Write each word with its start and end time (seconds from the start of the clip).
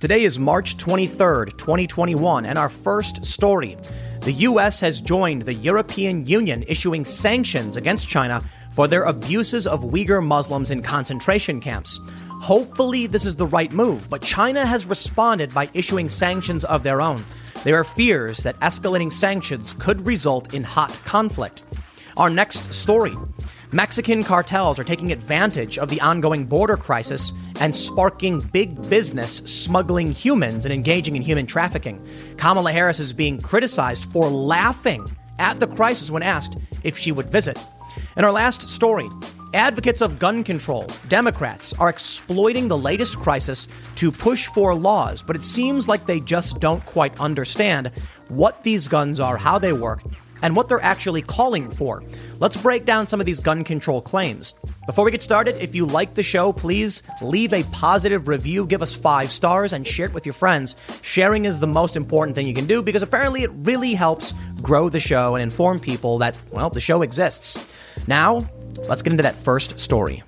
Today 0.00 0.24
is 0.24 0.38
March 0.38 0.78
23rd, 0.78 1.58
2021, 1.58 2.46
and 2.46 2.58
our 2.58 2.70
first 2.70 3.22
story. 3.22 3.76
The 4.22 4.32
U.S. 4.48 4.80
has 4.80 5.02
joined 5.02 5.42
the 5.42 5.52
European 5.52 6.24
Union 6.24 6.64
issuing 6.66 7.04
sanctions 7.04 7.76
against 7.76 8.08
China 8.08 8.42
for 8.72 8.88
their 8.88 9.02
abuses 9.02 9.66
of 9.66 9.84
Uyghur 9.84 10.24
Muslims 10.24 10.70
in 10.70 10.80
concentration 10.80 11.60
camps. 11.60 12.00
Hopefully, 12.28 13.08
this 13.08 13.26
is 13.26 13.36
the 13.36 13.46
right 13.46 13.70
move, 13.72 14.08
but 14.08 14.22
China 14.22 14.64
has 14.64 14.86
responded 14.86 15.52
by 15.52 15.68
issuing 15.74 16.08
sanctions 16.08 16.64
of 16.64 16.82
their 16.82 17.02
own. 17.02 17.22
There 17.62 17.76
are 17.76 17.84
fears 17.84 18.38
that 18.38 18.58
escalating 18.60 19.12
sanctions 19.12 19.74
could 19.74 20.06
result 20.06 20.54
in 20.54 20.62
hot 20.64 20.98
conflict. 21.04 21.64
Our 22.16 22.30
next 22.30 22.72
story 22.72 23.14
Mexican 23.72 24.24
cartels 24.24 24.80
are 24.80 24.84
taking 24.84 25.12
advantage 25.12 25.78
of 25.78 25.88
the 25.88 26.00
ongoing 26.00 26.44
border 26.44 26.76
crisis 26.76 27.32
and 27.60 27.74
sparking 27.74 28.40
big 28.40 28.90
business 28.90 29.36
smuggling 29.44 30.10
humans 30.10 30.66
and 30.66 30.72
engaging 30.74 31.14
in 31.14 31.22
human 31.22 31.46
trafficking. 31.46 32.04
Kamala 32.36 32.72
Harris 32.72 32.98
is 32.98 33.12
being 33.12 33.40
criticized 33.40 34.10
for 34.10 34.28
laughing 34.28 35.08
at 35.38 35.60
the 35.60 35.68
crisis 35.68 36.10
when 36.10 36.24
asked 36.24 36.58
if 36.82 36.98
she 36.98 37.12
would 37.12 37.30
visit. 37.30 37.56
In 38.16 38.24
our 38.24 38.32
last 38.32 38.68
story, 38.68 39.08
advocates 39.54 40.00
of 40.00 40.18
gun 40.18 40.42
control, 40.42 40.88
Democrats, 41.08 41.72
are 41.74 41.88
exploiting 41.88 42.66
the 42.66 42.78
latest 42.78 43.20
crisis 43.20 43.68
to 43.94 44.10
push 44.10 44.46
for 44.48 44.74
laws, 44.74 45.22
but 45.22 45.36
it 45.36 45.44
seems 45.44 45.86
like 45.86 46.06
they 46.06 46.18
just 46.18 46.58
don't 46.58 46.84
quite 46.86 47.18
understand 47.20 47.92
what 48.28 48.64
these 48.64 48.88
guns 48.88 49.20
are, 49.20 49.36
how 49.36 49.60
they 49.60 49.72
work, 49.72 50.02
and 50.42 50.56
what 50.56 50.68
they're 50.68 50.82
actually 50.82 51.22
calling 51.22 51.70
for. 51.70 52.02
Let's 52.38 52.56
break 52.56 52.84
down 52.84 53.06
some 53.06 53.20
of 53.20 53.26
these 53.26 53.40
gun 53.40 53.64
control 53.64 54.00
claims. 54.00 54.54
Before 54.86 55.04
we 55.04 55.10
get 55.10 55.22
started, 55.22 55.62
if 55.62 55.74
you 55.74 55.86
like 55.86 56.14
the 56.14 56.22
show, 56.22 56.52
please 56.52 57.02
leave 57.22 57.52
a 57.52 57.62
positive 57.64 58.28
review, 58.28 58.66
give 58.66 58.82
us 58.82 58.94
five 58.94 59.30
stars, 59.30 59.72
and 59.72 59.86
share 59.86 60.06
it 60.06 60.14
with 60.14 60.26
your 60.26 60.32
friends. 60.32 60.76
Sharing 61.02 61.44
is 61.44 61.60
the 61.60 61.66
most 61.66 61.96
important 61.96 62.34
thing 62.34 62.46
you 62.46 62.54
can 62.54 62.66
do 62.66 62.82
because 62.82 63.02
apparently 63.02 63.42
it 63.42 63.50
really 63.54 63.94
helps 63.94 64.34
grow 64.62 64.88
the 64.88 65.00
show 65.00 65.34
and 65.34 65.42
inform 65.42 65.78
people 65.78 66.18
that, 66.18 66.38
well, 66.50 66.70
the 66.70 66.80
show 66.80 67.02
exists. 67.02 67.72
Now, 68.06 68.48
let's 68.88 69.02
get 69.02 69.12
into 69.12 69.22
that 69.22 69.36
first 69.36 69.78
story. 69.78 70.22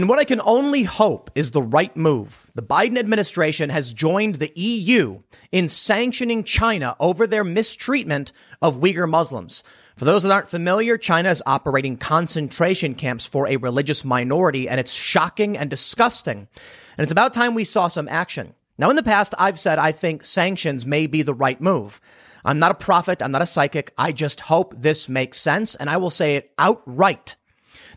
In 0.00 0.06
what 0.06 0.18
I 0.18 0.24
can 0.24 0.40
only 0.40 0.84
hope 0.84 1.30
is 1.34 1.50
the 1.50 1.60
right 1.60 1.94
move, 1.94 2.50
the 2.54 2.62
Biden 2.62 2.98
administration 2.98 3.68
has 3.68 3.92
joined 3.92 4.36
the 4.36 4.50
EU 4.58 5.20
in 5.52 5.68
sanctioning 5.68 6.42
China 6.42 6.96
over 6.98 7.26
their 7.26 7.44
mistreatment 7.44 8.32
of 8.62 8.80
Uyghur 8.80 9.06
Muslims. 9.06 9.62
For 9.96 10.06
those 10.06 10.22
that 10.22 10.32
aren't 10.32 10.48
familiar, 10.48 10.96
China 10.96 11.28
is 11.28 11.42
operating 11.44 11.98
concentration 11.98 12.94
camps 12.94 13.26
for 13.26 13.46
a 13.46 13.58
religious 13.58 14.02
minority, 14.02 14.70
and 14.70 14.80
it's 14.80 14.94
shocking 14.94 15.58
and 15.58 15.68
disgusting. 15.68 16.48
And 16.96 17.04
it's 17.04 17.12
about 17.12 17.34
time 17.34 17.52
we 17.52 17.64
saw 17.64 17.86
some 17.88 18.08
action. 18.08 18.54
Now, 18.78 18.88
in 18.88 18.96
the 18.96 19.02
past, 19.02 19.34
I've 19.38 19.60
said 19.60 19.78
I 19.78 19.92
think 19.92 20.24
sanctions 20.24 20.86
may 20.86 21.08
be 21.08 21.20
the 21.20 21.34
right 21.34 21.60
move. 21.60 22.00
I'm 22.42 22.58
not 22.58 22.70
a 22.70 22.74
prophet. 22.74 23.22
I'm 23.22 23.32
not 23.32 23.42
a 23.42 23.46
psychic. 23.46 23.92
I 23.98 24.12
just 24.12 24.40
hope 24.40 24.72
this 24.78 25.10
makes 25.10 25.36
sense. 25.36 25.74
And 25.74 25.90
I 25.90 25.98
will 25.98 26.08
say 26.08 26.36
it 26.36 26.52
outright. 26.58 27.36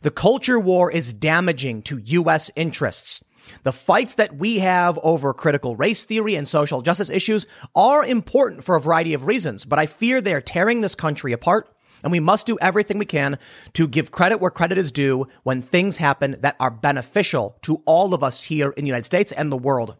The 0.03 0.11
culture 0.11 0.59
war 0.59 0.91
is 0.91 1.13
damaging 1.13 1.81
to 1.83 1.97
U.S. 1.97 2.51
interests. 2.57 3.23
The 3.63 3.71
fights 3.71 4.15
that 4.15 4.35
we 4.35 4.59
have 4.59 4.99
over 5.01 5.33
critical 5.33 5.77
race 5.77 6.03
theory 6.03 6.35
and 6.35 6.45
social 6.45 6.81
justice 6.81 7.09
issues 7.09 7.47
are 7.73 8.03
important 8.03 8.65
for 8.65 8.75
a 8.75 8.81
variety 8.81 9.13
of 9.13 9.27
reasons, 9.27 9.63
but 9.63 9.79
I 9.79 9.85
fear 9.85 10.19
they 10.19 10.33
are 10.33 10.41
tearing 10.41 10.81
this 10.81 10.93
country 10.93 11.31
apart. 11.31 11.69
And 12.03 12.11
we 12.11 12.19
must 12.19 12.45
do 12.45 12.57
everything 12.59 12.97
we 12.97 13.05
can 13.05 13.39
to 13.75 13.87
give 13.87 14.11
credit 14.11 14.41
where 14.41 14.51
credit 14.51 14.77
is 14.77 14.91
due 14.91 15.29
when 15.43 15.61
things 15.61 15.95
happen 15.95 16.35
that 16.41 16.57
are 16.59 16.69
beneficial 16.69 17.57
to 17.61 17.81
all 17.85 18.13
of 18.13 18.25
us 18.25 18.43
here 18.43 18.71
in 18.71 18.83
the 18.83 18.89
United 18.89 19.05
States 19.05 19.31
and 19.31 19.53
the 19.53 19.57
world. 19.57 19.95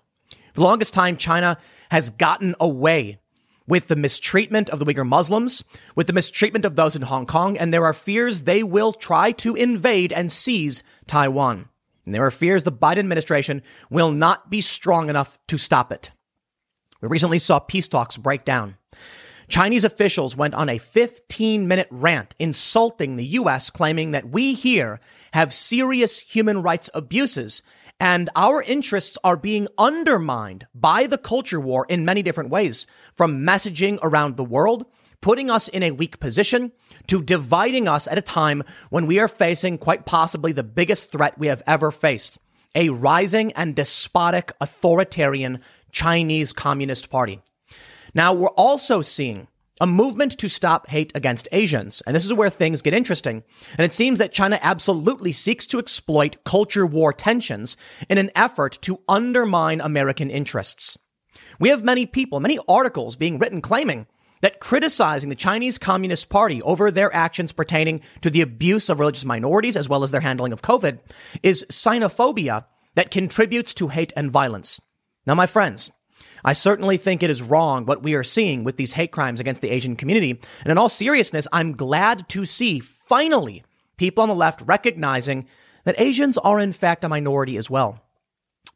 For 0.54 0.60
the 0.60 0.64
longest 0.64 0.94
time, 0.94 1.16
China 1.16 1.58
has 1.92 2.10
gotten 2.10 2.56
away 2.60 3.20
with 3.68 3.88
the 3.88 3.96
mistreatment 3.96 4.70
of 4.70 4.80
the 4.80 4.86
Uyghur 4.86 5.08
Muslims, 5.08 5.64
with 5.96 6.08
the 6.08 6.14
mistreatment 6.14 6.66
of 6.66 6.76
those 6.76 6.96
in 6.96 7.04
Hong 7.04 7.26
Kong, 7.26 7.58
and 7.58 7.74
there 7.74 7.86
are 7.86 7.94
fears 7.94 8.42
they 8.42 8.64
will 8.64 8.92
try 8.92 9.32
to 9.34 9.56
invade 9.56 10.12
and 10.12 10.32
seize 10.32 10.84
Taiwan. 11.08 11.70
And 12.06 12.14
there 12.14 12.26
are 12.26 12.32
fears 12.32 12.64
the 12.64 12.72
Biden 12.72 13.00
administration 13.00 13.62
will 13.90 14.12
not 14.12 14.50
be 14.50 14.62
strong 14.62 15.10
enough 15.10 15.38
to 15.48 15.58
stop 15.58 15.92
it. 15.92 16.12
We 17.02 17.08
recently 17.08 17.40
saw 17.40 17.60
peace 17.60 17.88
talks 17.88 18.18
break 18.18 18.46
down. 18.46 18.78
Chinese 19.48 19.84
officials 19.84 20.36
went 20.38 20.54
on 20.54 20.70
a 20.70 20.78
15 20.78 21.68
minute 21.68 21.88
rant 21.92 22.36
insulting 22.40 23.16
the 23.16 23.26
U.S., 23.26 23.70
claiming 23.70 24.12
that 24.12 24.30
we 24.30 24.54
here 24.54 25.00
have 25.34 25.54
serious 25.54 26.20
human 26.20 26.62
rights 26.62 26.90
abuses 26.94 27.62
and 28.04 28.30
our 28.36 28.62
interests 28.62 29.18
are 29.24 29.38
being 29.38 29.66
undermined 29.78 30.68
by 30.76 31.08
the 31.08 31.18
culture 31.18 31.62
war 31.62 31.86
in 31.88 32.04
many 32.04 32.22
different 32.22 32.50
ways, 32.50 32.86
from 33.14 33.46
messaging 33.46 33.98
around 34.04 34.36
the 34.36 34.44
world, 34.44 34.86
putting 35.22 35.50
us 35.50 35.70
in 35.70 35.82
a 35.82 35.92
weak 35.92 36.20
position, 36.20 36.74
to 37.08 37.24
dividing 37.24 37.88
us 37.88 38.06
at 38.10 38.18
a 38.18 38.22
time 38.22 38.62
when 38.90 39.06
we 39.06 39.20
are 39.20 39.30
facing 39.30 39.78
quite 39.78 40.06
possibly 40.06 40.52
the 40.52 40.66
biggest 40.66 41.14
threat 41.14 41.40
we 41.40 41.48
have 41.48 41.64
ever 41.66 41.92
faced 41.92 42.40
a 42.76 42.90
rising 42.90 43.54
and 43.54 43.74
despotic 43.74 44.52
authoritarian 44.60 45.62
Chinese 45.94 46.52
Communist 46.52 47.10
Party. 47.10 47.40
Now, 48.14 48.34
we're 48.34 48.50
also 48.50 49.00
seeing 49.02 49.48
a 49.82 49.88
movement 49.88 50.38
to 50.38 50.48
stop 50.48 50.90
hate 50.90 51.12
against 51.16 51.48
Asians. 51.52 52.02
And 52.06 52.16
this 52.16 52.26
is 52.26 52.34
where 52.34 52.50
things 52.50 52.82
get 52.82 52.94
interesting. 52.94 53.44
And 53.78 53.86
it 53.86 53.94
seems 53.94 54.20
that 54.20 54.34
China 54.34 54.60
absolutely 54.62 55.32
seeks 55.32 55.66
to 55.68 55.80
exploit 55.80 56.44
culture 56.46 56.86
war 56.86 57.12
tensions 57.12 57.76
in 58.10 58.18
an 58.18 58.32
effort 58.36 58.78
to 58.84 59.00
undermine 59.08 59.82
American 59.82 60.30
interests. 60.30 60.98
We 61.60 61.70
have 61.70 61.84
many 61.84 62.06
people, 62.06 62.40
many 62.40 62.60
articles 62.68 63.16
being 63.16 63.40
written 63.40 63.62
claiming 63.62 64.08
that 64.42 64.60
criticizing 64.60 65.30
the 65.30 65.36
Chinese 65.36 65.78
Communist 65.78 66.30
Party 66.30 66.62
over 66.64 66.92
their 66.92 67.14
actions 67.16 67.54
pertaining 67.54 68.02
to 68.22 68.30
the 68.30 68.42
abuse 68.42 68.90
of 68.90 69.00
religious 69.00 69.26
minorities 69.26 69.78
as 69.78 69.88
well 69.88 70.04
as 70.04 70.12
their 70.12 70.22
handling 70.22 70.52
of 70.52 70.62
COVID 70.62 71.00
is 71.42 71.66
xenophobia 71.72 72.66
that 72.96 73.10
contributes 73.10 73.74
to 73.76 73.88
hate 73.88 74.14
and 74.16 74.30
violence. 74.30 74.82
Now, 75.26 75.34
my 75.34 75.46
friends, 75.46 75.92
I 76.44 76.54
certainly 76.54 76.98
think 76.98 77.24
it 77.24 77.30
is 77.30 77.42
wrong 77.42 77.86
what 77.86 78.04
we 78.04 78.16
are 78.16 78.24
seeing 78.24 78.64
with 78.64 78.78
these 78.78 78.94
hate 78.94 79.12
crimes 79.12 79.40
against 79.40 79.62
the 79.62 79.70
Asian 79.70 79.96
community. 79.96 80.40
And 80.62 80.72
in 80.72 80.78
all 80.78 80.90
seriousness, 80.90 81.48
I'm 81.54 81.74
glad 81.74 82.28
to 82.30 82.46
see 82.46 82.80
finally 82.80 83.64
people 83.98 84.22
on 84.24 84.30
the 84.30 84.36
left 84.36 84.62
recognizing 84.66 85.48
that 85.86 86.00
Asians 86.00 86.38
are 86.38 86.60
in 86.60 86.74
fact 86.74 87.04
a 87.04 87.10
minority 87.10 87.58
as 87.58 87.70
well. 87.70 88.00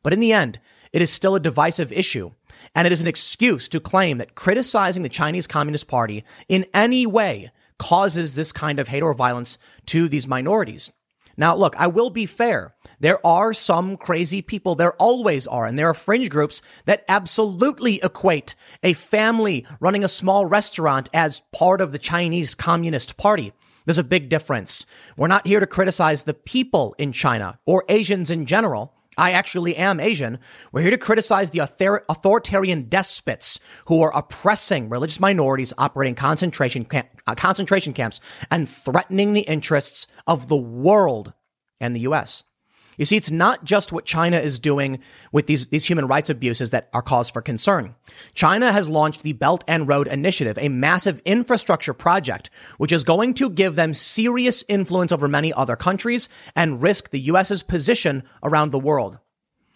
But 0.03 0.13
in 0.13 0.19
the 0.19 0.33
end, 0.33 0.59
it 0.93 1.01
is 1.01 1.11
still 1.11 1.35
a 1.35 1.39
divisive 1.39 1.91
issue. 1.91 2.31
And 2.73 2.85
it 2.85 2.93
is 2.93 3.01
an 3.01 3.07
excuse 3.07 3.67
to 3.69 3.79
claim 3.79 4.17
that 4.17 4.35
criticizing 4.35 5.03
the 5.03 5.09
Chinese 5.09 5.47
Communist 5.47 5.87
Party 5.87 6.23
in 6.47 6.65
any 6.73 7.05
way 7.05 7.51
causes 7.79 8.35
this 8.35 8.51
kind 8.51 8.79
of 8.79 8.87
hate 8.87 9.03
or 9.03 9.13
violence 9.13 9.57
to 9.87 10.07
these 10.07 10.27
minorities. 10.27 10.91
Now, 11.37 11.55
look, 11.55 11.75
I 11.77 11.87
will 11.87 12.09
be 12.09 12.25
fair. 12.25 12.75
There 12.99 13.25
are 13.25 13.53
some 13.53 13.95
crazy 13.97 14.41
people. 14.41 14.75
There 14.75 14.93
always 14.93 15.45
are. 15.45 15.65
And 15.65 15.77
there 15.77 15.89
are 15.89 15.93
fringe 15.93 16.29
groups 16.29 16.61
that 16.85 17.05
absolutely 17.07 17.99
equate 18.01 18.55
a 18.81 18.93
family 18.93 19.65
running 19.79 20.03
a 20.03 20.07
small 20.09 20.45
restaurant 20.45 21.09
as 21.13 21.41
part 21.53 21.81
of 21.81 21.91
the 21.91 21.99
Chinese 21.99 22.55
Communist 22.55 23.17
Party. 23.17 23.53
There's 23.85 23.97
a 23.97 24.03
big 24.03 24.29
difference. 24.29 24.85
We're 25.15 25.27
not 25.27 25.47
here 25.47 25.59
to 25.59 25.67
criticize 25.67 26.23
the 26.23 26.33
people 26.33 26.95
in 26.97 27.11
China 27.11 27.59
or 27.65 27.85
Asians 27.87 28.29
in 28.31 28.45
general. 28.45 28.93
I 29.17 29.31
actually 29.31 29.75
am 29.75 29.99
Asian. 29.99 30.39
We're 30.71 30.81
here 30.81 30.91
to 30.91 30.97
criticize 30.97 31.51
the 31.51 31.61
author- 31.61 32.03
authoritarian 32.09 32.83
despots 32.83 33.59
who 33.85 34.01
are 34.01 34.15
oppressing 34.15 34.89
religious 34.89 35.19
minorities 35.19 35.73
operating 35.77 36.15
concentration, 36.15 36.85
camp- 36.85 37.09
uh, 37.25 37.33
concentration 37.33 37.93
camps 37.93 38.19
and 38.51 38.69
threatening 38.69 39.33
the 39.33 39.41
interests 39.41 40.05
of 40.27 40.47
the 40.49 40.57
world 40.57 41.33
and 41.79 41.95
the 41.95 42.01
U.S. 42.01 42.43
You 42.97 43.05
see, 43.05 43.15
it's 43.15 43.31
not 43.31 43.63
just 43.63 43.91
what 43.91 44.05
China 44.05 44.37
is 44.37 44.59
doing 44.59 44.99
with 45.31 45.45
these, 45.45 45.67
these 45.67 45.85
human 45.85 46.07
rights 46.07 46.31
abuses 46.31 46.71
that 46.71 46.89
are 46.93 47.03
cause 47.03 47.29
for 47.29 47.41
concern. 47.41 47.95
China 48.33 48.71
has 48.71 48.89
launched 48.89 49.21
the 49.21 49.33
Belt 49.33 49.63
and 49.67 49.87
Road 49.87 50.07
Initiative, 50.07 50.57
a 50.59 50.69
massive 50.69 51.21
infrastructure 51.23 51.93
project, 51.93 52.49
which 52.77 52.91
is 52.91 53.03
going 53.03 53.35
to 53.35 53.51
give 53.51 53.75
them 53.75 53.93
serious 53.93 54.63
influence 54.67 55.11
over 55.11 55.27
many 55.27 55.53
other 55.53 55.75
countries 55.75 56.27
and 56.55 56.81
risk 56.81 57.11
the 57.11 57.19
U.S.'s 57.19 57.61
position 57.61 58.23
around 58.41 58.71
the 58.71 58.79
world. 58.79 59.19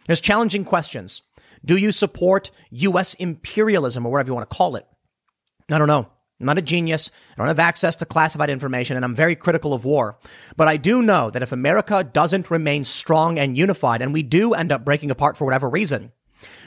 There's 0.07 0.21
challenging 0.21 0.65
questions. 0.65 1.21
Do 1.63 1.77
you 1.77 1.91
support 1.91 2.49
U.S. 2.71 3.13
imperialism 3.13 4.05
or 4.05 4.11
whatever 4.11 4.29
you 4.29 4.33
want 4.33 4.49
to 4.49 4.55
call 4.55 4.75
it? 4.75 4.85
I 5.69 5.77
don't 5.77 5.87
know. 5.87 6.09
I'm 6.41 6.47
not 6.47 6.57
a 6.57 6.61
genius. 6.61 7.11
I 7.33 7.35
don't 7.37 7.47
have 7.47 7.59
access 7.59 7.95
to 7.97 8.05
classified 8.05 8.49
information, 8.49 8.95
and 8.95 9.05
I'm 9.05 9.15
very 9.15 9.35
critical 9.35 9.73
of 9.73 9.85
war. 9.85 10.17
But 10.57 10.67
I 10.67 10.77
do 10.77 11.01
know 11.01 11.29
that 11.29 11.43
if 11.43 11.51
America 11.51 12.03
doesn't 12.03 12.51
remain 12.51 12.83
strong 12.83 13.37
and 13.37 13.55
unified, 13.55 14.01
and 14.01 14.11
we 14.11 14.23
do 14.23 14.53
end 14.53 14.71
up 14.71 14.83
breaking 14.83 15.11
apart 15.11 15.37
for 15.37 15.45
whatever 15.45 15.69
reason, 15.69 16.11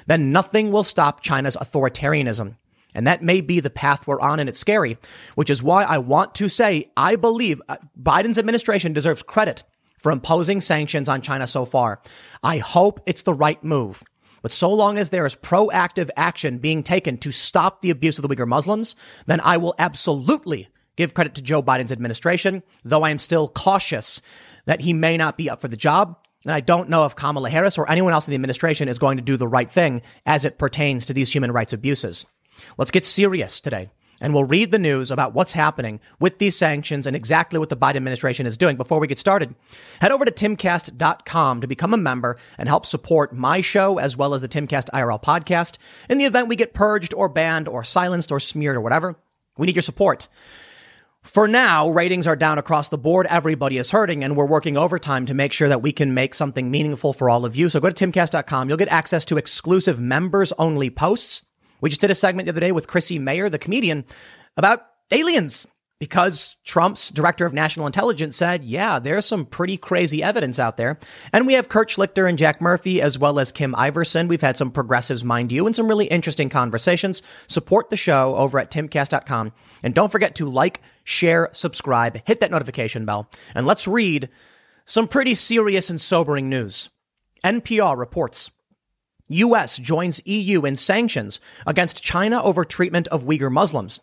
then 0.06 0.32
nothing 0.32 0.70
will 0.70 0.84
stop 0.84 1.20
China's 1.20 1.56
authoritarianism. 1.56 2.56
And 2.94 3.06
that 3.08 3.24
may 3.24 3.40
be 3.40 3.58
the 3.58 3.70
path 3.70 4.06
we're 4.06 4.20
on, 4.20 4.38
and 4.38 4.48
it's 4.48 4.60
scary, 4.60 4.96
which 5.34 5.50
is 5.50 5.62
why 5.62 5.82
I 5.82 5.98
want 5.98 6.36
to 6.36 6.48
say 6.48 6.92
I 6.96 7.16
believe 7.16 7.60
uh, 7.68 7.76
Biden's 8.00 8.38
administration 8.38 8.92
deserves 8.92 9.24
credit 9.24 9.64
for 9.98 10.12
imposing 10.12 10.60
sanctions 10.60 11.08
on 11.08 11.22
China 11.22 11.46
so 11.46 11.64
far. 11.64 12.00
I 12.42 12.58
hope 12.58 13.00
it's 13.06 13.22
the 13.22 13.34
right 13.34 13.62
move. 13.64 14.04
But 14.44 14.52
so 14.52 14.70
long 14.70 14.98
as 14.98 15.08
there 15.08 15.24
is 15.24 15.34
proactive 15.34 16.10
action 16.18 16.58
being 16.58 16.82
taken 16.82 17.16
to 17.16 17.30
stop 17.30 17.80
the 17.80 17.88
abuse 17.88 18.18
of 18.18 18.22
the 18.22 18.28
Uyghur 18.28 18.46
Muslims, 18.46 18.94
then 19.24 19.40
I 19.40 19.56
will 19.56 19.74
absolutely 19.78 20.68
give 20.96 21.14
credit 21.14 21.34
to 21.36 21.40
Joe 21.40 21.62
Biden's 21.62 21.90
administration, 21.90 22.62
though 22.84 23.04
I 23.04 23.08
am 23.08 23.18
still 23.18 23.48
cautious 23.48 24.20
that 24.66 24.82
he 24.82 24.92
may 24.92 25.16
not 25.16 25.38
be 25.38 25.48
up 25.48 25.62
for 25.62 25.68
the 25.68 25.78
job. 25.78 26.18
And 26.44 26.52
I 26.52 26.60
don't 26.60 26.90
know 26.90 27.06
if 27.06 27.16
Kamala 27.16 27.48
Harris 27.48 27.78
or 27.78 27.90
anyone 27.90 28.12
else 28.12 28.28
in 28.28 28.32
the 28.32 28.36
administration 28.36 28.86
is 28.86 28.98
going 28.98 29.16
to 29.16 29.22
do 29.22 29.38
the 29.38 29.48
right 29.48 29.70
thing 29.70 30.02
as 30.26 30.44
it 30.44 30.58
pertains 30.58 31.06
to 31.06 31.14
these 31.14 31.32
human 31.32 31.50
rights 31.50 31.72
abuses. 31.72 32.26
Let's 32.76 32.90
get 32.90 33.06
serious 33.06 33.62
today. 33.62 33.88
And 34.20 34.32
we'll 34.32 34.44
read 34.44 34.70
the 34.70 34.78
news 34.78 35.10
about 35.10 35.34
what's 35.34 35.52
happening 35.52 36.00
with 36.20 36.38
these 36.38 36.56
sanctions 36.56 37.06
and 37.06 37.16
exactly 37.16 37.58
what 37.58 37.68
the 37.68 37.76
Biden 37.76 37.96
administration 37.96 38.46
is 38.46 38.56
doing. 38.56 38.76
Before 38.76 39.00
we 39.00 39.06
get 39.06 39.18
started, 39.18 39.54
head 40.00 40.12
over 40.12 40.24
to 40.24 40.30
timcast.com 40.30 41.60
to 41.60 41.66
become 41.66 41.92
a 41.92 41.98
member 41.98 42.38
and 42.56 42.68
help 42.68 42.86
support 42.86 43.34
my 43.34 43.60
show 43.60 43.98
as 43.98 44.16
well 44.16 44.34
as 44.34 44.40
the 44.40 44.48
Timcast 44.48 44.90
IRL 44.94 45.22
podcast. 45.22 45.78
In 46.08 46.18
the 46.18 46.24
event 46.24 46.48
we 46.48 46.56
get 46.56 46.74
purged 46.74 47.12
or 47.14 47.28
banned 47.28 47.68
or 47.68 47.84
silenced 47.84 48.30
or 48.30 48.40
smeared 48.40 48.76
or 48.76 48.80
whatever, 48.80 49.16
we 49.58 49.66
need 49.66 49.76
your 49.76 49.82
support. 49.82 50.28
For 51.24 51.48
now, 51.48 51.88
ratings 51.88 52.26
are 52.26 52.36
down 52.36 52.58
across 52.58 52.90
the 52.90 52.98
board. 52.98 53.26
Everybody 53.30 53.78
is 53.78 53.90
hurting, 53.90 54.22
and 54.22 54.36
we're 54.36 54.44
working 54.44 54.76
overtime 54.76 55.24
to 55.24 55.32
make 55.32 55.54
sure 55.54 55.70
that 55.70 55.80
we 55.80 55.90
can 55.90 56.12
make 56.12 56.34
something 56.34 56.70
meaningful 56.70 57.14
for 57.14 57.30
all 57.30 57.46
of 57.46 57.56
you. 57.56 57.70
So 57.70 57.80
go 57.80 57.88
to 57.88 58.06
timcast.com. 58.06 58.68
You'll 58.68 58.76
get 58.76 58.88
access 58.88 59.24
to 59.26 59.38
exclusive 59.38 59.98
members 59.98 60.52
only 60.58 60.90
posts. 60.90 61.46
We 61.84 61.90
just 61.90 62.00
did 62.00 62.10
a 62.10 62.14
segment 62.14 62.46
the 62.46 62.52
other 62.52 62.62
day 62.62 62.72
with 62.72 62.88
Chrissie 62.88 63.18
Mayr, 63.18 63.50
the 63.50 63.58
comedian, 63.58 64.06
about 64.56 64.86
aliens 65.10 65.66
because 66.00 66.56
Trump's 66.64 67.10
director 67.10 67.44
of 67.44 67.52
national 67.52 67.84
intelligence 67.84 68.36
said, 68.36 68.64
yeah, 68.64 68.98
there's 68.98 69.26
some 69.26 69.44
pretty 69.44 69.76
crazy 69.76 70.22
evidence 70.22 70.58
out 70.58 70.78
there. 70.78 70.98
And 71.30 71.46
we 71.46 71.52
have 71.52 71.68
Kurt 71.68 71.90
Schlichter 71.90 72.26
and 72.26 72.38
Jack 72.38 72.62
Murphy, 72.62 73.02
as 73.02 73.18
well 73.18 73.38
as 73.38 73.52
Kim 73.52 73.74
Iversen. 73.74 74.28
We've 74.28 74.40
had 74.40 74.56
some 74.56 74.70
progressives, 74.70 75.24
mind 75.24 75.52
you, 75.52 75.66
and 75.66 75.76
some 75.76 75.86
really 75.86 76.06
interesting 76.06 76.48
conversations. 76.48 77.22
Support 77.48 77.90
the 77.90 77.96
show 77.96 78.34
over 78.34 78.58
at 78.58 78.70
timcast.com. 78.70 79.52
And 79.82 79.94
don't 79.94 80.10
forget 80.10 80.36
to 80.36 80.48
like, 80.48 80.80
share, 81.04 81.50
subscribe, 81.52 82.18
hit 82.26 82.40
that 82.40 82.50
notification 82.50 83.04
bell, 83.04 83.28
and 83.54 83.66
let's 83.66 83.86
read 83.86 84.30
some 84.86 85.06
pretty 85.06 85.34
serious 85.34 85.90
and 85.90 86.00
sobering 86.00 86.48
news. 86.48 86.88
NPR 87.44 87.94
reports 87.98 88.50
U.S. 89.34 89.78
joins 89.78 90.20
EU 90.26 90.64
in 90.64 90.76
sanctions 90.76 91.40
against 91.66 92.02
China 92.02 92.42
over 92.42 92.64
treatment 92.64 93.08
of 93.08 93.24
Uyghur 93.24 93.50
Muslims. 93.50 94.00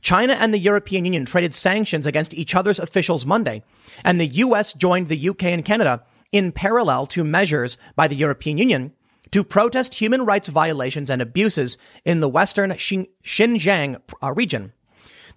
China 0.00 0.34
and 0.34 0.52
the 0.52 0.58
European 0.58 1.04
Union 1.04 1.24
traded 1.24 1.54
sanctions 1.54 2.06
against 2.06 2.34
each 2.34 2.54
other's 2.54 2.78
officials 2.78 3.26
Monday, 3.26 3.62
and 4.04 4.20
the 4.20 4.26
US 4.26 4.72
joined 4.72 5.08
the 5.08 5.28
UK 5.28 5.44
and 5.44 5.64
Canada 5.64 6.04
in 6.30 6.52
parallel 6.52 7.06
to 7.06 7.24
measures 7.24 7.78
by 7.96 8.06
the 8.06 8.16
European 8.16 8.58
Union 8.58 8.92
to 9.30 9.44
protest 9.44 9.94
human 9.94 10.24
rights 10.24 10.48
violations 10.48 11.10
and 11.10 11.20
abuses 11.20 11.78
in 12.04 12.20
the 12.20 12.28
western 12.28 12.70
Xinjiang 12.70 14.00
uh, 14.22 14.32
region. 14.32 14.72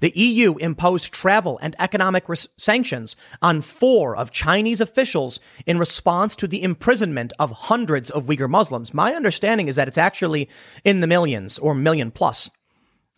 The 0.02 0.12
EU 0.16 0.58
imposed 0.58 1.14
travel 1.14 1.60
and 1.62 1.76
economic 1.80 2.28
res- 2.28 2.48
sanctions 2.58 3.16
on 3.42 3.62
four 3.62 4.16
of 4.16 4.32
Chinese 4.32 4.82
officials 4.82 5.40
in 5.68 5.78
response 5.78 6.36
to 6.38 6.48
the 6.48 6.64
imprisonment 6.64 7.34
of 7.40 7.52
hundreds 7.52 8.10
of 8.10 8.26
Uyghur 8.26 8.50
Muslims. 8.50 8.96
My 8.96 9.14
understanding 9.14 9.68
is 9.68 9.76
that 9.76 9.88
it's 9.88 10.00
actually 10.00 10.50
in 10.84 11.02
the 11.02 11.08
millions 11.08 11.60
or 11.60 11.76
million 11.76 12.10
plus. 12.10 12.50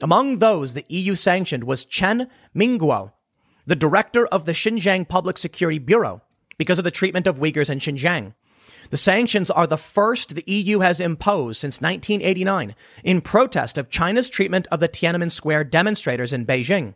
Among 0.02 0.40
those 0.40 0.74
the 0.74 0.86
EU 0.90 1.16
sanctioned 1.16 1.64
was 1.64 1.86
Chen 1.86 2.30
Mingguo, 2.54 3.14
the 3.66 3.78
director 3.78 4.26
of 4.28 4.46
the 4.46 4.52
Xinjiang 4.52 5.08
Public 5.08 5.38
Security 5.38 5.80
Bureau, 5.80 6.22
because 6.58 6.80
of 6.80 6.84
the 6.84 6.92
treatment 6.92 7.28
of 7.28 7.38
Uyghurs 7.38 7.70
in 7.70 7.80
Xinjiang. 7.80 8.34
The 8.90 8.98
sanctions 8.98 9.50
are 9.50 9.68
the 9.68 9.78
first 9.78 10.36
the 10.36 10.44
EU 10.46 10.80
has 10.80 11.00
imposed 11.00 11.60
since 11.60 11.82
1989 11.82 12.76
in 13.04 13.22
protest 13.22 13.78
of 13.78 13.90
China's 13.90 14.30
treatment 14.30 14.68
of 14.72 14.80
the 14.80 14.90
Tiananmen 14.90 15.32
Square 15.32 15.66
demonstrators 15.66 16.34
in 16.34 16.46
Beijing. 16.46 16.94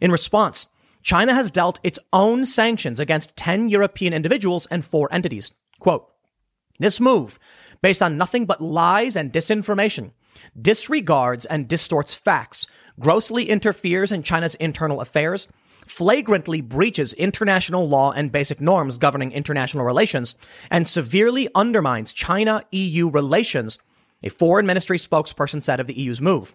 In 0.00 0.10
response, 0.10 0.68
China 1.02 1.34
has 1.34 1.50
dealt 1.50 1.78
its 1.84 1.98
own 2.12 2.44
sanctions 2.44 2.98
against 2.98 3.36
10 3.36 3.68
European 3.68 4.12
individuals 4.12 4.66
and 4.66 4.84
four 4.84 5.12
entities. 5.12 5.52
Quote, 5.78 6.10
this 6.78 7.00
move, 7.00 7.38
based 7.80 8.02
on 8.02 8.18
nothing 8.18 8.44
but 8.44 8.60
lies 8.60 9.16
and 9.16 9.32
disinformation, 9.32 10.10
disregards 10.60 11.46
and 11.46 11.68
distorts 11.68 12.14
facts, 12.14 12.66
grossly 12.98 13.48
interferes 13.48 14.12
in 14.12 14.22
China's 14.22 14.54
internal 14.56 15.00
affairs, 15.00 15.48
flagrantly 15.86 16.60
breaches 16.60 17.12
international 17.14 17.88
law 17.88 18.12
and 18.12 18.32
basic 18.32 18.60
norms 18.60 18.98
governing 18.98 19.32
international 19.32 19.84
relations, 19.84 20.36
and 20.70 20.86
severely 20.86 21.48
undermines 21.54 22.12
China 22.12 22.62
EU 22.72 23.08
relations, 23.08 23.78
a 24.22 24.28
foreign 24.28 24.66
ministry 24.66 24.98
spokesperson 24.98 25.62
said 25.62 25.80
of 25.80 25.86
the 25.86 25.98
EU's 25.98 26.20
move. 26.20 26.54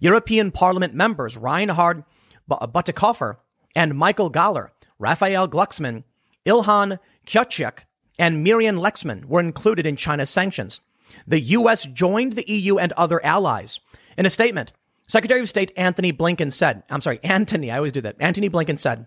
European 0.00 0.50
Parliament 0.50 0.94
members 0.94 1.36
Reinhard 1.36 2.04
Bütikofer 2.50 3.36
and 3.74 3.94
Michael 3.94 4.30
Gahler, 4.30 4.68
Raphael 4.98 5.48
Glucksmann, 5.48 6.04
Ilhan 6.44 6.98
Kyuchyuk, 7.26 7.80
and 8.18 8.42
Miriam 8.42 8.76
Lexmann 8.76 9.24
were 9.26 9.40
included 9.40 9.86
in 9.86 9.96
China's 9.96 10.30
sanctions. 10.30 10.80
The 11.26 11.40
U.S. 11.40 11.84
joined 11.84 12.34
the 12.34 12.50
EU 12.50 12.78
and 12.78 12.92
other 12.92 13.24
allies. 13.24 13.80
In 14.16 14.26
a 14.26 14.30
statement, 14.30 14.72
Secretary 15.12 15.42
of 15.42 15.48
State 15.50 15.72
Anthony 15.76 16.10
Blinken 16.10 16.50
said, 16.50 16.84
I'm 16.88 17.02
sorry, 17.02 17.20
Antony, 17.22 17.70
I 17.70 17.76
always 17.76 17.92
do 17.92 18.00
that. 18.00 18.16
Antony 18.18 18.48
Blinken 18.48 18.78
said, 18.78 19.06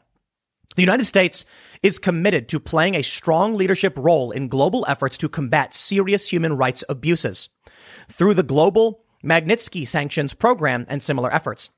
the 0.76 0.84
United 0.84 1.06
States 1.06 1.46
is 1.82 1.98
committed 1.98 2.48
to 2.50 2.60
playing 2.60 2.94
a 2.94 3.02
strong 3.02 3.56
leadership 3.56 3.96
role 3.98 4.30
in 4.30 4.48
global 4.48 4.86
efforts 4.88 5.18
to 5.18 5.28
combat 5.28 5.74
serious 5.74 6.32
human 6.32 6.58
rights 6.58 6.84
abuses 6.88 7.50
through 8.08 8.36
the 8.36 8.44
global 8.44 9.04
Magnitsky 9.24 9.88
sanctions 9.88 10.36
program 10.36 10.86
and 10.90 11.02
similar 11.02 11.34
efforts. 11.34 11.72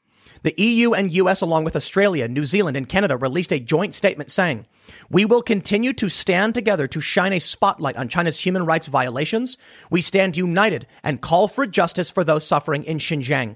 The 0.43 0.61
EU 0.61 0.91
and 0.91 1.13
US, 1.13 1.39
along 1.39 1.63
with 1.63 1.77
Australia, 1.77 2.27
New 2.27 2.43
Zealand, 2.43 2.75
and 2.75 2.89
Canada, 2.89 3.15
released 3.15 3.53
a 3.53 3.61
joint 3.61 3.95
statement 3.95 4.29
saying, 4.29 4.65
We 5.09 5.23
will 5.23 5.41
continue 5.41 5.93
to 5.93 6.09
stand 6.09 6.53
together 6.53 6.85
to 6.87 6.99
shine 6.99 7.31
a 7.31 7.39
spotlight 7.39 7.95
on 7.95 8.09
China's 8.09 8.41
human 8.41 8.65
rights 8.65 8.87
violations. 8.87 9.57
We 9.89 10.01
stand 10.01 10.35
united 10.35 10.85
and 11.01 11.21
call 11.21 11.47
for 11.47 11.65
justice 11.65 12.09
for 12.09 12.25
those 12.25 12.45
suffering 12.45 12.83
in 12.83 12.97
Xinjiang. 12.97 13.55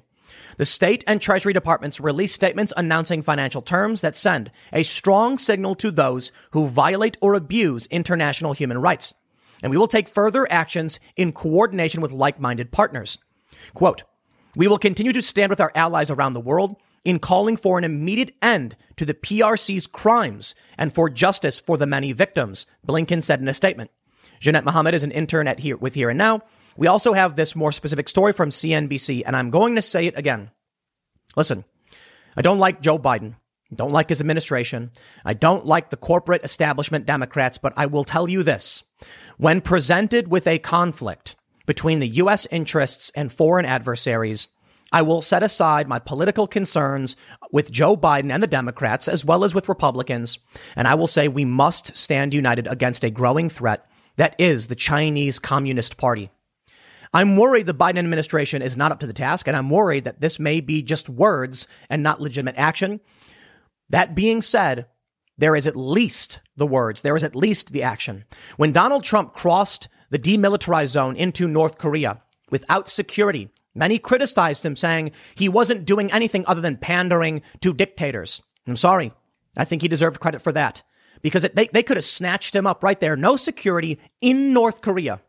The 0.58 0.66
state 0.66 1.04
and 1.08 1.22
treasury 1.22 1.54
departments 1.54 2.00
release 2.00 2.34
statements 2.34 2.74
announcing 2.76 3.22
financial 3.22 3.62
terms 3.62 4.02
that 4.02 4.16
send 4.16 4.52
a 4.72 4.84
strong 4.84 5.38
signal 5.38 5.76
to 5.76 5.92
those 5.92 6.32
who 6.52 6.68
violate 6.68 7.18
or 7.22 7.34
abuse 7.34 7.86
international 7.88 8.54
human 8.54 8.80
rights. 8.80 9.14
And 9.64 9.72
we 9.72 9.78
will 9.78 9.88
take 9.88 10.10
further 10.10 10.52
actions 10.52 11.00
in 11.16 11.34
coordination 11.34 12.02
with 12.02 12.12
like-minded 12.12 12.72
partners. 12.72 13.20
Quote, 13.74 14.04
we 14.56 14.68
will 14.68 14.78
continue 14.78 15.14
to 15.14 15.22
stand 15.22 15.50
with 15.50 15.62
our 15.62 15.72
allies 15.76 16.12
around 16.12 16.34
the 16.34 16.42
world 16.42 16.76
in 17.04 17.20
calling 17.20 17.58
for 17.58 17.78
an 17.78 17.84
immediate 17.84 18.36
end 18.42 18.76
to 18.96 19.06
the 19.06 19.14
PRC's 19.14 19.88
crimes 19.88 20.54
and 20.78 20.94
for 20.94 21.10
justice 21.10 21.60
for 21.60 21.78
the 21.78 21.88
many 21.88 22.12
victims, 22.12 22.66
Blinken 22.88 23.24
said 23.24 23.40
in 23.40 23.48
a 23.48 23.54
statement. 23.54 23.92
Jeanette 24.40 24.66
Mohammed 24.66 24.94
is 24.94 25.04
an 25.04 25.12
intern 25.12 25.48
at 25.48 25.60
here 25.60 25.78
with 25.78 25.96
Here 25.96 26.10
and 26.10 26.18
Now. 26.18 26.42
We 26.78 26.88
also 26.88 27.14
have 27.14 27.36
this 27.36 27.56
more 27.56 27.72
specific 27.72 28.10
story 28.10 28.34
from 28.34 28.50
CNBC, 28.50 29.24
and 29.26 29.36
I'm 29.36 29.50
going 29.50 29.76
to 29.76 29.82
say 29.82 30.06
it 30.08 30.18
again. 30.18 30.52
Listen, 31.36 31.66
I 32.36 32.42
don't 32.42 32.60
like 32.60 32.82
Joe 32.82 32.98
Biden. 32.98 33.36
Don't 33.74 33.92
like 33.92 34.10
his 34.10 34.20
administration. 34.20 34.92
I 35.24 35.34
don't 35.34 35.66
like 35.66 35.90
the 35.90 35.98
corporate 35.98 36.44
establishment 36.44 37.06
Democrats, 37.06 37.58
but 37.58 37.74
I 37.78 37.86
will 37.86 38.04
tell 38.04 38.28
you 38.28 38.44
this. 38.44 38.84
When 39.38 39.62
presented 39.62 40.28
with 40.28 40.46
a 40.46 40.60
conflict, 40.60 41.36
between 41.66 42.00
the 42.00 42.08
U.S. 42.08 42.48
interests 42.52 43.12
and 43.16 43.32
foreign 43.32 43.66
adversaries, 43.66 44.50
I 44.92 45.04
will 45.04 45.22
set 45.22 45.42
aside 45.42 45.88
my 45.88 46.00
political 46.00 46.48
concerns 46.48 47.16
with 47.52 47.72
Joe 47.72 47.96
Biden 47.96 48.32
and 48.32 48.44
the 48.44 48.48
Democrats, 48.48 49.08
as 49.08 49.24
well 49.24 49.46
as 49.46 49.56
with 49.56 49.70
Republicans, 49.70 50.40
and 50.76 50.86
I 50.86 50.96
will 50.96 51.08
say 51.08 51.30
we 51.30 51.46
must 51.46 51.96
stand 51.96 52.34
united 52.34 52.68
against 52.68 53.06
a 53.06 53.10
growing 53.10 53.48
threat 53.48 53.90
that 54.18 54.36
is 54.38 54.68
the 54.68 54.76
Chinese 54.76 55.40
Communist 55.40 55.96
Party. 55.96 56.30
I'm 57.14 57.36
worried 57.36 57.66
the 57.66 57.74
Biden 57.74 58.00
administration 58.00 58.62
is 58.62 58.78
not 58.78 58.92
up 58.92 59.00
to 59.02 59.08
the 59.08 59.14
task, 59.14 59.48
and 59.48 59.58
I'm 59.58 59.70
worried 59.70 60.06
that 60.06 60.22
this 60.22 60.40
may 60.40 60.62
be 60.62 60.82
just 60.82 61.10
words 61.10 61.68
and 61.90 62.02
not 62.02 62.22
legitimate 62.22 62.56
action. 62.58 63.02
That 63.90 64.16
being 64.16 64.42
said, 64.42 64.86
there 65.38 65.56
is 65.56 65.68
at 65.68 65.76
least 65.76 66.42
the 66.56 66.68
words, 66.68 67.02
there 67.02 67.16
is 67.16 67.24
at 67.24 67.36
least 67.36 67.72
the 67.74 67.84
action. 67.84 68.24
When 68.58 68.72
Donald 68.72 69.04
Trump 69.04 69.34
crossed 69.34 69.90
the 70.12 70.20
demilitarized 70.20 70.88
zone 70.88 71.16
into 71.16 71.48
North 71.48 71.78
Korea 71.80 72.22
without 72.52 72.88
security. 72.88 73.50
Many 73.74 73.98
criticized 73.98 74.66
him, 74.66 74.76
saying 74.76 75.12
he 75.34 75.50
wasn't 75.50 75.86
doing 75.86 76.12
anything 76.12 76.44
other 76.46 76.62
than 76.62 76.78
pandering 76.78 77.42
to 77.62 77.74
dictators. 77.74 78.42
I'm 78.68 78.76
sorry. 78.76 79.14
I 79.58 79.64
think 79.64 79.82
he 79.82 79.88
deserved 79.88 80.20
credit 80.20 80.42
for 80.42 80.52
that 80.52 80.84
because 81.22 81.46
it, 81.46 81.56
they, 81.56 81.68
they 81.68 81.82
could 81.82 81.98
have 81.98 82.04
snatched 82.04 82.56
him 82.56 82.68
up 82.68 82.84
right 82.84 83.00
there. 83.00 83.16
No 83.16 83.38
security 83.38 84.00
in 84.20 84.54
North 84.54 84.82
Korea. 84.82 85.22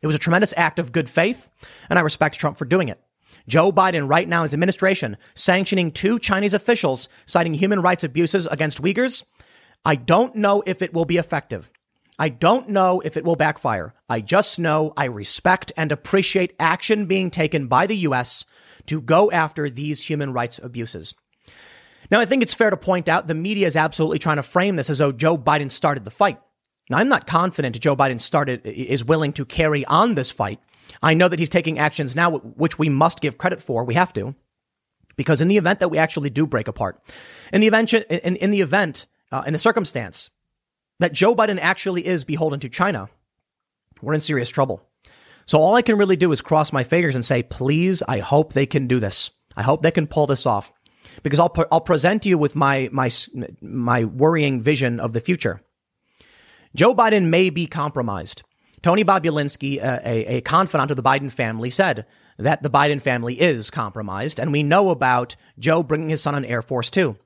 It 0.00 0.06
was 0.06 0.16
a 0.16 0.20
tremendous 0.20 0.54
act 0.56 0.78
of 0.78 0.92
good 0.92 1.10
faith, 1.10 1.48
and 1.90 1.98
I 1.98 2.02
respect 2.02 2.38
Trump 2.38 2.56
for 2.56 2.64
doing 2.64 2.88
it. 2.88 3.00
Joe 3.48 3.72
Biden, 3.72 4.08
right 4.08 4.28
now, 4.28 4.44
his 4.44 4.54
administration, 4.54 5.16
sanctioning 5.34 5.90
two 5.90 6.18
Chinese 6.18 6.54
officials 6.54 7.08
citing 7.26 7.54
human 7.54 7.82
rights 7.82 8.04
abuses 8.04 8.46
against 8.46 8.82
Uyghurs. 8.82 9.24
I 9.84 9.96
don't 9.96 10.36
know 10.36 10.62
if 10.64 10.80
it 10.80 10.94
will 10.94 11.04
be 11.04 11.16
effective. 11.16 11.70
I 12.18 12.28
don't 12.28 12.68
know 12.68 13.00
if 13.00 13.16
it 13.16 13.24
will 13.24 13.36
backfire. 13.36 13.94
I 14.08 14.20
just 14.20 14.58
know 14.58 14.92
I 14.96 15.06
respect 15.06 15.72
and 15.76 15.90
appreciate 15.90 16.54
action 16.60 17.06
being 17.06 17.30
taken 17.30 17.66
by 17.66 17.86
the 17.86 17.96
U.S. 17.98 18.44
to 18.86 19.00
go 19.00 19.30
after 19.30 19.68
these 19.68 20.04
human 20.04 20.32
rights 20.32 20.60
abuses. 20.62 21.14
Now, 22.10 22.20
I 22.20 22.26
think 22.26 22.42
it's 22.42 22.54
fair 22.54 22.70
to 22.70 22.76
point 22.76 23.08
out 23.08 23.26
the 23.26 23.34
media 23.34 23.66
is 23.66 23.76
absolutely 23.76 24.18
trying 24.18 24.36
to 24.36 24.42
frame 24.42 24.76
this 24.76 24.90
as 24.90 24.98
though 24.98 25.12
Joe 25.12 25.38
Biden 25.38 25.70
started 25.70 26.04
the 26.04 26.10
fight. 26.10 26.38
Now, 26.92 26.98
I'm 26.98 27.08
not 27.08 27.26
confident 27.26 27.80
Joe 27.80 27.96
Biden 27.96 28.20
started, 28.20 28.66
is 28.66 29.02
willing 29.02 29.32
to 29.32 29.46
carry 29.46 29.82
on 29.86 30.14
this 30.14 30.30
fight. 30.30 30.60
I 31.02 31.14
know 31.14 31.26
that 31.26 31.38
he's 31.38 31.48
taking 31.48 31.78
actions 31.78 32.14
now, 32.14 32.36
which 32.36 32.78
we 32.78 32.90
must 32.90 33.22
give 33.22 33.38
credit 33.38 33.62
for. 33.62 33.82
We 33.82 33.94
have 33.94 34.12
to. 34.12 34.34
Because 35.16 35.40
in 35.40 35.48
the 35.48 35.56
event 35.56 35.80
that 35.80 35.88
we 35.88 35.96
actually 35.96 36.28
do 36.28 36.46
break 36.46 36.68
apart, 36.68 37.02
in 37.50 37.62
the 37.62 37.66
event, 37.66 37.94
in, 37.94 38.36
in 38.36 38.50
the 38.50 38.60
event, 38.60 39.06
uh, 39.30 39.42
in 39.46 39.54
the 39.54 39.58
circumstance 39.58 40.28
that 40.98 41.14
Joe 41.14 41.34
Biden 41.34 41.58
actually 41.58 42.06
is 42.06 42.24
beholden 42.24 42.60
to 42.60 42.68
China, 42.68 43.08
we're 44.02 44.12
in 44.12 44.20
serious 44.20 44.50
trouble. 44.50 44.86
So 45.46 45.60
all 45.60 45.74
I 45.74 45.82
can 45.82 45.96
really 45.96 46.16
do 46.16 46.30
is 46.30 46.42
cross 46.42 46.74
my 46.74 46.84
fingers 46.84 47.14
and 47.14 47.24
say, 47.24 47.42
please, 47.42 48.02
I 48.06 48.18
hope 48.18 48.52
they 48.52 48.66
can 48.66 48.86
do 48.86 49.00
this. 49.00 49.30
I 49.56 49.62
hope 49.62 49.82
they 49.82 49.90
can 49.92 50.06
pull 50.06 50.26
this 50.26 50.44
off 50.44 50.70
because 51.22 51.40
I'll, 51.40 51.54
I'll 51.72 51.80
present 51.80 52.26
you 52.26 52.36
with 52.36 52.54
my, 52.54 52.90
my, 52.92 53.08
my 53.62 54.04
worrying 54.04 54.60
vision 54.60 55.00
of 55.00 55.14
the 55.14 55.20
future. 55.20 55.62
Joe 56.74 56.94
Biden 56.94 57.26
may 57.26 57.50
be 57.50 57.66
compromised. 57.66 58.42
Tony 58.80 59.04
Bobulinski, 59.04 59.78
a, 59.82 60.36
a 60.36 60.40
confidant 60.40 60.90
of 60.90 60.96
the 60.96 61.02
Biden 61.02 61.30
family, 61.30 61.70
said 61.70 62.04
that 62.38 62.62
the 62.62 62.70
Biden 62.70 63.00
family 63.00 63.40
is 63.40 63.70
compromised, 63.70 64.40
and 64.40 64.50
we 64.50 64.62
know 64.62 64.90
about 64.90 65.36
Joe 65.58 65.82
bringing 65.82 66.08
his 66.08 66.22
son 66.22 66.34
on 66.34 66.44
Air 66.44 66.62
Force 66.62 66.90
Two. 66.90 67.16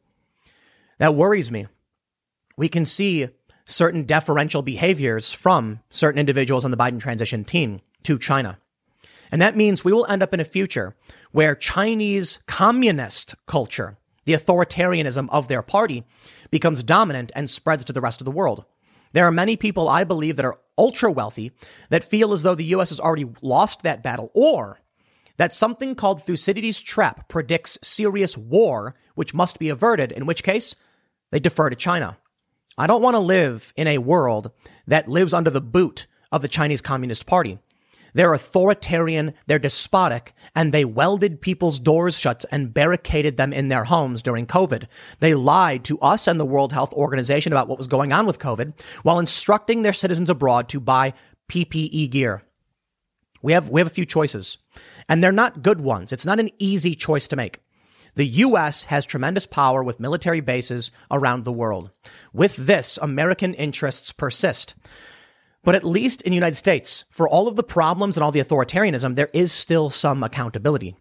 That 0.99 1.15
worries 1.15 1.51
me. 1.51 1.67
We 2.59 2.69
can 2.69 2.85
see 2.85 3.29
certain 3.65 4.05
deferential 4.05 4.63
behaviors 4.63 5.33
from 5.33 5.81
certain 5.91 6.19
individuals 6.19 6.65
on 6.65 6.71
the 6.71 6.77
Biden 6.77 7.01
transition 7.01 7.45
team 7.45 7.81
to 8.05 8.19
China. 8.19 8.59
And 9.33 9.43
that 9.43 9.57
means 9.57 9.85
we 9.85 9.93
will 9.93 10.07
end 10.07 10.23
up 10.23 10.33
in 10.33 10.41
a 10.41 10.45
future 10.45 10.95
where 11.33 11.55
Chinese 11.55 12.39
communist 12.47 13.35
culture, 13.47 13.97
the 14.25 14.35
authoritarianism 14.35 15.29
of 15.31 15.49
their 15.49 15.63
party, 15.63 16.05
becomes 16.51 16.83
dominant 16.83 17.33
and 17.35 17.51
spreads 17.51 17.85
to 17.87 17.93
the 17.93 18.01
rest 18.01 18.21
of 18.21 18.25
the 18.25 18.31
world. 18.31 18.65
There 19.13 19.27
are 19.27 19.33
many 19.33 19.57
people, 19.57 19.89
I 19.89 20.05
believe, 20.05 20.37
that 20.37 20.45
are 20.45 20.59
ultra 20.79 21.11
wealthy 21.11 21.53
that 21.91 22.05
feel 22.05 22.33
as 22.33 22.43
though 22.43 22.55
the 22.55 22.65
U.S. 22.65 22.91
has 22.91 23.01
already 23.01 23.27
lost 23.41 23.83
that 23.83 24.03
battle 24.03 24.31
or 24.35 24.81
that 25.37 25.53
something 25.53 25.95
called 25.95 26.23
Thucydides' 26.23 26.83
trap 26.83 27.29
predicts 27.29 27.79
serious 27.83 28.37
war, 28.37 28.95
which 29.15 29.35
must 29.35 29.59
be 29.59 29.69
averted, 29.69 30.13
in 30.13 30.27
which 30.27 30.43
case 30.43 30.77
they 31.31 31.41
defer 31.41 31.71
to 31.71 31.77
China. 31.77 32.19
I 32.79 32.87
don't 32.87 33.03
want 33.03 33.15
to 33.15 33.21
live 33.21 33.73
in 33.77 33.87
a 33.87 33.99
world 33.99 34.51
that 34.87 35.09
lives 35.09 35.33
under 35.33 35.51
the 35.51 35.61
boot 35.61 36.07
of 36.31 36.43
the 36.43 36.49
Chinese 36.49 36.81
Communist 36.81 37.27
Party. 37.27 37.59
They're 38.17 38.33
authoritarian, 38.33 39.35
they're 39.47 39.59
despotic, 39.59 40.33
and 40.55 40.73
they 40.73 40.87
welded 40.87 41.43
people's 41.43 41.79
doors 41.79 42.19
shut 42.19 42.47
and 42.51 42.73
barricaded 42.73 43.37
them 43.37 43.53
in 43.53 43.69
their 43.69 43.85
homes 43.85 44.23
during 44.23 44.47
COVID. 44.47 44.85
They 45.21 45.35
lied 45.35 45.85
to 45.85 45.99
us 46.01 46.27
and 46.27 46.41
the 46.41 46.47
World 46.47 46.73
Health 46.73 46.95
Organization 46.95 47.53
about 47.53 47.69
what 47.69 47.77
was 47.77 47.89
going 47.89 48.15
on 48.15 48.25
with 48.25 48.39
COVID 48.39 48.81
while 49.03 49.19
instructing 49.19 49.83
their 49.83 49.93
citizens 49.93 50.31
abroad 50.31 50.71
to 50.71 50.81
buy 50.81 51.13
PPE 51.51 52.09
gear. 52.09 52.43
We 53.43 53.53
have, 53.53 53.69
we 53.69 53.83
have 53.83 53.87
a 53.87 53.91
few 53.91 54.07
choices, 54.07 54.57
and 55.11 55.23
they're 55.23 55.31
not 55.31 55.61
good 55.61 55.83
ones. 55.83 56.11
It's 56.11 56.25
not 56.25 56.41
an 56.41 56.49
easy 56.59 56.95
choice 56.95 57.29
to 57.29 57.37
make. 57.37 57.61
The 58.15 58.27
U.S. 58.27 58.85
has 58.85 59.05
tremendous 59.05 59.47
power 59.47 59.85
with 59.85 60.01
military 60.01 60.41
bases 60.41 60.91
around 61.11 61.45
the 61.45 61.53
world. 61.53 61.91
With 62.33 62.57
this, 62.57 62.99
American 63.03 63.53
interests 63.53 64.11
persist. 64.11 64.75
But 65.67 65.75
at 65.75 65.83
least 65.83 66.23
in 66.23 66.31
the 66.31 66.37
United 66.37 66.55
States, 66.55 67.05
for 67.11 67.29
all 67.29 67.49
of 67.49 67.57
the 67.57 67.65
problems 67.65 68.17
and 68.17 68.23
all 68.23 68.31
the 68.31 68.41
authoritarianism, 68.41 69.17
there 69.17 69.31
is 69.35 69.51
still 69.51 69.91
some 69.91 70.23
accountability. 70.23 70.95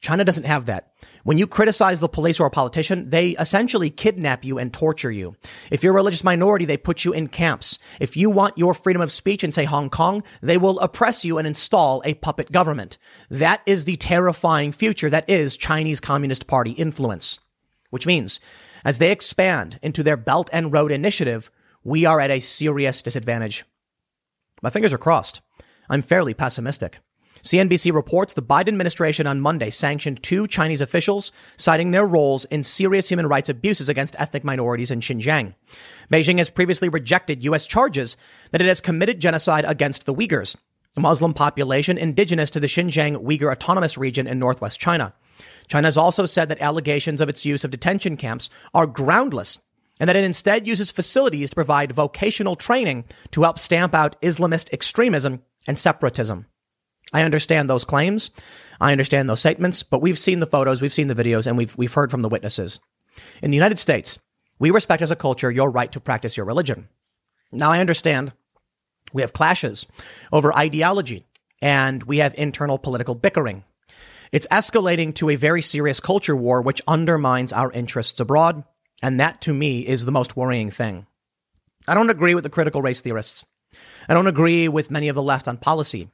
China 0.00 0.24
doesn't 0.24 0.44
have 0.44 0.66
that. 0.66 0.92
When 1.22 1.38
you 1.38 1.46
criticize 1.46 2.00
the 2.00 2.08
police 2.08 2.40
or 2.40 2.46
a 2.46 2.50
politician, 2.50 3.10
they 3.10 3.30
essentially 3.36 3.90
kidnap 3.90 4.44
you 4.44 4.58
and 4.58 4.72
torture 4.72 5.12
you. 5.12 5.36
If 5.70 5.84
you're 5.84 5.92
a 5.92 5.94
religious 5.94 6.24
minority, 6.24 6.64
they 6.64 6.76
put 6.76 7.04
you 7.04 7.12
in 7.12 7.28
camps. 7.28 7.78
If 8.00 8.16
you 8.16 8.28
want 8.28 8.58
your 8.58 8.74
freedom 8.74 9.00
of 9.00 9.12
speech 9.12 9.44
in, 9.44 9.52
say, 9.52 9.66
Hong 9.66 9.88
Kong, 9.88 10.24
they 10.42 10.58
will 10.58 10.80
oppress 10.80 11.24
you 11.24 11.38
and 11.38 11.46
install 11.46 12.02
a 12.04 12.14
puppet 12.14 12.50
government. 12.50 12.98
That 13.30 13.62
is 13.66 13.84
the 13.84 13.94
terrifying 13.94 14.72
future 14.72 15.10
that 15.10 15.30
is 15.30 15.56
Chinese 15.56 16.00
Communist 16.00 16.48
Party 16.48 16.72
influence. 16.72 17.38
Which 17.90 18.06
means, 18.06 18.40
as 18.84 18.98
they 18.98 19.12
expand 19.12 19.78
into 19.80 20.02
their 20.02 20.16
Belt 20.16 20.50
and 20.52 20.72
Road 20.72 20.90
Initiative, 20.90 21.52
we 21.84 22.04
are 22.04 22.18
at 22.18 22.32
a 22.32 22.40
serious 22.40 23.00
disadvantage. 23.00 23.64
My 24.62 24.70
fingers 24.70 24.92
are 24.92 24.98
crossed. 24.98 25.40
I'm 25.88 26.02
fairly 26.02 26.34
pessimistic. 26.34 27.00
CNBC 27.42 27.92
reports 27.92 28.34
the 28.34 28.42
Biden 28.42 28.68
administration 28.68 29.26
on 29.26 29.40
Monday 29.40 29.70
sanctioned 29.70 30.22
two 30.22 30.46
Chinese 30.46 30.80
officials, 30.80 31.30
citing 31.56 31.90
their 31.90 32.06
roles 32.06 32.44
in 32.46 32.62
serious 32.62 33.08
human 33.08 33.26
rights 33.26 33.48
abuses 33.48 33.88
against 33.88 34.16
ethnic 34.18 34.44
minorities 34.44 34.90
in 34.90 35.00
Xinjiang. 35.00 35.54
Beijing 36.12 36.38
has 36.38 36.50
previously 36.50 36.88
rejected 36.88 37.44
U.S. 37.44 37.66
charges 37.66 38.16
that 38.50 38.60
it 38.60 38.66
has 38.66 38.80
committed 38.80 39.20
genocide 39.20 39.64
against 39.66 40.04
the 40.04 40.14
Uyghurs, 40.14 40.56
a 40.96 41.00
Muslim 41.00 41.32
population 41.32 41.96
indigenous 41.96 42.50
to 42.50 42.60
the 42.60 42.66
Xinjiang 42.66 43.22
Uyghur 43.22 43.52
Autonomous 43.52 43.96
Region 43.96 44.26
in 44.26 44.38
northwest 44.38 44.80
China. 44.80 45.12
China 45.68 45.86
has 45.86 45.96
also 45.96 46.26
said 46.26 46.48
that 46.48 46.60
allegations 46.60 47.20
of 47.20 47.28
its 47.28 47.46
use 47.46 47.62
of 47.62 47.70
detention 47.70 48.16
camps 48.16 48.50
are 48.74 48.86
groundless 48.86 49.60
and 50.00 50.08
that 50.08 50.16
it 50.16 50.24
instead 50.24 50.66
uses 50.66 50.90
facilities 50.90 51.50
to 51.50 51.54
provide 51.54 51.92
vocational 51.92 52.56
training 52.56 53.04
to 53.32 53.42
help 53.42 53.58
stamp 53.58 53.94
out 53.94 54.20
Islamist 54.22 54.72
extremism 54.72 55.42
and 55.66 55.78
separatism. 55.78 56.46
I 57.12 57.22
understand 57.22 57.68
those 57.68 57.84
claims. 57.84 58.30
I 58.80 58.92
understand 58.92 59.28
those 59.28 59.40
statements, 59.40 59.82
but 59.82 60.02
we've 60.02 60.18
seen 60.18 60.40
the 60.40 60.46
photos, 60.46 60.82
we've 60.82 60.92
seen 60.92 61.08
the 61.08 61.14
videos, 61.14 61.46
and 61.46 61.56
we've, 61.56 61.76
we've 61.76 61.94
heard 61.94 62.10
from 62.10 62.20
the 62.22 62.28
witnesses. 62.28 62.80
In 63.42 63.50
the 63.50 63.56
United 63.56 63.78
States, 63.78 64.18
we 64.58 64.70
respect 64.70 65.02
as 65.02 65.10
a 65.10 65.16
culture 65.16 65.50
your 65.50 65.70
right 65.70 65.90
to 65.92 66.00
practice 66.00 66.36
your 66.36 66.46
religion. 66.46 66.88
Now, 67.50 67.72
I 67.72 67.80
understand 67.80 68.32
we 69.12 69.22
have 69.22 69.32
clashes 69.32 69.86
over 70.32 70.54
ideology 70.54 71.24
and 71.62 72.02
we 72.02 72.18
have 72.18 72.34
internal 72.36 72.78
political 72.78 73.14
bickering. 73.14 73.64
It's 74.30 74.46
escalating 74.48 75.14
to 75.14 75.30
a 75.30 75.36
very 75.36 75.62
serious 75.62 76.00
culture 76.00 76.36
war, 76.36 76.60
which 76.60 76.82
undermines 76.86 77.52
our 77.52 77.72
interests 77.72 78.20
abroad 78.20 78.64
and 79.02 79.18
that 79.20 79.40
to 79.42 79.54
me 79.54 79.86
is 79.86 80.04
the 80.04 80.12
most 80.12 80.36
worrying 80.36 80.70
thing. 80.70 81.06
I 81.86 81.94
don't 81.94 82.10
agree 82.10 82.34
with 82.34 82.44
the 82.44 82.50
critical 82.50 82.82
race 82.82 83.00
theorists. 83.00 83.46
I 84.08 84.14
don't 84.14 84.26
agree 84.26 84.68
with 84.68 84.90
many 84.90 85.08
of 85.08 85.14
the 85.14 85.22
left 85.22 85.48
on 85.48 85.56
policy. 85.56 86.10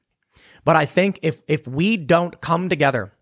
But 0.65 0.77
I 0.77 0.87
think 0.87 1.19
if, 1.23 1.43
if 1.47 1.67
we 1.67 1.97
don't 1.97 2.41
come 2.41 2.69
together 2.69 3.13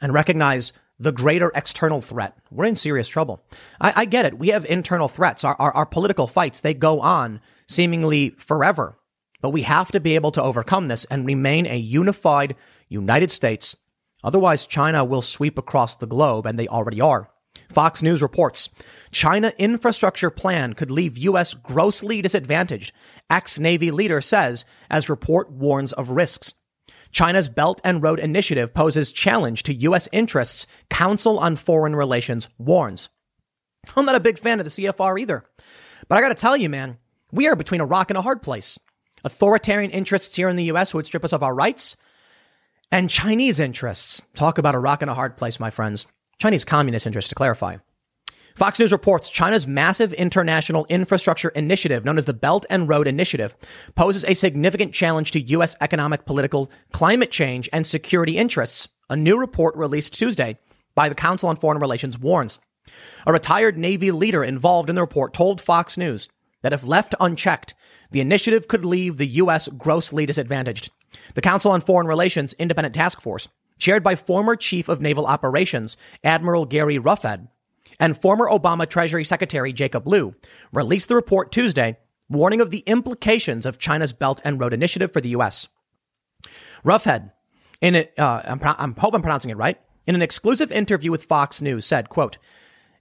and 0.00 0.12
recognize 0.12 0.72
the 0.98 1.12
greater 1.12 1.50
external 1.54 2.00
threat, 2.00 2.36
we're 2.50 2.64
in 2.64 2.74
serious 2.74 3.08
trouble. 3.08 3.44
I, 3.80 3.92
I 3.96 4.04
get 4.04 4.24
it. 4.24 4.38
We 4.38 4.48
have 4.48 4.64
internal 4.64 5.08
threats. 5.08 5.44
Our, 5.44 5.56
our, 5.58 5.72
our 5.74 5.86
political 5.86 6.26
fights, 6.26 6.60
they 6.60 6.74
go 6.74 7.00
on 7.00 7.40
seemingly 7.68 8.30
forever. 8.30 8.96
But 9.40 9.50
we 9.50 9.62
have 9.62 9.90
to 9.92 10.00
be 10.00 10.14
able 10.14 10.30
to 10.32 10.42
overcome 10.42 10.88
this 10.88 11.04
and 11.06 11.26
remain 11.26 11.66
a 11.66 11.76
unified 11.76 12.54
United 12.88 13.30
States. 13.30 13.76
Otherwise, 14.22 14.66
China 14.66 15.04
will 15.04 15.22
sweep 15.22 15.58
across 15.58 15.96
the 15.96 16.06
globe, 16.06 16.46
and 16.46 16.56
they 16.56 16.68
already 16.68 17.00
are. 17.00 17.28
Fox 17.72 18.02
News 18.02 18.22
reports 18.22 18.70
China 19.10 19.52
infrastructure 19.58 20.30
plan 20.30 20.74
could 20.74 20.90
leave 20.90 21.18
U.S. 21.18 21.54
grossly 21.54 22.22
disadvantaged, 22.22 22.92
ex 23.28 23.58
Navy 23.58 23.90
leader 23.90 24.20
says, 24.20 24.64
as 24.90 25.08
report 25.08 25.50
warns 25.50 25.92
of 25.92 26.10
risks. 26.10 26.54
China's 27.10 27.48
Belt 27.48 27.80
and 27.84 28.02
Road 28.02 28.18
Initiative 28.18 28.72
poses 28.72 29.12
challenge 29.12 29.62
to 29.64 29.74
U.S. 29.74 30.08
interests, 30.12 30.66
Council 30.88 31.38
on 31.38 31.56
Foreign 31.56 31.94
Relations 31.94 32.48
warns. 32.58 33.10
I'm 33.96 34.06
not 34.06 34.14
a 34.14 34.20
big 34.20 34.38
fan 34.38 34.60
of 34.60 34.64
the 34.64 34.70
CFR 34.70 35.20
either. 35.20 35.44
But 36.08 36.18
I 36.18 36.20
got 36.20 36.28
to 36.28 36.34
tell 36.34 36.56
you, 36.56 36.68
man, 36.68 36.98
we 37.30 37.48
are 37.48 37.56
between 37.56 37.80
a 37.80 37.86
rock 37.86 38.10
and 38.10 38.16
a 38.16 38.22
hard 38.22 38.42
place. 38.42 38.78
Authoritarian 39.24 39.90
interests 39.90 40.34
here 40.36 40.48
in 40.48 40.56
the 40.56 40.64
U.S. 40.64 40.90
who 40.90 40.98
would 40.98 41.06
strip 41.06 41.24
us 41.24 41.32
of 41.32 41.42
our 41.42 41.54
rights, 41.54 41.96
and 42.90 43.08
Chinese 43.08 43.60
interests. 43.60 44.22
Talk 44.34 44.58
about 44.58 44.74
a 44.74 44.78
rock 44.78 45.02
and 45.02 45.10
a 45.10 45.14
hard 45.14 45.36
place, 45.36 45.60
my 45.60 45.70
friends. 45.70 46.06
Chinese 46.38 46.64
communist 46.64 47.06
interests, 47.06 47.28
to 47.28 47.34
clarify. 47.34 47.76
Fox 48.54 48.78
News 48.78 48.92
reports 48.92 49.30
China's 49.30 49.66
massive 49.66 50.12
international 50.12 50.86
infrastructure 50.88 51.48
initiative, 51.50 52.04
known 52.04 52.18
as 52.18 52.26
the 52.26 52.34
Belt 52.34 52.66
and 52.68 52.88
Road 52.88 53.06
Initiative, 53.06 53.56
poses 53.94 54.24
a 54.24 54.34
significant 54.34 54.92
challenge 54.92 55.30
to 55.30 55.40
U.S. 55.40 55.74
economic, 55.80 56.26
political, 56.26 56.70
climate 56.92 57.30
change, 57.30 57.68
and 57.72 57.86
security 57.86 58.36
interests. 58.36 58.88
A 59.08 59.16
new 59.16 59.38
report 59.38 59.74
released 59.76 60.14
Tuesday 60.14 60.58
by 60.94 61.08
the 61.08 61.14
Council 61.14 61.48
on 61.48 61.56
Foreign 61.56 61.80
Relations 61.80 62.18
warns. 62.18 62.60
A 63.26 63.32
retired 63.32 63.78
Navy 63.78 64.10
leader 64.10 64.44
involved 64.44 64.90
in 64.90 64.96
the 64.96 65.02
report 65.02 65.32
told 65.32 65.60
Fox 65.60 65.96
News 65.96 66.28
that 66.62 66.72
if 66.72 66.86
left 66.86 67.14
unchecked, 67.20 67.74
the 68.10 68.20
initiative 68.20 68.68
could 68.68 68.84
leave 68.84 69.16
the 69.16 69.26
U.S. 69.26 69.68
grossly 69.68 70.26
disadvantaged. 70.26 70.90
The 71.34 71.40
Council 71.40 71.72
on 71.72 71.80
Foreign 71.80 72.06
Relations 72.06 72.52
Independent 72.54 72.94
Task 72.94 73.20
Force 73.20 73.48
chaired 73.82 74.04
by 74.04 74.14
former 74.14 74.54
Chief 74.54 74.88
of 74.88 75.00
Naval 75.00 75.26
Operations, 75.26 75.96
Admiral 76.22 76.66
Gary 76.66 76.98
Roughead, 76.98 77.48
and 77.98 78.16
former 78.16 78.48
Obama 78.48 78.88
Treasury 78.88 79.24
Secretary 79.24 79.72
Jacob 79.72 80.06
Lew, 80.06 80.36
released 80.72 81.08
the 81.08 81.16
report 81.16 81.50
Tuesday 81.50 81.98
warning 82.28 82.60
of 82.60 82.70
the 82.70 82.84
implications 82.86 83.66
of 83.66 83.80
China's 83.80 84.12
Belt 84.12 84.40
and 84.44 84.60
Road 84.60 84.72
Initiative 84.72 85.12
for 85.12 85.20
the 85.20 85.30
U.S. 85.30 85.66
Roughead, 86.84 87.32
in 87.80 87.96
uh, 87.96 88.42
I'm, 88.44 88.60
I'm 88.62 88.94
hope 88.94 89.14
I'm 89.14 89.20
pronouncing 89.20 89.50
it 89.50 89.56
right, 89.56 89.80
in 90.06 90.14
an 90.14 90.22
exclusive 90.22 90.70
interview 90.70 91.10
with 91.10 91.24
Fox 91.24 91.60
News 91.60 91.84
said, 91.84 92.08
quote, 92.08 92.38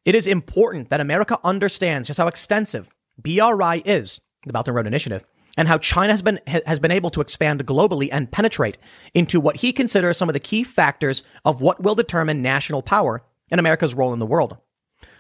it 0.04 0.16
is 0.16 0.26
important 0.26 0.90
that 0.90 1.00
America 1.00 1.38
understands 1.44 2.08
just 2.08 2.20
how 2.20 2.28
extensive 2.28 2.90
BRI 3.20 3.84
is, 3.86 4.22
the 4.48 4.54
Belt 4.54 4.68
and 4.68 4.76
Road 4.76 4.88
Initiative, 4.88 5.28
and 5.58 5.68
how 5.68 5.78
China 5.78 6.14
has 6.14 6.22
been, 6.22 6.40
has 6.48 6.80
been 6.80 6.92
able 6.92 7.10
to 7.12 7.22
expand 7.22 7.66
globally 7.66 8.10
and 8.12 8.32
penetrate 8.32 8.78
into 9.14 9.40
what 9.40 9.58
he 9.58 9.74
considers 9.74 10.18
some 10.18 10.30
of 10.30 10.34
the 10.34 10.40
key 10.40 10.64
factors 10.64 11.24
of 11.46 11.62
what 11.62 11.82
will 11.84 11.96
determine 11.96 12.42
national 12.42 12.82
power 12.82 13.24
and 13.50 13.60
America's 13.60 13.94
role 13.94 14.14
in 14.14 14.20
the 14.20 14.26
world. 14.26 14.58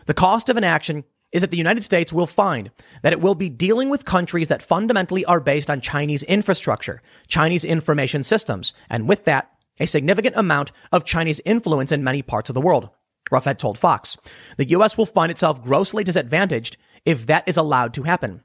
The 0.06 0.14
cost 0.14 0.50
of 0.50 0.58
inaction 0.58 1.04
is 1.32 1.42
that 1.42 1.52
the 1.52 1.58
United 1.58 1.84
States 1.84 2.12
will 2.12 2.28
find 2.28 2.72
that 3.04 3.14
it 3.14 3.22
will 3.22 3.36
be 3.36 3.50
dealing 3.50 3.90
with 3.90 4.06
countries 4.06 4.48
that 4.50 4.62
fundamentally 4.62 5.24
are 5.26 5.40
based 5.40 5.70
on 5.70 5.82
Chinese 5.82 6.24
infrastructure, 6.24 7.02
Chinese 7.28 7.64
information 7.64 8.24
systems, 8.24 8.74
and 8.90 9.08
with 9.08 9.26
that, 9.26 9.50
a 9.80 9.88
significant 9.88 10.36
amount 10.36 10.72
of 10.92 11.06
Chinese 11.06 11.42
influence 11.46 11.92
in 11.92 12.04
many 12.04 12.22
parts 12.22 12.50
of 12.50 12.54
the 12.54 12.62
world. 12.62 12.90
Roughead 13.32 13.58
told 13.58 13.78
Fox. 13.78 14.18
The 14.58 14.68
U.S. 14.70 14.98
will 14.98 15.06
find 15.06 15.32
itself 15.32 15.64
grossly 15.64 16.04
disadvantaged 16.04 16.76
if 17.06 17.26
that 17.28 17.48
is 17.48 17.58
allowed 17.58 17.94
to 17.94 18.04
happen. 18.04 18.44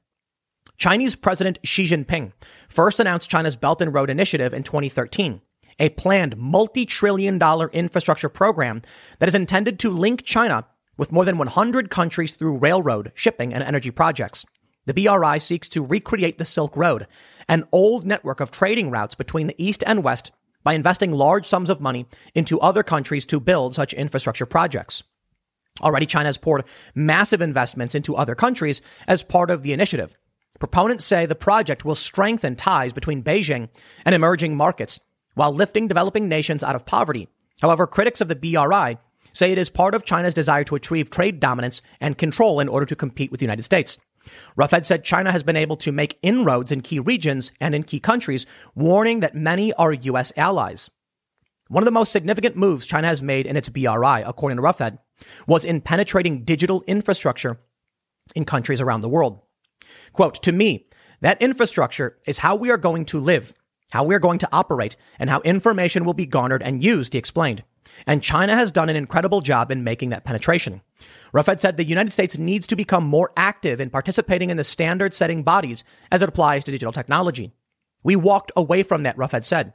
Chinese 0.78 1.16
President 1.16 1.58
Xi 1.64 1.84
Jinping 1.84 2.32
first 2.68 3.00
announced 3.00 3.30
China's 3.30 3.56
Belt 3.56 3.80
and 3.80 3.94
Road 3.94 4.10
Initiative 4.10 4.52
in 4.52 4.62
2013, 4.62 5.40
a 5.78 5.88
planned 5.90 6.36
multi 6.36 6.84
trillion 6.84 7.38
dollar 7.38 7.70
infrastructure 7.72 8.28
program 8.28 8.82
that 9.18 9.28
is 9.28 9.34
intended 9.34 9.78
to 9.78 9.90
link 9.90 10.22
China 10.22 10.66
with 10.98 11.12
more 11.12 11.24
than 11.24 11.38
100 11.38 11.90
countries 11.90 12.34
through 12.34 12.58
railroad, 12.58 13.12
shipping, 13.14 13.54
and 13.54 13.62
energy 13.62 13.90
projects. 13.90 14.44
The 14.84 14.94
BRI 14.94 15.38
seeks 15.38 15.68
to 15.70 15.84
recreate 15.84 16.38
the 16.38 16.44
Silk 16.44 16.76
Road, 16.76 17.06
an 17.48 17.66
old 17.72 18.06
network 18.06 18.40
of 18.40 18.50
trading 18.50 18.90
routes 18.90 19.14
between 19.14 19.46
the 19.46 19.62
East 19.62 19.82
and 19.86 20.04
West, 20.04 20.30
by 20.62 20.74
investing 20.74 21.12
large 21.12 21.46
sums 21.46 21.70
of 21.70 21.80
money 21.80 22.06
into 22.34 22.60
other 22.60 22.82
countries 22.82 23.24
to 23.26 23.40
build 23.40 23.74
such 23.74 23.94
infrastructure 23.94 24.46
projects. 24.46 25.02
Already, 25.80 26.06
China 26.06 26.28
has 26.28 26.38
poured 26.38 26.64
massive 26.94 27.40
investments 27.40 27.94
into 27.94 28.16
other 28.16 28.34
countries 28.34 28.82
as 29.06 29.22
part 29.22 29.50
of 29.50 29.62
the 29.62 29.72
initiative. 29.72 30.16
Proponents 30.58 31.04
say 31.04 31.26
the 31.26 31.34
project 31.34 31.84
will 31.84 31.94
strengthen 31.94 32.56
ties 32.56 32.92
between 32.92 33.22
Beijing 33.22 33.68
and 34.04 34.14
emerging 34.14 34.56
markets 34.56 34.98
while 35.34 35.52
lifting 35.52 35.86
developing 35.86 36.28
nations 36.28 36.64
out 36.64 36.74
of 36.74 36.86
poverty. 36.86 37.28
However, 37.60 37.86
critics 37.86 38.20
of 38.20 38.28
the 38.28 38.36
BRI 38.36 38.98
say 39.32 39.52
it 39.52 39.58
is 39.58 39.68
part 39.68 39.94
of 39.94 40.04
China's 40.04 40.34
desire 40.34 40.64
to 40.64 40.76
achieve 40.76 41.10
trade 41.10 41.40
dominance 41.40 41.82
and 42.00 42.16
control 42.16 42.58
in 42.58 42.68
order 42.68 42.86
to 42.86 42.96
compete 42.96 43.30
with 43.30 43.40
the 43.40 43.44
United 43.44 43.64
States. 43.64 43.98
Roughead 44.58 44.84
said 44.84 45.04
China 45.04 45.30
has 45.30 45.42
been 45.42 45.56
able 45.56 45.76
to 45.76 45.92
make 45.92 46.18
inroads 46.22 46.72
in 46.72 46.80
key 46.80 46.98
regions 46.98 47.52
and 47.60 47.74
in 47.74 47.84
key 47.84 48.00
countries, 48.00 48.46
warning 48.74 49.20
that 49.20 49.34
many 49.34 49.72
are 49.74 49.92
U.S. 49.92 50.32
allies. 50.36 50.90
One 51.68 51.82
of 51.82 51.86
the 51.86 51.92
most 51.92 52.12
significant 52.12 52.56
moves 52.56 52.86
China 52.86 53.08
has 53.08 53.22
made 53.22 53.46
in 53.46 53.56
its 53.56 53.68
BRI, 53.68 54.22
according 54.24 54.56
to 54.56 54.62
Roughead, 54.62 54.98
was 55.46 55.64
in 55.64 55.80
penetrating 55.80 56.44
digital 56.44 56.82
infrastructure 56.86 57.60
in 58.34 58.44
countries 58.44 58.80
around 58.80 59.00
the 59.00 59.08
world. 59.08 59.40
Quote, 60.16 60.42
to 60.44 60.50
me, 60.50 60.86
that 61.20 61.42
infrastructure 61.42 62.16
is 62.26 62.38
how 62.38 62.56
we 62.56 62.70
are 62.70 62.78
going 62.78 63.04
to 63.04 63.20
live, 63.20 63.54
how 63.90 64.02
we 64.02 64.14
are 64.14 64.18
going 64.18 64.38
to 64.38 64.48
operate, 64.50 64.96
and 65.18 65.28
how 65.28 65.42
information 65.42 66.06
will 66.06 66.14
be 66.14 66.24
garnered 66.24 66.62
and 66.62 66.82
used, 66.82 67.12
he 67.12 67.18
explained. 67.18 67.64
And 68.06 68.22
China 68.22 68.56
has 68.56 68.72
done 68.72 68.88
an 68.88 68.96
incredible 68.96 69.42
job 69.42 69.70
in 69.70 69.84
making 69.84 70.08
that 70.08 70.24
penetration. 70.24 70.80
Roughead 71.34 71.60
said 71.60 71.76
the 71.76 71.84
United 71.84 72.14
States 72.14 72.38
needs 72.38 72.66
to 72.68 72.76
become 72.76 73.04
more 73.04 73.30
active 73.36 73.78
in 73.78 73.90
participating 73.90 74.48
in 74.48 74.56
the 74.56 74.64
standard 74.64 75.12
setting 75.12 75.42
bodies 75.42 75.84
as 76.10 76.22
it 76.22 76.30
applies 76.30 76.64
to 76.64 76.70
digital 76.70 76.94
technology. 76.94 77.52
We 78.02 78.16
walked 78.16 78.52
away 78.56 78.84
from 78.84 79.02
that, 79.02 79.18
Roughead 79.18 79.44
said. 79.44 79.74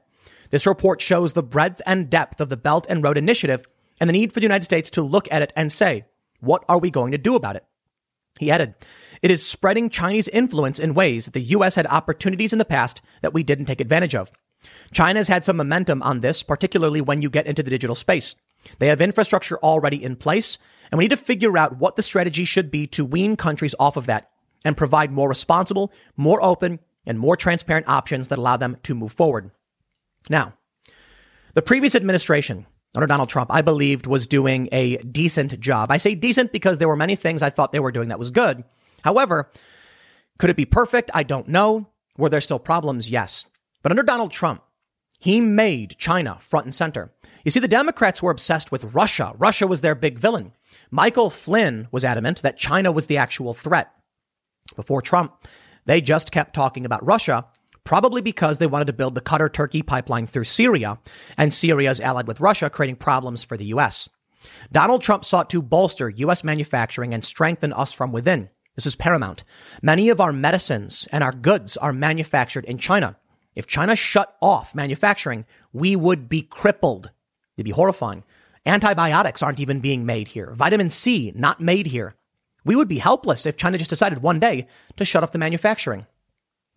This 0.49 0.65
report 0.65 1.01
shows 1.01 1.33
the 1.33 1.43
breadth 1.43 1.83
and 1.85 2.09
depth 2.09 2.41
of 2.41 2.49
the 2.49 2.57
Belt 2.57 2.87
and 2.89 3.03
Road 3.03 3.19
Initiative 3.19 3.61
and 3.99 4.09
the 4.09 4.13
need 4.13 4.33
for 4.33 4.39
the 4.39 4.45
United 4.45 4.65
States 4.65 4.89
to 4.89 5.03
look 5.03 5.31
at 5.31 5.43
it 5.43 5.53
and 5.55 5.71
say, 5.71 6.05
what 6.39 6.65
are 6.67 6.79
we 6.79 6.89
going 6.89 7.11
to 7.11 7.19
do 7.19 7.35
about 7.35 7.57
it? 7.57 7.63
He 8.39 8.49
added, 8.49 8.73
it 9.21 9.31
is 9.31 9.45
spreading 9.45 9.89
Chinese 9.89 10.27
influence 10.27 10.79
in 10.79 10.93
ways 10.93 11.25
that 11.25 11.33
the 11.33 11.41
U.S. 11.41 11.75
had 11.75 11.87
opportunities 11.87 12.53
in 12.53 12.59
the 12.59 12.65
past 12.65 13.01
that 13.21 13.33
we 13.33 13.43
didn't 13.43 13.65
take 13.65 13.81
advantage 13.81 14.15
of. 14.15 14.31
China's 14.91 15.27
had 15.27 15.45
some 15.45 15.57
momentum 15.57 16.01
on 16.03 16.21
this, 16.21 16.43
particularly 16.43 17.01
when 17.01 17.21
you 17.21 17.29
get 17.29 17.47
into 17.47 17.63
the 17.63 17.69
digital 17.69 17.95
space. 17.95 18.35
They 18.79 18.87
have 18.87 19.01
infrastructure 19.01 19.57
already 19.59 20.03
in 20.03 20.15
place, 20.15 20.57
and 20.91 20.97
we 20.97 21.05
need 21.05 21.09
to 21.09 21.17
figure 21.17 21.57
out 21.57 21.77
what 21.77 21.95
the 21.95 22.03
strategy 22.03 22.45
should 22.45 22.71
be 22.71 22.87
to 22.87 23.05
wean 23.05 23.35
countries 23.35 23.75
off 23.79 23.97
of 23.97 24.05
that 24.07 24.29
and 24.63 24.77
provide 24.77 25.11
more 25.11 25.29
responsible, 25.29 25.91
more 26.15 26.43
open, 26.43 26.79
and 27.05 27.17
more 27.17 27.35
transparent 27.35 27.87
options 27.87 28.27
that 28.27 28.37
allow 28.37 28.57
them 28.57 28.77
to 28.83 28.93
move 28.93 29.11
forward. 29.11 29.51
Now, 30.29 30.53
the 31.53 31.63
previous 31.63 31.95
administration 31.95 32.67
under 32.93 33.07
Donald 33.07 33.29
Trump, 33.29 33.51
I 33.51 33.61
believed 33.61 34.05
was 34.05 34.27
doing 34.27 34.69
a 34.71 34.97
decent 34.97 35.59
job. 35.59 35.91
I 35.91 35.97
say 35.97 36.13
decent 36.13 36.51
because 36.51 36.77
there 36.77 36.87
were 36.87 36.95
many 36.95 37.15
things 37.15 37.41
I 37.41 37.49
thought 37.49 37.71
they 37.71 37.79
were 37.79 37.91
doing 37.91 38.09
that 38.09 38.19
was 38.19 38.31
good. 38.31 38.63
However, 39.03 39.49
could 40.37 40.49
it 40.49 40.55
be 40.55 40.65
perfect? 40.65 41.11
I 41.13 41.23
don't 41.23 41.47
know. 41.47 41.87
Were 42.17 42.29
there 42.29 42.41
still 42.41 42.59
problems? 42.59 43.09
Yes. 43.09 43.45
But 43.81 43.91
under 43.91 44.03
Donald 44.03 44.31
Trump, 44.31 44.63
he 45.19 45.39
made 45.39 45.97
China 45.97 46.37
front 46.39 46.65
and 46.65 46.75
center. 46.75 47.13
You 47.45 47.51
see, 47.51 47.59
the 47.59 47.67
Democrats 47.67 48.21
were 48.21 48.31
obsessed 48.31 48.71
with 48.71 48.93
Russia. 48.93 49.33
Russia 49.37 49.67
was 49.67 49.81
their 49.81 49.95
big 49.95 50.17
villain. 50.17 50.53
Michael 50.89 51.29
Flynn 51.29 51.87
was 51.91 52.03
adamant 52.03 52.41
that 52.41 52.57
China 52.57 52.91
was 52.91 53.07
the 53.07 53.17
actual 53.17 53.53
threat. 53.53 53.91
Before 54.75 55.01
Trump, 55.01 55.47
they 55.85 56.01
just 56.01 56.31
kept 56.31 56.53
talking 56.53 56.85
about 56.85 57.05
Russia, 57.05 57.45
probably 57.83 58.21
because 58.21 58.57
they 58.57 58.67
wanted 58.67 58.87
to 58.87 58.93
build 58.93 59.15
the 59.15 59.21
Qatar 59.21 59.51
Turkey 59.51 59.81
pipeline 59.81 60.27
through 60.27 60.43
Syria, 60.45 60.99
and 61.37 61.53
Syria 61.53 61.91
is 61.91 61.99
allied 61.99 62.27
with 62.27 62.41
Russia, 62.41 62.69
creating 62.69 62.95
problems 62.97 63.43
for 63.43 63.57
the 63.57 63.65
U.S. 63.65 64.09
Donald 64.71 65.01
Trump 65.01 65.25
sought 65.25 65.49
to 65.51 65.61
bolster 65.61 66.09
U.S. 66.09 66.43
manufacturing 66.43 67.13
and 67.13 67.23
strengthen 67.23 67.73
us 67.73 67.91
from 67.93 68.11
within. 68.11 68.49
This 68.75 68.85
is 68.85 68.95
paramount. 68.95 69.43
Many 69.81 70.09
of 70.09 70.21
our 70.21 70.31
medicines 70.31 71.07
and 71.11 71.23
our 71.23 71.33
goods 71.33 71.77
are 71.77 71.93
manufactured 71.93 72.65
in 72.65 72.77
China. 72.77 73.17
If 73.55 73.67
China 73.67 73.95
shut 73.95 74.35
off 74.41 74.73
manufacturing, 74.73 75.45
we 75.73 75.95
would 75.95 76.29
be 76.29 76.41
crippled. 76.41 77.11
It'd 77.57 77.65
be 77.65 77.71
horrifying. 77.71 78.23
Antibiotics 78.65 79.43
aren't 79.43 79.59
even 79.59 79.81
being 79.81 80.05
made 80.05 80.29
here. 80.29 80.53
Vitamin 80.53 80.89
C, 80.89 81.33
not 81.35 81.59
made 81.59 81.87
here. 81.87 82.15
We 82.63 82.75
would 82.75 82.87
be 82.87 82.99
helpless 82.99 83.45
if 83.45 83.57
China 83.57 83.77
just 83.77 83.89
decided 83.89 84.19
one 84.19 84.39
day 84.39 84.67
to 84.97 85.05
shut 85.05 85.23
off 85.23 85.31
the 85.31 85.39
manufacturing. 85.39 86.05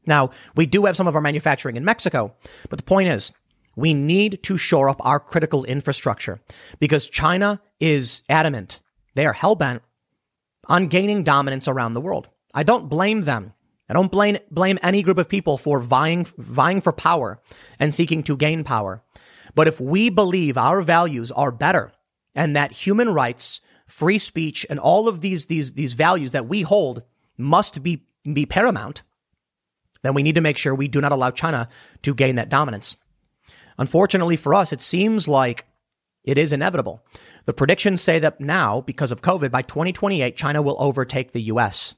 Now, 0.07 0.31
we 0.57 0.67
do 0.67 0.87
have 0.87 0.97
some 0.97 1.07
of 1.07 1.15
our 1.15 1.21
manufacturing 1.21 1.77
in 1.77 1.85
Mexico, 1.85 2.35
but 2.69 2.79
the 2.79 2.85
point 2.85 3.09
is, 3.09 3.33
we 3.77 3.93
need 3.93 4.43
to 4.45 4.57
shore 4.57 4.89
up 4.89 5.01
our 5.05 5.21
critical 5.21 5.65
infrastructure 5.65 6.41
because 6.79 7.09
China 7.09 7.61
is 7.81 8.23
adamant. 8.29 8.81
They 9.15 9.27
are 9.27 9.35
hellbent 9.35 9.81
on 10.67 10.89
gaining 10.89 11.23
dominance 11.23 11.69
around 11.69 11.95
the 11.95 12.01
world. 12.01 12.29
I 12.53 12.63
don't 12.63 12.89
blame 12.89 13.23
them. 13.23 13.53
I 13.89 13.93
don't 13.93 14.11
blame, 14.11 14.39
blame 14.51 14.79
any 14.83 15.03
group 15.03 15.19
of 15.19 15.29
people 15.29 15.59
for 15.59 15.81
vying, 15.81 16.25
vying 16.39 16.81
for 16.81 16.93
power 16.93 17.41
and 17.79 17.95
seeking 17.95 18.23
to 18.25 18.37
gain 18.37 18.65
power. 18.65 19.03
But 19.55 19.69
if 19.69 19.81
we 19.81 20.09
believe 20.09 20.57
our 20.57 20.81
values 20.81 21.31
are 21.31 21.51
better 21.51 21.93
and 22.35 22.57
that 22.57 22.73
human 22.73 23.11
rights, 23.11 23.61
free 23.87 24.19
speech, 24.19 24.65
and 24.71 24.79
all 24.79 25.07
of 25.07 25.21
these, 25.21 25.47
these, 25.47 25.75
these 25.75 25.93
values 25.93 26.33
that 26.33 26.47
we 26.47 26.63
hold 26.63 27.03
must 27.37 27.83
be, 27.83 28.07
be 28.33 28.47
paramount, 28.47 29.03
then 30.03 30.15
we 30.15 30.23
need 30.23 30.35
to 30.35 30.41
make 30.41 30.59
sure 30.59 30.75
we 30.75 30.89
do 30.89 31.01
not 31.01 31.13
allow 31.13 31.31
China 31.31 31.69
to 32.03 32.15
gain 32.15 32.37
that 32.37 32.49
dominance. 32.49 32.99
Unfortunately 33.79 34.37
for 34.37 34.55
us, 34.55 34.73
it 34.73 34.81
seems 34.81 35.29
like 35.29 35.67
it 36.25 36.39
is 36.39 36.53
inevitable. 36.53 37.05
The 37.47 37.53
predictions 37.53 38.01
say 38.01 38.19
that 38.21 38.41
now, 38.41 38.81
because 38.81 39.13
of 39.13 39.23
COVID, 39.23 39.51
by 39.51 39.63
2028, 39.63 40.37
China 40.37 40.63
will 40.63 40.77
overtake 40.79 41.33
the 41.33 41.43
US. 41.43 41.95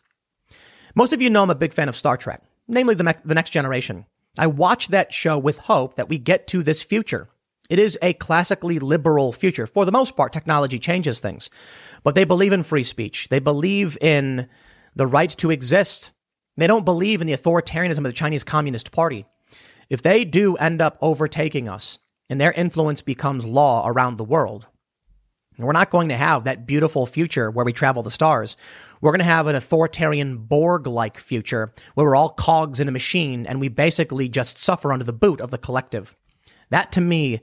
Most 0.95 1.13
of 1.13 1.23
you 1.23 1.31
know 1.31 1.43
I'm 1.43 1.51
a 1.51 1.55
big 1.55 1.73
fan 1.73 1.89
of 1.89 1.97
Star 1.97 2.17
Trek, 2.17 2.43
namely 2.67 2.95
the, 2.95 3.05
me- 3.05 3.13
the 3.25 3.35
next 3.35 3.51
generation. 3.51 4.07
I 4.39 4.49
watch 4.49 4.89
that 4.89 5.13
show 5.13 5.39
with 5.39 5.59
hope 5.59 5.97
that 5.97 6.09
we 6.09 6.19
get 6.19 6.47
to 6.49 6.63
this 6.63 6.83
future. 6.83 7.29
It 7.71 7.79
is 7.79 7.99
a 8.03 8.13
classically 8.15 8.79
liberal 8.79 9.33
future. 9.33 9.67
For 9.67 9.85
the 9.85 9.93
most 9.93 10.17
part, 10.17 10.33
technology 10.33 10.79
changes 10.79 11.19
things, 11.19 11.51
but 12.03 12.15
they 12.15 12.25
believe 12.25 12.53
in 12.53 12.63
free 12.63 12.85
speech. 12.85 13.29
They 13.29 13.39
believe 13.39 13.97
in 14.01 14.49
the 14.95 15.07
right 15.07 15.31
to 15.31 15.51
exist. 15.51 16.13
They 16.57 16.67
don't 16.67 16.85
believe 16.85 17.21
in 17.21 17.27
the 17.27 17.37
authoritarianism 17.37 17.99
of 17.99 18.05
the 18.05 18.13
Chinese 18.13 18.45
Communist 18.45 18.93
Party. 18.93 19.27
If 19.89 20.03
they 20.03 20.25
do 20.25 20.57
end 20.57 20.81
up 20.81 20.97
overtaking 21.01 21.69
us 21.69 21.99
and 22.29 22.41
their 22.41 22.53
influence 22.53 23.03
becomes 23.03 23.47
law 23.47 23.87
around 23.87 24.17
the 24.17 24.25
world, 24.25 24.69
we're 25.65 25.73
not 25.73 25.91
going 25.91 26.09
to 26.11 26.17
have 26.17 26.45
that 26.45 26.67
beautiful 26.67 27.07
future 27.07 27.51
where 27.51 27.65
we 27.65 27.73
travel 27.73 28.03
the 28.03 28.11
stars. 28.11 28.57
We're 29.01 29.13
going 29.13 29.21
to 29.21 29.25
have 29.25 29.47
an 29.47 29.57
authoritarian 29.57 30.39
Borg 30.39 30.87
like 30.87 31.19
future 31.19 31.73
where 31.95 32.07
we're 32.07 32.17
all 32.17 32.31
cogs 32.31 32.81
in 32.81 32.89
a 32.89 32.93
machine 32.93 33.47
and 33.47 33.61
we 33.61 33.69
basically 33.69 34.29
just 34.29 34.59
suffer 34.59 34.93
under 34.93 35.05
the 35.05 35.13
boot 35.13 35.41
of 35.41 35.51
the 35.51 35.59
collective. 35.59 36.17
That 36.71 36.93
to 36.93 37.01
me 37.01 37.41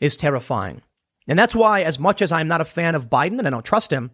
is 0.00 0.16
terrifying. 0.16 0.82
And 1.26 1.38
that's 1.38 1.54
why, 1.54 1.82
as 1.82 1.98
much 1.98 2.20
as 2.20 2.32
I'm 2.32 2.48
not 2.48 2.60
a 2.60 2.66
fan 2.66 2.94
of 2.94 3.08
Biden 3.08 3.38
and 3.38 3.46
I 3.46 3.50
don't 3.50 3.64
trust 3.64 3.92
him, 3.92 4.10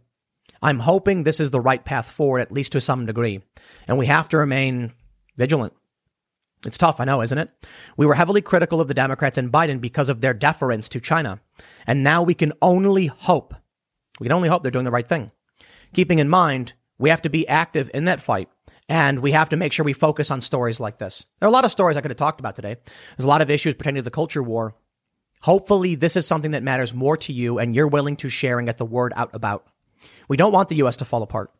I'm 0.62 0.80
hoping 0.80 1.22
this 1.22 1.40
is 1.40 1.50
the 1.50 1.60
right 1.60 1.84
path 1.84 2.10
forward, 2.10 2.40
at 2.40 2.52
least 2.52 2.72
to 2.72 2.80
some 2.80 3.06
degree. 3.06 3.40
And 3.88 3.98
we 3.98 4.06
have 4.06 4.28
to 4.28 4.38
remain 4.38 4.92
vigilant. 5.36 5.72
It's 6.66 6.78
tough, 6.78 7.00
I 7.00 7.04
know, 7.04 7.22
isn't 7.22 7.38
it? 7.38 7.50
We 7.96 8.04
were 8.04 8.14
heavily 8.14 8.42
critical 8.42 8.80
of 8.80 8.88
the 8.88 8.94
Democrats 8.94 9.38
and 9.38 9.50
Biden 9.50 9.80
because 9.80 10.08
of 10.08 10.20
their 10.20 10.34
deference 10.34 10.88
to 10.90 11.00
China. 11.00 11.40
And 11.86 12.04
now 12.04 12.22
we 12.22 12.34
can 12.34 12.52
only 12.60 13.06
hope, 13.06 13.54
we 14.18 14.24
can 14.24 14.32
only 14.32 14.48
hope 14.48 14.62
they're 14.62 14.70
doing 14.70 14.84
the 14.84 14.90
right 14.90 15.08
thing. 15.08 15.30
Keeping 15.94 16.18
in 16.18 16.28
mind, 16.28 16.74
we 16.98 17.08
have 17.10 17.22
to 17.22 17.30
be 17.30 17.48
active 17.48 17.90
in 17.94 18.04
that 18.04 18.20
fight. 18.20 18.48
And 18.88 19.20
we 19.20 19.30
have 19.30 19.50
to 19.50 19.56
make 19.56 19.72
sure 19.72 19.84
we 19.84 19.92
focus 19.92 20.32
on 20.32 20.40
stories 20.40 20.80
like 20.80 20.98
this. 20.98 21.24
There 21.38 21.46
are 21.46 21.48
a 21.48 21.52
lot 21.52 21.64
of 21.64 21.70
stories 21.70 21.96
I 21.96 22.00
could 22.00 22.10
have 22.10 22.18
talked 22.18 22.40
about 22.40 22.56
today. 22.56 22.76
There's 23.16 23.24
a 23.24 23.28
lot 23.28 23.40
of 23.40 23.48
issues 23.48 23.74
pertaining 23.74 24.00
to 24.00 24.04
the 24.04 24.10
culture 24.10 24.42
war. 24.42 24.74
Hopefully, 25.42 25.94
this 25.94 26.16
is 26.16 26.26
something 26.26 26.50
that 26.50 26.64
matters 26.64 26.92
more 26.92 27.16
to 27.18 27.32
you 27.32 27.58
and 27.58 27.74
you're 27.74 27.86
willing 27.86 28.16
to 28.16 28.28
share 28.28 28.58
and 28.58 28.66
get 28.66 28.78
the 28.78 28.84
word 28.84 29.12
out 29.14 29.30
about. 29.32 29.64
We 30.28 30.36
don't 30.36 30.52
want 30.52 30.68
the 30.68 30.76
U.S. 30.76 30.96
to 30.96 31.04
fall 31.04 31.22
apart. 31.22 31.52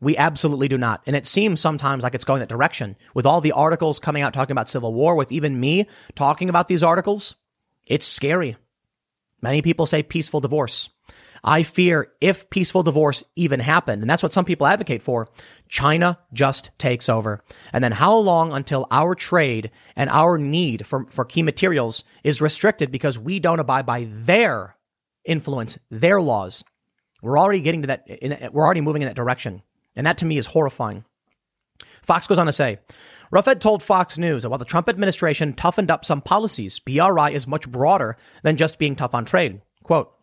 We 0.00 0.16
absolutely 0.16 0.68
do 0.68 0.78
not. 0.78 1.02
And 1.06 1.16
it 1.16 1.26
seems 1.26 1.60
sometimes 1.60 2.04
like 2.04 2.14
it's 2.14 2.24
going 2.24 2.40
that 2.40 2.48
direction. 2.48 2.96
With 3.14 3.26
all 3.26 3.40
the 3.40 3.52
articles 3.52 3.98
coming 3.98 4.22
out 4.22 4.32
talking 4.32 4.52
about 4.52 4.68
civil 4.68 4.94
war, 4.94 5.16
with 5.16 5.32
even 5.32 5.58
me 5.58 5.86
talking 6.14 6.48
about 6.48 6.68
these 6.68 6.82
articles, 6.82 7.34
it's 7.86 8.06
scary. 8.06 8.56
Many 9.42 9.62
people 9.62 9.86
say 9.86 10.02
peaceful 10.02 10.40
divorce. 10.40 10.90
I 11.44 11.62
fear 11.62 12.12
if 12.20 12.50
peaceful 12.50 12.82
divorce 12.82 13.22
even 13.36 13.60
happened, 13.60 14.02
and 14.02 14.10
that's 14.10 14.22
what 14.22 14.32
some 14.32 14.44
people 14.44 14.66
advocate 14.66 15.02
for, 15.02 15.28
China 15.68 16.18
just 16.32 16.70
takes 16.78 17.08
over. 17.08 17.40
And 17.72 17.82
then 17.82 17.92
how 17.92 18.16
long 18.16 18.52
until 18.52 18.86
our 18.90 19.14
trade 19.14 19.70
and 19.94 20.10
our 20.10 20.38
need 20.38 20.84
for, 20.84 21.06
for 21.06 21.24
key 21.24 21.42
materials 21.42 22.04
is 22.24 22.40
restricted 22.40 22.90
because 22.90 23.18
we 23.18 23.38
don't 23.38 23.60
abide 23.60 23.86
by 23.86 24.08
their 24.10 24.76
influence, 25.24 25.78
their 25.90 26.20
laws? 26.20 26.64
We're 27.22 27.38
already 27.38 27.60
getting 27.60 27.82
to 27.82 27.88
that, 27.88 28.08
in, 28.08 28.50
we're 28.52 28.64
already 28.64 28.80
moving 28.80 29.02
in 29.02 29.08
that 29.08 29.16
direction. 29.16 29.62
And 29.98 30.06
that 30.06 30.16
to 30.18 30.26
me 30.26 30.38
is 30.38 30.46
horrifying. 30.46 31.04
Fox 32.02 32.26
goes 32.26 32.38
on 32.38 32.46
to 32.46 32.52
say, 32.52 32.78
Roughead 33.30 33.60
told 33.60 33.82
Fox 33.82 34.16
News 34.16 34.42
that 34.42 34.48
while 34.48 34.58
the 34.58 34.64
Trump 34.64 34.88
administration 34.88 35.52
toughened 35.52 35.90
up 35.90 36.04
some 36.04 36.22
policies, 36.22 36.78
BRI 36.78 37.34
is 37.34 37.46
much 37.46 37.70
broader 37.70 38.16
than 38.42 38.56
just 38.56 38.78
being 38.78 38.96
tough 38.96 39.14
on 39.14 39.26
trade. 39.26 39.60
Quote, 39.82 40.14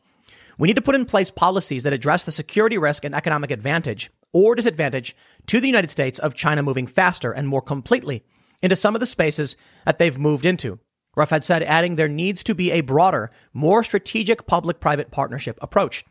we 0.58 0.68
need 0.68 0.78
to 0.78 0.82
put 0.82 0.96
in 0.96 1.06
place 1.06 1.30
policies 1.30 1.84
that 1.84 1.94
address 1.94 2.24
the 2.24 2.32
security 2.32 2.78
risk 2.78 3.04
and 3.04 3.14
economic 3.14 3.52
advantage 3.52 4.10
or 4.32 4.56
disadvantage 4.56 5.16
to 5.48 5.60
the 5.60 5.68
United 5.68 5.92
States 5.92 6.18
of 6.18 6.34
China 6.34 6.64
moving 6.64 6.88
faster 6.88 7.32
and 7.32 7.48
more 7.48 7.62
completely 7.62 8.24
into 8.64 8.76
some 8.76 8.96
of 8.96 9.02
the 9.02 9.06
spaces 9.06 9.58
that 9.86 10.00
they've 10.00 10.18
moved 10.18 10.46
into. 10.46 10.80
Roughead 11.18 11.44
said, 11.44 11.64
adding 11.64 11.96
there 11.96 12.08
needs 12.08 12.44
to 12.44 12.56
be 12.56 12.72
a 12.72 12.82
broader, 12.82 13.32
more 13.54 13.84
strategic 13.84 14.48
public 14.48 14.80
private 14.80 15.12
partnership 15.12 15.58
approach. 15.62 16.06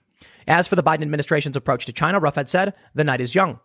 As 0.47 0.69
for 0.69 0.77
the 0.77 0.83
Biden 0.83 1.03
administration's 1.03 1.57
approach 1.57 1.87
to 1.87 1.93
China, 1.93 2.21
Roughead 2.21 2.49
said, 2.49 2.75
the 2.95 3.05
night 3.05 3.21
is 3.21 3.35
young. 3.35 3.61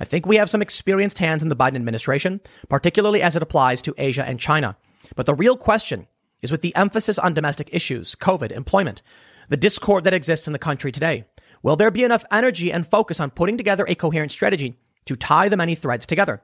I 0.00 0.04
think 0.04 0.26
we 0.26 0.36
have 0.36 0.50
some 0.50 0.62
experienced 0.62 1.18
hands 1.18 1.42
in 1.42 1.48
the 1.48 1.56
Biden 1.56 1.76
administration, 1.76 2.40
particularly 2.68 3.22
as 3.22 3.36
it 3.36 3.42
applies 3.42 3.82
to 3.82 3.94
Asia 3.96 4.26
and 4.26 4.38
China. 4.38 4.76
But 5.16 5.26
the 5.26 5.34
real 5.34 5.56
question 5.56 6.06
is 6.42 6.52
with 6.52 6.60
the 6.60 6.76
emphasis 6.76 7.18
on 7.18 7.34
domestic 7.34 7.70
issues, 7.72 8.14
COVID, 8.14 8.52
employment, 8.52 9.02
the 9.48 9.56
discord 9.56 10.04
that 10.04 10.14
exists 10.14 10.46
in 10.46 10.52
the 10.52 10.58
country 10.58 10.92
today. 10.92 11.24
Will 11.62 11.76
there 11.76 11.90
be 11.90 12.04
enough 12.04 12.24
energy 12.30 12.70
and 12.70 12.86
focus 12.86 13.18
on 13.18 13.30
putting 13.30 13.56
together 13.56 13.84
a 13.88 13.94
coherent 13.94 14.30
strategy 14.30 14.78
to 15.06 15.16
tie 15.16 15.48
the 15.48 15.56
many 15.56 15.74
threads 15.74 16.06
together? 16.06 16.42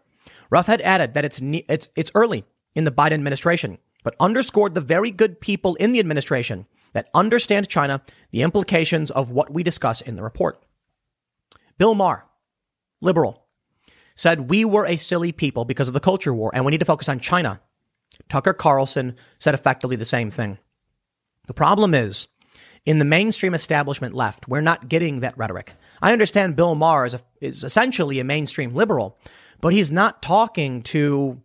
Roughead 0.50 0.80
added 0.80 1.14
that 1.14 1.24
it's, 1.24 1.40
it's, 1.42 1.88
it's 1.94 2.10
early 2.14 2.44
in 2.74 2.84
the 2.84 2.90
Biden 2.90 3.12
administration, 3.12 3.78
but 4.02 4.16
underscored 4.18 4.74
the 4.74 4.80
very 4.80 5.10
good 5.10 5.40
people 5.40 5.74
in 5.76 5.92
the 5.92 6.00
administration 6.00 6.66
that 6.94 7.10
understand 7.12 7.68
China, 7.68 8.02
the 8.30 8.42
implications 8.42 9.10
of 9.10 9.30
what 9.30 9.52
we 9.52 9.62
discuss 9.62 10.00
in 10.00 10.16
the 10.16 10.22
report. 10.22 10.64
Bill 11.76 11.94
Maher, 11.94 12.24
liberal, 13.00 13.44
said 14.14 14.48
we 14.48 14.64
were 14.64 14.86
a 14.86 14.96
silly 14.96 15.32
people 15.32 15.64
because 15.64 15.88
of 15.88 15.94
the 15.94 16.00
culture 16.00 16.32
war 16.32 16.50
and 16.54 16.64
we 16.64 16.70
need 16.70 16.80
to 16.80 16.86
focus 16.86 17.08
on 17.08 17.20
China. 17.20 17.60
Tucker 18.28 18.52
Carlson 18.52 19.16
said 19.38 19.54
effectively 19.54 19.96
the 19.96 20.04
same 20.04 20.30
thing. 20.30 20.58
The 21.46 21.54
problem 21.54 21.94
is 21.94 22.28
in 22.86 22.98
the 22.98 23.04
mainstream 23.04 23.54
establishment 23.54 24.14
left, 24.14 24.48
we're 24.48 24.60
not 24.60 24.88
getting 24.88 25.20
that 25.20 25.36
rhetoric. 25.36 25.74
I 26.00 26.12
understand 26.12 26.56
Bill 26.56 26.74
Maher 26.74 27.06
is, 27.06 27.14
a, 27.14 27.20
is 27.40 27.64
essentially 27.64 28.20
a 28.20 28.24
mainstream 28.24 28.74
liberal, 28.74 29.18
but 29.60 29.72
he's 29.72 29.90
not 29.90 30.22
talking 30.22 30.82
to 30.82 31.42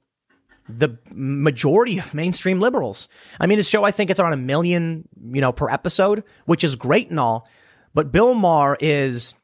the 0.70 0.98
majority 1.12 1.98
of 1.98 2.14
mainstream 2.14 2.60
liberals. 2.60 3.10
I 3.40 3.48
mean, 3.48 3.58
his 3.58 3.68
show, 3.68 3.84
I 3.84 3.92
think 3.92 4.10
it's 4.10 4.20
around 4.20 4.34
a 4.34 4.38
million, 4.38 5.08
you 5.32 5.42
know, 5.42 5.52
per 5.52 5.70
episode, 5.70 6.24
which 6.46 6.64
is 6.64 6.76
great 6.76 7.10
and 7.10 7.20
all. 7.20 7.48
But 7.96 8.12
Bill 8.12 8.36
Maher 8.36 8.78
is, 8.80 9.36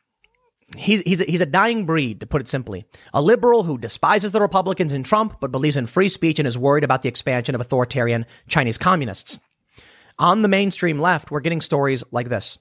he's, 0.78 1.02
he's, 1.02 1.22
a, 1.22 1.24
he's 1.26 1.42
a 1.42 1.48
dying 1.48 1.86
breed, 1.86 2.20
to 2.20 2.28
put 2.28 2.42
it 2.42 2.48
simply. 2.48 2.86
A 3.12 3.22
liberal 3.22 3.64
who 3.64 3.80
despises 3.80 4.32
the 4.32 4.40
Republicans 4.40 4.94
and 4.94 5.04
Trump, 5.04 5.38
but 5.40 5.52
believes 5.52 5.78
in 5.78 5.88
free 5.88 6.10
speech 6.10 6.38
and 6.38 6.48
is 6.48 6.58
worried 6.58 6.84
about 6.84 7.02
the 7.02 7.10
expansion 7.10 7.56
of 7.56 7.62
authoritarian 7.62 8.28
Chinese 8.48 8.78
communists. 8.78 9.40
On 10.20 10.44
the 10.44 10.48
mainstream 10.48 11.00
left, 11.00 11.32
we're 11.32 11.40
getting 11.40 11.62
stories 11.62 12.04
like 12.12 12.30
this 12.30 12.60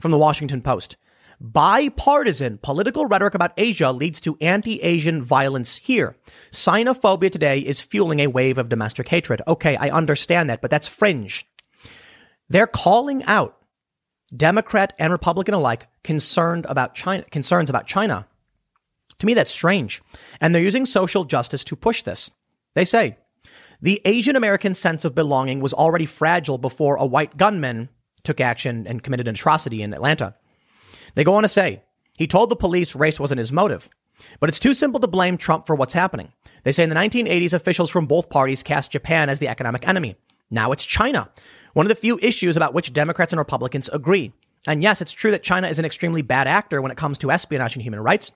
from 0.00 0.10
the 0.10 0.18
Washington 0.18 0.62
Post. 0.62 0.96
Bipartisan 1.40 2.58
political 2.58 3.06
rhetoric 3.06 3.34
about 3.34 3.52
Asia 3.56 3.92
leads 3.92 4.20
to 4.22 4.36
anti 4.40 4.82
Asian 4.82 5.22
violence 5.22 5.76
here. 5.76 6.16
Sinophobia 6.50 7.30
today 7.30 7.60
is 7.60 7.80
fueling 7.80 8.20
a 8.20 8.26
wave 8.26 8.58
of 8.58 8.68
domestic 8.68 9.08
hatred. 9.08 9.40
Okay, 9.46 9.76
I 9.76 9.90
understand 9.90 10.50
that, 10.50 10.60
but 10.60 10.70
that's 10.70 10.88
fringe. 10.88 11.46
They're 12.48 12.66
calling 12.66 13.22
out 13.24 13.56
Democrat 14.36 14.94
and 14.98 15.12
Republican 15.12 15.54
alike 15.54 15.86
concerned 16.02 16.66
about 16.68 16.94
China, 16.94 17.22
concerns 17.30 17.70
about 17.70 17.86
China. 17.86 18.26
To 19.20 19.26
me, 19.26 19.34
that's 19.34 19.50
strange. 19.50 20.02
And 20.40 20.54
they're 20.54 20.62
using 20.62 20.86
social 20.86 21.24
justice 21.24 21.64
to 21.64 21.76
push 21.76 22.02
this. 22.02 22.30
They 22.74 22.84
say 22.84 23.16
the 23.80 24.00
Asian 24.04 24.34
American 24.34 24.74
sense 24.74 25.04
of 25.04 25.14
belonging 25.14 25.60
was 25.60 25.74
already 25.74 26.06
fragile 26.06 26.58
before 26.58 26.96
a 26.96 27.06
white 27.06 27.36
gunman 27.36 27.90
took 28.24 28.40
action 28.40 28.86
and 28.88 29.02
committed 29.02 29.28
an 29.28 29.34
atrocity 29.34 29.82
in 29.82 29.94
Atlanta. 29.94 30.34
They 31.14 31.24
go 31.24 31.34
on 31.34 31.42
to 31.42 31.48
say, 31.48 31.82
he 32.14 32.26
told 32.26 32.50
the 32.50 32.56
police 32.56 32.94
race 32.94 33.20
wasn't 33.20 33.38
his 33.38 33.52
motive. 33.52 33.88
But 34.40 34.48
it's 34.48 34.60
too 34.60 34.74
simple 34.74 35.00
to 35.00 35.06
blame 35.06 35.36
Trump 35.36 35.66
for 35.66 35.76
what's 35.76 35.94
happening. 35.94 36.32
They 36.64 36.72
say 36.72 36.82
in 36.82 36.88
the 36.88 36.96
1980s, 36.96 37.52
officials 37.52 37.90
from 37.90 38.06
both 38.06 38.30
parties 38.30 38.62
cast 38.62 38.90
Japan 38.90 39.28
as 39.28 39.38
the 39.38 39.48
economic 39.48 39.88
enemy. 39.88 40.16
Now 40.50 40.72
it's 40.72 40.84
China, 40.84 41.30
one 41.74 41.86
of 41.86 41.88
the 41.88 41.94
few 41.94 42.18
issues 42.20 42.56
about 42.56 42.74
which 42.74 42.92
Democrats 42.92 43.32
and 43.32 43.38
Republicans 43.38 43.88
agree. 43.92 44.32
And 44.66 44.82
yes, 44.82 45.00
it's 45.00 45.12
true 45.12 45.30
that 45.30 45.42
China 45.42 45.68
is 45.68 45.78
an 45.78 45.84
extremely 45.84 46.22
bad 46.22 46.48
actor 46.48 46.82
when 46.82 46.90
it 46.90 46.96
comes 46.96 47.18
to 47.18 47.30
espionage 47.30 47.76
and 47.76 47.82
human 47.82 48.00
rights. 48.00 48.32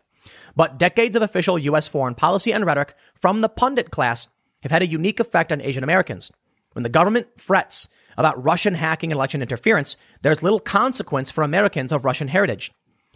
But 0.55 0.79
decades 0.79 1.17
of 1.17 1.23
official 1.23 1.59
U.S. 1.59 1.89
foreign 1.89 2.15
policy 2.15 2.53
and 2.53 2.65
rhetoric 2.65 2.95
from 3.15 3.41
the 3.41 3.49
pundit 3.49 3.91
class 3.91 4.29
have 4.63 4.71
had 4.71 4.83
a 4.83 4.87
unique 4.87 5.19
effect 5.19 5.53
on 5.53 5.61
Asian 5.61 5.83
Americans. 5.83 6.31
When 6.75 6.85
the 6.85 6.89
government 6.89 7.27
frets 7.37 7.89
about 8.17 8.43
Russian 8.43 8.75
hacking 8.75 9.11
and 9.13 9.17
election 9.17 9.43
interference, 9.43 9.97
there's 10.23 10.43
little 10.43 10.61
consequence 10.61 11.31
for 11.31 11.43
Americans 11.43 11.93
of 11.93 12.05
Russian 12.05 12.29
heritage. 12.29 12.71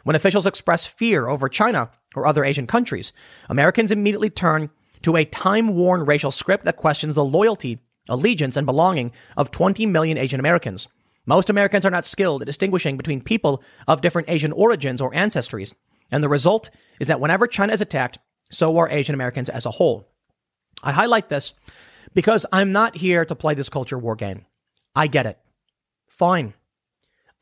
When 0.05 0.17
officials 0.17 0.47
express 0.47 0.87
fear 0.87 1.27
over 1.29 1.49
China 1.49 1.91
or 2.15 2.27
other 2.27 2.45
Asian 2.45 2.67
countries, 2.67 3.13
Americans 3.49 3.91
immediately 3.91 4.31
turn 4.31 4.71
to 5.03 5.17
a 5.17 5.25
time 5.25 5.75
worn 5.75 6.05
racial 6.05 6.31
script 6.31 6.65
that 6.65 6.77
questions 6.77 7.15
the 7.15 7.25
loyalty, 7.25 7.81
allegiance, 8.09 8.57
and 8.57 8.67
belonging 8.67 9.13
of 9.37 9.51
20 9.51 9.85
million 9.87 10.17
Asian 10.17 10.41
Americans. 10.41 10.89
Most 11.27 11.51
Americans 11.51 11.85
are 11.85 11.91
not 11.91 12.07
skilled 12.07 12.43
at 12.43 12.47
distinguishing 12.47 12.97
between 12.97 13.21
people 13.21 13.63
of 13.89 14.01
different 14.01 14.31
Asian 14.31 14.53
origins 14.53 15.01
or 15.01 15.11
ancestries. 15.11 15.75
And 16.11 16.23
the 16.23 16.29
result 16.29 16.71
is 17.01 17.09
that 17.09 17.21
whenever 17.21 17.49
China 17.49 17.73
is 17.73 17.81
attacked, 17.81 18.19
so 18.51 18.77
are 18.79 18.89
Asian 18.89 19.15
Americans 19.15 19.49
as 19.49 19.67
a 19.67 19.73
whole. 19.73 20.09
I 20.83 20.93
highlight 20.93 21.29
this 21.29 21.53
because 22.15 22.47
I'm 22.53 22.71
not 22.71 22.97
here 22.97 23.25
to 23.25 23.35
play 23.35 23.55
this 23.55 23.69
culture 23.69 23.99
war 23.99 24.15
game. 24.15 24.47
I 24.97 25.07
get 25.07 25.27
it. 25.27 25.39
Fine. 26.09 26.55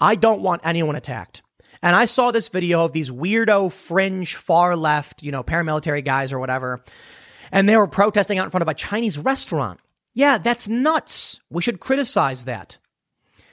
I 0.01 0.17
don't 0.17 0.43
want 0.43 0.63
anyone 0.65 0.97
attacked. 0.97 1.43
And 1.83 1.95
I 1.95 2.07
saw 2.07 2.31
this 2.31 2.49
video 2.49 2.85
of 2.85 2.93
these 2.93 3.11
weirdo 3.11 3.73
fringe 3.73 4.35
far 4.35 4.75
left, 4.75 5.23
you 5.23 5.31
know, 5.31 5.45
paramilitary 5.45 6.05
guys 6.05 6.33
or 6.33 6.39
whatever, 6.39 6.83
and 7.53 7.69
they 7.69 7.77
were 7.77 7.87
protesting 7.87 8.39
out 8.39 8.47
in 8.47 8.51
front 8.51 8.63
of 8.63 8.69
a 8.69 8.75
Chinese 8.75 9.19
restaurant. 9.19 9.81
Yeah, 10.15 10.39
that's 10.39 10.67
nuts. 10.67 11.41
We 11.51 11.63
should 11.63 11.81
criticize 11.81 12.45
that. 12.45 12.79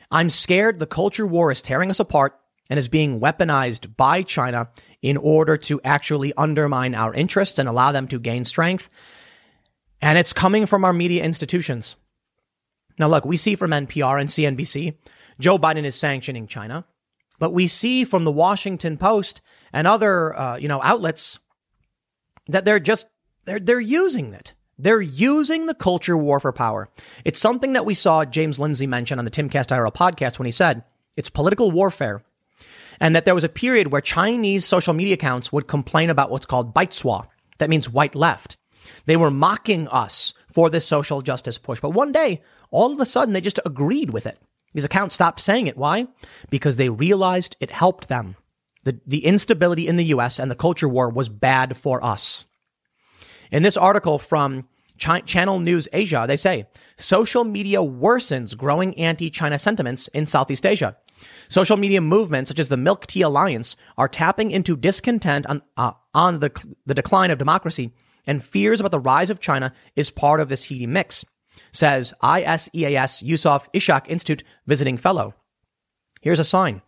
I'm 0.09 0.29
scared 0.29 0.79
the 0.79 0.87
culture 0.87 1.27
war 1.27 1.51
is 1.51 1.61
tearing 1.61 1.89
us 1.89 1.99
apart 1.99 2.39
and 2.69 2.79
is 2.79 2.87
being 2.87 3.19
weaponized 3.19 3.95
by 3.97 4.23
China 4.23 4.69
in 5.01 5.17
order 5.17 5.57
to 5.57 5.81
actually 5.83 6.33
undermine 6.37 6.95
our 6.95 7.13
interests 7.13 7.59
and 7.59 7.67
allow 7.67 7.91
them 7.91 8.07
to 8.07 8.19
gain 8.19 8.45
strength. 8.45 8.89
And 10.01 10.17
it's 10.17 10.33
coming 10.33 10.65
from 10.65 10.85
our 10.85 10.93
media 10.93 11.23
institutions. 11.23 11.95
Now, 13.01 13.07
look, 13.07 13.25
we 13.25 13.35
see 13.35 13.55
from 13.55 13.71
NPR 13.71 14.21
and 14.21 14.29
CNBC, 14.29 14.95
Joe 15.39 15.57
Biden 15.57 15.85
is 15.85 15.95
sanctioning 15.95 16.45
China, 16.45 16.85
but 17.39 17.51
we 17.51 17.65
see 17.65 18.05
from 18.05 18.25
the 18.25 18.31
Washington 18.31 18.95
Post 18.95 19.41
and 19.73 19.87
other, 19.87 20.37
uh, 20.37 20.57
you 20.57 20.67
know, 20.67 20.79
outlets 20.83 21.39
that 22.47 22.63
they're 22.63 22.79
just 22.79 23.09
they're 23.45 23.59
they're 23.59 23.79
using 23.79 24.35
it. 24.35 24.53
They're 24.77 25.01
using 25.01 25.65
the 25.65 25.73
culture 25.73 26.15
war 26.15 26.39
for 26.39 26.51
power. 26.51 26.89
It's 27.25 27.39
something 27.39 27.73
that 27.73 27.87
we 27.87 27.95
saw 27.95 28.23
James 28.23 28.59
Lindsay 28.59 28.85
mention 28.85 29.17
on 29.17 29.25
the 29.25 29.31
Timcast 29.31 29.75
IRL 29.75 29.91
podcast 29.91 30.37
when 30.37 30.45
he 30.45 30.51
said 30.51 30.83
it's 31.17 31.29
political 31.29 31.71
warfare. 31.71 32.23
and 32.99 33.15
that 33.15 33.25
there 33.25 33.33
was 33.33 33.43
a 33.43 33.49
period 33.49 33.91
where 33.91 34.01
Chinese 34.01 34.63
social 34.63 34.93
media 34.93 35.15
accounts 35.15 35.51
would 35.51 35.67
complain 35.67 36.11
about 36.11 36.29
what's 36.29 36.45
called 36.45 36.75
Baizuo. 36.75 37.25
That 37.57 37.71
means 37.71 37.89
white 37.89 38.13
left. 38.13 38.57
They 39.05 39.17
were 39.17 39.31
mocking 39.31 39.87
us 39.87 40.33
for 40.53 40.69
this 40.69 40.87
social 40.87 41.21
justice 41.21 41.57
push. 41.57 41.79
But 41.79 41.91
one 41.91 42.11
day, 42.11 42.41
all 42.69 42.91
of 42.91 42.99
a 42.99 43.05
sudden, 43.05 43.33
they 43.33 43.41
just 43.41 43.59
agreed 43.65 44.09
with 44.09 44.25
it. 44.25 44.37
These 44.73 44.85
accounts 44.85 45.15
stopped 45.15 45.39
saying 45.39 45.67
it. 45.67 45.77
Why? 45.77 46.07
Because 46.49 46.77
they 46.77 46.89
realized 46.89 47.57
it 47.59 47.71
helped 47.71 48.07
them. 48.07 48.35
The, 48.83 48.99
the 49.05 49.25
instability 49.25 49.87
in 49.87 49.95
the 49.95 50.05
US 50.05 50.39
and 50.39 50.49
the 50.49 50.55
culture 50.55 50.89
war 50.89 51.09
was 51.09 51.29
bad 51.29 51.77
for 51.77 52.03
us. 52.03 52.45
In 53.51 53.63
this 53.63 53.77
article 53.77 54.17
from 54.17 54.67
Ch- 54.97 55.25
Channel 55.25 55.59
News 55.59 55.87
Asia, 55.91 56.25
they 56.27 56.37
say 56.37 56.67
social 56.97 57.43
media 57.43 57.79
worsens 57.79 58.57
growing 58.57 58.97
anti-China 58.97 59.59
sentiments 59.59 60.07
in 60.09 60.25
Southeast 60.25 60.65
Asia. 60.65 60.95
Social 61.49 61.77
media 61.77 62.01
movements 62.01 62.47
such 62.47 62.59
as 62.59 62.69
the 62.69 62.77
Milk 62.77 63.05
Tea 63.05 63.21
Alliance 63.21 63.75
are 63.97 64.07
tapping 64.07 64.49
into 64.49 64.75
discontent 64.75 65.45
on, 65.47 65.61
uh, 65.77 65.91
on 66.13 66.39
the, 66.39 66.51
the 66.85 66.95
decline 66.95 67.29
of 67.29 67.37
democracy 67.37 67.91
and 68.27 68.43
fears 68.43 68.79
about 68.79 68.91
the 68.91 68.99
rise 68.99 69.29
of 69.29 69.39
China 69.39 69.73
is 69.95 70.11
part 70.11 70.39
of 70.39 70.49
this 70.49 70.65
heaty 70.65 70.87
mix, 70.87 71.25
says 71.71 72.13
ISEAS 72.21 73.23
Yusof 73.23 73.67
Ishak 73.73 74.07
Institute 74.07 74.43
visiting 74.65 74.97
fellow. 74.97 75.35
Here's 76.21 76.39
a 76.39 76.43
sign. 76.43 76.81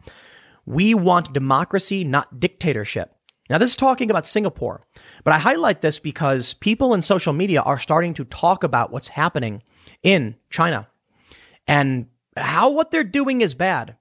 We 0.66 0.94
want 0.94 1.34
democracy, 1.34 2.04
not 2.04 2.40
dictatorship. 2.40 3.16
Now, 3.50 3.58
this 3.58 3.72
is 3.72 3.76
talking 3.76 4.10
about 4.10 4.26
Singapore, 4.26 4.82
but 5.24 5.34
I 5.34 5.40
highlight 5.40 5.82
this 5.82 6.00
because 6.00 6.54
people 6.54 6.94
in 6.94 7.02
social 7.02 7.34
media 7.34 7.62
are 7.62 7.78
starting 7.78 8.14
to 8.16 8.26
talk 8.26 8.64
about 8.64 8.92
what's 8.92 9.10
happening 9.10 9.64
in 10.02 10.36
China 10.50 10.88
and 11.68 12.08
how 12.38 12.70
what 12.70 12.92
they're 12.92 13.04
doing 13.04 13.42
is 13.42 13.54
bad. 13.54 13.98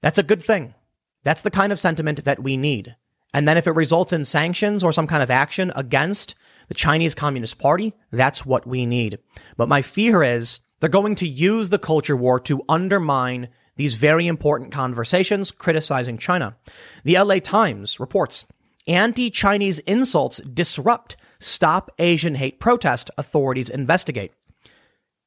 That's 0.00 0.18
a 0.18 0.22
good 0.22 0.42
thing. 0.42 0.74
That's 1.22 1.42
the 1.42 1.50
kind 1.50 1.70
of 1.70 1.78
sentiment 1.78 2.24
that 2.24 2.42
we 2.42 2.56
need. 2.56 2.96
And 3.34 3.46
then 3.46 3.56
if 3.56 3.66
it 3.66 3.72
results 3.72 4.12
in 4.12 4.24
sanctions 4.24 4.82
or 4.82 4.92
some 4.92 5.06
kind 5.06 5.22
of 5.22 5.30
action 5.30 5.72
against 5.76 6.34
the 6.72 6.78
Chinese 6.78 7.14
Communist 7.14 7.58
Party, 7.58 7.92
that's 8.10 8.46
what 8.46 8.66
we 8.66 8.86
need. 8.86 9.18
But 9.58 9.68
my 9.68 9.82
fear 9.82 10.22
is 10.22 10.60
they're 10.80 10.88
going 10.88 11.16
to 11.16 11.28
use 11.28 11.68
the 11.68 11.78
culture 11.78 12.16
war 12.16 12.40
to 12.40 12.62
undermine 12.66 13.50
these 13.76 13.96
very 13.96 14.26
important 14.26 14.72
conversations 14.72 15.50
criticizing 15.50 16.16
China. 16.16 16.56
The 17.04 17.18
LA 17.18 17.40
Times 17.40 18.00
reports 18.00 18.46
anti 18.86 19.28
Chinese 19.28 19.80
insults 19.80 20.38
disrupt 20.38 21.16
Stop 21.38 21.90
Asian 21.98 22.36
Hate 22.36 22.58
protest, 22.58 23.10
authorities 23.18 23.68
investigate. 23.68 24.32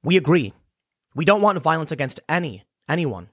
We 0.01 0.17
agree. 0.17 0.51
We 1.13 1.25
don't 1.25 1.43
want 1.43 1.59
violence 1.59 1.91
against 1.91 2.21
any, 2.27 2.63
anyone. 2.89 3.29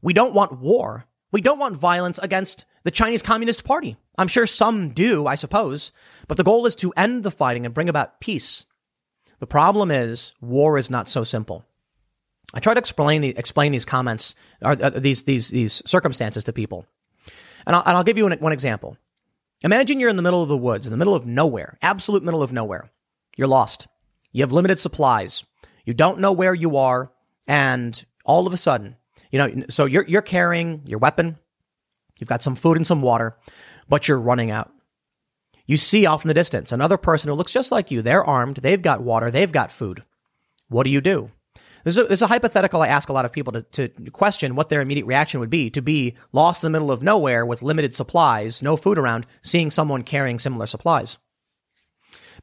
We 0.00 0.14
don't 0.14 0.32
want 0.32 0.58
war. 0.58 1.04
We 1.32 1.42
don't 1.42 1.58
want 1.58 1.76
violence 1.76 2.18
against 2.18 2.64
the 2.84 2.90
Chinese 2.90 3.20
Communist 3.20 3.62
Party. 3.62 3.98
I'm 4.18 4.28
sure 4.28 4.46
some 4.46 4.90
do, 4.90 5.26
I 5.26 5.36
suppose, 5.36 5.92
but 6.26 6.36
the 6.36 6.44
goal 6.44 6.66
is 6.66 6.74
to 6.76 6.92
end 6.96 7.22
the 7.22 7.30
fighting 7.30 7.64
and 7.64 7.74
bring 7.74 7.88
about 7.88 8.20
peace. 8.20 8.66
The 9.38 9.46
problem 9.46 9.90
is 9.90 10.34
war 10.40 10.76
is 10.76 10.90
not 10.90 11.08
so 11.08 11.22
simple. 11.22 11.64
I 12.52 12.60
try 12.60 12.74
to 12.74 12.78
explain 12.78 13.22
the, 13.22 13.28
explain 13.36 13.72
these 13.72 13.84
comments 13.84 14.34
or 14.60 14.72
uh, 14.72 14.90
these 14.90 15.22
these 15.24 15.50
these 15.50 15.82
circumstances 15.86 16.44
to 16.44 16.52
people, 16.52 16.86
and 17.66 17.76
I'll, 17.76 17.82
and 17.86 17.96
I'll 17.96 18.04
give 18.04 18.18
you 18.18 18.26
an, 18.26 18.38
one 18.40 18.52
example. 18.52 18.96
Imagine 19.62 20.00
you're 20.00 20.10
in 20.10 20.16
the 20.16 20.22
middle 20.22 20.42
of 20.42 20.48
the 20.48 20.56
woods, 20.56 20.86
in 20.86 20.90
the 20.90 20.96
middle 20.96 21.14
of 21.14 21.26
nowhere, 21.26 21.78
absolute 21.82 22.22
middle 22.22 22.42
of 22.42 22.52
nowhere. 22.52 22.90
You're 23.36 23.48
lost. 23.48 23.86
You 24.32 24.42
have 24.42 24.52
limited 24.52 24.78
supplies. 24.78 25.44
You 25.84 25.94
don't 25.94 26.20
know 26.20 26.32
where 26.32 26.54
you 26.54 26.76
are, 26.78 27.12
and 27.46 28.04
all 28.24 28.46
of 28.46 28.52
a 28.52 28.58
sudden, 28.58 28.96
you 29.30 29.38
know, 29.38 29.64
so 29.68 29.84
you're 29.84 30.04
you're 30.04 30.22
carrying 30.22 30.82
your 30.86 30.98
weapon. 30.98 31.36
You've 32.18 32.28
got 32.28 32.42
some 32.42 32.56
food 32.56 32.76
and 32.76 32.86
some 32.86 33.02
water, 33.02 33.36
but 33.88 34.08
you're 34.08 34.18
running 34.18 34.50
out. 34.50 34.70
You 35.66 35.76
see 35.76 36.06
off 36.06 36.24
in 36.24 36.28
the 36.28 36.34
distance 36.34 36.72
another 36.72 36.96
person 36.96 37.28
who 37.28 37.34
looks 37.34 37.52
just 37.52 37.70
like 37.70 37.90
you. 37.90 38.00
They're 38.00 38.24
armed. 38.24 38.56
They've 38.56 38.80
got 38.80 39.02
water. 39.02 39.30
They've 39.30 39.52
got 39.52 39.70
food. 39.70 40.02
What 40.68 40.84
do 40.84 40.90
you 40.90 41.00
do? 41.00 41.30
This 41.84 41.96
is, 41.96 41.98
a, 41.98 42.02
this 42.04 42.18
is 42.18 42.22
a 42.22 42.26
hypothetical 42.26 42.82
I 42.82 42.88
ask 42.88 43.08
a 43.08 43.12
lot 43.12 43.24
of 43.24 43.32
people 43.32 43.52
to, 43.52 43.62
to 43.62 43.88
question 44.10 44.54
what 44.54 44.68
their 44.68 44.80
immediate 44.80 45.06
reaction 45.06 45.40
would 45.40 45.50
be 45.50 45.70
to 45.70 45.80
be 45.80 46.16
lost 46.32 46.62
in 46.62 46.66
the 46.66 46.78
middle 46.78 46.90
of 46.90 47.02
nowhere 47.02 47.46
with 47.46 47.62
limited 47.62 47.94
supplies, 47.94 48.62
no 48.62 48.76
food 48.76 48.98
around, 48.98 49.26
seeing 49.42 49.70
someone 49.70 50.02
carrying 50.02 50.38
similar 50.38 50.66
supplies. 50.66 51.18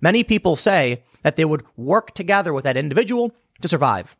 Many 0.02 0.24
people 0.24 0.56
say 0.56 1.04
that 1.22 1.36
they 1.36 1.46
would 1.46 1.64
work 1.76 2.14
together 2.14 2.54
with 2.54 2.64
that 2.64 2.78
individual 2.78 3.32
to 3.62 3.68
survive. 3.68 4.16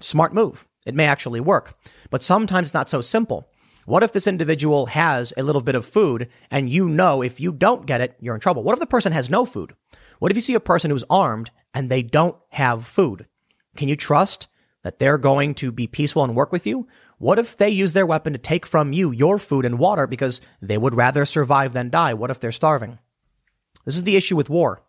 Smart 0.00 0.34
move. 0.34 0.66
It 0.86 0.94
may 0.94 1.06
actually 1.06 1.40
work, 1.40 1.78
but 2.10 2.22
sometimes 2.22 2.68
it's 2.68 2.74
not 2.74 2.88
so 2.88 3.00
simple. 3.00 3.49
What 3.90 4.04
if 4.04 4.12
this 4.12 4.28
individual 4.28 4.86
has 4.86 5.34
a 5.36 5.42
little 5.42 5.62
bit 5.62 5.74
of 5.74 5.84
food 5.84 6.28
and 6.48 6.70
you 6.70 6.88
know 6.88 7.22
if 7.22 7.40
you 7.40 7.50
don't 7.50 7.86
get 7.86 8.00
it, 8.00 8.16
you're 8.20 8.36
in 8.36 8.40
trouble? 8.40 8.62
What 8.62 8.74
if 8.74 8.78
the 8.78 8.86
person 8.86 9.10
has 9.10 9.28
no 9.28 9.44
food? 9.44 9.74
What 10.20 10.30
if 10.30 10.36
you 10.36 10.40
see 10.40 10.54
a 10.54 10.60
person 10.60 10.92
who's 10.92 11.02
armed 11.10 11.50
and 11.74 11.90
they 11.90 12.00
don't 12.00 12.36
have 12.52 12.86
food? 12.86 13.26
Can 13.74 13.88
you 13.88 13.96
trust 13.96 14.46
that 14.84 15.00
they're 15.00 15.18
going 15.18 15.56
to 15.56 15.72
be 15.72 15.88
peaceful 15.88 16.22
and 16.22 16.36
work 16.36 16.52
with 16.52 16.68
you? 16.68 16.86
What 17.18 17.40
if 17.40 17.56
they 17.56 17.68
use 17.68 17.92
their 17.92 18.06
weapon 18.06 18.32
to 18.32 18.38
take 18.38 18.64
from 18.64 18.92
you 18.92 19.10
your 19.10 19.40
food 19.40 19.64
and 19.64 19.76
water 19.76 20.06
because 20.06 20.40
they 20.62 20.78
would 20.78 20.94
rather 20.94 21.24
survive 21.24 21.72
than 21.72 21.90
die? 21.90 22.14
What 22.14 22.30
if 22.30 22.38
they're 22.38 22.52
starving? 22.52 23.00
This 23.86 23.96
is 23.96 24.04
the 24.04 24.16
issue 24.16 24.36
with 24.36 24.48
war. 24.48 24.84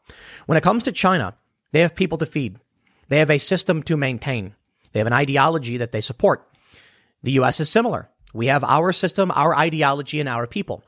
When 0.46 0.60
it 0.60 0.64
comes 0.64 0.84
to 0.84 0.92
China, 0.92 1.36
they 1.72 1.80
have 1.80 1.96
people 1.96 2.20
to 2.20 2.28
feed. 2.28 2.60
They 3.08 3.18
have 3.18 3.32
a 3.32 3.40
system 3.40 3.82
to 3.82 3.98
maintain. 3.98 4.54
They 4.92 5.00
have 5.00 5.08
an 5.08 5.14
ideology 5.14 5.78
that 5.78 5.92
they 5.92 6.02
support. 6.02 6.48
The 7.24 7.32
US 7.32 7.60
is 7.60 7.68
similar. 7.68 8.11
We 8.34 8.48
have 8.48 8.63
our 8.63 8.91
system, 8.91 9.32
our 9.34 9.56
ideology, 9.56 10.20
and 10.20 10.30
our 10.30 10.48
people. 10.48 10.84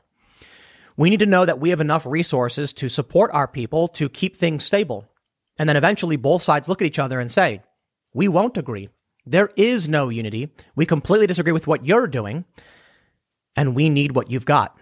We 0.96 1.10
need 1.10 1.20
to 1.20 1.26
know 1.26 1.44
that 1.44 1.60
we 1.60 1.70
have 1.70 1.80
enough 1.80 2.06
resources 2.06 2.72
to 2.74 2.88
support 2.88 3.30
our 3.32 3.48
people 3.48 3.88
to 3.88 4.08
keep 4.08 4.36
things 4.36 4.64
stable. 4.64 5.08
And 5.58 5.68
then 5.68 5.76
eventually 5.76 6.16
both 6.16 6.42
sides 6.42 6.68
look 6.68 6.80
at 6.80 6.86
each 6.86 6.98
other 6.98 7.20
and 7.20 7.30
say, 7.30 7.62
we 8.12 8.28
won't 8.28 8.58
agree. 8.58 8.88
There 9.26 9.50
is 9.56 9.88
no 9.88 10.08
unity. 10.08 10.50
We 10.76 10.86
completely 10.86 11.26
disagree 11.26 11.52
with 11.52 11.66
what 11.66 11.86
you're 11.86 12.06
doing, 12.06 12.44
and 13.56 13.74
we 13.74 13.88
need 13.88 14.14
what 14.14 14.30
you've 14.30 14.44
got. 14.44 14.78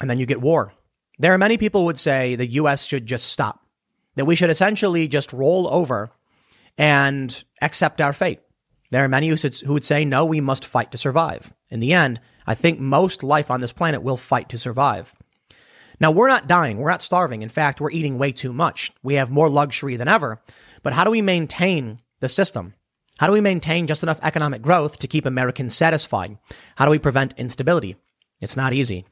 And 0.00 0.10
then 0.10 0.18
you 0.18 0.26
get 0.26 0.40
war. 0.40 0.72
There 1.18 1.32
are 1.32 1.38
many 1.38 1.58
people 1.58 1.84
would 1.84 1.98
say 1.98 2.34
the 2.34 2.46
US 2.46 2.84
should 2.84 3.06
just 3.06 3.26
stop, 3.26 3.64
that 4.16 4.24
we 4.24 4.34
should 4.34 4.50
essentially 4.50 5.06
just 5.06 5.32
roll 5.32 5.68
over 5.68 6.10
and 6.76 7.44
accept 7.62 8.00
our 8.00 8.12
fate. 8.12 8.40
There 8.94 9.02
are 9.02 9.08
many 9.08 9.26
who, 9.26 9.72
would 9.72 9.84
say, 9.84 10.04
no, 10.04 10.24
we 10.24 10.40
must 10.40 10.64
fight 10.64 10.92
to 10.92 10.98
survive. 10.98 11.52
In 11.68 11.80
the 11.80 11.92
end, 11.92 12.20
I 12.46 12.54
think 12.54 12.78
most 12.78 13.24
life 13.24 13.50
on 13.50 13.60
this 13.60 13.72
planet 13.72 14.04
will 14.04 14.16
fight 14.16 14.48
to 14.50 14.56
survive. 14.56 15.16
Now, 15.98 16.12
we're 16.12 16.28
not 16.28 16.46
dying. 16.46 16.78
We're 16.78 16.92
not 16.92 17.02
starving. 17.02 17.42
In 17.42 17.48
fact, 17.48 17.80
we're 17.80 17.90
eating 17.90 18.18
way 18.18 18.30
too 18.30 18.52
much. 18.52 18.92
We 19.02 19.14
have 19.14 19.32
more 19.32 19.48
luxury 19.48 19.96
than 19.96 20.06
ever. 20.06 20.40
But 20.84 20.92
how 20.92 21.02
do 21.02 21.10
we 21.10 21.22
maintain 21.22 22.02
the 22.20 22.28
system? 22.28 22.74
How 23.18 23.26
do 23.26 23.32
we 23.32 23.40
maintain 23.40 23.88
just 23.88 24.04
enough 24.04 24.20
economic 24.22 24.62
growth 24.62 25.00
to 25.00 25.08
keep 25.08 25.26
Americans 25.26 25.74
satisfied? 25.74 26.38
How 26.76 26.84
do 26.84 26.92
we 26.92 27.00
prevent 27.00 27.34
instability? 27.36 27.96
It's 28.40 28.56
not 28.56 28.74
easy. 28.74 29.06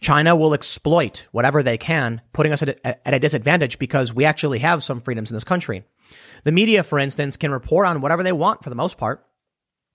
China 0.00 0.36
will 0.36 0.54
exploit 0.54 1.26
whatever 1.32 1.62
they 1.62 1.76
can, 1.76 2.22
putting 2.32 2.52
us 2.52 2.62
at 2.62 2.70
a, 2.70 3.06
at 3.06 3.12
a 3.12 3.18
disadvantage 3.18 3.78
because 3.78 4.14
we 4.14 4.24
actually 4.24 4.60
have 4.60 4.82
some 4.82 5.00
freedoms 5.00 5.30
in 5.30 5.36
this 5.36 5.44
country. 5.44 5.84
The 6.44 6.52
media, 6.52 6.82
for 6.82 6.98
instance, 6.98 7.36
can 7.36 7.50
report 7.50 7.86
on 7.86 8.00
whatever 8.00 8.22
they 8.22 8.32
want 8.32 8.62
for 8.62 8.70
the 8.70 8.76
most 8.76 8.98
part. 8.98 9.24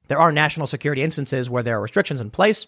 There 0.08 0.20
are 0.20 0.32
national 0.32 0.68
security 0.68 1.02
instances 1.02 1.50
where 1.50 1.64
there 1.64 1.78
are 1.78 1.82
restrictions 1.82 2.22
in 2.22 2.30
place. 2.30 2.68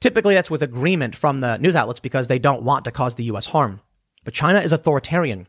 Typically, 0.00 0.34
that's 0.34 0.50
with 0.50 0.62
agreement 0.62 1.14
from 1.14 1.40
the 1.40 1.56
news 1.58 1.76
outlets 1.76 2.00
because 2.00 2.28
they 2.28 2.38
don't 2.38 2.62
want 2.62 2.84
to 2.84 2.90
cause 2.90 3.14
the 3.14 3.24
U.S. 3.24 3.46
harm. 3.46 3.80
But 4.24 4.34
China 4.34 4.60
is 4.60 4.72
authoritarian. 4.72 5.46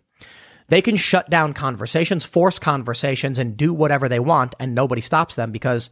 They 0.67 0.81
can 0.81 0.95
shut 0.95 1.29
down 1.29 1.53
conversations, 1.53 2.25
force 2.25 2.59
conversations, 2.59 3.37
and 3.39 3.57
do 3.57 3.73
whatever 3.73 4.09
they 4.09 4.19
want, 4.19 4.55
and 4.59 4.73
nobody 4.73 5.01
stops 5.01 5.35
them 5.35 5.51
because, 5.51 5.89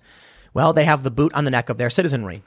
well, 0.53 0.73
they 0.73 0.85
have 0.85 1.03
the 1.03 1.11
boot 1.11 1.33
on 1.33 1.45
the 1.45 1.51
neck 1.51 1.69
of 1.69 1.77
their 1.77 1.89
citizenry. 1.89 2.43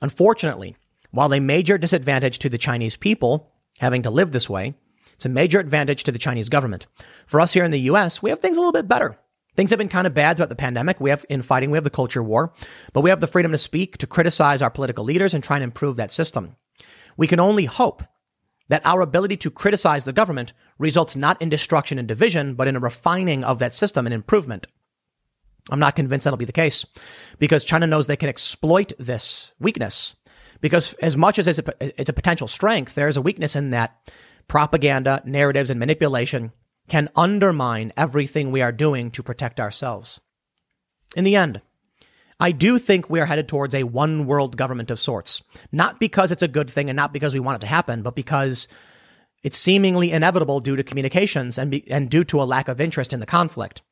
Unfortunately, 0.00 0.76
while 1.10 1.32
a 1.32 1.40
major 1.40 1.78
disadvantage 1.78 2.40
to 2.40 2.48
the 2.48 2.58
Chinese 2.58 2.96
people 2.96 3.52
having 3.78 4.02
to 4.02 4.10
live 4.10 4.32
this 4.32 4.50
way, 4.50 4.74
it's 5.14 5.26
a 5.26 5.30
major 5.30 5.58
advantage 5.58 6.04
to 6.04 6.12
the 6.12 6.18
Chinese 6.18 6.48
government. 6.48 6.86
For 7.26 7.40
us 7.40 7.52
here 7.52 7.64
in 7.64 7.70
the 7.70 7.80
US, 7.80 8.22
we 8.22 8.30
have 8.30 8.40
things 8.40 8.56
a 8.56 8.60
little 8.60 8.72
bit 8.72 8.88
better. 8.88 9.18
Things 9.56 9.70
have 9.70 9.78
been 9.78 9.88
kind 9.88 10.06
of 10.06 10.14
bad 10.14 10.36
throughout 10.36 10.48
the 10.48 10.56
pandemic. 10.56 11.00
We 11.00 11.10
have 11.10 11.24
infighting, 11.28 11.70
we 11.70 11.76
have 11.76 11.84
the 11.84 11.90
culture 11.90 12.22
war, 12.22 12.52
but 12.92 13.02
we 13.02 13.10
have 13.10 13.20
the 13.20 13.26
freedom 13.26 13.52
to 13.52 13.58
speak, 13.58 13.98
to 13.98 14.06
criticize 14.06 14.62
our 14.62 14.70
political 14.70 15.04
leaders 15.04 15.32
and 15.32 15.44
try 15.44 15.56
and 15.56 15.64
improve 15.64 15.96
that 15.96 16.10
system. 16.10 16.56
We 17.16 17.28
can 17.28 17.38
only 17.38 17.66
hope 17.66 18.02
that 18.68 18.84
our 18.84 19.00
ability 19.00 19.36
to 19.36 19.50
criticize 19.50 20.04
the 20.04 20.12
government 20.12 20.52
results 20.78 21.14
not 21.14 21.40
in 21.40 21.48
destruction 21.48 21.98
and 21.98 22.08
division, 22.08 22.54
but 22.54 22.66
in 22.66 22.76
a 22.76 22.80
refining 22.80 23.44
of 23.44 23.58
that 23.60 23.74
system 23.74 24.06
and 24.06 24.14
improvement. 24.14 24.66
I'm 25.70 25.78
not 25.78 25.96
convinced 25.96 26.24
that'll 26.24 26.36
be 26.36 26.44
the 26.44 26.52
case 26.52 26.84
because 27.38 27.64
China 27.64 27.86
knows 27.86 28.06
they 28.06 28.16
can 28.16 28.28
exploit 28.28 28.92
this 28.98 29.52
weakness. 29.58 30.16
Because 30.60 30.94
as 30.94 31.16
much 31.16 31.38
as 31.38 31.46
it's 31.46 31.58
a, 31.58 32.00
it's 32.00 32.10
a 32.10 32.14
potential 32.14 32.48
strength, 32.48 32.94
there's 32.94 33.16
a 33.16 33.22
weakness 33.22 33.56
in 33.56 33.70
that 33.70 34.12
propaganda, 34.48 35.22
narratives, 35.24 35.70
and 35.70 35.80
manipulation 35.80 36.52
can 36.88 37.08
undermine 37.16 37.92
everything 37.96 38.50
we 38.50 38.62
are 38.62 38.72
doing 38.72 39.10
to 39.12 39.22
protect 39.22 39.60
ourselves. 39.60 40.20
In 41.16 41.24
the 41.24 41.36
end, 41.36 41.62
I 42.40 42.52
do 42.52 42.78
think 42.78 43.08
we 43.08 43.20
are 43.20 43.26
headed 43.26 43.48
towards 43.48 43.74
a 43.74 43.84
one 43.84 44.26
world 44.26 44.56
government 44.56 44.90
of 44.90 45.00
sorts. 45.00 45.42
Not 45.72 46.00
because 46.00 46.32
it's 46.32 46.42
a 46.42 46.48
good 46.48 46.70
thing 46.70 46.90
and 46.90 46.96
not 46.96 47.12
because 47.12 47.32
we 47.32 47.40
want 47.40 47.56
it 47.56 47.60
to 47.60 47.66
happen, 47.66 48.02
but 48.02 48.16
because 48.16 48.68
it's 49.42 49.58
seemingly 49.58 50.10
inevitable 50.10 50.60
due 50.60 50.76
to 50.76 50.82
communications 50.82 51.58
and, 51.58 51.70
be, 51.70 51.90
and 51.90 52.10
due 52.10 52.24
to 52.24 52.42
a 52.42 52.44
lack 52.44 52.68
of 52.68 52.80
interest 52.80 53.12
in 53.12 53.20
the 53.20 53.26
conflict. 53.26 53.82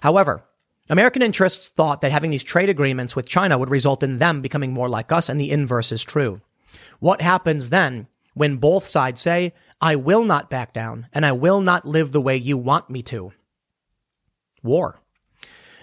However, 0.00 0.44
American 0.88 1.22
interests 1.22 1.68
thought 1.68 2.00
that 2.00 2.12
having 2.12 2.30
these 2.30 2.44
trade 2.44 2.68
agreements 2.68 3.14
with 3.14 3.26
China 3.26 3.58
would 3.58 3.70
result 3.70 4.02
in 4.02 4.18
them 4.18 4.40
becoming 4.40 4.72
more 4.72 4.88
like 4.88 5.12
us, 5.12 5.28
and 5.28 5.40
the 5.40 5.50
inverse 5.50 5.92
is 5.92 6.02
true. 6.02 6.40
What 6.98 7.20
happens 7.20 7.68
then 7.68 8.08
when 8.34 8.56
both 8.56 8.86
sides 8.86 9.20
say, 9.20 9.52
I 9.82 9.96
will 9.96 10.24
not 10.24 10.48
back 10.48 10.72
down 10.72 11.08
and 11.12 11.26
I 11.26 11.32
will 11.32 11.60
not 11.60 11.84
live 11.84 12.12
the 12.12 12.20
way 12.20 12.36
you 12.36 12.56
want 12.56 12.88
me 12.88 13.02
to? 13.02 13.32
War. 14.62 15.00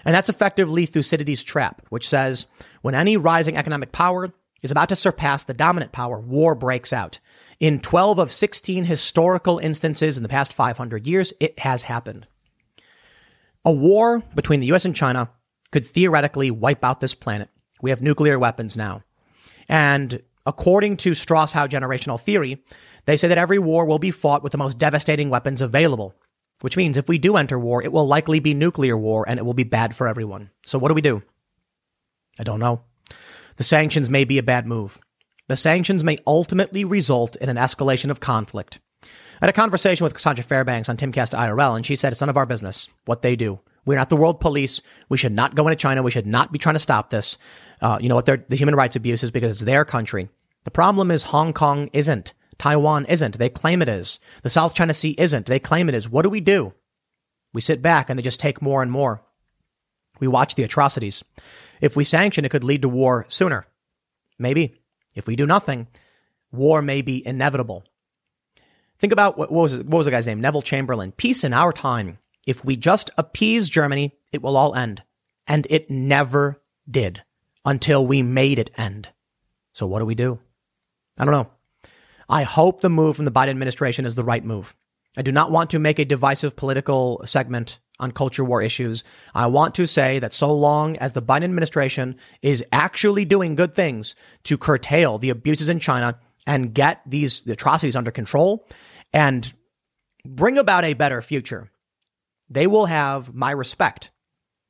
And 0.06 0.14
that's 0.14 0.30
effectively 0.30 0.86
Thucydides' 0.86 1.44
trap, 1.44 1.82
which 1.90 2.08
says 2.08 2.46
when 2.80 2.94
any 2.94 3.18
rising 3.18 3.58
economic 3.58 3.92
power 3.92 4.32
is 4.62 4.70
about 4.70 4.88
to 4.88 4.96
surpass 4.96 5.44
the 5.44 5.52
dominant 5.52 5.92
power, 5.92 6.18
war 6.18 6.54
breaks 6.54 6.94
out. 6.94 7.20
In 7.60 7.78
12 7.80 8.18
of 8.18 8.32
16 8.32 8.84
historical 8.84 9.58
instances 9.58 10.16
in 10.16 10.22
the 10.22 10.30
past 10.30 10.54
500 10.54 11.06
years, 11.06 11.34
it 11.38 11.58
has 11.58 11.84
happened. 11.84 12.26
A 13.66 13.70
war 13.70 14.22
between 14.34 14.60
the 14.60 14.72
US 14.72 14.86
and 14.86 14.96
China 14.96 15.28
could 15.70 15.84
theoretically 15.84 16.50
wipe 16.50 16.82
out 16.82 17.00
this 17.00 17.14
planet. 17.14 17.50
We 17.82 17.90
have 17.90 18.00
nuclear 18.00 18.38
weapons 18.38 18.78
now. 18.78 19.02
And 19.68 20.22
according 20.46 20.96
to 20.98 21.14
Strauss-Howe 21.14 21.66
generational 21.66 22.20
theory, 22.20 22.62
they 23.06 23.16
say 23.16 23.28
that 23.28 23.38
every 23.38 23.58
war 23.58 23.84
will 23.84 23.98
be 23.98 24.10
fought 24.10 24.42
with 24.42 24.52
the 24.52 24.58
most 24.58 24.78
devastating 24.78 25.30
weapons 25.30 25.60
available, 25.60 26.14
which 26.60 26.76
means 26.76 26.96
if 26.96 27.08
we 27.08 27.18
do 27.18 27.36
enter 27.36 27.58
war, 27.58 27.82
it 27.82 27.92
will 27.92 28.06
likely 28.06 28.40
be 28.40 28.54
nuclear 28.54 28.96
war 28.96 29.24
and 29.28 29.38
it 29.38 29.44
will 29.44 29.54
be 29.54 29.64
bad 29.64 29.94
for 29.94 30.06
everyone. 30.06 30.50
So 30.64 30.78
what 30.78 30.88
do 30.88 30.94
we 30.94 31.00
do? 31.00 31.22
I 32.38 32.44
don't 32.44 32.60
know. 32.60 32.82
The 33.56 33.64
sanctions 33.64 34.08
may 34.08 34.24
be 34.24 34.38
a 34.38 34.42
bad 34.42 34.66
move. 34.66 34.98
The 35.48 35.56
sanctions 35.56 36.04
may 36.04 36.18
ultimately 36.26 36.84
result 36.84 37.36
in 37.36 37.48
an 37.48 37.56
escalation 37.56 38.10
of 38.10 38.20
conflict. 38.20 38.80
I 39.02 39.46
had 39.46 39.50
a 39.50 39.54
conversation 39.54 40.04
with 40.04 40.14
Cassandra 40.14 40.44
Fairbanks 40.44 40.88
on 40.88 40.96
Timcast 40.96 41.36
IRL, 41.36 41.74
and 41.74 41.84
she 41.84 41.96
said 41.96 42.12
it's 42.12 42.20
none 42.20 42.30
of 42.30 42.36
our 42.36 42.46
business 42.46 42.88
what 43.06 43.22
they 43.22 43.36
do. 43.36 43.60
We're 43.84 43.96
not 43.98 44.08
the 44.08 44.16
world 44.16 44.40
police. 44.40 44.82
We 45.08 45.18
should 45.18 45.32
not 45.32 45.54
go 45.54 45.66
into 45.66 45.76
China. 45.76 46.02
We 46.02 46.10
should 46.10 46.26
not 46.26 46.52
be 46.52 46.58
trying 46.58 46.74
to 46.74 46.80
stop 46.80 47.10
this. 47.10 47.38
Uh, 47.80 47.98
you 48.00 48.08
know 48.08 48.14
what? 48.14 48.26
The 48.26 48.56
human 48.56 48.74
rights 48.74 48.96
abuses 48.96 49.30
because 49.30 49.50
it's 49.50 49.60
their 49.60 49.84
country. 49.84 50.28
The 50.64 50.70
problem 50.70 51.10
is 51.10 51.24
Hong 51.24 51.52
Kong 51.52 51.88
isn't. 51.92 52.34
Taiwan 52.58 53.06
isn't. 53.06 53.38
They 53.38 53.48
claim 53.48 53.80
it 53.80 53.88
is. 53.88 54.20
The 54.42 54.50
South 54.50 54.74
China 54.74 54.92
Sea 54.92 55.14
isn't. 55.16 55.46
They 55.46 55.58
claim 55.58 55.88
it 55.88 55.94
is. 55.94 56.10
What 56.10 56.22
do 56.22 56.30
we 56.30 56.40
do? 56.40 56.74
We 57.54 57.62
sit 57.62 57.80
back 57.80 58.10
and 58.10 58.18
they 58.18 58.22
just 58.22 58.38
take 58.38 58.60
more 58.60 58.82
and 58.82 58.92
more. 58.92 59.22
We 60.20 60.28
watch 60.28 60.54
the 60.54 60.62
atrocities. 60.62 61.24
If 61.80 61.96
we 61.96 62.04
sanction, 62.04 62.44
it 62.44 62.50
could 62.50 62.64
lead 62.64 62.82
to 62.82 62.88
war 62.88 63.24
sooner. 63.28 63.66
Maybe. 64.38 64.82
If 65.14 65.26
we 65.26 65.36
do 65.36 65.46
nothing, 65.46 65.88
war 66.52 66.82
may 66.82 67.02
be 67.02 67.26
inevitable. 67.26 67.84
Think 68.98 69.12
about 69.12 69.38
what, 69.38 69.50
what 69.50 69.62
was 69.62 69.78
what 69.78 69.98
was 69.98 70.04
the 70.04 70.12
guy's 70.12 70.26
name? 70.26 70.40
Neville 70.40 70.62
Chamberlain. 70.62 71.12
Peace 71.12 71.42
in 71.42 71.54
our 71.54 71.72
time. 71.72 72.18
If 72.46 72.64
we 72.64 72.76
just 72.76 73.10
appease 73.18 73.68
Germany, 73.68 74.14
it 74.32 74.42
will 74.42 74.56
all 74.56 74.74
end. 74.74 75.02
And 75.46 75.66
it 75.70 75.90
never 75.90 76.62
did 76.88 77.22
until 77.64 78.06
we 78.06 78.22
made 78.22 78.58
it 78.58 78.70
end. 78.76 79.08
So 79.72 79.86
what 79.86 80.00
do 80.00 80.06
we 80.06 80.14
do? 80.14 80.38
I 81.18 81.24
don't 81.24 81.32
know. 81.32 81.50
I 82.28 82.44
hope 82.44 82.80
the 82.80 82.90
move 82.90 83.16
from 83.16 83.24
the 83.24 83.32
Biden 83.32 83.50
administration 83.50 84.06
is 84.06 84.14
the 84.14 84.24
right 84.24 84.44
move. 84.44 84.74
I 85.16 85.22
do 85.22 85.32
not 85.32 85.50
want 85.50 85.70
to 85.70 85.78
make 85.78 85.98
a 85.98 86.04
divisive 86.04 86.54
political 86.54 87.20
segment 87.24 87.80
on 87.98 88.12
culture 88.12 88.44
war 88.44 88.62
issues. 88.62 89.04
I 89.34 89.48
want 89.48 89.74
to 89.74 89.86
say 89.86 90.20
that 90.20 90.32
so 90.32 90.54
long 90.54 90.96
as 90.98 91.12
the 91.12 91.22
Biden 91.22 91.44
administration 91.44 92.16
is 92.42 92.64
actually 92.72 93.24
doing 93.24 93.56
good 93.56 93.74
things 93.74 94.14
to 94.44 94.56
curtail 94.56 95.18
the 95.18 95.30
abuses 95.30 95.68
in 95.68 95.80
China 95.80 96.18
and 96.46 96.72
get 96.72 97.02
these 97.04 97.46
atrocities 97.46 97.96
under 97.96 98.10
control, 98.10 98.66
and 99.12 99.52
bring 100.24 100.56
about 100.56 100.84
a 100.84 100.94
better 100.94 101.20
future, 101.20 101.70
they 102.50 102.66
will 102.66 102.86
have 102.86 103.32
my 103.34 103.52
respect. 103.52 104.10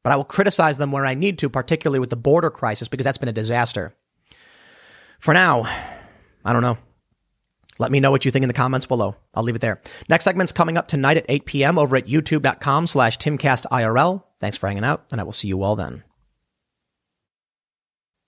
But 0.03 0.13
I 0.13 0.17
will 0.17 0.25
criticize 0.25 0.79
them 0.79 0.93
where 0.93 1.05
I 1.05 1.15
need 1.15 1.39
to, 1.39 1.51
particularly 1.51 1.99
with 1.99 2.11
the 2.11 2.17
border 2.17 2.51
crisis, 2.51 2.89
because 2.89 3.05
that's 3.05 3.19
been 3.19 3.29
a 3.29 3.33
disaster. 3.33 3.95
For 5.19 5.35
now, 5.35 5.65
I 6.45 6.53
don't 6.53 6.63
know. 6.63 6.79
Let 7.79 7.91
me 7.91 8.01
know 8.01 8.11
what 8.11 8.25
you 8.25 8.31
think 8.31 8.43
in 8.43 8.49
the 8.49 8.55
comments 8.55 8.87
below. 8.87 9.17
I'll 9.35 9.43
leave 9.43 9.57
it 9.57 9.63
there. 9.63 9.81
Next 10.09 10.25
segment's 10.25 10.53
coming 10.53 10.77
up 10.77 10.87
tonight 10.87 11.17
at 11.17 11.27
8 11.29 11.47
p.m. 11.47 11.79
over 11.79 11.97
at 11.97 12.07
youtube.com 12.07 12.87
slash 12.87 13.19
timcastirl. 13.19 14.23
Thanks 14.39 14.57
for 14.59 14.69
hanging 14.69 14.85
out, 14.85 15.05
and 15.11 15.21
I 15.21 15.25
will 15.25 15.33
see 15.33 15.49
you 15.49 15.63
all 15.63 15.77
then. 15.77 16.05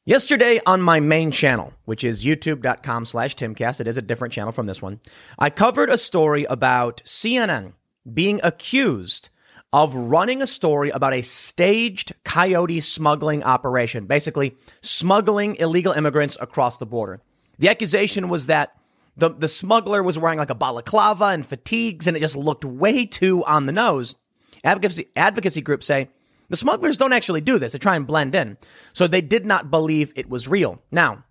Yesterday 0.04 0.60
on 0.66 0.82
my 0.82 1.00
main 1.00 1.30
channel, 1.30 1.74
which 1.84 2.02
is 2.02 2.24
youtube.com 2.24 3.04
slash 3.04 3.36
timcast, 3.36 3.80
it 3.80 3.86
is 3.86 3.98
a 3.98 4.02
different 4.02 4.34
channel 4.34 4.52
from 4.52 4.66
this 4.66 4.82
one, 4.82 5.00
I 5.38 5.48
covered 5.48 5.90
a 5.90 5.98
story 5.98 6.44
about 6.44 7.02
CNN 7.04 7.74
being 8.12 8.40
accused 8.42 9.30
of 9.72 9.94
running 9.94 10.42
a 10.42 10.46
story 10.46 10.90
about 10.90 11.14
a 11.14 11.22
staged 11.22 12.12
coyote 12.24 12.80
smuggling 12.80 13.42
operation, 13.42 14.06
basically 14.06 14.54
smuggling 14.82 15.56
illegal 15.56 15.92
immigrants 15.92 16.36
across 16.40 16.76
the 16.76 16.86
border. 16.86 17.20
The 17.58 17.68
accusation 17.68 18.28
was 18.28 18.46
that 18.46 18.76
the, 19.16 19.30
the 19.30 19.48
smuggler 19.48 20.02
was 20.02 20.18
wearing 20.18 20.38
like 20.38 20.50
a 20.50 20.54
balaclava 20.54 21.26
and 21.26 21.46
fatigues, 21.46 22.06
and 22.06 22.16
it 22.16 22.20
just 22.20 22.36
looked 22.36 22.64
way 22.64 23.06
too 23.06 23.44
on 23.44 23.66
the 23.66 23.72
nose. 23.72 24.16
Advocacy, 24.64 25.06
advocacy 25.16 25.60
groups 25.60 25.86
say 25.86 26.08
the 26.48 26.56
smugglers 26.56 26.96
don't 26.96 27.12
actually 27.12 27.40
do 27.40 27.58
this. 27.58 27.72
They 27.72 27.78
try 27.78 27.96
and 27.96 28.06
blend 28.06 28.34
in. 28.34 28.58
So 28.92 29.06
they 29.06 29.20
did 29.22 29.46
not 29.46 29.70
believe 29.70 30.12
it 30.16 30.28
was 30.28 30.48
real. 30.48 30.82
Now, 30.90 31.24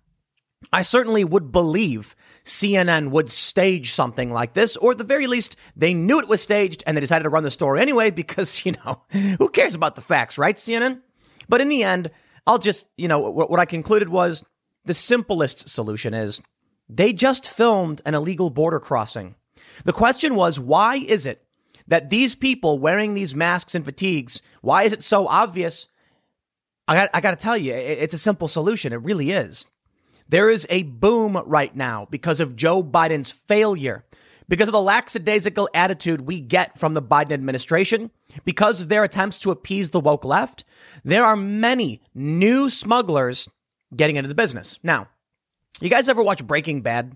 I 0.72 0.82
certainly 0.82 1.24
would 1.24 1.52
believe 1.52 2.14
CNN 2.44 3.10
would 3.10 3.30
stage 3.30 3.92
something 3.92 4.32
like 4.32 4.54
this, 4.54 4.76
or 4.76 4.92
at 4.92 4.98
the 4.98 5.04
very 5.04 5.26
least, 5.26 5.56
they 5.76 5.94
knew 5.94 6.20
it 6.20 6.28
was 6.28 6.42
staged 6.42 6.82
and 6.86 6.96
they 6.96 7.00
decided 7.00 7.24
to 7.24 7.30
run 7.30 7.44
the 7.44 7.50
story 7.50 7.80
anyway 7.80 8.10
because, 8.10 8.64
you 8.66 8.72
know, 8.72 9.02
who 9.10 9.48
cares 9.48 9.74
about 9.74 9.94
the 9.94 10.00
facts, 10.00 10.38
right, 10.38 10.56
CNN? 10.56 11.00
But 11.48 11.60
in 11.60 11.68
the 11.68 11.82
end, 11.82 12.10
I'll 12.46 12.58
just, 12.58 12.86
you 12.96 13.08
know, 13.08 13.30
what 13.30 13.60
I 13.60 13.64
concluded 13.64 14.08
was 14.08 14.44
the 14.84 14.94
simplest 14.94 15.68
solution 15.68 16.14
is 16.14 16.40
they 16.88 17.12
just 17.12 17.48
filmed 17.48 18.00
an 18.04 18.14
illegal 18.14 18.50
border 18.50 18.80
crossing. 18.80 19.36
The 19.84 19.92
question 19.92 20.34
was, 20.34 20.58
why 20.58 20.96
is 20.96 21.26
it 21.26 21.44
that 21.88 22.10
these 22.10 22.34
people 22.34 22.78
wearing 22.78 23.14
these 23.14 23.34
masks 23.34 23.74
and 23.74 23.84
fatigues, 23.84 24.42
why 24.60 24.84
is 24.84 24.92
it 24.92 25.02
so 25.02 25.26
obvious? 25.28 25.88
I 26.88 26.94
got, 26.96 27.10
I 27.14 27.20
got 27.20 27.30
to 27.30 27.36
tell 27.36 27.56
you, 27.56 27.72
it's 27.74 28.14
a 28.14 28.18
simple 28.18 28.48
solution. 28.48 28.92
It 28.92 29.02
really 29.02 29.30
is. 29.30 29.66
There 30.32 30.48
is 30.48 30.66
a 30.70 30.84
boom 30.84 31.36
right 31.44 31.76
now 31.76 32.08
because 32.10 32.40
of 32.40 32.56
Joe 32.56 32.82
Biden's 32.82 33.30
failure, 33.30 34.02
because 34.48 34.66
of 34.66 34.72
the 34.72 34.80
lackadaisical 34.80 35.68
attitude 35.74 36.22
we 36.22 36.40
get 36.40 36.78
from 36.78 36.94
the 36.94 37.02
Biden 37.02 37.32
administration, 37.32 38.10
because 38.46 38.80
of 38.80 38.88
their 38.88 39.04
attempts 39.04 39.36
to 39.40 39.50
appease 39.50 39.90
the 39.90 40.00
woke 40.00 40.24
left. 40.24 40.64
There 41.04 41.26
are 41.26 41.36
many 41.36 42.00
new 42.14 42.70
smugglers 42.70 43.46
getting 43.94 44.16
into 44.16 44.28
the 44.28 44.34
business. 44.34 44.78
Now, 44.82 45.08
you 45.82 45.90
guys 45.90 46.08
ever 46.08 46.22
watch 46.22 46.46
Breaking 46.46 46.80
Bad? 46.80 47.14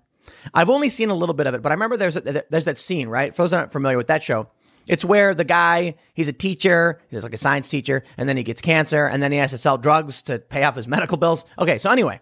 I've 0.53 0.69
only 0.69 0.91
seen 0.91 1.09
a 1.09 1.15
little 1.15 1.35
bit 1.35 1.47
of 1.47 1.55
it, 1.55 1.63
but 1.63 1.73
I 1.73 1.75
remember 1.75 1.97
there's 1.97 2.19
a, 2.19 2.45
there's 2.51 2.67
that 2.67 2.77
scene, 2.77 3.09
right? 3.09 3.35
For 3.35 3.45
those 3.45 3.53
not 3.53 3.73
familiar 3.73 3.97
with 3.97 4.09
that 4.09 4.25
show, 4.25 4.51
it's 4.87 5.07
where 5.07 5.35
the 5.35 5.43
guy, 5.43 5.95
he's 6.13 6.29
a 6.29 6.35
teacher, 6.35 7.01
he's 7.09 7.25
like 7.25 7.33
a 7.33 7.39
science 7.39 7.71
teacher, 7.71 8.05
and 8.19 8.29
then 8.29 8.37
he 8.37 8.43
gets 8.43 8.61
cancer, 8.61 9.07
and 9.07 9.23
then 9.23 9.33
he 9.33 9.39
has 9.39 9.53
to 9.53 9.59
sell 9.59 9.79
drugs 9.79 10.21
to 10.25 10.39
pay 10.39 10.65
off 10.65 10.77
his 10.77 10.87
medical 10.87 11.17
bills. 11.17 11.47
Okay, 11.59 11.79
so 11.79 11.91
anyway, 11.91 12.21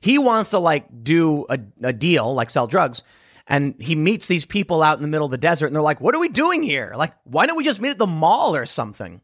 he 0.00 0.18
wants 0.18 0.50
to 0.50 0.58
like 0.58 0.86
do 1.02 1.46
a, 1.48 1.58
a 1.82 1.92
deal, 1.92 2.34
like 2.34 2.50
sell 2.50 2.66
drugs, 2.66 3.02
and 3.46 3.74
he 3.78 3.94
meets 3.94 4.26
these 4.26 4.44
people 4.44 4.82
out 4.82 4.96
in 4.98 5.02
the 5.02 5.08
middle 5.08 5.26
of 5.26 5.30
the 5.30 5.38
desert, 5.38 5.66
and 5.66 5.74
they're 5.74 5.82
like, 5.82 6.00
"What 6.00 6.14
are 6.14 6.20
we 6.20 6.28
doing 6.28 6.62
here? 6.62 6.92
Like, 6.96 7.14
why 7.24 7.46
don't 7.46 7.56
we 7.56 7.64
just 7.64 7.80
meet 7.80 7.90
at 7.90 7.98
the 7.98 8.06
mall 8.06 8.54
or 8.54 8.66
something?" 8.66 9.20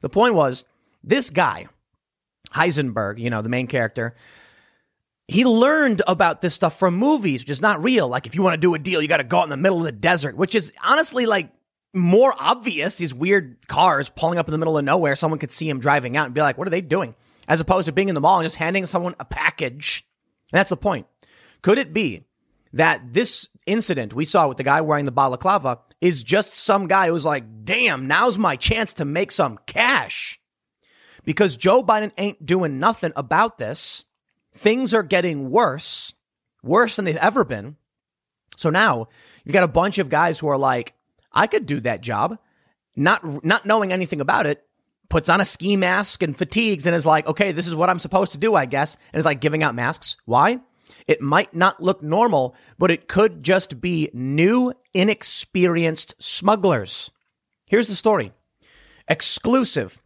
The 0.00 0.08
point 0.08 0.34
was, 0.34 0.64
this 1.02 1.30
guy, 1.30 1.66
Heisenberg, 2.54 3.18
you 3.18 3.30
know, 3.30 3.42
the 3.42 3.48
main 3.48 3.66
character, 3.66 4.14
he 5.28 5.44
learned 5.44 6.02
about 6.06 6.40
this 6.42 6.54
stuff 6.54 6.78
from 6.78 6.94
movies, 6.96 7.42
which 7.42 7.50
is 7.50 7.62
not 7.62 7.82
real. 7.82 8.08
Like, 8.08 8.26
if 8.26 8.34
you 8.34 8.42
want 8.42 8.54
to 8.54 8.60
do 8.60 8.74
a 8.74 8.78
deal, 8.78 9.00
you 9.00 9.08
got 9.08 9.18
to 9.18 9.24
go 9.24 9.38
out 9.38 9.44
in 9.44 9.50
the 9.50 9.56
middle 9.56 9.78
of 9.78 9.84
the 9.84 9.92
desert, 9.92 10.36
which 10.36 10.54
is 10.54 10.72
honestly 10.82 11.26
like 11.26 11.50
more 11.94 12.34
obvious. 12.38 12.96
These 12.96 13.14
weird 13.14 13.66
cars 13.68 14.10
pulling 14.10 14.38
up 14.38 14.48
in 14.48 14.52
the 14.52 14.58
middle 14.58 14.76
of 14.76 14.84
nowhere. 14.84 15.16
Someone 15.16 15.38
could 15.38 15.50
see 15.50 15.68
him 15.68 15.80
driving 15.80 16.16
out 16.16 16.26
and 16.26 16.34
be 16.34 16.42
like, 16.42 16.58
what 16.58 16.66
are 16.66 16.70
they 16.70 16.82
doing? 16.82 17.14
As 17.48 17.60
opposed 17.60 17.86
to 17.86 17.92
being 17.92 18.08
in 18.08 18.14
the 18.14 18.20
mall 18.20 18.38
and 18.38 18.44
just 18.44 18.56
handing 18.56 18.84
someone 18.86 19.14
a 19.18 19.24
package. 19.24 20.06
And 20.54 20.60
that's 20.60 20.70
the 20.70 20.76
point. 20.76 21.08
Could 21.62 21.78
it 21.78 21.92
be 21.92 22.22
that 22.74 23.12
this 23.12 23.48
incident 23.66 24.14
we 24.14 24.24
saw 24.24 24.46
with 24.46 24.56
the 24.56 24.62
guy 24.62 24.82
wearing 24.82 25.04
the 25.04 25.10
balaclava 25.10 25.80
is 26.00 26.22
just 26.22 26.54
some 26.54 26.86
guy 26.86 27.08
who's 27.08 27.24
like, 27.24 27.64
damn, 27.64 28.06
now's 28.06 28.38
my 28.38 28.54
chance 28.54 28.92
to 28.94 29.04
make 29.04 29.32
some 29.32 29.58
cash? 29.66 30.38
Because 31.24 31.56
Joe 31.56 31.82
Biden 31.82 32.12
ain't 32.16 32.46
doing 32.46 32.78
nothing 32.78 33.12
about 33.16 33.58
this. 33.58 34.04
Things 34.52 34.94
are 34.94 35.02
getting 35.02 35.50
worse, 35.50 36.14
worse 36.62 36.94
than 36.94 37.04
they've 37.04 37.16
ever 37.16 37.42
been. 37.42 37.74
So 38.56 38.70
now 38.70 39.08
you've 39.42 39.54
got 39.54 39.64
a 39.64 39.68
bunch 39.68 39.98
of 39.98 40.08
guys 40.08 40.38
who 40.38 40.46
are 40.46 40.56
like, 40.56 40.94
I 41.32 41.48
could 41.48 41.66
do 41.66 41.80
that 41.80 42.00
job, 42.00 42.38
not 42.94 43.44
not 43.44 43.66
knowing 43.66 43.90
anything 43.90 44.20
about 44.20 44.46
it. 44.46 44.64
Puts 45.08 45.28
on 45.28 45.40
a 45.40 45.44
ski 45.44 45.76
mask 45.76 46.22
and 46.22 46.36
fatigues 46.36 46.86
and 46.86 46.94
is 46.94 47.06
like, 47.06 47.26
okay, 47.26 47.52
this 47.52 47.66
is 47.66 47.74
what 47.74 47.90
I'm 47.90 47.98
supposed 47.98 48.32
to 48.32 48.38
do, 48.38 48.54
I 48.54 48.66
guess. 48.66 48.96
And 49.12 49.18
is 49.18 49.26
like 49.26 49.40
giving 49.40 49.62
out 49.62 49.74
masks. 49.74 50.16
Why? 50.24 50.60
It 51.06 51.20
might 51.20 51.54
not 51.54 51.82
look 51.82 52.02
normal, 52.02 52.54
but 52.78 52.90
it 52.90 53.08
could 53.08 53.42
just 53.42 53.80
be 53.80 54.10
new, 54.12 54.72
inexperienced 54.92 56.14
smugglers. 56.22 57.10
Here's 57.66 57.88
the 57.88 57.94
story. 57.94 58.32
Exclusive. 59.08 60.00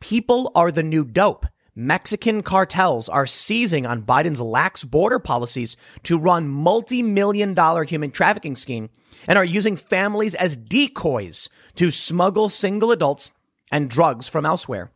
People 0.00 0.52
are 0.54 0.70
the 0.70 0.82
new 0.82 1.04
dope. 1.04 1.46
Mexican 1.76 2.42
cartels 2.42 3.08
are 3.08 3.26
seizing 3.26 3.84
on 3.84 4.02
Biden's 4.02 4.40
lax 4.40 4.84
border 4.84 5.18
policies 5.18 5.76
to 6.04 6.16
run 6.16 6.48
multi-million 6.48 7.52
dollar 7.52 7.82
human 7.82 8.12
trafficking 8.12 8.54
scheme 8.54 8.90
and 9.26 9.36
are 9.36 9.44
using 9.44 9.74
families 9.74 10.36
as 10.36 10.56
decoys 10.56 11.48
to 11.74 11.90
smuggle 11.90 12.48
single 12.48 12.92
adults 12.92 13.32
and 13.74 13.90
drugs 13.90 14.28
from 14.28 14.46
elsewhere. 14.46 14.92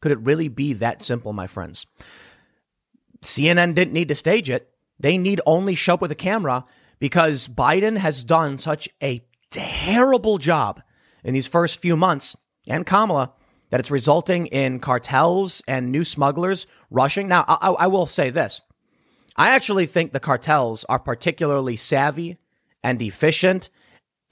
Could 0.00 0.10
it 0.10 0.18
really 0.18 0.48
be 0.48 0.72
that 0.72 1.00
simple, 1.00 1.32
my 1.32 1.46
friends? 1.46 1.86
CNN 3.22 3.76
didn't 3.76 3.94
need 3.94 4.08
to 4.08 4.16
stage 4.16 4.50
it. 4.50 4.68
They 4.98 5.16
need 5.16 5.40
only 5.46 5.76
show 5.76 5.94
up 5.94 6.00
with 6.00 6.10
a 6.10 6.16
camera 6.16 6.64
because 6.98 7.46
Biden 7.46 7.98
has 7.98 8.24
done 8.24 8.58
such 8.58 8.88
a 9.00 9.24
terrible 9.52 10.38
job 10.38 10.82
in 11.22 11.34
these 11.34 11.46
first 11.46 11.80
few 11.80 11.96
months 11.96 12.36
and 12.66 12.84
Kamala 12.84 13.32
that 13.70 13.78
it's 13.78 13.92
resulting 13.92 14.46
in 14.46 14.80
cartels 14.80 15.62
and 15.68 15.92
new 15.92 16.02
smugglers 16.02 16.66
rushing. 16.90 17.28
Now, 17.28 17.44
I, 17.46 17.68
I 17.70 17.86
will 17.86 18.06
say 18.06 18.30
this. 18.30 18.60
I 19.36 19.50
actually 19.50 19.86
think 19.86 20.12
the 20.12 20.18
cartels 20.18 20.84
are 20.88 20.98
particularly 20.98 21.76
savvy 21.76 22.38
and 22.82 23.00
efficient. 23.00 23.70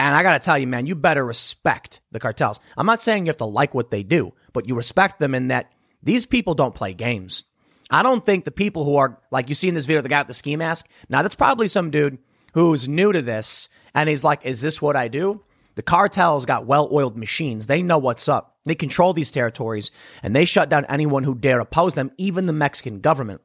And 0.03 0.16
I 0.16 0.24
got 0.24 0.32
to 0.32 0.44
tell 0.44 0.59
you, 0.59 0.66
man, 0.66 0.86
you 0.86 0.96
better 0.96 1.24
respect 1.24 2.00
the 2.11 2.18
cartels. 2.18 2.59
I'm 2.76 2.86
not 2.86 3.00
saying 3.00 3.24
you 3.24 3.30
have 3.30 3.36
to 3.36 3.44
like 3.44 3.72
what 3.72 3.92
they 3.92 4.03
do, 4.03 4.32
but 4.53 4.66
you 4.66 4.74
respect 4.74 5.20
them 5.20 5.32
in 5.32 5.46
that 5.46 5.70
these 6.03 6.26
people 6.26 6.55
don't 6.55 6.74
play 6.74 6.92
games. 6.92 7.44
I 7.88 8.03
don't 8.03 8.26
think 8.26 8.44
the 8.44 8.50
people 8.50 8.84
who 8.84 8.96
are, 8.96 9.20
like 9.30 9.48
you 9.48 9.55
see 9.55 9.68
in 9.68 9.76
this 9.76 9.84
video, 9.84 10.03
the 10.03 10.09
guy 10.09 10.18
with 10.18 10.26
the 10.26 10.34
ski 10.34 10.57
mask, 10.57 10.88
now 11.09 11.22
that's 11.22 11.36
probably 11.36 11.68
some 11.68 11.92
dude 11.92 12.18
who's 12.53 12.88
new 12.88 13.12
to 13.12 13.22
this 13.22 13.68
and 13.94 14.09
he's 14.09 14.24
like, 14.24 14.44
is 14.44 14.61
this 14.61 14.82
what 14.82 14.96
I 14.96 15.07
do? 15.07 15.44
The 15.76 15.82
cartels 15.82 16.46
got 16.46 16.66
well 16.66 16.88
oiled 16.90 17.16
machines. 17.16 17.68
They 17.68 17.80
know 17.80 17.98
what's 17.98 18.28
up. 18.28 18.57
They 18.64 18.74
control 18.74 19.12
these 19.12 19.30
territories 19.30 19.92
and 20.20 20.34
they 20.34 20.46
shut 20.46 20.68
down 20.68 20.84
anyone 20.86 21.22
who 21.22 21.36
dare 21.36 21.61
oppose 21.61 21.94
them, 21.94 22.11
even 22.18 22.46
the 22.46 22.53
Mexican 22.53 23.03
government. 23.03 23.40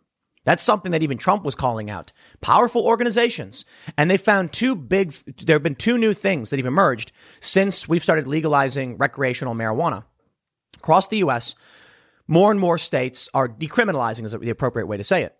That's 0.47 0.63
something 0.63 0.93
that 0.93 1.03
even 1.03 1.17
Trump 1.17 1.43
was 1.43 1.55
calling 1.55 1.89
out. 1.89 2.13
Powerful 2.39 2.81
organizations. 2.85 3.65
And 3.97 4.09
they 4.09 4.15
found 4.15 4.53
two 4.53 4.77
big, 4.77 5.11
there 5.11 5.55
have 5.55 5.63
been 5.63 5.75
two 5.75 5.97
new 5.97 6.13
things 6.13 6.51
that 6.51 6.57
have 6.57 6.65
emerged 6.65 7.11
since 7.41 7.89
we've 7.89 8.01
started 8.01 8.27
legalizing 8.27 8.95
recreational 8.95 9.55
marijuana. 9.55 10.05
Across 10.77 11.09
the 11.09 11.17
U.S., 11.17 11.53
more 12.29 12.49
and 12.49 12.61
more 12.61 12.77
states 12.77 13.27
are 13.33 13.49
decriminalizing, 13.49 14.23
is 14.23 14.31
the 14.31 14.49
appropriate 14.49 14.85
way 14.85 14.95
to 14.95 15.03
say 15.03 15.23
it. 15.23 15.35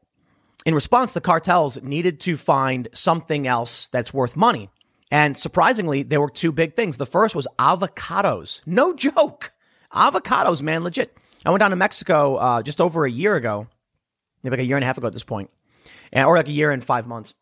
In 0.65 0.75
response, 0.75 1.13
the 1.13 1.21
cartels 1.21 1.81
needed 1.81 2.19
to 2.21 2.35
find 2.35 2.89
something 2.93 3.47
else 3.47 3.87
that's 3.87 4.13
worth 4.13 4.35
money. 4.35 4.69
And 5.09 5.37
surprisingly, 5.37 6.03
there 6.03 6.19
were 6.19 6.29
two 6.29 6.51
big 6.51 6.75
things. 6.75 6.97
The 6.97 7.05
first 7.05 7.33
was 7.33 7.47
avocados. 7.57 8.61
No 8.65 8.93
joke. 8.93 9.53
Avocados, 9.93 10.61
man, 10.61 10.83
legit. 10.83 11.17
I 11.45 11.51
went 11.51 11.61
down 11.61 11.69
to 11.69 11.77
Mexico 11.77 12.35
uh, 12.35 12.61
just 12.61 12.81
over 12.81 13.05
a 13.05 13.09
year 13.09 13.37
ago 13.37 13.69
like 14.43 14.59
a 14.59 14.65
year 14.65 14.77
and 14.77 14.83
a 14.83 14.87
half 14.87 14.97
ago 14.97 15.07
at 15.07 15.13
this 15.13 15.23
point, 15.23 15.49
and, 16.11 16.25
or 16.25 16.35
like 16.35 16.47
a 16.47 16.51
year 16.51 16.71
and 16.71 16.83
five 16.83 17.07
months. 17.07 17.35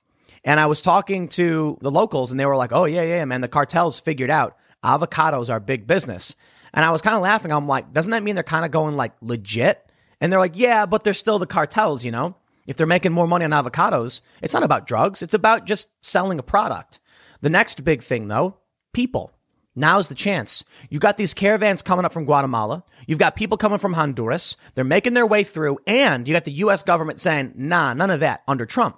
And 0.44 0.60
I 0.60 0.68
was 0.68 0.82
talking 0.82 1.28
to 1.30 1.78
the 1.82 1.92
locals, 1.92 2.32
and 2.32 2.40
they 2.40 2.46
were 2.46 2.56
like, 2.56 2.72
"Oh 2.72 2.86
yeah, 2.86 3.04
yeah, 3.04 3.26
man, 3.26 3.42
the 3.42 3.48
cartels 3.48 4.00
figured 4.00 4.30
out 4.30 4.58
avocados 4.84 5.50
are 5.50 5.60
big 5.60 5.88
business." 5.88 6.36
And 6.74 6.84
I 6.84 6.92
was 6.92 7.02
kind 7.02 7.16
of 7.16 7.22
laughing. 7.22 7.52
I'm 7.52 7.68
like, 7.68 7.94
"Doesn't 7.94 8.12
that 8.12 8.24
mean 8.24 8.36
they're 8.36 8.44
kind 8.44 8.66
of 8.66 8.72
going 8.72 8.96
like 8.96 9.14
legit?" 9.22 9.90
And 10.22 10.32
they're 10.32 10.40
like, 10.40 10.58
"Yeah, 10.58 10.86
but 10.86 11.04
they're 11.04 11.14
still 11.14 11.40
the 11.40 11.48
cartels, 11.48 12.04
you 12.04 12.12
know." 12.12 12.36
If 12.68 12.78
they're 12.78 12.88
making 12.88 13.12
more 13.12 13.28
money 13.28 13.46
on 13.46 13.52
avocados, 13.52 14.22
it's 14.42 14.54
not 14.54 14.64
about 14.64 14.88
drugs. 14.88 15.22
It's 15.22 15.36
about 15.36 15.66
just 15.66 15.92
selling 16.02 16.40
a 16.40 16.44
product. 16.44 17.00
The 17.42 17.50
next 17.50 17.84
big 17.84 18.02
thing, 18.02 18.28
though, 18.28 18.58
people. 18.92 19.35
Now's 19.76 20.08
the 20.08 20.16
chance. 20.16 20.64
You 20.90 21.00
got 21.00 21.18
these 21.18 21.34
caravans 21.34 21.82
coming 21.82 22.06
up 22.06 22.14
from 22.14 22.26
Guatemala. 22.26 22.84
You've 23.08 23.20
got 23.20 23.36
people 23.36 23.58
coming 23.58 23.78
from 23.78 23.94
Honduras. 23.94 24.56
They're 24.74 24.86
making 24.86 25.14
their 25.14 25.26
way 25.26 25.44
through. 25.44 25.80
And 25.86 26.28
you 26.28 26.34
got 26.34 26.46
the 26.46 26.52
U.S. 26.52 26.84
government 26.84 27.20
saying, 27.20 27.54
nah, 27.56 27.94
none 27.94 28.10
of 28.10 28.22
that 28.22 28.44
under 28.48 28.66
Trump. 28.66 28.98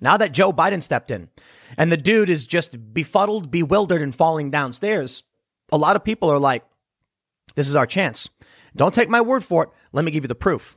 Now 0.00 0.16
that 0.16 0.32
Joe 0.32 0.52
Biden 0.52 0.82
stepped 0.82 1.12
in 1.12 1.28
and 1.78 1.92
the 1.92 1.96
dude 1.96 2.28
is 2.28 2.46
just 2.46 2.92
befuddled, 2.92 3.52
bewildered, 3.52 4.02
and 4.02 4.14
falling 4.14 4.50
downstairs, 4.50 5.22
a 5.70 5.78
lot 5.78 5.94
of 5.94 6.04
people 6.04 6.28
are 6.28 6.38
like, 6.40 6.64
this 7.54 7.68
is 7.68 7.76
our 7.76 7.86
chance. 7.86 8.28
Don't 8.74 8.94
take 8.94 9.08
my 9.08 9.20
word 9.20 9.44
for 9.44 9.62
it. 9.64 9.70
Let 9.92 10.04
me 10.04 10.10
give 10.10 10.24
you 10.24 10.28
the 10.28 10.34
proof. 10.34 10.76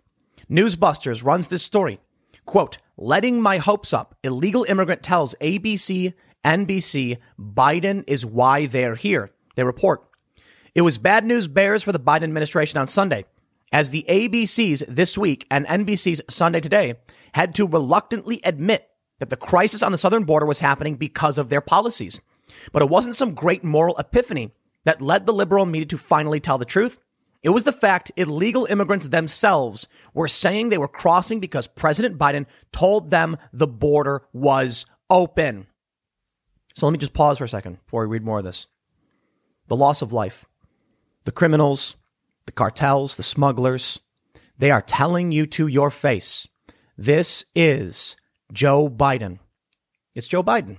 Newsbusters 0.49 1.24
runs 1.24 1.47
this 1.47 1.63
story. 1.63 1.99
Quote, 2.45 2.78
letting 2.95 3.41
my 3.41 3.57
hopes 3.57 3.91
up. 3.91 4.15
Illegal 4.24 4.65
immigrant 4.70 5.01
tells 5.01 5.36
ABC 5.41 6.13
NBC, 6.47 7.17
Biden 7.37 8.05
is 8.07 8.25
why 8.25 8.67
they're 8.67 8.95
here. 8.95 9.31
They 9.55 9.65
report. 9.65 10.07
It 10.73 10.81
was 10.81 10.97
bad 10.97 11.25
news 11.25 11.45
bears 11.45 11.83
for 11.83 11.91
the 11.91 11.99
Biden 11.99 12.23
administration 12.23 12.79
on 12.79 12.87
Sunday, 12.87 13.25
as 13.73 13.89
the 13.89 14.05
ABC's 14.07 14.81
This 14.87 15.17
Week 15.17 15.45
and 15.51 15.67
NBC's 15.67 16.21
Sunday 16.29 16.61
Today 16.61 16.95
had 17.33 17.53
to 17.55 17.67
reluctantly 17.67 18.39
admit 18.45 18.89
that 19.19 19.29
the 19.29 19.35
crisis 19.35 19.83
on 19.83 19.91
the 19.91 19.97
southern 19.97 20.23
border 20.23 20.45
was 20.45 20.61
happening 20.61 20.95
because 20.95 21.37
of 21.37 21.49
their 21.49 21.59
policies. 21.59 22.21
But 22.71 22.81
it 22.81 22.89
wasn't 22.89 23.17
some 23.17 23.33
great 23.33 23.65
moral 23.65 23.97
epiphany 23.97 24.53
that 24.85 25.01
led 25.01 25.25
the 25.25 25.33
liberal 25.33 25.65
media 25.65 25.87
to 25.87 25.97
finally 25.97 26.39
tell 26.39 26.57
the 26.57 26.63
truth. 26.63 26.97
It 27.43 27.49
was 27.49 27.65
the 27.65 27.73
fact 27.73 28.13
illegal 28.15 28.65
immigrants 28.67 29.09
themselves 29.09 29.89
were 30.13 30.29
saying 30.29 30.69
they 30.69 30.77
were 30.77 30.87
crossing 30.87 31.41
because 31.41 31.67
President 31.67 32.17
Biden 32.17 32.45
told 32.71 33.09
them 33.09 33.35
the 33.51 33.67
border 33.67 34.21
was 34.31 34.85
open. 35.09 35.67
So 36.78 36.86
let 36.86 36.91
me 36.91 36.99
just 36.99 37.15
pause 37.15 37.39
for 37.39 37.43
a 37.43 37.49
second 37.49 37.80
before 37.86 38.01
we 38.01 38.13
read 38.13 38.23
more 38.23 38.38
of 38.38 38.43
this. 38.43 38.67
The 39.67 39.75
loss 39.75 40.03
of 40.03 40.13
life. 40.13 40.45
The 41.23 41.32
criminals, 41.32 41.95
the 42.45 42.51
cartels, 42.51 43.15
the 43.15 43.23
smugglers, 43.23 43.99
they 44.59 44.69
are 44.69 44.84
telling 44.84 45.32
you 45.32 45.47
to 45.47 45.65
your 45.65 45.89
face 45.89 46.47
this 46.95 47.45
is 47.55 48.15
Joe 48.53 48.89
Biden. 48.89 49.39
It's 50.13 50.28
Joe 50.28 50.43
Biden. 50.43 50.78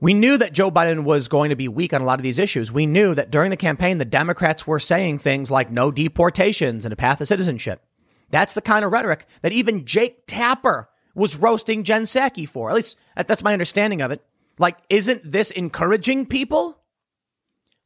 We 0.00 0.12
knew 0.12 0.36
that 0.38 0.52
Joe 0.52 0.72
Biden 0.72 1.04
was 1.04 1.28
going 1.28 1.50
to 1.50 1.56
be 1.56 1.68
weak 1.68 1.94
on 1.94 2.02
a 2.02 2.04
lot 2.04 2.18
of 2.18 2.24
these 2.24 2.40
issues. 2.40 2.72
We 2.72 2.84
knew 2.84 3.14
that 3.14 3.30
during 3.30 3.50
the 3.50 3.56
campaign, 3.56 3.98
the 3.98 4.04
Democrats 4.04 4.66
were 4.66 4.80
saying 4.80 5.18
things 5.18 5.52
like 5.52 5.70
no 5.70 5.92
deportations 5.92 6.84
and 6.84 6.92
a 6.92 6.96
path 6.96 7.18
to 7.18 7.26
citizenship. 7.26 7.84
That's 8.30 8.54
the 8.54 8.60
kind 8.60 8.84
of 8.84 8.90
rhetoric 8.90 9.28
that 9.42 9.52
even 9.52 9.86
Jake 9.86 10.26
Tapper 10.26 10.88
was 11.14 11.36
roasting 11.36 11.84
Jen 11.84 12.02
Psaki 12.02 12.48
for. 12.48 12.70
At 12.70 12.74
least 12.74 12.98
that's 13.14 13.44
my 13.44 13.52
understanding 13.52 14.02
of 14.02 14.10
it. 14.10 14.24
Like, 14.58 14.76
isn't 14.88 15.22
this 15.24 15.50
encouraging 15.50 16.26
people? 16.26 16.78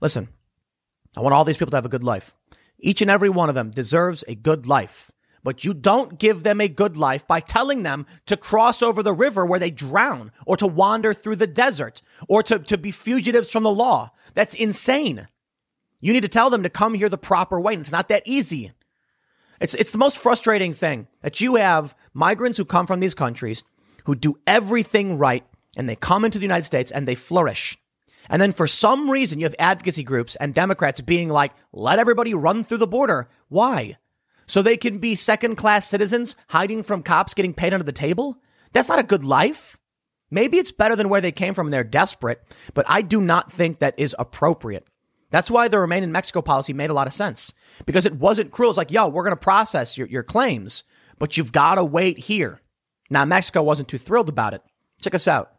Listen, 0.01 0.29
I 1.17 1.21
want 1.21 1.35
all 1.35 1.45
these 1.45 1.57
people 1.57 1.71
to 1.73 1.77
have 1.77 1.87
a 1.87 1.91
good 1.91 2.05
life. 2.05 2.35
Each 2.79 3.03
and 3.03 3.11
every 3.11 3.29
one 3.29 3.49
of 3.49 3.55
them 3.55 3.71
deserves 3.71 4.25
a 4.29 4.35
good 4.35 4.67
life. 4.67 5.11
But 5.43 5.65
you 5.65 5.73
don't 5.73 6.19
give 6.19 6.43
them 6.43 6.61
a 6.61 6.69
good 6.69 6.97
life 6.97 7.27
by 7.27 7.41
telling 7.41 7.83
them 7.83 8.07
to 8.27 8.37
cross 8.37 8.83
over 8.83 9.03
the 9.03 9.13
river 9.13 9.45
where 9.47 9.59
they 9.59 9.71
drown 9.71 10.33
or 10.47 10.57
to 10.59 10.67
wander 10.67 11.15
through 11.15 11.37
the 11.37 11.47
desert 11.47 12.03
or 12.29 12.43
to, 12.43 12.59
to 12.59 12.77
be 12.77 12.91
fugitives 12.91 13.51
from 13.51 13.63
the 13.63 13.71
law. 13.71 14.11
That's 14.35 14.55
insane. 14.55 15.29
You 16.01 16.13
need 16.13 16.23
to 16.23 16.29
tell 16.29 16.51
them 16.51 16.63
to 16.63 16.71
come 16.71 16.95
here 16.95 17.09
the 17.09 17.19
proper 17.19 17.59
way. 17.59 17.73
And 17.73 17.81
it's 17.81 17.93
not 17.93 18.09
that 18.09 18.23
easy. 18.27 18.73
It's, 19.61 19.75
it's 19.75 19.91
the 19.91 19.99
most 19.99 20.19
frustrating 20.19 20.73
thing 20.75 21.09
that 21.23 21.41
you 21.41 21.57
have 21.57 21.95
migrants 22.13 22.59
who 22.59 22.65
come 22.65 22.87
from 22.87 23.01
these 23.01 23.15
countries 23.15 23.65
who 24.05 24.15
do 24.15 24.39
everything 24.47 25.19
right 25.19 25.45
and 25.77 25.89
they 25.89 25.97
come 25.97 26.25
into 26.25 26.39
the 26.39 26.45
United 26.45 26.65
States 26.65 26.91
and 26.91 27.07
they 27.07 27.15
flourish. 27.15 27.79
And 28.29 28.41
then 28.41 28.53
for 28.53 28.67
some 28.67 29.11
reason, 29.11 29.41
you 29.41 29.47
have 29.47 29.55
advocacy 29.59 30.03
groups 30.03 30.37
and 30.37 30.55
Democrats 30.55 31.01
being 31.01 31.29
like, 31.29 31.53
let 31.73 31.99
everybody 31.99 32.35
run 32.35 32.65
through 32.65 32.79
the 32.79 32.87
border. 32.87 33.29
Why? 33.49 33.99
So 34.47 34.63
they 34.63 34.77
can 34.77 34.99
be 34.99 35.15
second 35.15 35.57
class 35.57 35.89
citizens 35.89 36.37
hiding 36.49 36.83
from 36.83 37.03
cops 37.03 37.35
getting 37.35 37.55
paid 37.55 37.73
under 37.73 37.85
the 37.85 37.93
table? 37.93 38.41
That's 38.73 38.89
not 38.89 38.99
a 38.99 39.05
good 39.05 39.25
life. 39.25 39.79
Maybe 40.31 40.59
it's 40.59 40.71
better 40.71 40.95
than 40.95 41.09
where 41.09 41.21
they 41.21 41.33
came 41.33 41.55
from 41.55 41.67
and 41.67 41.75
they're 41.75 41.83
desperate, 41.83 42.41
but 42.75 42.87
I 42.89 43.03
do 43.03 43.21
not 43.21 43.51
think 43.51 43.81
that 43.81 43.99
is 43.99 44.15
appropriate. 44.19 44.87
That's 45.31 45.51
why 45.51 45.69
the 45.69 45.79
Remain 45.79 46.03
in 46.03 46.13
Mexico 46.13 46.43
policy 46.43 46.73
made 46.73 46.91
a 46.91 46.95
lot 46.95 47.07
of 47.07 47.13
sense 47.13 47.53
because 47.87 48.07
it 48.07 48.15
wasn't 48.15 48.51
cruel. 48.51 48.71
It's 48.71 48.77
like, 48.77 48.91
yo, 48.91 49.09
we're 49.09 49.25
going 49.25 49.37
to 49.37 49.41
process 49.41 49.97
your, 49.97 50.07
your 50.09 50.23
claims, 50.23 50.85
but 51.19 51.37
you've 51.37 51.53
got 51.53 51.77
to 51.77 51.85
wait 51.85 52.19
here. 52.19 52.61
Now, 53.09 53.25
Mexico 53.25 53.63
wasn't 53.63 53.89
too 53.89 53.99
thrilled 53.99 54.29
about 54.29 54.55
it. 54.55 54.63
Check 55.03 55.15
us 55.15 55.29
out. 55.29 55.53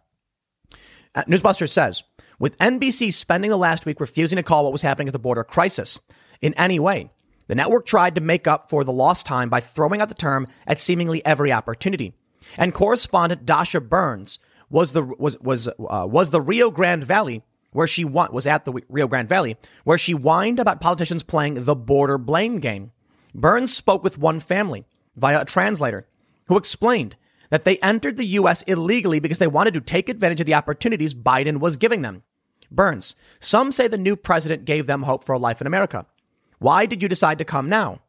Uh, 1.14 1.24
Newsbuster 1.24 1.70
says, 1.70 2.04
with 2.40 2.58
NBC 2.58 3.14
spending 3.14 3.52
the 3.52 3.58
last 3.58 3.86
week 3.86 4.00
refusing 4.00 4.38
to 4.38 4.44
call 4.44 4.64
what 4.64 4.72
was 4.72 4.82
happening 4.82 5.08
at 5.08 5.14
the 5.14 5.20
border 5.20 5.44
crisis 5.44 6.00
in 6.42 6.54
any 6.56 6.80
way, 6.80 7.12
the 7.48 7.56
network 7.56 7.86
tried 7.86 8.16
to 8.16 8.22
make 8.22 8.48
up 8.48 8.70
for 8.70 8.84
the 8.84 8.92
lost 8.92 9.26
time 9.26 9.50
by 9.50 9.60
throwing 9.60 10.02
out 10.02 10.10
the 10.10 10.16
term 10.16 10.48
at 10.66 10.80
seemingly 10.80 11.24
every 11.26 11.52
opportunity. 11.52 12.14
And 12.58 12.74
correspondent 12.74 13.46
Dasha 13.46 13.82
Burns 13.82 14.40
was 14.70 14.94
the 14.94 15.04
was 15.04 15.38
was 15.40 15.68
uh, 15.68 16.08
was 16.10 16.30
the 16.30 16.42
Rio 16.42 16.72
Grande 16.72 17.04
Valley 17.04 17.44
where 17.72 17.88
she 17.88 18.04
was 18.04 18.46
at 18.46 18.66
the 18.66 18.74
Rio 18.90 19.08
Grande 19.08 19.30
Valley, 19.30 19.58
where 19.84 19.98
she 19.98 20.12
whined 20.12 20.60
about 20.60 20.82
politicians 20.82 21.24
playing 21.24 21.64
the 21.64 21.76
border 21.76 22.18
blame 22.18 22.60
game. 22.60 22.92
Burns 23.34 23.76
spoke 23.76 24.04
with 24.04 24.18
one 24.18 24.40
family 24.40 24.86
via 25.16 25.42
a 25.42 25.46
translator 25.46 26.06
who 26.48 26.58
explained 26.58 27.16
that 27.52 27.66
they 27.66 27.78
entered 27.78 28.18
the 28.18 28.26
U.S. 28.26 28.64
illegally 28.64 29.20
because 29.20 29.38
they 29.38 29.46
wanted 29.46 29.76
to 29.76 29.82
take 29.82 30.10
advantage 30.10 30.40
of 30.40 30.48
the 30.48 30.56
opportunities 30.56 31.14
Biden 31.14 31.60
was 31.60 31.78
giving 31.78 32.02
them. 32.02 32.24
Burns, 32.72 33.16
some 33.40 33.72
say 33.72 33.88
the 33.88 33.98
new 33.98 34.16
president 34.16 34.66
gave 34.66 34.88
them 34.88 35.04
hope 35.04 35.24
for 35.24 35.34
a 35.34 35.40
life 35.40 35.62
in 35.62 35.68
America. 35.68 36.08
Why 36.58 36.86
did 36.86 37.04
you 37.04 37.10
decide 37.10 37.38
to 37.38 37.46
come 37.46 37.70
now? 37.70 38.00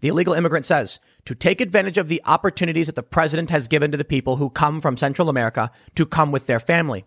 The 0.00 0.08
illegal 0.08 0.34
immigrant 0.34 0.66
says, 0.66 1.00
to 1.24 1.34
take 1.34 1.60
advantage 1.60 1.98
of 1.98 2.08
the 2.08 2.22
opportunities 2.24 2.86
that 2.86 2.96
the 2.96 3.02
president 3.02 3.50
has 3.50 3.68
given 3.68 3.90
to 3.90 3.96
the 3.96 4.04
people 4.04 4.36
who 4.36 4.50
come 4.50 4.80
from 4.80 4.96
Central 4.96 5.28
America 5.28 5.70
to 5.94 6.06
come 6.06 6.32
with 6.32 6.46
their 6.46 6.60
family. 6.60 7.04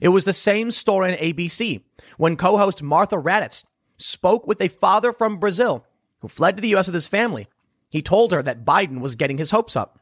It 0.00 0.08
was 0.08 0.24
the 0.24 0.32
same 0.32 0.70
story 0.70 1.12
in 1.12 1.18
ABC 1.18 1.82
when 2.16 2.36
co-host 2.36 2.82
Martha 2.82 3.16
Raddatz 3.16 3.64
spoke 3.96 4.46
with 4.46 4.60
a 4.60 4.68
father 4.68 5.12
from 5.12 5.38
Brazil 5.38 5.86
who 6.20 6.28
fled 6.28 6.56
to 6.56 6.62
the 6.62 6.68
U.S. 6.68 6.86
with 6.86 6.94
his 6.94 7.06
family. 7.06 7.48
He 7.88 8.02
told 8.02 8.32
her 8.32 8.42
that 8.42 8.64
Biden 8.64 9.00
was 9.00 9.14
getting 9.14 9.38
his 9.38 9.50
hopes 9.50 9.76
up. 9.76 9.99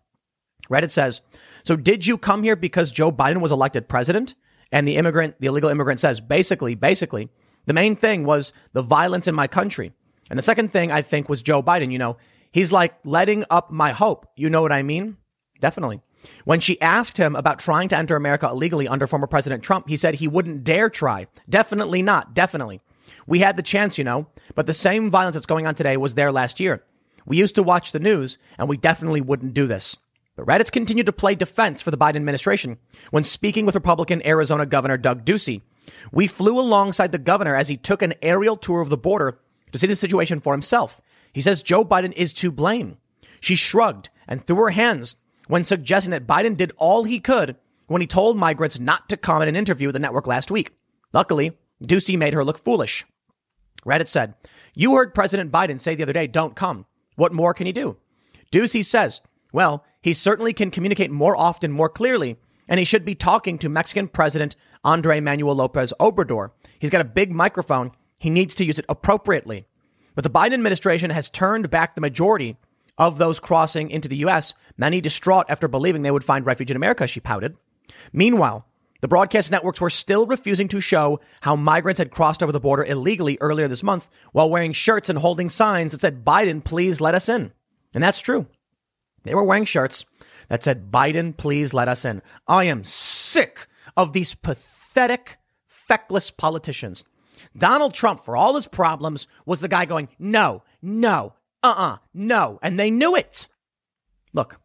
Raddatz 0.70 0.90
says, 0.90 1.22
so 1.64 1.76
did 1.76 2.06
you 2.06 2.18
come 2.18 2.42
here 2.42 2.56
because 2.56 2.92
Joe 2.92 3.12
Biden 3.12 3.40
was 3.40 3.52
elected 3.52 3.88
president? 3.88 4.34
And 4.70 4.86
the 4.86 4.96
immigrant, 4.96 5.36
the 5.40 5.46
illegal 5.46 5.70
immigrant 5.70 6.00
says, 6.00 6.20
basically, 6.20 6.74
basically, 6.74 7.30
the 7.66 7.72
main 7.72 7.96
thing 7.96 8.24
was 8.24 8.52
the 8.72 8.82
violence 8.82 9.26
in 9.26 9.34
my 9.34 9.46
country. 9.46 9.92
And 10.30 10.38
the 10.38 10.42
second 10.42 10.72
thing 10.72 10.92
I 10.92 11.02
think 11.02 11.28
was 11.28 11.42
Joe 11.42 11.62
Biden. 11.62 11.90
You 11.92 11.98
know, 11.98 12.16
he's 12.52 12.72
like 12.72 12.94
letting 13.04 13.44
up 13.50 13.70
my 13.70 13.92
hope. 13.92 14.26
You 14.36 14.50
know 14.50 14.62
what 14.62 14.72
I 14.72 14.82
mean? 14.82 15.16
Definitely. 15.60 16.00
When 16.44 16.60
she 16.60 16.80
asked 16.80 17.16
him 17.16 17.36
about 17.36 17.58
trying 17.58 17.88
to 17.88 17.96
enter 17.96 18.16
America 18.16 18.48
illegally 18.48 18.88
under 18.88 19.06
former 19.06 19.26
President 19.26 19.62
Trump, 19.62 19.88
he 19.88 19.96
said 19.96 20.14
he 20.14 20.28
wouldn't 20.28 20.64
dare 20.64 20.90
try. 20.90 21.28
Definitely 21.48 22.02
not. 22.02 22.34
Definitely. 22.34 22.80
We 23.26 23.38
had 23.38 23.56
the 23.56 23.62
chance, 23.62 23.98
you 23.98 24.04
know, 24.04 24.26
but 24.54 24.66
the 24.66 24.74
same 24.74 25.10
violence 25.10 25.34
that's 25.34 25.46
going 25.46 25.66
on 25.66 25.74
today 25.74 25.96
was 25.96 26.14
there 26.14 26.32
last 26.32 26.60
year. 26.60 26.84
We 27.24 27.36
used 27.36 27.54
to 27.54 27.62
watch 27.62 27.92
the 27.92 28.00
news 28.00 28.38
and 28.58 28.68
we 28.68 28.76
definitely 28.76 29.20
wouldn't 29.20 29.54
do 29.54 29.66
this. 29.66 29.98
But 30.38 30.46
Raddatz 30.46 30.70
continued 30.70 31.06
to 31.06 31.12
play 31.12 31.34
defense 31.34 31.82
for 31.82 31.90
the 31.90 31.98
Biden 31.98 32.14
administration 32.14 32.78
when 33.10 33.24
speaking 33.24 33.66
with 33.66 33.74
Republican 33.74 34.24
Arizona 34.24 34.66
Governor 34.66 34.96
Doug 34.96 35.24
Ducey. 35.24 35.62
We 36.12 36.28
flew 36.28 36.60
alongside 36.60 37.10
the 37.10 37.18
governor 37.18 37.56
as 37.56 37.66
he 37.66 37.76
took 37.76 38.02
an 38.02 38.14
aerial 38.22 38.56
tour 38.56 38.80
of 38.80 38.88
the 38.88 38.96
border 38.96 39.40
to 39.72 39.80
see 39.80 39.88
the 39.88 39.96
situation 39.96 40.38
for 40.38 40.54
himself. 40.54 41.00
He 41.32 41.40
says 41.40 41.64
Joe 41.64 41.84
Biden 41.84 42.12
is 42.12 42.32
to 42.34 42.52
blame. 42.52 42.98
She 43.40 43.56
shrugged 43.56 44.10
and 44.28 44.44
threw 44.44 44.58
her 44.58 44.70
hands 44.70 45.16
when 45.48 45.64
suggesting 45.64 46.12
that 46.12 46.28
Biden 46.28 46.56
did 46.56 46.70
all 46.76 47.02
he 47.02 47.18
could 47.18 47.56
when 47.88 48.00
he 48.00 48.06
told 48.06 48.36
migrants 48.36 48.78
not 48.78 49.08
to 49.08 49.16
come 49.16 49.42
in 49.42 49.48
an 49.48 49.56
interview 49.56 49.88
with 49.88 49.94
the 49.94 49.98
network 49.98 50.28
last 50.28 50.52
week. 50.52 50.70
Luckily, 51.12 51.58
Ducey 51.82 52.16
made 52.16 52.34
her 52.34 52.44
look 52.44 52.62
foolish. 52.62 53.04
Raddatz 53.84 54.10
said, 54.10 54.34
You 54.72 54.94
heard 54.94 55.16
President 55.16 55.50
Biden 55.50 55.80
say 55.80 55.96
the 55.96 56.04
other 56.04 56.12
day, 56.12 56.28
don't 56.28 56.54
come. 56.54 56.86
What 57.16 57.32
more 57.32 57.54
can 57.54 57.66
he 57.66 57.72
do? 57.72 57.96
Ducey 58.52 58.84
says, 58.84 59.20
well, 59.52 59.84
he 60.02 60.12
certainly 60.12 60.52
can 60.52 60.70
communicate 60.70 61.10
more 61.10 61.36
often, 61.36 61.72
more 61.72 61.88
clearly, 61.88 62.36
and 62.68 62.78
he 62.78 62.84
should 62.84 63.04
be 63.04 63.14
talking 63.14 63.58
to 63.58 63.68
Mexican 63.68 64.08
President 64.08 64.56
Andre 64.84 65.20
Manuel 65.20 65.56
Lopez 65.56 65.92
Obrador. 65.98 66.50
He's 66.78 66.90
got 66.90 67.00
a 67.00 67.04
big 67.04 67.32
microphone. 67.32 67.92
He 68.18 68.30
needs 68.30 68.54
to 68.56 68.64
use 68.64 68.78
it 68.78 68.84
appropriately. 68.88 69.66
But 70.14 70.24
the 70.24 70.30
Biden 70.30 70.54
administration 70.54 71.10
has 71.10 71.30
turned 71.30 71.70
back 71.70 71.94
the 71.94 72.00
majority 72.00 72.56
of 72.96 73.18
those 73.18 73.40
crossing 73.40 73.90
into 73.90 74.08
the 74.08 74.16
U.S., 74.16 74.54
many 74.76 75.00
distraught 75.00 75.46
after 75.48 75.68
believing 75.68 76.02
they 76.02 76.10
would 76.10 76.24
find 76.24 76.44
refuge 76.44 76.70
in 76.70 76.76
America, 76.76 77.06
she 77.06 77.20
pouted. 77.20 77.56
Meanwhile, 78.12 78.66
the 79.00 79.08
broadcast 79.08 79.52
networks 79.52 79.80
were 79.80 79.90
still 79.90 80.26
refusing 80.26 80.66
to 80.68 80.80
show 80.80 81.20
how 81.40 81.54
migrants 81.54 81.98
had 81.98 82.10
crossed 82.10 82.42
over 82.42 82.50
the 82.50 82.58
border 82.58 82.84
illegally 82.84 83.38
earlier 83.40 83.68
this 83.68 83.84
month 83.84 84.10
while 84.32 84.50
wearing 84.50 84.72
shirts 84.72 85.08
and 85.08 85.20
holding 85.20 85.48
signs 85.48 85.92
that 85.92 86.00
said, 86.00 86.24
Biden, 86.24 86.64
please 86.64 87.00
let 87.00 87.14
us 87.14 87.28
in. 87.28 87.52
And 87.94 88.02
that's 88.02 88.20
true. 88.20 88.46
They 89.28 89.34
were 89.34 89.44
wearing 89.44 89.66
shirts 89.66 90.06
that 90.48 90.64
said, 90.64 90.90
Biden, 90.90 91.36
please 91.36 91.74
let 91.74 91.86
us 91.86 92.06
in. 92.06 92.22
I 92.46 92.64
am 92.64 92.82
sick 92.82 93.66
of 93.94 94.14
these 94.14 94.34
pathetic, 94.34 95.36
feckless 95.66 96.30
politicians. 96.30 97.04
Donald 97.54 97.92
Trump, 97.92 98.24
for 98.24 98.38
all 98.38 98.54
his 98.54 98.66
problems, 98.66 99.26
was 99.44 99.60
the 99.60 99.68
guy 99.68 99.84
going, 99.84 100.08
no, 100.18 100.62
no, 100.80 101.34
uh 101.62 101.68
uh-uh, 101.68 101.92
uh, 101.92 101.96
no. 102.14 102.58
And 102.62 102.80
they 102.80 102.90
knew 102.90 103.14
it. 103.14 103.48
Look, 104.32 104.58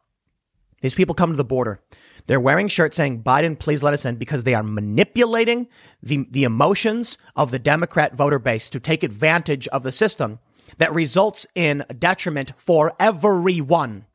these 0.80 0.96
people 0.96 1.14
come 1.14 1.32
to 1.32 1.36
the 1.36 1.44
border. 1.44 1.82
They're 2.28 2.40
wearing 2.40 2.70
shirts 2.70 2.96
saying, 2.96 3.22
Biden, 3.22 3.60
please 3.60 3.84
let 3.84 3.94
us 3.94 4.06
in 4.06 4.16
because 4.16 4.46
they 4.46 4.54
are 4.54 4.64
manipulating 4.64 5.68
the, 6.02 6.26
the 6.32 6.46
emotions 6.46 7.18
of 7.36 7.52
the 7.52 7.60
Democrat 7.60 8.16
voter 8.16 8.40
base 8.40 8.70
to 8.70 8.80
take 8.80 9.04
advantage 9.04 9.68
of 9.68 9.84
the 9.84 9.92
system 9.92 10.40
that 10.78 10.94
results 10.94 11.46
in 11.54 11.84
detriment 12.00 12.54
for 12.56 12.94
everyone. 12.98 14.06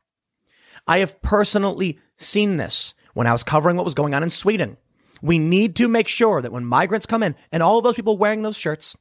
I 0.89 0.97
have 0.97 1.21
personally 1.21 1.99
seen 2.17 2.57
this 2.57 2.95
when 3.13 3.27
I 3.27 3.31
was 3.31 3.43
covering 3.43 3.77
what 3.77 3.85
was 3.85 3.93
going 3.93 4.15
on 4.15 4.23
in 4.23 4.31
Sweden. 4.31 4.75
We 5.21 5.37
need 5.37 5.75
to 5.75 5.87
make 5.87 6.07
sure 6.07 6.41
that 6.41 6.51
when 6.51 6.65
migrants 6.65 7.05
come 7.05 7.21
in 7.21 7.35
and 7.51 7.61
all 7.61 7.77
of 7.77 7.83
those 7.83 7.93
people 7.93 8.17
wearing 8.17 8.41
those 8.41 8.57
shirts 8.57 8.97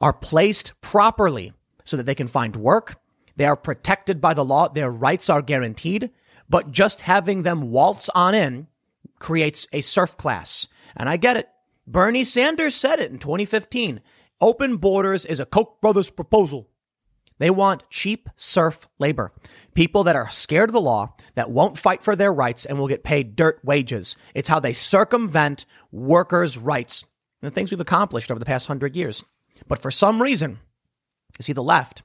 are 0.00 0.12
placed 0.12 0.80
properly 0.80 1.52
so 1.82 1.96
that 1.96 2.04
they 2.04 2.14
can 2.14 2.28
find 2.28 2.54
work, 2.54 3.00
they 3.34 3.46
are 3.46 3.56
protected 3.56 4.20
by 4.20 4.32
the 4.32 4.44
law, 4.44 4.68
their 4.68 4.88
rights 4.88 5.28
are 5.28 5.42
guaranteed, 5.42 6.08
but 6.48 6.70
just 6.70 7.00
having 7.00 7.42
them 7.42 7.72
waltz 7.72 8.08
on 8.10 8.36
in 8.36 8.68
creates 9.18 9.66
a 9.72 9.80
serf 9.80 10.16
class. 10.16 10.68
And 10.96 11.08
I 11.08 11.16
get 11.16 11.36
it. 11.36 11.48
Bernie 11.88 12.22
Sanders 12.22 12.76
said 12.76 13.00
it 13.00 13.10
in 13.10 13.18
2015. 13.18 14.00
Open 14.40 14.76
borders 14.76 15.26
is 15.26 15.40
a 15.40 15.46
Koch 15.46 15.80
brothers 15.80 16.10
proposal. 16.10 16.68
They 17.38 17.50
want 17.50 17.88
cheap 17.90 18.28
serf 18.34 18.88
labor. 18.98 19.32
People 19.74 20.04
that 20.04 20.16
are 20.16 20.30
scared 20.30 20.70
of 20.70 20.74
the 20.74 20.80
law, 20.80 21.14
that 21.34 21.50
won't 21.50 21.78
fight 21.78 22.02
for 22.02 22.16
their 22.16 22.32
rights 22.32 22.64
and 22.64 22.78
will 22.78 22.88
get 22.88 23.04
paid 23.04 23.36
dirt 23.36 23.60
wages. 23.62 24.16
It's 24.34 24.48
how 24.48 24.60
they 24.60 24.72
circumvent 24.72 25.66
workers' 25.92 26.56
rights. 26.56 27.04
And 27.42 27.50
the 27.50 27.54
things 27.54 27.70
we've 27.70 27.80
accomplished 27.80 28.30
over 28.30 28.38
the 28.38 28.46
past 28.46 28.66
hundred 28.66 28.96
years. 28.96 29.22
But 29.68 29.80
for 29.80 29.90
some 29.90 30.22
reason, 30.22 30.58
you 31.38 31.42
see 31.42 31.52
the 31.52 31.62
left, 31.62 32.02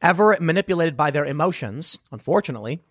ever 0.00 0.36
manipulated 0.40 0.96
by 0.96 1.10
their 1.10 1.26
emotions, 1.26 2.00
unfortunately, 2.10 2.82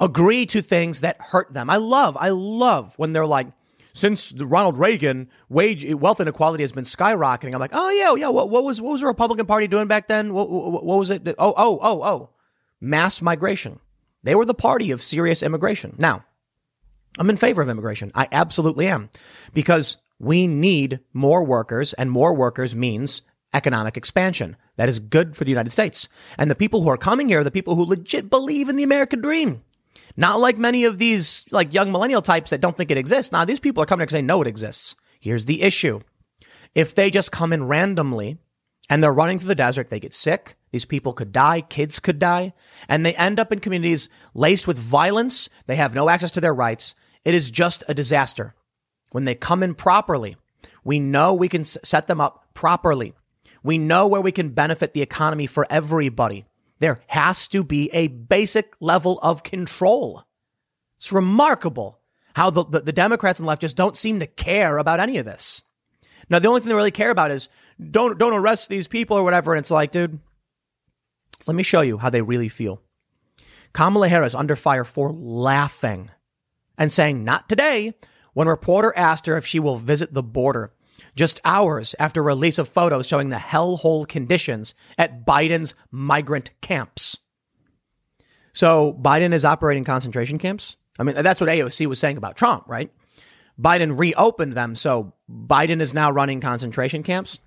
agree 0.00 0.46
to 0.46 0.60
things 0.60 1.00
that 1.00 1.20
hurt 1.20 1.54
them. 1.54 1.70
I 1.70 1.76
love, 1.76 2.16
I 2.18 2.30
love 2.30 2.94
when 2.96 3.12
they're 3.12 3.26
like, 3.26 3.48
since 3.96 4.34
Ronald 4.34 4.76
Reagan, 4.76 5.30
wage 5.48 5.82
wealth 5.94 6.20
inequality 6.20 6.62
has 6.62 6.72
been 6.72 6.84
skyrocketing. 6.84 7.54
I'm 7.54 7.60
like, 7.60 7.70
oh 7.72 7.90
yeah, 7.90 8.14
yeah. 8.14 8.28
What, 8.28 8.50
what 8.50 8.62
was 8.62 8.80
what 8.80 8.92
was 8.92 9.00
the 9.00 9.06
Republican 9.06 9.46
Party 9.46 9.66
doing 9.66 9.88
back 9.88 10.06
then? 10.06 10.34
What, 10.34 10.50
what, 10.50 10.84
what 10.84 10.98
was 10.98 11.08
it? 11.08 11.26
Oh, 11.38 11.54
oh, 11.56 11.78
oh, 11.80 12.02
oh, 12.02 12.30
mass 12.78 13.22
migration. 13.22 13.80
They 14.22 14.34
were 14.34 14.44
the 14.44 14.54
party 14.54 14.90
of 14.90 15.00
serious 15.00 15.42
immigration. 15.42 15.94
Now, 15.98 16.24
I'm 17.18 17.30
in 17.30 17.38
favor 17.38 17.62
of 17.62 17.70
immigration. 17.70 18.12
I 18.14 18.28
absolutely 18.30 18.86
am, 18.86 19.08
because 19.54 19.96
we 20.18 20.46
need 20.46 21.00
more 21.14 21.42
workers, 21.42 21.94
and 21.94 22.10
more 22.10 22.34
workers 22.34 22.74
means 22.74 23.22
economic 23.54 23.96
expansion. 23.96 24.56
That 24.76 24.90
is 24.90 25.00
good 25.00 25.36
for 25.36 25.44
the 25.44 25.50
United 25.50 25.70
States. 25.70 26.10
And 26.36 26.50
the 26.50 26.54
people 26.54 26.82
who 26.82 26.90
are 26.90 26.98
coming 26.98 27.28
here 27.28 27.40
are 27.40 27.44
the 27.44 27.50
people 27.50 27.76
who 27.76 27.84
legit 27.84 28.28
believe 28.28 28.68
in 28.68 28.76
the 28.76 28.82
American 28.82 29.22
dream. 29.22 29.62
Not 30.16 30.40
like 30.40 30.58
many 30.58 30.84
of 30.84 30.98
these 30.98 31.44
like 31.50 31.74
young 31.74 31.92
millennial 31.92 32.22
types 32.22 32.50
that 32.50 32.60
don't 32.60 32.76
think 32.76 32.90
it 32.90 32.98
exists. 32.98 33.32
Now 33.32 33.44
these 33.44 33.60
people 33.60 33.82
are 33.82 33.86
coming 33.86 34.04
because 34.04 34.14
they 34.14 34.22
know 34.22 34.42
it 34.42 34.48
exists. 34.48 34.94
Here's 35.20 35.44
the 35.44 35.62
issue. 35.62 36.00
If 36.74 36.94
they 36.94 37.10
just 37.10 37.32
come 37.32 37.52
in 37.52 37.64
randomly 37.66 38.38
and 38.88 39.02
they're 39.02 39.12
running 39.12 39.38
through 39.38 39.48
the 39.48 39.54
desert, 39.54 39.90
they 39.90 40.00
get 40.00 40.14
sick. 40.14 40.56
These 40.72 40.84
people 40.84 41.12
could 41.12 41.32
die. 41.32 41.62
Kids 41.62 41.98
could 42.00 42.18
die. 42.18 42.52
And 42.88 43.04
they 43.04 43.14
end 43.14 43.40
up 43.40 43.50
in 43.50 43.60
communities 43.60 44.08
laced 44.34 44.66
with 44.66 44.78
violence. 44.78 45.48
They 45.66 45.76
have 45.76 45.94
no 45.94 46.08
access 46.08 46.32
to 46.32 46.40
their 46.40 46.54
rights. 46.54 46.94
It 47.24 47.34
is 47.34 47.50
just 47.50 47.82
a 47.88 47.94
disaster. 47.94 48.54
When 49.10 49.24
they 49.24 49.34
come 49.34 49.62
in 49.62 49.74
properly, 49.74 50.36
we 50.84 51.00
know 51.00 51.34
we 51.34 51.48
can 51.48 51.64
set 51.64 52.06
them 52.06 52.20
up 52.20 52.46
properly. 52.54 53.14
We 53.62 53.78
know 53.78 54.06
where 54.06 54.20
we 54.20 54.32
can 54.32 54.50
benefit 54.50 54.92
the 54.94 55.02
economy 55.02 55.46
for 55.46 55.66
everybody. 55.70 56.44
There 56.78 57.00
has 57.06 57.48
to 57.48 57.64
be 57.64 57.90
a 57.92 58.08
basic 58.08 58.74
level 58.80 59.18
of 59.20 59.42
control. 59.42 60.24
It's 60.98 61.12
remarkable 61.12 62.00
how 62.34 62.50
the, 62.50 62.64
the, 62.64 62.80
the, 62.80 62.92
Democrats 62.92 63.38
and 63.38 63.46
left 63.46 63.62
just 63.62 63.76
don't 63.76 63.96
seem 63.96 64.20
to 64.20 64.26
care 64.26 64.76
about 64.76 65.00
any 65.00 65.16
of 65.16 65.24
this. 65.24 65.62
Now, 66.28 66.38
the 66.38 66.48
only 66.48 66.60
thing 66.60 66.68
they 66.68 66.74
really 66.74 66.90
care 66.90 67.10
about 67.10 67.30
is 67.30 67.48
don't, 67.90 68.18
don't 68.18 68.34
arrest 68.34 68.68
these 68.68 68.88
people 68.88 69.16
or 69.16 69.22
whatever. 69.22 69.54
And 69.54 69.60
it's 69.60 69.70
like, 69.70 69.90
dude, 69.90 70.18
let 71.46 71.54
me 71.54 71.62
show 71.62 71.80
you 71.80 71.98
how 71.98 72.10
they 72.10 72.20
really 72.20 72.48
feel. 72.48 72.82
Kamala 73.72 74.08
Harris 74.08 74.34
under 74.34 74.56
fire 74.56 74.84
for 74.84 75.12
laughing 75.12 76.10
and 76.76 76.92
saying, 76.92 77.24
not 77.24 77.48
today, 77.48 77.94
when 78.34 78.48
reporter 78.48 78.92
asked 78.96 79.26
her 79.26 79.36
if 79.36 79.46
she 79.46 79.58
will 79.58 79.76
visit 79.76 80.12
the 80.12 80.22
border 80.22 80.72
just 81.16 81.40
hours 81.44 81.94
after 81.98 82.22
release 82.22 82.58
of 82.58 82.68
photos 82.68 83.06
showing 83.06 83.30
the 83.30 83.36
hellhole 83.36 84.06
conditions 84.06 84.74
at 84.98 85.26
Biden's 85.26 85.74
migrant 85.90 86.50
camps. 86.60 87.18
So 88.52 88.92
Biden 88.92 89.32
is 89.32 89.44
operating 89.44 89.84
concentration 89.84 90.38
camps. 90.38 90.76
I 90.98 91.02
mean, 91.02 91.14
that's 91.16 91.40
what 91.40 91.50
AOC 91.50 91.86
was 91.86 91.98
saying 91.98 92.16
about 92.16 92.36
Trump, 92.36 92.64
right? 92.66 92.90
Biden 93.60 93.98
reopened 93.98 94.52
them 94.52 94.74
so 94.74 95.14
Biden 95.30 95.80
is 95.80 95.94
now 95.94 96.10
running 96.10 96.40
concentration 96.40 97.02
camps. 97.02 97.38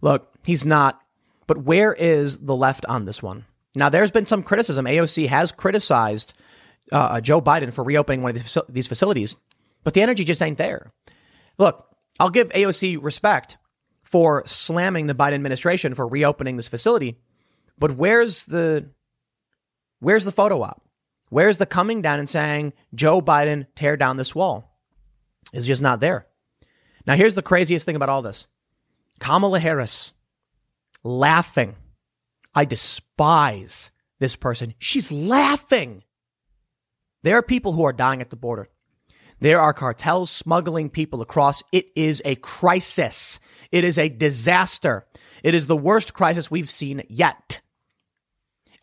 Look, 0.00 0.32
he's 0.44 0.64
not. 0.64 1.00
But 1.46 1.58
where 1.58 1.92
is 1.92 2.38
the 2.38 2.56
left 2.56 2.86
on 2.86 3.04
this 3.04 3.22
one? 3.22 3.44
Now, 3.74 3.88
there's 3.88 4.10
been 4.10 4.26
some 4.26 4.42
criticism. 4.42 4.86
AOC 4.86 5.28
has 5.28 5.52
criticized 5.52 6.34
uh, 6.92 7.20
Joe 7.20 7.40
Biden 7.40 7.72
for 7.72 7.84
reopening 7.84 8.22
one 8.22 8.36
of 8.36 8.64
these 8.68 8.86
facilities, 8.86 9.36
but 9.82 9.94
the 9.94 10.02
energy 10.02 10.24
just 10.24 10.42
ain't 10.42 10.58
there. 10.58 10.92
Look, 11.58 11.86
I'll 12.20 12.30
give 12.30 12.50
AOC 12.50 12.98
respect 13.02 13.58
for 14.02 14.42
slamming 14.46 15.06
the 15.06 15.14
Biden 15.14 15.34
administration 15.34 15.94
for 15.94 16.06
reopening 16.06 16.56
this 16.56 16.68
facility, 16.68 17.18
but 17.78 17.96
where's 17.96 18.44
the 18.46 18.90
where's 20.00 20.24
the 20.24 20.32
photo 20.32 20.62
op? 20.62 20.82
Where's 21.30 21.58
the 21.58 21.66
coming 21.66 22.02
down 22.02 22.20
and 22.20 22.30
saying 22.30 22.74
Joe 22.94 23.20
Biden 23.20 23.66
tear 23.74 23.96
down 23.96 24.16
this 24.16 24.34
wall? 24.34 24.70
Is 25.52 25.66
just 25.66 25.82
not 25.82 26.00
there. 26.00 26.26
Now, 27.06 27.16
here's 27.16 27.34
the 27.34 27.42
craziest 27.42 27.84
thing 27.84 27.96
about 27.96 28.08
all 28.08 28.22
this 28.22 28.46
Kamala 29.18 29.60
Harris 29.60 30.12
laughing. 31.02 31.76
I 32.54 32.64
despise 32.64 33.90
this 34.20 34.36
person. 34.36 34.74
She's 34.78 35.10
laughing. 35.10 36.04
There 37.22 37.36
are 37.36 37.42
people 37.42 37.72
who 37.72 37.84
are 37.84 37.92
dying 37.92 38.20
at 38.20 38.30
the 38.30 38.36
border. 38.36 38.68
There 39.40 39.60
are 39.60 39.72
cartels 39.72 40.30
smuggling 40.30 40.90
people 40.90 41.20
across. 41.20 41.62
It 41.72 41.86
is 41.96 42.22
a 42.24 42.36
crisis. 42.36 43.38
It 43.70 43.84
is 43.84 43.98
a 43.98 44.08
disaster. 44.08 45.06
It 45.42 45.54
is 45.54 45.66
the 45.66 45.76
worst 45.76 46.14
crisis 46.14 46.50
we've 46.50 46.70
seen 46.70 47.02
yet. 47.08 47.60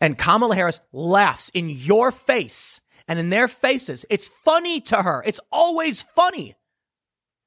And 0.00 0.18
Kamala 0.18 0.54
Harris 0.54 0.80
laughs 0.92 1.48
in 1.50 1.68
your 1.70 2.10
face 2.10 2.80
and 3.08 3.18
in 3.18 3.30
their 3.30 3.48
faces. 3.48 4.04
It's 4.10 4.28
funny 4.28 4.80
to 4.82 5.02
her. 5.02 5.22
It's 5.26 5.40
always 5.50 6.02
funny. 6.02 6.54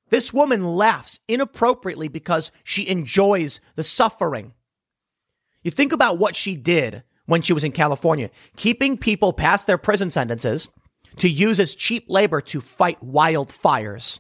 This 0.09 0.33
woman 0.33 0.75
laughs 0.75 1.19
inappropriately 1.27 2.07
because 2.07 2.51
she 2.63 2.87
enjoys 2.87 3.59
the 3.75 3.83
suffering. 3.83 4.53
You 5.63 5.71
think 5.71 5.93
about 5.93 6.19
what 6.19 6.35
she 6.35 6.55
did 6.55 7.03
when 7.25 7.41
she 7.41 7.53
was 7.53 7.63
in 7.63 7.71
California, 7.71 8.29
keeping 8.55 8.97
people 8.97 9.33
past 9.33 9.65
their 9.65 9.79
prison 9.79 10.09
sentences 10.09 10.69
to 11.17 11.29
use 11.29 11.59
as 11.59 11.75
cheap 11.75 12.05
labor 12.07 12.41
to 12.41 12.61
fight 12.61 13.03
wildfires. 13.03 14.19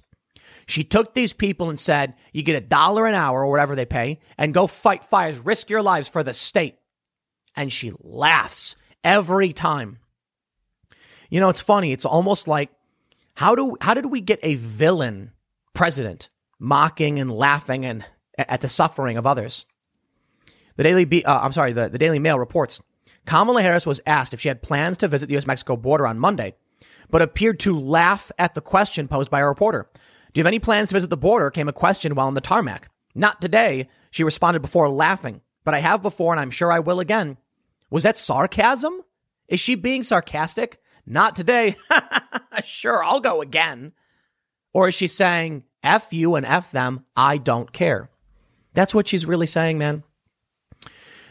She 0.67 0.83
took 0.83 1.13
these 1.13 1.33
people 1.33 1.69
and 1.69 1.79
said, 1.79 2.15
you 2.33 2.41
get 2.41 2.55
a 2.55 2.65
dollar 2.65 3.05
an 3.05 3.13
hour 3.13 3.43
or 3.43 3.51
whatever 3.51 3.75
they 3.75 3.85
pay 3.85 4.19
and 4.37 4.53
go 4.53 4.67
fight 4.67 5.03
fires, 5.03 5.39
risk 5.39 5.69
your 5.69 5.83
lives 5.83 6.07
for 6.07 6.23
the 6.23 6.33
state. 6.33 6.77
And 7.55 7.71
she 7.71 7.91
laughs 7.99 8.75
every 9.03 9.53
time. 9.53 9.99
You 11.29 11.39
know, 11.39 11.49
it's 11.49 11.61
funny. 11.61 11.91
It's 11.91 12.05
almost 12.05 12.47
like 12.47 12.71
how 13.35 13.55
do 13.55 13.75
how 13.81 13.93
did 13.93 14.07
we 14.07 14.21
get 14.21 14.39
a 14.41 14.55
villain 14.55 15.31
president 15.73 16.29
mocking 16.59 17.19
and 17.19 17.29
laughing 17.29 17.85
and 17.85 18.05
at 18.37 18.61
the 18.61 18.69
suffering 18.69 19.17
of 19.17 19.27
others. 19.27 19.65
The 20.77 20.83
Daily 20.83 21.05
Be- 21.05 21.25
uh, 21.25 21.39
I'm 21.39 21.53
sorry, 21.53 21.73
the, 21.73 21.89
the 21.89 21.97
Daily 21.97 22.19
Mail 22.19 22.39
reports 22.39 22.81
Kamala 23.25 23.61
Harris 23.61 23.85
was 23.85 24.01
asked 24.05 24.33
if 24.33 24.41
she 24.41 24.49
had 24.49 24.61
plans 24.61 24.97
to 24.99 25.07
visit 25.07 25.27
the 25.27 25.37
US 25.37 25.47
Mexico 25.47 25.75
border 25.75 26.05
on 26.07 26.19
Monday, 26.19 26.55
but 27.09 27.21
appeared 27.21 27.59
to 27.61 27.77
laugh 27.77 28.31
at 28.37 28.53
the 28.53 28.61
question 28.61 29.07
posed 29.07 29.29
by 29.29 29.39
a 29.39 29.47
reporter. 29.47 29.89
Do 30.33 30.39
you 30.39 30.43
have 30.43 30.47
any 30.47 30.59
plans 30.59 30.89
to 30.89 30.95
visit 30.95 31.09
the 31.09 31.17
border? 31.17 31.49
came 31.49 31.69
a 31.69 31.73
question 31.73 32.15
while 32.15 32.27
on 32.27 32.33
the 32.33 32.41
tarmac. 32.41 32.89
Not 33.13 33.39
today, 33.39 33.87
she 34.11 34.23
responded 34.23 34.61
before 34.61 34.89
laughing, 34.89 35.41
but 35.63 35.73
I 35.73 35.79
have 35.79 36.01
before 36.01 36.33
and 36.33 36.39
I'm 36.39 36.51
sure 36.51 36.71
I 36.71 36.79
will 36.79 36.99
again. 36.99 37.37
Was 37.89 38.03
that 38.03 38.17
sarcasm? 38.17 39.01
Is 39.47 39.59
she 39.59 39.75
being 39.75 40.03
sarcastic? 40.03 40.81
Not 41.05 41.35
today. 41.35 41.75
sure, 42.65 43.03
I'll 43.03 43.19
go 43.19 43.41
again. 43.41 43.93
Or 44.73 44.89
is 44.89 44.95
she 44.95 45.07
saying, 45.07 45.63
F 45.83 46.11
you 46.11 46.35
and 46.35 46.45
F 46.45 46.71
them, 46.71 47.05
I 47.15 47.37
don't 47.37 47.71
care? 47.71 48.09
That's 48.73 48.93
what 48.93 49.07
she's 49.07 49.25
really 49.25 49.47
saying, 49.47 49.77
man. 49.77 50.03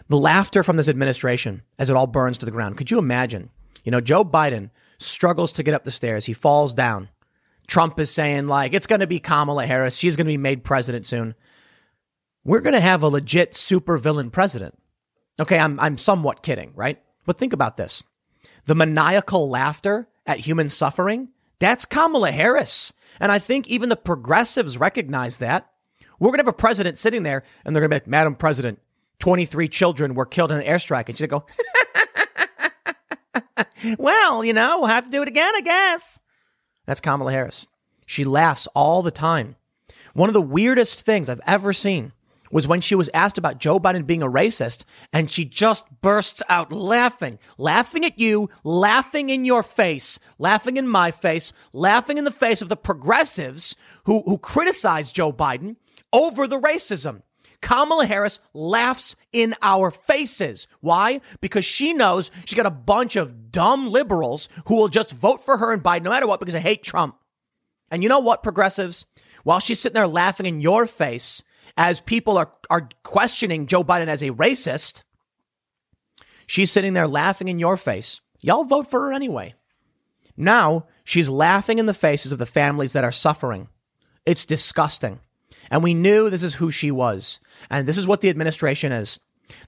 The 0.09 0.17
laughter 0.17 0.63
from 0.63 0.77
this 0.77 0.89
administration 0.89 1.63
as 1.79 1.91
it 1.91 1.97
all 1.97 2.07
burns 2.07 2.39
to 2.39 2.47
the 2.47 2.53
ground. 2.53 2.79
Could 2.79 2.91
you 2.91 2.99
imagine? 2.99 3.51
You 3.85 3.93
know, 3.93 4.01
Joe 4.01 4.25
Biden 4.25 4.71
struggles 5.05 5.53
to 5.53 5.63
get 5.63 5.75
up 5.75 5.85
the 5.85 5.91
stairs. 5.91 6.25
He 6.25 6.33
falls 6.33 6.75
down. 6.75 7.09
Trump 7.67 7.99
is 7.99 8.11
saying, 8.11 8.47
like, 8.47 8.75
it's 8.75 8.87
going 8.87 9.01
to 9.01 9.07
be 9.07 9.21
Kamala 9.21 9.67
Harris. 9.67 9.97
She's 9.97 10.17
going 10.17 10.27
to 10.27 10.33
be 10.33 10.37
made 10.37 10.65
president 10.65 11.07
soon. 11.07 11.35
We're 12.45 12.61
going 12.61 12.75
to 12.75 12.81
have 12.81 13.03
a 13.03 13.09
legit 13.09 13.55
super 13.55 13.97
villain 13.97 14.31
president. 14.31 14.79
Okay, 15.41 15.59
I'm, 15.59 15.81
I'm 15.81 15.99
somewhat 15.99 16.43
kidding, 16.43 16.73
right? 16.75 17.01
But 17.25 17.39
think 17.39 17.53
about 17.53 17.77
this 17.77 18.05
the 18.67 18.75
maniacal 18.75 19.49
laughter 19.49 20.09
at 20.27 20.41
human 20.41 20.69
suffering, 20.69 21.29
that's 21.59 21.85
Kamala 21.85 22.33
Harris. 22.33 22.93
And 23.21 23.31
I 23.31 23.39
think 23.39 23.69
even 23.69 23.89
the 23.89 23.97
progressives 23.97 24.79
recognize 24.79 25.39
that. 25.39 25.71
We're 26.19 26.29
going 26.29 26.39
to 26.39 26.45
have 26.45 26.55
a 26.55 26.57
president 26.57 26.99
sitting 26.99 27.23
there 27.23 27.43
and 27.65 27.75
they're 27.75 27.81
going 27.81 27.91
to 27.91 27.95
be 27.95 28.05
like, 28.05 28.07
Madam 28.07 28.35
President, 28.35 28.81
23 29.19 29.69
children 29.69 30.15
were 30.15 30.27
killed 30.27 30.53
in 30.53 30.59
an 30.59 30.67
airstrike. 30.67 31.09
And 31.09 31.19
she's 31.19 31.27
going 31.27 31.43
to 31.43 31.47
go, 31.47 31.65
well, 33.99 34.45
you 34.45 34.53
know, 34.53 34.79
we'll 34.79 34.89
have 34.89 35.05
to 35.05 35.11
do 35.11 35.23
it 35.23 35.29
again, 35.29 35.55
I 35.55 35.61
guess. 35.61 36.21
That's 36.87 37.01
Kamala 37.01 37.33
Harris. 37.33 37.67
She 38.07 38.25
laughs 38.25 38.67
all 38.75 39.03
the 39.03 39.11
time. 39.11 39.57
One 40.13 40.29
of 40.29 40.35
the 40.35 40.43
weirdest 40.43 41.03
things 41.03 41.29
I've 41.29 41.41
ever 41.47 41.73
seen 41.73 42.13
was 42.55 42.69
when 42.69 42.81
she 42.81 42.95
was 42.95 43.11
asked 43.13 43.37
about 43.37 43.59
Joe 43.59 43.81
Biden 43.81 44.07
being 44.07 44.23
a 44.23 44.31
racist 44.31 44.85
and 45.13 45.29
she 45.29 45.45
just 45.45 45.87
bursts 46.03 46.41
out 46.49 46.73
laughing, 46.73 47.41
laughing 47.59 48.05
at 48.05 48.17
you, 48.17 48.49
laughing 48.63 49.29
in 49.29 49.45
your 49.45 49.65
face, 49.65 50.21
laughing 50.39 50.77
in 50.77 50.87
my 50.87 51.11
face, 51.11 51.53
laughing 51.73 52.17
in 52.17 52.23
the 52.23 52.31
face 52.31 52.63
of 52.63 52.69
the 52.69 52.77
progressives 52.77 53.75
who, 54.05 54.23
who 54.23 54.39
criticize 54.39 55.11
Joe 55.11 55.33
Biden 55.33 55.75
over 56.13 56.47
the 56.47 56.61
racism. 56.61 57.23
Kamala 57.65 58.05
Harris 58.05 58.41
laughs 58.53 59.17
in 59.33 59.55
our 59.63 59.91
faces. 59.91 60.67
Why? 60.81 61.23
Because 61.41 61.65
she 61.65 61.95
knows 61.95 62.31
she's 62.45 62.57
got 62.57 62.67
a 62.67 62.71
bunch 62.71 63.17
of 63.17 63.51
dumb 63.51 63.91
liberals 63.91 64.51
who 64.67 64.77
will 64.77 64.89
just 64.89 65.13
vote 65.13 65.43
for 65.43 65.57
her 65.57 65.73
and 65.73 65.83
Biden 65.83 66.03
no 66.03 66.11
matter 66.11 66.27
what 66.27 66.41
because 66.41 66.53
they 66.53 66.61
hate 66.61 66.83
Trump. 66.83 67.17
And 67.91 68.03
you 68.03 68.11
know 68.11 68.19
what, 68.19 68.43
progressives? 68.43 69.07
While 69.45 69.61
she's 69.61 69.81
sitting 69.81 69.95
there 69.95 70.07
laughing 70.07 70.45
in 70.45 70.61
your 70.61 70.85
face, 70.85 71.43
as 71.75 72.03
people 72.03 72.37
are, 72.37 72.53
are 72.69 72.91
questioning 73.03 73.67
Joe 73.67 73.83
Biden 73.83 74.09
as 74.09 74.23
a 74.23 74.33
racist, 74.33 75.03
she's 76.47 76.71
sitting 76.71 76.93
there 76.93 77.09
laughing 77.09 77.49
in 77.49 77.59
your 77.59 77.79
face. 77.79 78.21
Y'all 78.43 78.65
vote 78.65 78.91
for 78.91 79.01
her 79.07 79.13
anyway. 79.15 79.55
Now 80.37 80.85
she's 81.03 81.31
laughing 81.31 81.79
in 81.79 81.87
the 81.87 81.95
faces 81.95 82.31
of 82.31 82.39
the 82.39 82.45
families 82.45 82.93
that 82.93 83.05
are 83.05 83.13
suffering. 83.13 83.69
It's 84.27 84.45
disgusting. 84.45 85.21
And 85.71 85.83
we 85.83 85.95
knew 85.95 86.31
this 86.31 86.43
is 86.43 86.55
who 86.55 86.71
she 86.71 86.91
was. 86.91 87.41
And 87.71 87.87
this 87.87 87.99
is 87.99 88.07
what 88.07 88.21
the 88.21 88.31
administration 88.31 88.93
is. 88.93 89.21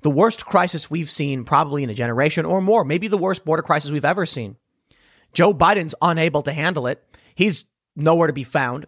The 0.03 0.11
worst 0.11 0.47
crisis 0.47 0.91
we've 0.91 1.11
seen 1.11 1.45
probably 1.45 1.83
in 1.83 1.91
a 1.91 1.95
generation 1.95 2.45
or 2.45 2.61
more, 2.61 2.85
maybe 2.85 3.09
the 3.09 3.19
worst 3.19 3.45
border 3.45 3.63
crisis 3.63 3.91
we've 3.91 4.05
ever 4.05 4.27
seen. 4.27 4.57
Joe 5.33 5.53
Biden's 5.53 5.95
unable 6.01 6.43
to 6.43 6.53
handle 6.53 6.87
it. 6.87 7.03
He's 7.35 7.67
nowhere 7.95 8.27
to 8.27 8.33
be 8.33 8.45
found. 8.45 8.87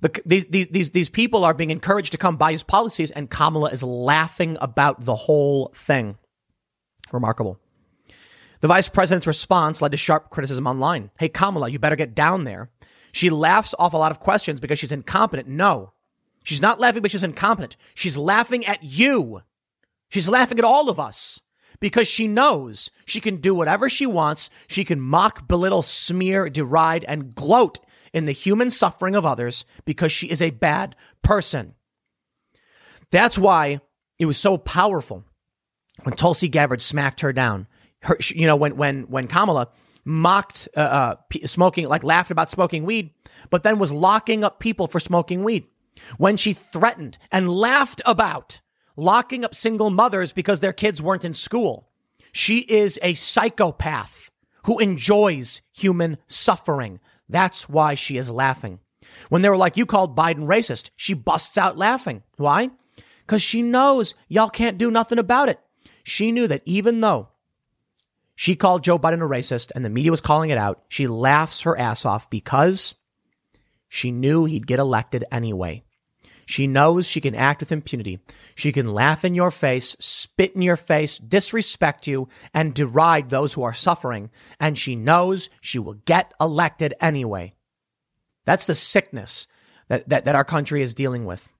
The, 0.00 0.22
these, 0.26 0.46
these, 0.46 0.90
these 0.90 1.08
people 1.08 1.44
are 1.44 1.54
being 1.54 1.70
encouraged 1.70 2.12
to 2.12 2.18
come 2.18 2.36
by 2.36 2.52
his 2.52 2.62
policies, 2.62 3.10
and 3.10 3.30
Kamala 3.30 3.70
is 3.70 3.82
laughing 3.82 4.58
about 4.60 5.04
the 5.04 5.16
whole 5.16 5.72
thing. 5.74 6.18
Remarkable. 7.12 7.58
The 8.60 8.68
vice 8.68 8.88
president's 8.88 9.26
response 9.26 9.80
led 9.80 9.92
to 9.92 9.98
sharp 9.98 10.28
criticism 10.28 10.66
online. 10.66 11.10
Hey, 11.18 11.28
Kamala, 11.28 11.70
you 11.70 11.78
better 11.78 11.96
get 11.96 12.14
down 12.14 12.44
there. 12.44 12.70
She 13.12 13.30
laughs 13.30 13.74
off 13.78 13.94
a 13.94 13.96
lot 13.96 14.10
of 14.10 14.20
questions 14.20 14.60
because 14.60 14.78
she's 14.78 14.92
incompetent. 14.92 15.48
No, 15.48 15.93
she's 16.44 16.62
not 16.62 16.78
laughing 16.78 17.02
because 17.02 17.12
she's 17.12 17.24
incompetent. 17.24 17.76
She's 17.94 18.16
laughing 18.16 18.64
at 18.64 18.84
you. 18.84 19.42
She's 20.10 20.28
laughing 20.28 20.60
at 20.60 20.64
all 20.64 20.88
of 20.88 21.00
us 21.00 21.42
because 21.80 22.06
she 22.06 22.28
knows 22.28 22.90
she 23.04 23.20
can 23.20 23.38
do 23.38 23.54
whatever 23.54 23.88
she 23.88 24.06
wants. 24.06 24.48
She 24.68 24.84
can 24.84 25.00
mock, 25.00 25.48
belittle, 25.48 25.82
smear, 25.82 26.48
deride, 26.48 27.04
and 27.08 27.34
gloat 27.34 27.80
in 28.12 28.26
the 28.26 28.32
human 28.32 28.70
suffering 28.70 29.16
of 29.16 29.26
others 29.26 29.64
because 29.84 30.12
she 30.12 30.28
is 30.28 30.40
a 30.40 30.50
bad 30.50 30.94
person. 31.22 31.74
That's 33.10 33.36
why 33.36 33.80
it 34.18 34.26
was 34.26 34.38
so 34.38 34.56
powerful 34.56 35.24
when 36.04 36.14
Tulsi 36.14 36.48
Gabbard 36.48 36.80
smacked 36.80 37.20
her 37.22 37.32
down. 37.32 37.66
Her, 38.02 38.16
you 38.28 38.46
know, 38.46 38.56
when 38.56 38.76
when 38.76 39.02
when 39.04 39.26
Kamala 39.26 39.68
mocked 40.04 40.68
uh, 40.76 40.80
uh, 40.80 41.16
smoking, 41.46 41.88
like 41.88 42.04
laughed 42.04 42.30
about 42.30 42.50
smoking 42.50 42.84
weed, 42.84 43.10
but 43.50 43.62
then 43.62 43.78
was 43.78 43.92
locking 43.92 44.44
up 44.44 44.60
people 44.60 44.86
for 44.86 45.00
smoking 45.00 45.42
weed. 45.42 45.66
When 46.18 46.36
she 46.36 46.52
threatened 46.52 47.18
and 47.30 47.50
laughed 47.50 48.02
about 48.04 48.60
locking 48.96 49.44
up 49.44 49.54
single 49.54 49.90
mothers 49.90 50.32
because 50.32 50.60
their 50.60 50.72
kids 50.72 51.02
weren't 51.02 51.24
in 51.24 51.32
school. 51.32 51.88
She 52.32 52.58
is 52.58 52.98
a 53.02 53.14
psychopath 53.14 54.30
who 54.64 54.78
enjoys 54.78 55.62
human 55.72 56.18
suffering. 56.26 57.00
That's 57.28 57.68
why 57.68 57.94
she 57.94 58.16
is 58.16 58.30
laughing. 58.30 58.80
When 59.28 59.42
they 59.42 59.48
were 59.48 59.56
like, 59.56 59.76
you 59.76 59.86
called 59.86 60.16
Biden 60.16 60.46
racist, 60.46 60.90
she 60.96 61.14
busts 61.14 61.56
out 61.58 61.78
laughing. 61.78 62.22
Why? 62.36 62.70
Because 63.20 63.42
she 63.42 63.62
knows 63.62 64.14
y'all 64.28 64.50
can't 64.50 64.78
do 64.78 64.90
nothing 64.90 65.18
about 65.18 65.48
it. 65.48 65.60
She 66.02 66.32
knew 66.32 66.46
that 66.48 66.62
even 66.64 67.00
though 67.00 67.28
she 68.34 68.56
called 68.56 68.82
Joe 68.82 68.98
Biden 68.98 69.22
a 69.22 69.28
racist 69.28 69.70
and 69.74 69.84
the 69.84 69.90
media 69.90 70.10
was 70.10 70.20
calling 70.20 70.50
it 70.50 70.58
out, 70.58 70.82
she 70.88 71.06
laughs 71.06 71.62
her 71.62 71.78
ass 71.78 72.04
off 72.04 72.28
because 72.28 72.96
she 73.88 74.10
knew 74.10 74.44
he'd 74.44 74.66
get 74.66 74.80
elected 74.80 75.24
anyway. 75.30 75.83
She 76.46 76.66
knows 76.66 77.06
she 77.06 77.20
can 77.20 77.34
act 77.34 77.60
with 77.60 77.72
impunity. 77.72 78.20
She 78.54 78.72
can 78.72 78.92
laugh 78.92 79.24
in 79.24 79.34
your 79.34 79.50
face, 79.50 79.96
spit 79.98 80.54
in 80.54 80.62
your 80.62 80.76
face, 80.76 81.18
disrespect 81.18 82.06
you, 82.06 82.28
and 82.52 82.74
deride 82.74 83.30
those 83.30 83.54
who 83.54 83.62
are 83.62 83.74
suffering. 83.74 84.30
And 84.60 84.78
she 84.78 84.96
knows 84.96 85.50
she 85.60 85.78
will 85.78 85.94
get 85.94 86.32
elected 86.40 86.94
anyway. 87.00 87.54
That's 88.44 88.66
the 88.66 88.74
sickness 88.74 89.48
that, 89.88 90.08
that, 90.08 90.24
that 90.24 90.34
our 90.34 90.44
country 90.44 90.82
is 90.82 90.94
dealing 90.94 91.24
with. 91.24 91.50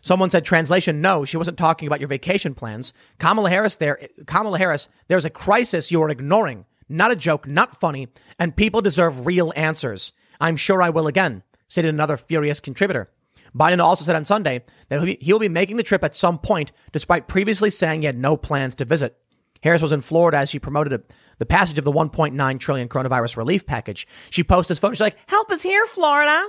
Someone 0.00 0.30
said 0.30 0.44
translation, 0.44 1.00
no, 1.00 1.24
she 1.24 1.36
wasn't 1.36 1.58
talking 1.58 1.88
about 1.88 1.98
your 1.98 2.08
vacation 2.08 2.54
plans. 2.54 2.92
Kamala 3.18 3.50
Harris 3.50 3.76
there, 3.76 3.98
Kamala 4.26 4.56
Harris, 4.56 4.88
there's 5.08 5.24
a 5.24 5.30
crisis 5.30 5.90
you 5.90 6.00
are 6.02 6.10
ignoring. 6.10 6.64
Not 6.88 7.10
a 7.10 7.16
joke, 7.16 7.48
not 7.48 7.80
funny, 7.80 8.08
and 8.38 8.54
people 8.54 8.80
deserve 8.80 9.26
real 9.26 9.52
answers. 9.56 10.12
I'm 10.40 10.54
sure 10.54 10.80
I 10.80 10.90
will 10.90 11.08
again, 11.08 11.42
stated 11.66 11.88
another 11.88 12.16
furious 12.16 12.60
contributor. 12.60 13.10
Biden 13.56 13.80
also 13.80 14.04
said 14.04 14.16
on 14.16 14.24
Sunday 14.24 14.64
that 14.88 14.98
he'll 14.98 15.06
be, 15.06 15.18
he'll 15.20 15.38
be 15.38 15.48
making 15.48 15.76
the 15.76 15.82
trip 15.82 16.04
at 16.04 16.14
some 16.14 16.38
point, 16.38 16.72
despite 16.92 17.28
previously 17.28 17.70
saying 17.70 18.02
he 18.02 18.06
had 18.06 18.18
no 18.18 18.36
plans 18.36 18.74
to 18.76 18.84
visit. 18.84 19.16
Harris 19.62 19.82
was 19.82 19.92
in 19.92 20.02
Florida 20.02 20.38
as 20.38 20.50
she 20.50 20.58
promoted 20.58 20.92
a, 20.92 21.02
the 21.38 21.46
passage 21.46 21.78
of 21.78 21.84
the 21.84 21.92
1.9 21.92 22.60
trillion 22.60 22.88
coronavirus 22.88 23.36
relief 23.36 23.66
package. 23.66 24.06
She 24.30 24.44
posted 24.44 24.74
this 24.74 24.78
photo. 24.78 24.94
She's 24.94 25.00
like, 25.00 25.16
"Help 25.26 25.50
us 25.50 25.62
here, 25.62 25.86
Florida." 25.86 26.46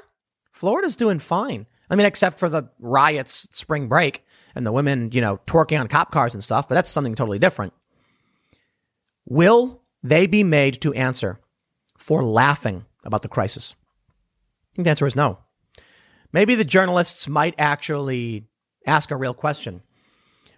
Florida's 0.52 0.96
doing 0.96 1.20
fine. 1.20 1.66
I 1.90 1.96
mean, 1.96 2.06
except 2.06 2.40
for 2.40 2.50
the 2.50 2.70
riots, 2.80 3.48
spring 3.52 3.88
break, 3.88 4.26
and 4.56 4.66
the 4.66 4.72
women, 4.72 5.12
you 5.14 5.22
know, 5.22 5.40
twerking 5.46 5.80
on 5.80 5.88
cop 5.88 6.12
cars 6.12 6.34
and 6.34 6.44
stuff, 6.44 6.68
but 6.68 6.76
that's 6.76 6.90
something 6.90 7.16
totally 7.16 7.40
different. 7.40 7.74
Will 9.26 9.82
they 10.04 10.26
be 10.26 10.44
made 10.44 10.82
to 10.82 10.94
answer 10.94 11.40
for 11.98 12.24
laughing 12.24 12.86
about 13.04 13.22
the 13.22 13.28
crisis? 13.28 13.76
I 13.80 14.76
think 14.76 14.86
the 14.86 14.90
answer 14.90 15.06
is 15.06 15.16
no. 15.16 15.40
Maybe 16.34 16.56
the 16.56 16.66
journalists 16.66 17.28
might 17.28 17.56
actually 17.58 18.46
ask 18.86 19.12
a 19.12 19.18
real 19.18 19.34
question. 19.34 19.82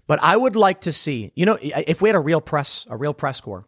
But 0.07 0.19
I 0.23 0.35
would 0.35 0.55
like 0.55 0.81
to 0.81 0.91
see, 0.91 1.31
you 1.35 1.45
know, 1.45 1.57
if 1.61 2.01
we 2.01 2.09
had 2.09 2.15
a 2.15 2.19
real 2.19 2.41
press, 2.41 2.87
a 2.89 2.97
real 2.97 3.13
press 3.13 3.41
corps, 3.41 3.65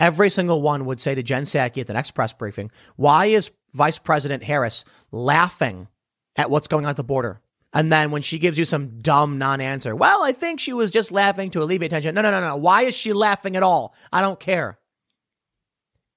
every 0.00 0.28
single 0.28 0.60
one 0.60 0.86
would 0.86 1.00
say 1.00 1.14
to 1.14 1.22
Jen 1.22 1.44
Psaki 1.44 1.80
at 1.80 1.86
the 1.86 1.92
next 1.92 2.12
press 2.12 2.32
briefing, 2.32 2.70
why 2.96 3.26
is 3.26 3.52
Vice 3.74 3.98
President 3.98 4.42
Harris 4.42 4.84
laughing 5.12 5.88
at 6.36 6.50
what's 6.50 6.68
going 6.68 6.84
on 6.84 6.90
at 6.90 6.96
the 6.96 7.04
border. 7.04 7.40
And 7.72 7.90
then 7.90 8.12
when 8.12 8.22
she 8.22 8.38
gives 8.38 8.56
you 8.56 8.64
some 8.64 8.98
dumb 8.98 9.38
non 9.38 9.60
answer, 9.60 9.96
well, 9.96 10.22
I 10.22 10.32
think 10.32 10.60
she 10.60 10.72
was 10.72 10.90
just 10.90 11.10
laughing 11.10 11.50
to 11.50 11.62
alleviate 11.62 11.90
tension. 11.90 12.14
No, 12.14 12.22
no, 12.22 12.30
no, 12.30 12.40
no. 12.40 12.56
Why 12.56 12.82
is 12.82 12.94
she 12.94 13.12
laughing 13.12 13.56
at 13.56 13.62
all? 13.62 13.94
I 14.12 14.20
don't 14.20 14.38
care. 14.38 14.78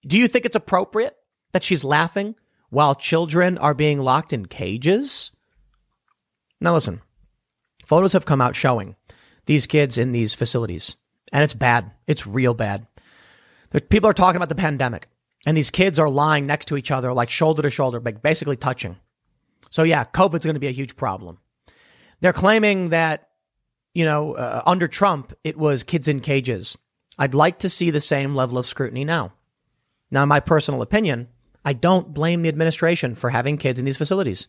Do 0.06 0.18
you 0.18 0.28
think 0.28 0.46
it's 0.46 0.56
appropriate 0.56 1.16
that 1.54 1.64
she's 1.64 1.84
laughing 1.84 2.36
while 2.70 2.96
children 2.96 3.58
are 3.58 3.74
being 3.74 4.00
locked 4.00 4.34
in 4.34 4.46
cages? 4.46 5.32
Now, 6.60 6.74
listen, 6.74 7.02
photos 7.86 8.14
have 8.14 8.26
come 8.26 8.42
out 8.42 8.56
showing 8.56 8.96
these 9.46 9.68
kids 9.68 9.98
in 9.98 10.12
these 10.12 10.34
facilities, 10.34 10.96
and 11.32 11.44
it's 11.44 11.54
bad. 11.54 11.92
It's 12.08 12.28
real 12.28 12.54
bad. 12.54 12.88
People 13.90 14.10
are 14.10 14.14
talking 14.14 14.38
about 14.38 14.50
the 14.50 14.56
pandemic, 14.56 15.08
and 15.46 15.56
these 15.56 15.72
kids 15.72 16.00
are 16.00 16.10
lying 16.10 16.46
next 16.46 16.68
to 16.68 16.78
each 16.78 16.92
other, 16.92 17.14
like 17.14 17.30
shoulder 17.30 17.62
to 17.62 17.70
shoulder, 17.70 18.00
basically 18.00 18.56
touching. 18.56 18.98
So 19.70 19.84
yeah, 19.84 20.04
COVID's 20.04 20.46
going 20.46 20.56
to 20.56 20.60
be 20.60 20.68
a 20.68 20.72
huge 20.72 20.96
problem. 20.96 21.40
They're 22.20 22.34
claiming 22.34 22.90
that, 22.90 23.30
you 23.94 24.06
know, 24.06 24.34
uh, 24.34 24.64
under 24.66 24.88
Trump, 24.88 25.34
it 25.44 25.58
was 25.58 25.84
kids 25.84 26.08
in 26.08 26.20
cages. 26.20 26.78
I'd 27.20 27.34
like 27.34 27.60
to 27.60 27.70
see 27.70 27.92
the 27.92 28.02
same 28.02 28.36
level 28.36 28.58
of 28.58 28.66
scrutiny 28.66 29.04
now. 29.06 29.34
Now, 30.10 30.26
my 30.26 30.40
personal 30.40 30.82
opinion, 30.82 31.28
I 31.68 31.74
don't 31.74 32.14
blame 32.14 32.44
the 32.44 32.48
administration 32.48 33.14
for 33.14 33.30
having 33.30 33.58
kids 33.58 33.78
in 33.78 33.84
these 33.84 33.98
facilities. 33.98 34.48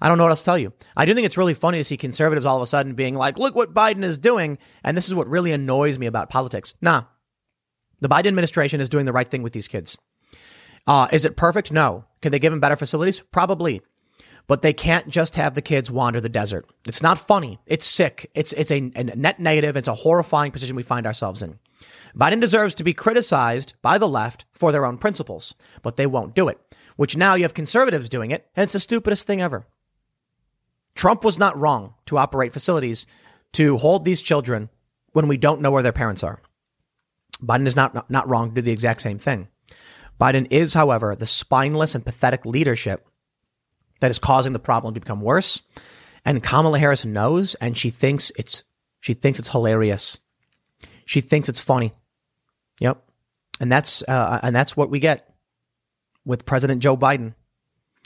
I 0.00 0.08
don't 0.08 0.16
know 0.16 0.24
what 0.24 0.30
else 0.30 0.40
to 0.40 0.44
tell 0.46 0.56
you. 0.56 0.72
I 0.96 1.04
do 1.04 1.12
think 1.12 1.26
it's 1.26 1.36
really 1.36 1.52
funny 1.52 1.76
to 1.76 1.84
see 1.84 1.98
conservatives 1.98 2.46
all 2.46 2.56
of 2.56 2.62
a 2.62 2.66
sudden 2.66 2.94
being 2.94 3.12
like, 3.12 3.38
look 3.38 3.54
what 3.54 3.74
Biden 3.74 4.02
is 4.02 4.16
doing. 4.16 4.56
And 4.82 4.96
this 4.96 5.08
is 5.08 5.14
what 5.14 5.28
really 5.28 5.52
annoys 5.52 5.98
me 5.98 6.06
about 6.06 6.30
politics. 6.30 6.72
Nah, 6.80 7.02
the 8.00 8.08
Biden 8.08 8.28
administration 8.28 8.80
is 8.80 8.88
doing 8.88 9.04
the 9.04 9.12
right 9.12 9.30
thing 9.30 9.42
with 9.42 9.52
these 9.52 9.68
kids. 9.68 9.98
Uh, 10.86 11.08
is 11.12 11.26
it 11.26 11.36
perfect? 11.36 11.70
No. 11.70 12.06
Can 12.22 12.32
they 12.32 12.38
give 12.38 12.50
them 12.50 12.60
better 12.60 12.76
facilities? 12.76 13.20
Probably 13.20 13.82
but 14.46 14.62
they 14.62 14.72
can't 14.72 15.08
just 15.08 15.36
have 15.36 15.54
the 15.54 15.60
kids 15.60 15.90
wander 15.90 16.22
the 16.22 16.28
desert. 16.30 16.64
It's 16.86 17.02
not 17.02 17.18
funny. 17.18 17.58
It's 17.66 17.84
sick. 17.84 18.30
It's, 18.34 18.54
it's 18.54 18.70
a, 18.70 18.90
a 18.96 19.04
net 19.04 19.38
negative. 19.38 19.76
It's 19.76 19.88
a 19.88 19.94
horrifying 19.94 20.52
position 20.52 20.74
we 20.74 20.82
find 20.82 21.06
ourselves 21.06 21.42
in. 21.42 21.58
Biden 22.16 22.40
deserves 22.40 22.74
to 22.76 22.84
be 22.84 22.94
criticized 22.94 23.74
by 23.82 23.98
the 23.98 24.08
left 24.08 24.44
for 24.52 24.72
their 24.72 24.86
own 24.86 24.98
principles, 24.98 25.54
but 25.82 25.96
they 25.96 26.06
won't 26.06 26.34
do 26.34 26.48
it, 26.48 26.58
which 26.96 27.16
now 27.16 27.34
you 27.34 27.44
have 27.44 27.54
conservatives 27.54 28.08
doing 28.08 28.30
it, 28.30 28.48
and 28.56 28.64
it's 28.64 28.72
the 28.72 28.80
stupidest 28.80 29.26
thing 29.26 29.40
ever. 29.40 29.66
Trump 30.94 31.22
was 31.22 31.38
not 31.38 31.58
wrong 31.58 31.94
to 32.06 32.18
operate 32.18 32.52
facilities 32.52 33.06
to 33.52 33.76
hold 33.76 34.04
these 34.04 34.22
children 34.22 34.68
when 35.12 35.28
we 35.28 35.36
don't 35.36 35.60
know 35.60 35.70
where 35.70 35.82
their 35.82 35.92
parents 35.92 36.24
are. 36.24 36.40
Biden 37.42 37.66
is 37.66 37.76
not, 37.76 38.10
not 38.10 38.28
wrong 38.28 38.48
to 38.48 38.54
do 38.56 38.62
the 38.62 38.72
exact 38.72 39.00
same 39.00 39.18
thing. 39.18 39.48
Biden 40.20 40.48
is, 40.50 40.74
however, 40.74 41.14
the 41.14 41.26
spineless 41.26 41.94
and 41.94 42.04
pathetic 42.04 42.44
leadership 42.44 43.06
that 44.00 44.10
is 44.10 44.18
causing 44.18 44.52
the 44.52 44.58
problem 44.58 44.94
to 44.94 45.00
become 45.00 45.20
worse. 45.20 45.62
And 46.24 46.42
Kamala 46.42 46.78
Harris 46.78 47.04
knows, 47.04 47.54
and 47.56 47.76
she 47.76 47.90
thinks 47.90 48.32
it's 48.36 48.64
she 49.00 49.14
thinks 49.14 49.38
it's 49.38 49.50
hilarious. 49.50 50.18
She 51.08 51.22
thinks 51.22 51.48
it's 51.48 51.58
funny. 51.58 51.94
Yep, 52.80 53.02
and 53.60 53.72
that's 53.72 54.02
uh, 54.02 54.40
and 54.42 54.54
that's 54.54 54.76
what 54.76 54.90
we 54.90 54.98
get 54.98 55.34
with 56.26 56.44
President 56.44 56.82
Joe 56.82 56.98
Biden. 56.98 57.32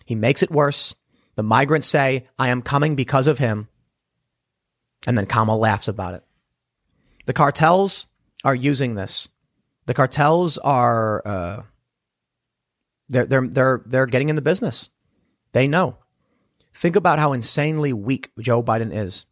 He 0.07 0.15
makes 0.15 0.45
it 0.45 0.53
worse. 0.53 0.95
The 1.35 1.43
migrants 1.43 1.89
say, 1.89 2.29
"I 2.39 2.51
am 2.51 2.63
coming 2.63 2.95
because 2.95 3.27
of 3.27 3.39
him," 3.39 3.67
and 5.05 5.19
then 5.19 5.27
Kamala 5.27 5.59
laughs 5.59 5.89
about 5.89 6.15
it. 6.15 6.23
The 7.25 7.33
cartels 7.33 8.07
are 8.45 8.55
using 8.55 8.95
this. 8.95 9.29
The 9.87 9.95
cartels 9.95 10.57
are 10.59 11.27
uh, 11.27 11.63
they're 13.09 13.27
they're 13.27 13.49
they're 13.49 13.83
they're 13.85 14.07
getting 14.07 14.29
in 14.29 14.37
the 14.37 14.43
business. 14.43 14.91
They 15.51 15.67
know. 15.67 15.99
Think 16.73 16.95
about 16.95 17.19
how 17.19 17.33
insanely 17.33 17.93
weak 17.93 18.31
Joe 18.39 18.63
Biden 18.63 18.95
is, 18.95 19.27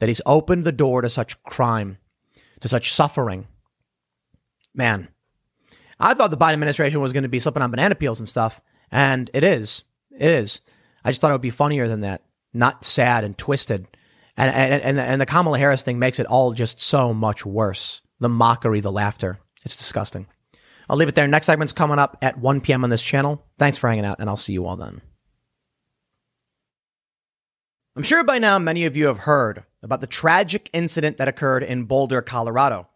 that 0.00 0.08
he's 0.08 0.20
opened 0.26 0.64
the 0.64 0.72
door 0.72 1.02
to 1.02 1.08
such 1.08 1.40
crime, 1.44 1.98
to 2.62 2.68
such 2.68 2.92
suffering. 2.92 3.46
Man, 4.72 5.08
I 5.98 6.14
thought 6.14 6.30
the 6.30 6.36
Biden 6.36 6.54
administration 6.54 7.00
was 7.00 7.12
going 7.12 7.24
to 7.24 7.28
be 7.28 7.40
slipping 7.40 7.62
on 7.62 7.70
banana 7.70 7.96
peels 7.96 8.20
and 8.20 8.28
stuff, 8.28 8.60
and 8.90 9.28
it 9.34 9.44
is. 9.44 9.84
It 10.12 10.30
is. 10.30 10.60
I 11.04 11.10
just 11.10 11.20
thought 11.20 11.30
it 11.30 11.34
would 11.34 11.40
be 11.40 11.50
funnier 11.50 11.88
than 11.88 12.02
that, 12.02 12.22
not 12.54 12.84
sad 12.84 13.24
and 13.24 13.36
twisted. 13.36 13.86
And, 14.36 14.54
and, 14.54 14.82
and, 14.82 14.98
and 14.98 15.20
the 15.20 15.26
Kamala 15.26 15.58
Harris 15.58 15.82
thing 15.82 15.98
makes 15.98 16.20
it 16.20 16.26
all 16.26 16.52
just 16.52 16.80
so 16.80 17.12
much 17.12 17.44
worse. 17.44 18.00
The 18.20 18.28
mockery, 18.28 18.80
the 18.80 18.92
laughter. 18.92 19.40
It's 19.64 19.76
disgusting. 19.76 20.26
I'll 20.88 20.96
leave 20.96 21.08
it 21.08 21.16
there. 21.16 21.26
Next 21.26 21.46
segment's 21.46 21.72
coming 21.72 21.98
up 21.98 22.16
at 22.22 22.38
1 22.38 22.60
p.m. 22.60 22.84
on 22.84 22.90
this 22.90 23.02
channel. 23.02 23.44
Thanks 23.58 23.76
for 23.76 23.88
hanging 23.88 24.04
out, 24.04 24.20
and 24.20 24.30
I'll 24.30 24.36
see 24.36 24.52
you 24.52 24.66
all 24.66 24.76
then. 24.76 25.02
I'm 27.96 28.04
sure 28.04 28.22
by 28.22 28.38
now 28.38 28.58
many 28.60 28.84
of 28.84 28.96
you 28.96 29.06
have 29.06 29.18
heard 29.18 29.64
about 29.82 30.00
the 30.00 30.06
tragic 30.06 30.70
incident 30.72 31.16
that 31.18 31.28
occurred 31.28 31.62
in 31.62 31.84
Boulder, 31.84 32.22
Colorado. 32.22 32.88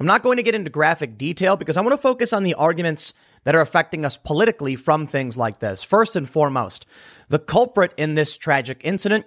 I'm 0.00 0.06
not 0.06 0.22
going 0.22 0.36
to 0.38 0.42
get 0.42 0.54
into 0.54 0.70
graphic 0.70 1.16
detail 1.16 1.56
because 1.56 1.76
I 1.76 1.80
want 1.80 1.92
to 1.92 1.98
focus 1.98 2.32
on 2.32 2.42
the 2.42 2.54
arguments 2.54 3.14
that 3.44 3.54
are 3.54 3.60
affecting 3.60 4.04
us 4.04 4.16
politically 4.16 4.76
from 4.76 5.06
things 5.06 5.36
like 5.36 5.60
this. 5.60 5.82
First 5.82 6.16
and 6.16 6.28
foremost, 6.28 6.86
the 7.28 7.38
culprit 7.38 7.92
in 7.96 8.14
this 8.14 8.36
tragic 8.36 8.80
incident, 8.82 9.26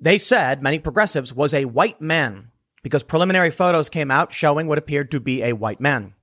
they 0.00 0.18
said, 0.18 0.62
many 0.62 0.78
progressives, 0.78 1.34
was 1.34 1.52
a 1.52 1.66
white 1.66 2.00
man 2.00 2.50
because 2.82 3.02
preliminary 3.02 3.50
photos 3.50 3.88
came 3.88 4.10
out 4.10 4.32
showing 4.32 4.66
what 4.66 4.78
appeared 4.78 5.10
to 5.10 5.20
be 5.20 5.42
a 5.42 5.52
white 5.52 5.80
man. 5.80 6.14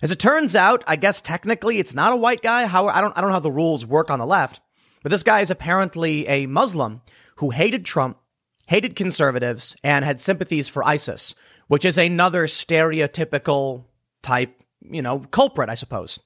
As 0.00 0.10
it 0.10 0.18
turns 0.18 0.56
out, 0.56 0.82
I 0.86 0.96
guess 0.96 1.20
technically 1.20 1.78
it's 1.78 1.94
not 1.94 2.12
a 2.12 2.16
white 2.16 2.42
guy. 2.42 2.66
How 2.66 2.88
I 2.88 3.00
don't 3.00 3.16
I 3.16 3.20
don't 3.20 3.30
know 3.30 3.34
how 3.34 3.40
the 3.40 3.52
rules 3.52 3.86
work 3.86 4.10
on 4.10 4.18
the 4.18 4.26
left, 4.26 4.60
but 5.02 5.12
this 5.12 5.22
guy 5.22 5.40
is 5.40 5.50
apparently 5.50 6.26
a 6.26 6.46
Muslim 6.46 7.02
who 7.36 7.50
hated 7.50 7.84
Trump, 7.84 8.18
hated 8.72 8.96
conservatives, 8.96 9.76
and 9.84 10.02
had 10.02 10.18
sympathies 10.18 10.66
for 10.66 10.82
ISIS, 10.82 11.34
which 11.68 11.84
is 11.84 11.98
another 11.98 12.44
stereotypical 12.46 13.84
type, 14.22 14.64
you 14.80 15.02
know, 15.02 15.18
culprit, 15.18 15.68
I 15.68 15.74
suppose. 15.74 16.18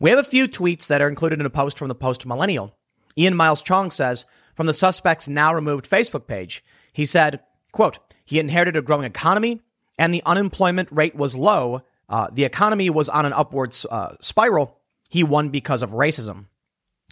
We 0.00 0.08
have 0.08 0.18
a 0.18 0.24
few 0.24 0.48
tweets 0.48 0.86
that 0.86 1.02
are 1.02 1.08
included 1.08 1.40
in 1.40 1.44
a 1.44 1.50
post 1.50 1.76
from 1.76 1.88
the 1.88 1.94
Post 1.94 2.24
Millennial. 2.24 2.74
Ian 3.18 3.36
Miles 3.36 3.62
Cheong 3.62 3.90
says, 3.90 4.24
from 4.54 4.66
the 4.66 4.72
suspect's 4.72 5.28
now 5.28 5.54
removed 5.54 5.86
Facebook 5.86 6.26
page, 6.26 6.64
he 6.90 7.04
said, 7.04 7.40
quote, 7.70 7.98
he 8.24 8.38
inherited 8.38 8.76
a 8.76 8.82
growing 8.82 9.04
economy 9.04 9.60
and 9.98 10.14
the 10.14 10.22
unemployment 10.24 10.88
rate 10.90 11.14
was 11.14 11.36
low. 11.36 11.82
Uh, 12.08 12.28
the 12.32 12.44
economy 12.44 12.88
was 12.88 13.10
on 13.10 13.26
an 13.26 13.34
upward 13.34 13.76
uh, 13.90 14.14
spiral. 14.22 14.78
He 15.10 15.22
won 15.22 15.50
because 15.50 15.82
of 15.82 15.90
racism. 15.90 16.46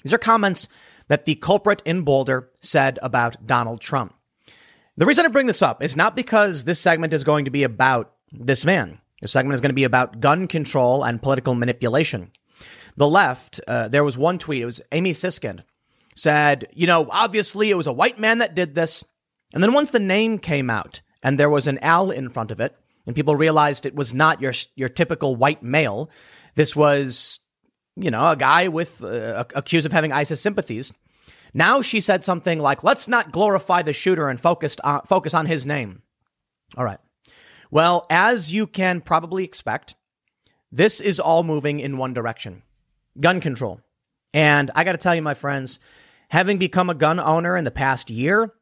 These 0.03 0.15
are 0.15 0.19
comments 0.19 0.71
that 1.09 1.27
the 1.27 1.35
culprit 1.35 1.83
in 1.85 2.05
Boulder 2.05 2.49
said 2.61 2.99
about 3.03 3.47
Donald 3.47 3.83
Trump. 3.83 4.15
The 4.97 5.07
reason 5.07 5.25
I 5.25 5.29
bring 5.29 5.47
this 5.47 5.63
up 5.63 5.83
is 5.83 5.97
not 5.97 6.15
because 6.15 6.65
this 6.65 6.81
segment 6.81 7.15
is 7.15 7.25
going 7.25 7.47
to 7.47 7.51
be 7.51 7.63
about 7.63 8.13
this 8.31 8.67
man. 8.67 8.99
This 9.23 9.33
segment 9.33 9.55
is 9.55 9.63
going 9.63 9.71
to 9.71 9.75
be 9.75 9.85
about 9.85 10.21
gun 10.21 10.47
control 10.47 11.03
and 11.03 11.23
political 11.23 11.55
manipulation. 11.55 12.31
The 12.97 13.09
left, 13.09 13.59
uh, 13.67 13.89
there 13.89 14.05
was 14.05 14.19
one 14.19 14.39
tweet, 14.39 14.63
it 14.63 14.67
was 14.67 14.83
Amy 14.93 15.13
Siskind, 15.13 15.61
said, 16.15 16.67
you 16.75 16.87
know, 16.87 17.09
obviously 17.11 17.71
it 17.71 17.77
was 17.77 17.87
a 17.87 17.93
white 17.93 18.19
man 18.19 18.39
that 18.39 18.55
did 18.55 18.75
this. 18.75 19.03
And 19.55 19.63
then 19.63 19.73
once 19.73 19.93
the 19.93 20.01
name 20.01 20.39
came 20.39 20.69
out 20.69 21.01
and 21.23 21.39
there 21.39 21.49
was 21.49 21.69
an 21.69 21.79
L 21.79 22.11
in 22.11 22.29
front 22.29 22.51
of 22.51 22.61
it, 22.61 22.77
and 23.07 23.17
people 23.17 23.35
realized 23.35 23.87
it 23.87 23.95
was 23.95 24.13
not 24.13 24.41
your 24.41 24.53
your 24.77 24.89
typical 24.89 25.35
white 25.35 25.63
male, 25.63 26.11
this 26.55 26.77
was, 26.77 27.41
you 27.97 28.11
know, 28.11 28.31
a 28.31 28.37
guy 28.37 28.69
with 28.69 29.03
uh, 29.03 29.45
accused 29.55 29.87
of 29.87 29.93
having 29.93 30.13
ISIS 30.13 30.41
sympathies. 30.41 30.93
Now 31.55 31.83
she 31.83 32.01
said 32.01 32.25
something 32.25 32.59
like, 32.59 32.83
"Let's 32.83 33.09
not 33.09 33.33
glorify 33.33 33.83
the 33.83 33.93
shooter 33.93 34.29
and 34.29 34.41
focus 34.41 34.77
on, 34.83 34.97
uh, 34.97 35.01
focus 35.03 35.35
on 35.35 35.47
his 35.47 35.67
name." 35.67 36.03
All 36.77 36.85
right. 36.85 36.99
Well, 37.71 38.07
as 38.11 38.53
you 38.53 38.67
can 38.67 39.01
probably 39.01 39.45
expect, 39.45 39.95
this 40.71 41.01
is 41.01 41.21
all 41.21 41.43
moving 41.43 41.81
in 41.81 41.99
one 41.99 42.15
direction: 42.15 42.63
gun 43.21 43.41
control. 43.41 43.81
And 44.35 44.71
I 44.75 44.85
got 44.85 44.93
to 44.93 44.99
tell 44.99 45.15
you, 45.15 45.23
my 45.23 45.35
friends, 45.35 45.79
having 46.31 46.59
become 46.59 46.89
a 46.89 46.95
gun 46.95 47.21
owner 47.21 47.57
in 47.57 47.65
the 47.65 47.71
past 47.71 48.09
year, 48.09 48.55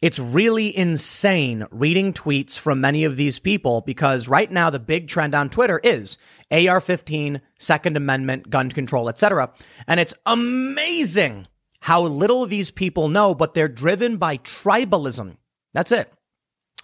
it's 0.00 0.18
really 0.18 0.76
insane 0.76 1.66
reading 1.70 2.12
tweets 2.12 2.56
from 2.56 2.80
many 2.80 3.04
of 3.04 3.16
these 3.16 3.38
people 3.38 3.80
because 3.80 4.28
right 4.28 4.50
now 4.50 4.70
the 4.70 4.78
big 4.78 5.08
trend 5.08 5.34
on 5.34 5.50
Twitter 5.50 5.80
is 5.82 6.18
AR-15, 6.52 7.40
Second 7.58 7.96
Amendment, 7.96 8.48
gun 8.48 8.70
control, 8.70 9.08
etc. 9.08 9.52
And 9.88 9.98
it's 9.98 10.14
amazing 10.24 11.48
how 11.80 12.02
little 12.02 12.46
these 12.46 12.70
people 12.70 13.08
know, 13.08 13.34
but 13.34 13.54
they're 13.54 13.68
driven 13.68 14.16
by 14.16 14.38
tribalism. 14.38 15.36
That's 15.74 15.92
it. 15.92 16.12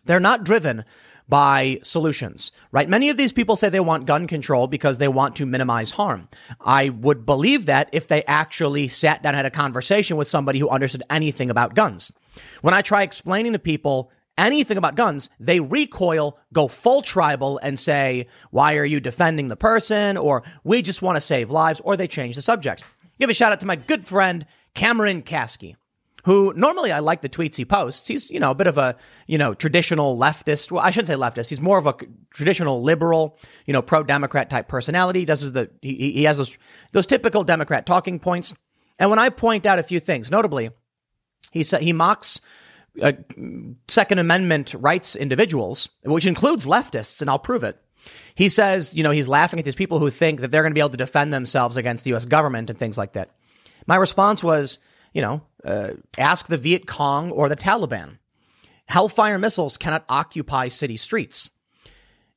They're 0.04 0.20
not 0.20 0.44
driven 0.44 0.84
by 1.26 1.78
solutions, 1.82 2.52
right? 2.70 2.88
Many 2.88 3.08
of 3.08 3.16
these 3.16 3.32
people 3.32 3.56
say 3.56 3.70
they 3.70 3.80
want 3.80 4.04
gun 4.06 4.26
control 4.26 4.66
because 4.66 4.98
they 4.98 5.08
want 5.08 5.36
to 5.36 5.46
minimize 5.46 5.90
harm. 5.92 6.28
I 6.60 6.90
would 6.90 7.24
believe 7.24 7.66
that 7.66 7.88
if 7.92 8.08
they 8.08 8.22
actually 8.24 8.88
sat 8.88 9.22
down 9.22 9.30
and 9.30 9.36
had 9.36 9.46
a 9.46 9.50
conversation 9.50 10.18
with 10.18 10.28
somebody 10.28 10.58
who 10.58 10.68
understood 10.68 11.02
anything 11.08 11.48
about 11.48 11.74
guns. 11.74 12.12
When 12.60 12.74
I 12.74 12.82
try 12.82 13.02
explaining 13.02 13.52
to 13.52 13.58
people 13.58 14.10
anything 14.36 14.76
about 14.76 14.96
guns, 14.96 15.30
they 15.40 15.60
recoil, 15.60 16.38
go 16.52 16.68
full 16.68 17.00
tribal 17.00 17.58
and 17.62 17.80
say, 17.80 18.26
why 18.50 18.76
are 18.76 18.84
you 18.84 19.00
defending 19.00 19.48
the 19.48 19.56
person? 19.56 20.18
Or 20.18 20.42
we 20.62 20.82
just 20.82 21.00
want 21.00 21.16
to 21.16 21.22
save 21.22 21.50
lives, 21.50 21.80
or 21.80 21.96
they 21.96 22.08
change 22.08 22.36
the 22.36 22.42
subject. 22.42 22.84
Give 23.18 23.30
a 23.30 23.32
shout 23.32 23.52
out 23.52 23.60
to 23.60 23.66
my 23.66 23.76
good 23.76 24.04
friend, 24.04 24.44
Cameron 24.74 25.22
Kasky 25.22 25.76
who 26.24 26.54
normally 26.56 26.90
I 26.90 27.00
like 27.00 27.20
the 27.20 27.28
tweets 27.28 27.56
he 27.56 27.64
posts. 27.64 28.08
He's, 28.08 28.30
you 28.30 28.40
know, 28.40 28.50
a 28.50 28.54
bit 28.54 28.66
of 28.66 28.78
a, 28.78 28.96
you 29.26 29.36
know, 29.36 29.52
traditional 29.52 30.16
leftist. 30.16 30.70
Well, 30.70 30.82
I 30.82 30.90
shouldn't 30.90 31.08
say 31.08 31.14
leftist. 31.14 31.50
He's 31.50 31.60
more 31.60 31.78
of 31.78 31.86
a 31.86 31.94
traditional 32.30 32.82
liberal, 32.82 33.38
you 33.66 33.72
know, 33.72 33.82
pro-Democrat 33.82 34.48
type 34.48 34.66
personality. 34.66 35.20
He 35.20 35.24
does 35.26 35.52
the, 35.52 35.70
he, 35.82 36.12
he 36.12 36.24
has 36.24 36.38
those, 36.38 36.56
those 36.92 37.06
typical 37.06 37.44
Democrat 37.44 37.84
talking 37.84 38.18
points. 38.18 38.54
And 38.98 39.10
when 39.10 39.18
I 39.18 39.28
point 39.28 39.66
out 39.66 39.78
a 39.78 39.82
few 39.82 40.00
things, 40.00 40.30
notably, 40.30 40.70
he 41.52 41.62
said, 41.62 41.82
he 41.82 41.92
mocks 41.92 42.40
uh, 43.02 43.12
Second 43.88 44.18
Amendment 44.18 44.74
rights 44.78 45.16
individuals, 45.16 45.90
which 46.04 46.26
includes 46.26 46.64
leftists, 46.64 47.20
and 47.20 47.28
I'll 47.28 47.38
prove 47.38 47.64
it. 47.64 47.78
He 48.34 48.48
says, 48.48 48.96
you 48.96 49.02
know, 49.02 49.10
he's 49.10 49.28
laughing 49.28 49.58
at 49.58 49.64
these 49.64 49.74
people 49.74 49.98
who 49.98 50.10
think 50.10 50.40
that 50.40 50.50
they're 50.50 50.62
going 50.62 50.72
to 50.72 50.74
be 50.74 50.80
able 50.80 50.90
to 50.90 50.96
defend 50.96 51.34
themselves 51.34 51.76
against 51.76 52.04
the 52.04 52.10
U.S. 52.10 52.24
government 52.24 52.70
and 52.70 52.78
things 52.78 52.96
like 52.96 53.12
that. 53.12 53.30
My 53.86 53.96
response 53.96 54.42
was, 54.42 54.78
you 55.12 55.22
know, 55.22 55.42
uh, 55.64 55.90
ask 56.18 56.46
the 56.46 56.58
Viet 56.58 56.86
Cong 56.86 57.30
or 57.30 57.48
the 57.48 57.56
Taliban. 57.56 58.18
Hellfire 58.86 59.38
missiles 59.38 59.76
cannot 59.76 60.04
occupy 60.08 60.68
city 60.68 60.96
streets. 60.96 61.50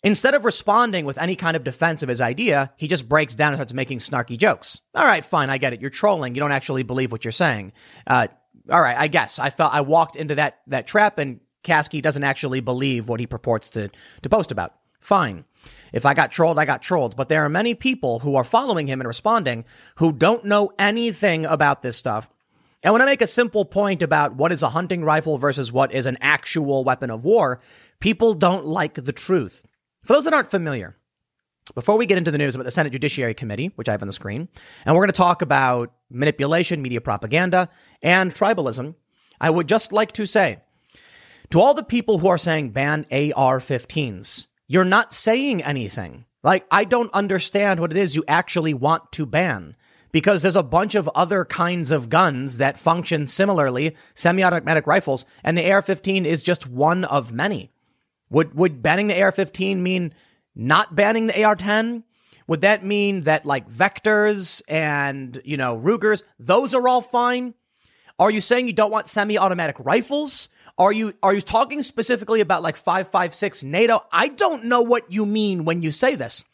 Instead 0.03 0.35
of 0.35 0.45
responding 0.45 1.05
with 1.05 1.17
any 1.17 1.35
kind 1.35 1.57
of 1.57 1.63
defense 1.63 2.03
of 2.03 2.09
his 2.09 2.21
idea, 2.21 2.71
he 2.77 2.87
just 2.87 3.09
breaks 3.09 3.35
down 3.35 3.49
and 3.49 3.57
starts 3.57 3.73
making 3.73 3.97
snarky 3.97 4.37
jokes. 4.37 4.79
All 4.93 5.05
right, 5.05 5.25
fine, 5.25 5.49
I 5.49 5.57
get 5.57 5.73
it. 5.73 5.81
You're 5.81 5.89
trolling. 5.89 6.35
You 6.35 6.39
don't 6.39 6.51
actually 6.51 6.83
believe 6.83 7.11
what 7.11 7.25
you're 7.25 7.31
saying. 7.31 7.73
Uh, 8.05 8.27
all 8.69 8.81
right, 8.81 8.97
I 8.97 9.07
guess 9.07 9.39
I 9.39 9.49
felt 9.49 9.73
I 9.73 9.81
walked 9.81 10.15
into 10.15 10.35
that 10.35 10.59
that 10.67 10.87
trap, 10.87 11.17
and 11.17 11.39
Kasky 11.63 12.01
doesn't 12.01 12.23
actually 12.23 12.59
believe 12.59 13.09
what 13.09 13.19
he 13.19 13.27
purports 13.27 13.69
to 13.71 13.89
to 14.21 14.29
post 14.29 14.51
about. 14.51 14.75
Fine. 14.99 15.45
If 15.93 16.05
I 16.05 16.13
got 16.13 16.32
trolled, 16.32 16.59
I 16.59 16.65
got 16.65 16.82
trolled. 16.82 17.15
But 17.15 17.30
there 17.30 17.43
are 17.43 17.49
many 17.49 17.76
people 17.76 18.20
who 18.20 18.36
are 18.36 18.43
following 18.43 18.88
him 18.88 19.01
and 19.01 19.07
responding 19.07 19.65
who 19.95 20.11
don't 20.11 20.45
know 20.45 20.72
anything 20.78 21.45
about 21.45 21.82
this 21.82 21.97
stuff 21.97 22.30
and 22.84 22.93
when 22.93 23.01
I 23.01 23.05
make 23.05 23.22
a 23.22 23.28
simple 23.28 23.65
point 23.65 24.01
about 24.01 24.36
what 24.36 24.51
is 24.51 24.63
a 24.63 24.70
hunting 24.70 25.03
rifle 25.03 25.38
versus 25.38 25.72
what 25.72 25.91
is 25.91 26.05
an 26.05 26.18
actual 26.22 26.84
weapon 26.84 27.09
of 27.09 27.26
war, 27.26 27.59
people 27.99 28.34
don't 28.34 28.65
like 28.65 28.93
the 28.93 29.11
truth. 29.11 29.63
For 30.03 30.13
those 30.13 30.26
that 30.26 30.34
aren't 30.34 30.51
familiar, 30.51 30.95
before 31.76 31.97
we 31.97 32.05
get 32.05 32.18
into 32.18 32.32
the 32.32 32.38
news 32.38 32.55
about 32.55 32.63
the 32.63 32.72
Senate 32.72 32.91
Judiciary 32.91 33.34
Committee, 33.34 33.72
which 33.76 33.89
I 33.89 33.91
have 33.91 34.01
on 34.01 34.07
the 34.07 34.13
screen, 34.13 34.47
and 34.86 34.95
we're 34.95 35.01
going 35.01 35.09
to 35.09 35.18
talk 35.18 35.41
about 35.41 35.91
manipulation, 36.09 36.82
media 36.82 37.01
propaganda, 37.01 37.70
and 38.01 38.34
tribalism, 38.34 38.95
I 39.41 39.49
would 39.49 39.68
just 39.68 39.91
like 39.91 40.13
to 40.13 40.26
say 40.26 40.59
to 41.49 41.59
all 41.59 41.74
the 41.74 41.84
people 41.84 42.20
who 42.20 42.28
are 42.28 42.38
saying 42.38 42.70
ban 42.70 43.05
AR 43.11 43.59
15s, 43.59 44.47
you're 44.68 44.84
not 44.84 45.13
saying 45.13 45.63
anything. 45.63 46.26
Like, 46.43 46.65
I 46.72 46.84
don't 46.84 47.13
understand 47.13 47.80
what 47.80 47.91
it 47.91 47.97
is 47.97 48.15
you 48.15 48.24
actually 48.28 48.74
want 48.74 49.11
to 49.13 49.26
ban 49.26 49.76
because 50.11 50.41
there's 50.41 50.55
a 50.55 50.63
bunch 50.63 50.95
of 50.95 51.09
other 51.13 51.45
kinds 51.45 51.91
of 51.91 52.09
guns 52.09 52.57
that 52.57 52.80
function 52.80 53.28
similarly, 53.28 53.95
semi-automatic 54.13 54.88
rifles, 54.88 55.26
and 55.43 55.57
the 55.57 55.70
AR-15 55.70 56.26
is 56.26 56.43
just 56.43 56.68
one 56.68 57.03
of 57.03 57.34
many. 57.34 57.72
Would 58.30 58.55
would 58.55 58.82
banning 58.82 59.07
the 59.07 59.22
AR-15 59.22 59.78
mean 59.78 60.13
not 60.55 60.95
banning 60.95 61.28
the 61.28 61.43
AR-10? 61.43 62.03
Would 62.47 62.61
that 62.61 62.84
mean 62.84 63.22
that 63.22 63.45
like 63.45 63.70
vectors 63.70 64.61
and, 64.68 65.41
you 65.43 65.57
know, 65.57 65.76
Rugers, 65.76 66.24
those 66.39 66.74
are 66.74 66.88
all 66.88 67.01
fine? 67.01 67.53
Are 68.20 68.32
you 68.32 68.41
saying 68.41 68.68
you 68.68 68.74
don't 68.74 68.91
want 68.91 69.07
semi-automatic 69.07 69.76
rifles? 69.80 70.49
Are 70.78 70.91
you 70.91 71.13
are 71.23 71.34
you 71.34 71.41
talking 71.41 71.82
specifically 71.82 72.41
about 72.41 72.61
like 72.61 72.78
556 72.78 73.63
NATO? 73.63 74.01
I 74.11 74.28
don't 74.28 74.65
know 74.65 74.82
what 74.82 75.11
you 75.11 75.25
mean 75.25 75.65
when 75.65 75.82
you 75.82 75.91
say 75.91 76.15
this. 76.15 76.45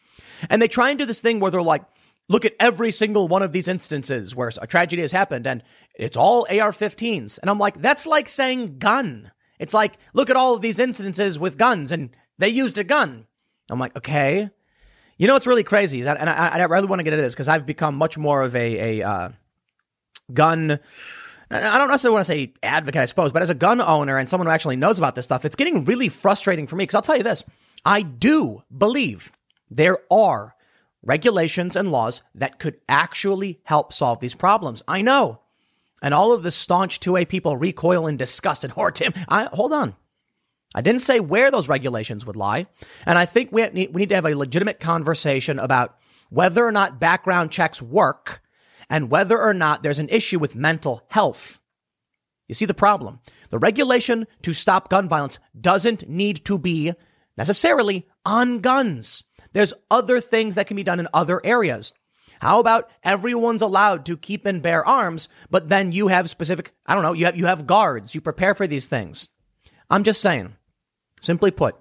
And 0.50 0.62
they 0.62 0.68
try 0.68 0.90
and 0.90 1.00
do 1.00 1.06
this 1.06 1.22
thing 1.22 1.40
where 1.40 1.52
they're 1.52 1.62
like, 1.62 1.84
look 2.30 2.46
at 2.46 2.56
every 2.60 2.92
single 2.92 3.28
one 3.28 3.44
of 3.44 3.52
these 3.52 3.68
instances 3.68 4.36
where 4.36 4.52
a 4.62 4.68
tragedy 4.68 5.02
has 5.02 5.12
happened 5.12 5.46
and 5.46 5.64
it's 5.96 6.18
all 6.18 6.48
AR 6.50 6.72
15s. 6.72 7.40
And 7.40 7.50
I'm 7.50 7.60
like, 7.60 7.82
that's 7.82 8.06
like 8.06 8.30
saying 8.30 8.78
gun. 8.80 9.32
It's 9.60 9.74
like, 9.74 9.98
look 10.14 10.30
at 10.30 10.36
all 10.36 10.56
of 10.56 10.62
these 10.62 10.80
instances 10.80 11.38
with 11.38 11.58
guns 11.58 11.92
and 11.92 12.10
they 12.38 12.50
used 12.50 12.78
a 12.78 12.84
gun. 12.84 13.28
I'm 13.70 13.80
like, 13.80 13.96
okay. 13.98 14.50
You 15.18 15.28
know 15.28 15.34
what's 15.34 15.48
really 15.48 15.64
crazy? 15.64 16.00
Is 16.00 16.06
that, 16.06 16.18
and 16.20 16.30
I, 16.30 16.48
I 16.48 16.64
really 16.64 16.88
want 16.88 17.00
to 17.00 17.04
get 17.04 17.14
into 17.14 17.24
this 17.24 17.34
because 17.34 17.48
I've 17.48 17.66
become 17.66 17.96
much 17.96 18.18
more 18.18 18.42
of 18.42 18.56
a, 18.56 19.00
a 19.00 19.08
uh, 19.08 19.30
gun. 20.34 20.80
I 21.54 21.78
don't 21.78 21.90
necessarily 21.90 22.14
want 22.14 22.26
to 22.26 22.32
say 22.32 22.54
advocate, 22.64 23.02
I 23.02 23.06
suppose, 23.06 23.32
but 23.32 23.42
as 23.42 23.50
a 23.50 23.56
gun 23.56 23.82
owner 23.82 24.18
and 24.18 24.30
someone 24.30 24.48
who 24.48 24.54
actually 24.54 24.76
knows 24.76 24.98
about 24.98 25.16
this 25.16 25.26
stuff, 25.26 25.46
it's 25.46 25.56
getting 25.56 25.86
really 25.86 26.10
frustrating 26.10 26.68
for 26.68 26.76
me 26.76 26.84
because 26.84 26.96
I'll 26.96 27.02
tell 27.02 27.18
you 27.18 27.24
this 27.24 27.44
I 27.86 28.02
do 28.02 28.64
believe 28.76 29.32
there 29.70 30.00
are 30.12 30.56
regulations 31.04 31.76
and 31.76 31.92
laws 31.92 32.24
that 32.36 32.60
could 32.60 32.80
actually 32.88 33.60
help 33.64 33.94
solve 33.94 34.20
these 34.20 34.36
problems. 34.36 34.82
I 34.88 35.02
know. 35.02 35.42
And 36.02 36.14
all 36.14 36.34
of 36.34 36.44
the 36.44 36.52
staunch 36.52 37.00
2A 37.00 37.30
people 37.30 37.56
recoil 37.56 38.08
in 38.08 38.18
disgust 38.18 38.64
and 38.64 38.74
horror. 38.74 38.92
Tim, 38.92 39.14
I, 39.28 39.46
hold 39.46 39.72
on. 39.72 39.96
I 40.76 40.82
didn't 40.82 41.02
say 41.02 41.20
where 41.20 41.52
those 41.52 41.70
regulations 41.70 42.26
would 42.26 42.36
lie. 42.36 42.68
And 43.06 43.18
I 43.18 43.26
think 43.26 43.52
we 43.52 43.68
need, 43.68 43.94
we 43.94 44.02
need 44.02 44.10
to 44.10 44.16
have 44.16 44.26
a 44.26 44.36
legitimate 44.36 44.80
conversation 44.80 45.60
about 45.60 45.98
whether 46.30 46.66
or 46.66 46.72
not 46.72 47.00
background 47.00 47.52
checks 47.52 47.82
work 47.82 48.42
and 48.94 49.10
whether 49.10 49.42
or 49.42 49.56
not 49.56 49.82
there's 49.82 49.98
an 49.98 50.08
issue 50.10 50.38
with 50.38 50.56
mental 50.56 51.02
health. 51.08 51.60
You 52.48 52.54
see 52.54 52.66
the 52.66 52.76
problem. 52.76 53.22
The 53.50 53.58
regulation 53.58 54.28
to 54.44 54.54
stop 54.54 54.88
gun 54.88 55.10
violence 55.10 55.40
doesn't 55.60 56.08
need 56.08 56.46
to 56.46 56.60
be 56.60 56.94
necessarily 57.36 58.08
on 58.24 58.60
guns. 58.60 59.24
There's 59.54 59.74
other 59.90 60.22
things 60.22 60.54
that 60.54 60.68
can 60.68 60.76
be 60.76 60.84
done 60.84 61.00
in 61.00 61.08
other 61.12 61.42
areas. 61.44 61.92
How 62.40 62.60
about 62.60 62.88
everyone's 63.02 63.64
allowed 63.64 64.06
to 64.06 64.16
keep 64.16 64.46
and 64.46 64.62
bear 64.62 64.88
arms, 64.88 65.28
but 65.50 65.70
then 65.70 65.92
you 65.92 66.10
have 66.10 66.30
specific, 66.30 66.72
I 66.86 66.94
don't 66.94 67.02
know, 67.02 67.14
you 67.14 67.26
have, 67.26 67.36
you 67.36 67.48
have 67.48 67.66
guards, 67.66 68.14
you 68.14 68.22
prepare 68.22 68.54
for 68.54 68.68
these 68.68 68.86
things. 68.86 69.28
I'm 69.90 70.04
just 70.04 70.22
saying, 70.22 70.56
simply 71.20 71.50
put, 71.50 71.76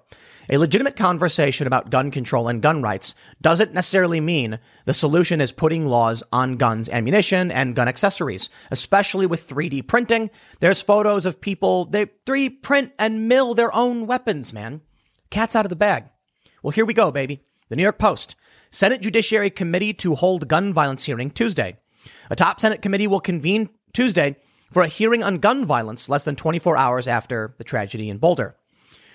a 0.53 0.59
legitimate 0.59 0.95
conversation 0.95 1.65
about 1.65 1.89
gun 1.89 2.11
control 2.11 2.47
and 2.47 2.61
gun 2.61 2.83
rights 2.83 3.15
doesn't 3.41 3.73
necessarily 3.73 4.19
mean 4.19 4.59
the 4.85 4.93
solution 4.93 5.41
is 5.41 5.51
putting 5.51 5.87
laws 5.87 6.21
on 6.31 6.57
guns, 6.57 6.87
ammunition, 6.89 7.49
and 7.49 7.75
gun 7.75 7.87
accessories, 7.87 8.51
especially 8.69 9.25
with 9.25 9.47
3D 9.47 9.87
printing. 9.87 10.29
There's 10.59 10.79
photos 10.79 11.25
of 11.25 11.41
people, 11.41 11.85
they 11.85 12.05
3D 12.27 12.61
print 12.61 12.93
and 12.99 13.27
mill 13.27 13.55
their 13.55 13.73
own 13.73 14.05
weapons, 14.05 14.53
man. 14.53 14.81
Cat's 15.31 15.55
out 15.55 15.65
of 15.65 15.71
the 15.71 15.75
bag. 15.75 16.05
Well, 16.61 16.69
here 16.69 16.85
we 16.85 16.93
go, 16.93 17.09
baby. 17.09 17.41
The 17.69 17.75
New 17.75 17.83
York 17.83 17.97
Post. 17.97 18.35
Senate 18.69 19.01
Judiciary 19.01 19.49
Committee 19.49 19.93
to 19.95 20.13
hold 20.13 20.47
gun 20.47 20.71
violence 20.71 21.05
hearing 21.05 21.31
Tuesday. 21.31 21.79
A 22.29 22.35
top 22.35 22.61
Senate 22.61 22.83
committee 22.83 23.07
will 23.07 23.19
convene 23.19 23.69
Tuesday 23.91 24.35
for 24.71 24.83
a 24.83 24.87
hearing 24.87 25.23
on 25.23 25.39
gun 25.39 25.65
violence 25.65 26.09
less 26.09 26.25
than 26.25 26.35
24 26.35 26.77
hours 26.77 27.07
after 27.07 27.55
the 27.57 27.63
tragedy 27.63 28.07
in 28.07 28.19
Boulder. 28.19 28.55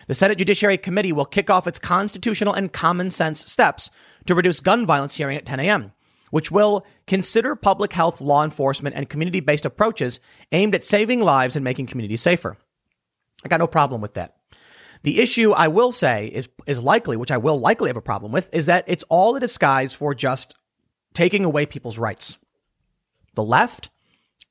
The 0.09 0.15
Senate 0.15 0.39
Judiciary 0.39 0.79
Committee 0.79 1.13
will 1.13 1.27
kick 1.27 1.51
off 1.51 1.67
its 1.67 1.79
constitutional 1.79 2.55
and 2.55 2.73
common 2.73 3.11
sense 3.11 3.41
steps 3.41 3.91
to 4.27 4.35
reduce 4.35 4.61
gun 4.61 4.87
violence 4.87 5.15
hearing 5.15 5.37
at 5.37 5.45
10 5.45 5.61
a.m. 5.61 5.93
which 6.31 6.51
will 6.51 6.85
consider 7.07 7.55
public 7.55 7.93
health, 7.93 8.21
law 8.21 8.43
enforcement, 8.43 8.97
and 8.97 9.09
community 9.09 9.41
based 9.41 9.67
approaches 9.67 10.21
aimed 10.51 10.75
at 10.75 10.83
saving 10.83 11.21
lives 11.21 11.57
and 11.57 11.65
making 11.65 11.87
communities 11.87 12.23
safer. 12.23 12.57
I 13.45 13.49
got 13.49 13.61
no 13.61 13.67
problem 13.67 14.01
with 14.01 14.15
that. 14.15 14.35
The 15.03 15.21
issue 15.21 15.53
I 15.53 15.69
will 15.69 15.93
say 15.93 16.27
is, 16.27 16.49
is 16.67 16.83
likely, 16.83 17.17
which 17.17 17.31
I 17.31 17.37
will 17.37 17.59
likely 17.59 17.89
have 17.91 17.97
a 17.97 18.03
problem 18.03 18.33
with, 18.33 18.49
is 18.53 18.67
that 18.67 18.85
it's 18.89 19.05
all 19.11 19.37
a 19.37 19.41
disguise 19.41 19.93
for 19.93 20.15
just 20.15 20.57
taking 21.13 21.45
away 21.45 21.67
people's 21.67 21.99
rights. 21.99 22.39
The 23.35 23.45
left 23.45 23.91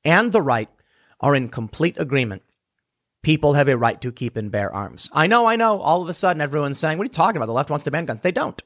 and 0.04 0.32
the 0.32 0.40
right 0.40 0.70
are 1.20 1.34
in 1.34 1.48
complete 1.48 1.98
agreement. 1.98 2.42
People 3.22 3.54
have 3.54 3.68
a 3.68 3.76
right 3.76 4.00
to 4.00 4.12
keep 4.12 4.36
and 4.36 4.50
bear 4.50 4.72
arms. 4.72 5.10
I 5.12 5.26
know, 5.26 5.46
I 5.46 5.56
know. 5.56 5.80
All 5.80 6.02
of 6.02 6.08
a 6.08 6.14
sudden, 6.14 6.40
everyone's 6.40 6.78
saying, 6.78 6.98
What 6.98 7.04
are 7.04 7.10
you 7.10 7.12
talking 7.12 7.36
about? 7.36 7.46
The 7.46 7.52
left 7.52 7.70
wants 7.70 7.84
to 7.84 7.90
ban 7.90 8.04
guns. 8.04 8.20
They 8.20 8.30
don't. 8.30 8.62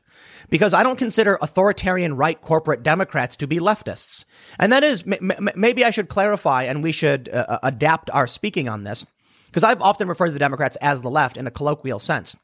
Because 0.50 0.74
I 0.74 0.82
don't 0.82 0.98
consider 0.98 1.38
authoritarian 1.40 2.16
right 2.16 2.40
corporate 2.40 2.82
Democrats 2.82 3.36
to 3.36 3.46
be 3.46 3.58
leftists. 3.58 4.26
And 4.58 4.70
that 4.72 4.84
is, 4.84 5.04
m- 5.06 5.48
maybe 5.54 5.84
I 5.84 5.90
should 5.90 6.08
clarify 6.08 6.64
and 6.64 6.82
we 6.82 6.92
should 6.92 7.30
uh, 7.30 7.46
uh, 7.48 7.58
adapt 7.62 8.10
our 8.10 8.26
speaking 8.26 8.68
on 8.68 8.84
this. 8.84 9.06
Because 9.46 9.64
I've 9.64 9.82
often 9.82 10.08
referred 10.08 10.26
to 10.26 10.32
the 10.32 10.38
Democrats 10.38 10.76
as 10.76 11.00
the 11.00 11.10
left 11.10 11.36
in 11.36 11.46
a 11.46 11.50
colloquial 11.50 11.98
sense. 11.98 12.36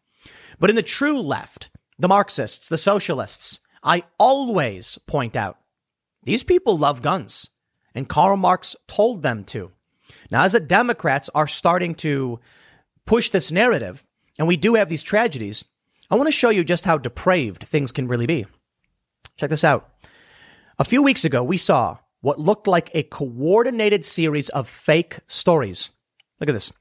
But 0.58 0.70
in 0.70 0.76
the 0.76 0.82
true 0.82 1.20
left, 1.20 1.70
the 1.98 2.08
Marxists, 2.08 2.68
the 2.68 2.78
socialists, 2.78 3.60
I 3.82 4.04
always 4.18 4.98
point 5.06 5.36
out 5.36 5.58
these 6.22 6.42
people 6.44 6.76
love 6.78 7.02
guns. 7.02 7.50
And 7.94 8.08
Karl 8.08 8.36
Marx 8.36 8.76
told 8.86 9.22
them 9.22 9.44
to. 9.44 9.72
Now, 10.30 10.44
as 10.44 10.52
the 10.52 10.60
Democrats 10.60 11.30
are 11.34 11.46
starting 11.46 11.94
to 11.96 12.40
push 13.06 13.30
this 13.30 13.52
narrative, 13.52 14.06
and 14.38 14.46
we 14.46 14.56
do 14.56 14.74
have 14.74 14.88
these 14.88 15.02
tragedies, 15.02 15.64
I 16.10 16.16
want 16.16 16.26
to 16.26 16.32
show 16.32 16.50
you 16.50 16.64
just 16.64 16.84
how 16.84 16.98
depraved 16.98 17.64
things 17.64 17.92
can 17.92 18.08
really 18.08 18.26
be. 18.26 18.46
Check 19.36 19.50
this 19.50 19.64
out. 19.64 19.90
A 20.78 20.84
few 20.84 21.02
weeks 21.02 21.24
ago, 21.24 21.42
we 21.42 21.56
saw 21.56 21.98
what 22.20 22.38
looked 22.38 22.66
like 22.66 22.90
a 22.94 23.02
coordinated 23.04 24.04
series 24.04 24.48
of 24.50 24.68
fake 24.68 25.18
stories. 25.26 25.92
Look 26.40 26.48
at 26.48 26.52
this. 26.52 26.72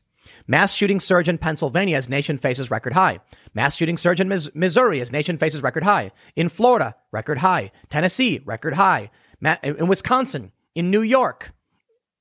Mass 0.46 0.74
shooting 0.74 1.00
surge 1.00 1.30
in 1.30 1.38
Pennsylvania 1.38 1.98
as 1.98 2.10
nation 2.10 2.38
faces 2.38 2.70
record 2.70 2.94
high. 2.94 3.20
Mass 3.54 3.76
shooting 3.76 3.98
surge 3.98 4.20
in 4.20 4.28
Missouri 4.28 5.02
as 5.02 5.12
nation 5.12 5.38
faces 5.38 5.64
record 5.64 5.84
high. 5.84 6.12
In 6.36 6.50
Florida, 6.50 6.96
record 7.12 7.40
high. 7.40 7.72
Tennessee, 7.90 8.42
record 8.46 8.76
high. 8.76 9.10
In 9.64 9.88
Wisconsin, 9.88 10.52
in 10.76 10.92
New 10.92 11.02
York, 11.02 11.54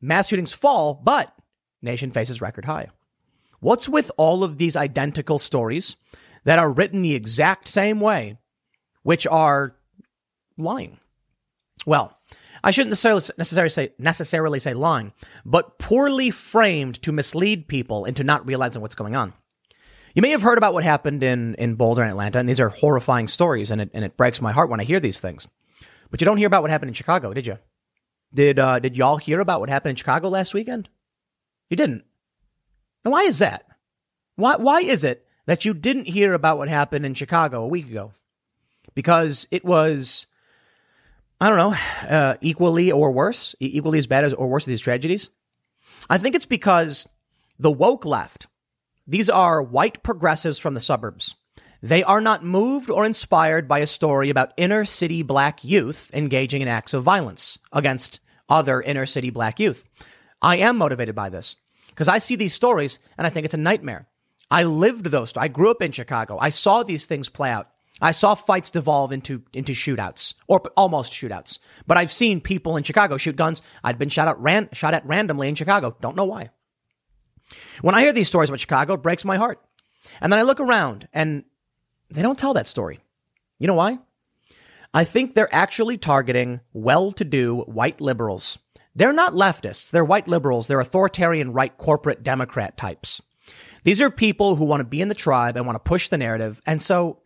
mass 0.00 0.28
shootings 0.28 0.52
fall, 0.52 0.94
but 0.94 1.32
nation 1.82 2.10
faces 2.10 2.40
record 2.40 2.64
high. 2.64 2.88
What's 3.60 3.88
with 3.88 4.10
all 4.16 4.44
of 4.44 4.58
these 4.58 4.76
identical 4.76 5.38
stories 5.38 5.96
that 6.44 6.58
are 6.58 6.70
written 6.70 7.02
the 7.02 7.14
exact 7.14 7.68
same 7.68 8.00
way, 8.00 8.38
which 9.02 9.26
are 9.26 9.74
lying? 10.58 10.98
Well, 11.84 12.16
I 12.62 12.70
shouldn't 12.70 12.90
necessarily, 12.90 13.22
necessarily 13.38 13.70
say 13.70 13.92
necessarily 13.98 14.58
say 14.58 14.74
lying, 14.74 15.12
but 15.44 15.78
poorly 15.78 16.30
framed 16.30 17.00
to 17.02 17.12
mislead 17.12 17.68
people 17.68 18.04
into 18.04 18.24
not 18.24 18.46
realizing 18.46 18.82
what's 18.82 18.94
going 18.94 19.14
on. 19.14 19.32
You 20.14 20.22
may 20.22 20.30
have 20.30 20.42
heard 20.42 20.58
about 20.58 20.72
what 20.72 20.82
happened 20.82 21.22
in, 21.22 21.54
in 21.56 21.74
Boulder 21.74 22.02
and 22.02 22.10
Atlanta, 22.10 22.38
and 22.38 22.48
these 22.48 22.58
are 22.58 22.70
horrifying 22.70 23.28
stories, 23.28 23.70
and 23.70 23.82
it, 23.82 23.90
and 23.92 24.02
it 24.02 24.16
breaks 24.16 24.40
my 24.40 24.50
heart 24.50 24.70
when 24.70 24.80
I 24.80 24.84
hear 24.84 24.98
these 24.98 25.20
things. 25.20 25.46
But 26.10 26.20
you 26.20 26.24
don't 26.24 26.38
hear 26.38 26.46
about 26.46 26.62
what 26.62 26.70
happened 26.70 26.88
in 26.88 26.94
Chicago, 26.94 27.34
did 27.34 27.46
you? 27.46 27.58
Did 28.36 28.58
uh, 28.58 28.78
did 28.80 28.98
y'all 28.98 29.16
hear 29.16 29.40
about 29.40 29.60
what 29.60 29.70
happened 29.70 29.90
in 29.90 29.96
Chicago 29.96 30.28
last 30.28 30.52
weekend? 30.52 30.90
You 31.70 31.76
didn't. 31.76 32.04
And 33.02 33.10
why 33.10 33.22
is 33.22 33.38
that? 33.38 33.64
Why 34.34 34.56
why 34.56 34.80
is 34.80 35.04
it 35.04 35.26
that 35.46 35.64
you 35.64 35.72
didn't 35.72 36.04
hear 36.04 36.34
about 36.34 36.58
what 36.58 36.68
happened 36.68 37.06
in 37.06 37.14
Chicago 37.14 37.62
a 37.62 37.68
week 37.68 37.88
ago? 37.88 38.12
Because 38.94 39.48
it 39.50 39.64
was, 39.64 40.26
I 41.40 41.48
don't 41.48 41.56
know, 41.56 41.76
uh, 42.10 42.34
equally 42.42 42.92
or 42.92 43.10
worse, 43.10 43.54
equally 43.58 43.98
as 43.98 44.06
bad 44.06 44.24
as 44.24 44.34
or 44.34 44.48
worse 44.48 44.66
these 44.66 44.82
tragedies. 44.82 45.30
I 46.10 46.18
think 46.18 46.34
it's 46.34 46.46
because 46.46 47.08
the 47.58 47.72
woke 47.72 48.04
left, 48.04 48.48
these 49.06 49.30
are 49.30 49.62
white 49.62 50.02
progressives 50.02 50.58
from 50.58 50.74
the 50.74 50.80
suburbs. 50.80 51.36
They 51.82 52.02
are 52.02 52.20
not 52.20 52.44
moved 52.44 52.90
or 52.90 53.06
inspired 53.06 53.66
by 53.66 53.78
a 53.78 53.86
story 53.86 54.28
about 54.28 54.52
inner 54.58 54.84
city 54.84 55.22
black 55.22 55.64
youth 55.64 56.10
engaging 56.12 56.60
in 56.60 56.68
acts 56.68 56.92
of 56.92 57.02
violence 57.02 57.58
against 57.72 58.20
other 58.48 58.80
inner 58.80 59.06
city 59.06 59.30
black 59.30 59.58
youth. 59.60 59.84
I 60.42 60.58
am 60.58 60.76
motivated 60.76 61.14
by 61.14 61.28
this 61.28 61.56
because 61.88 62.08
I 62.08 62.18
see 62.18 62.36
these 62.36 62.54
stories 62.54 62.98
and 63.16 63.26
I 63.26 63.30
think 63.30 63.44
it's 63.44 63.54
a 63.54 63.58
nightmare. 63.58 64.08
I 64.50 64.62
lived 64.62 65.06
those. 65.06 65.36
I 65.36 65.48
grew 65.48 65.70
up 65.70 65.82
in 65.82 65.92
Chicago. 65.92 66.38
I 66.40 66.50
saw 66.50 66.82
these 66.82 67.06
things 67.06 67.28
play 67.28 67.50
out. 67.50 67.68
I 68.00 68.10
saw 68.10 68.34
fights 68.34 68.70
devolve 68.70 69.10
into 69.10 69.42
into 69.54 69.72
shootouts 69.72 70.34
or 70.46 70.60
almost 70.76 71.12
shootouts. 71.12 71.58
But 71.86 71.96
I've 71.96 72.12
seen 72.12 72.40
people 72.40 72.76
in 72.76 72.84
Chicago 72.84 73.16
shoot 73.16 73.36
guns. 73.36 73.62
I'd 73.82 73.98
been 73.98 74.10
shot 74.10 74.28
at 74.28 74.38
ran, 74.38 74.68
shot 74.72 74.94
at 74.94 75.06
randomly 75.06 75.48
in 75.48 75.54
Chicago. 75.54 75.96
Don't 76.00 76.16
know 76.16 76.26
why. 76.26 76.50
When 77.80 77.94
I 77.94 78.02
hear 78.02 78.12
these 78.12 78.28
stories 78.28 78.50
about 78.50 78.60
Chicago, 78.60 78.94
it 78.94 79.02
breaks 79.02 79.24
my 79.24 79.36
heart. 79.36 79.62
And 80.20 80.32
then 80.32 80.38
I 80.38 80.42
look 80.42 80.60
around 80.60 81.08
and 81.12 81.44
they 82.10 82.22
don't 82.22 82.38
tell 82.38 82.54
that 82.54 82.66
story. 82.66 83.00
You 83.58 83.66
know 83.66 83.74
why? 83.74 83.98
I 84.96 85.04
think 85.04 85.34
they're 85.34 85.54
actually 85.54 85.98
targeting 85.98 86.62
well 86.72 87.12
to 87.12 87.24
do 87.24 87.58
white 87.64 88.00
liberals. 88.00 88.58
They're 88.94 89.12
not 89.12 89.34
leftists. 89.34 89.90
They're 89.90 90.06
white 90.06 90.26
liberals. 90.26 90.68
They're 90.68 90.80
authoritarian 90.80 91.52
right 91.52 91.76
corporate 91.76 92.22
Democrat 92.22 92.78
types. 92.78 93.20
These 93.84 94.00
are 94.00 94.08
people 94.08 94.56
who 94.56 94.64
want 94.64 94.80
to 94.80 94.84
be 94.84 95.02
in 95.02 95.08
the 95.08 95.14
tribe 95.14 95.58
and 95.58 95.66
want 95.66 95.76
to 95.76 95.86
push 95.86 96.08
the 96.08 96.16
narrative. 96.16 96.62
And 96.64 96.80
so, 96.80 97.20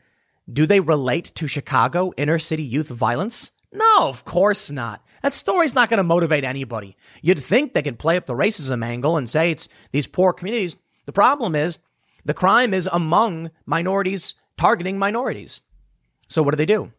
do 0.52 0.66
they 0.66 0.80
relate 0.80 1.26
to 1.36 1.46
Chicago 1.46 2.10
inner 2.16 2.40
city 2.40 2.64
youth 2.64 2.88
violence? 2.88 3.52
No, 3.72 3.98
of 4.00 4.24
course 4.24 4.72
not. 4.72 5.04
That 5.22 5.32
story's 5.32 5.76
not 5.76 5.90
going 5.90 5.98
to 5.98 6.02
motivate 6.02 6.42
anybody. 6.42 6.96
You'd 7.22 7.38
think 7.38 7.72
they 7.72 7.82
could 7.82 8.00
play 8.00 8.16
up 8.16 8.26
the 8.26 8.34
racism 8.34 8.84
angle 8.84 9.16
and 9.16 9.30
say 9.30 9.52
it's 9.52 9.68
these 9.92 10.08
poor 10.08 10.32
communities. 10.32 10.76
The 11.06 11.12
problem 11.12 11.54
is 11.54 11.78
the 12.24 12.34
crime 12.34 12.74
is 12.74 12.88
among 12.92 13.52
minorities 13.64 14.34
targeting 14.58 14.98
minorities. 14.98 15.62
So 16.26 16.42
what 16.42 16.50
do 16.50 16.56
they 16.56 16.66
do? 16.66 16.90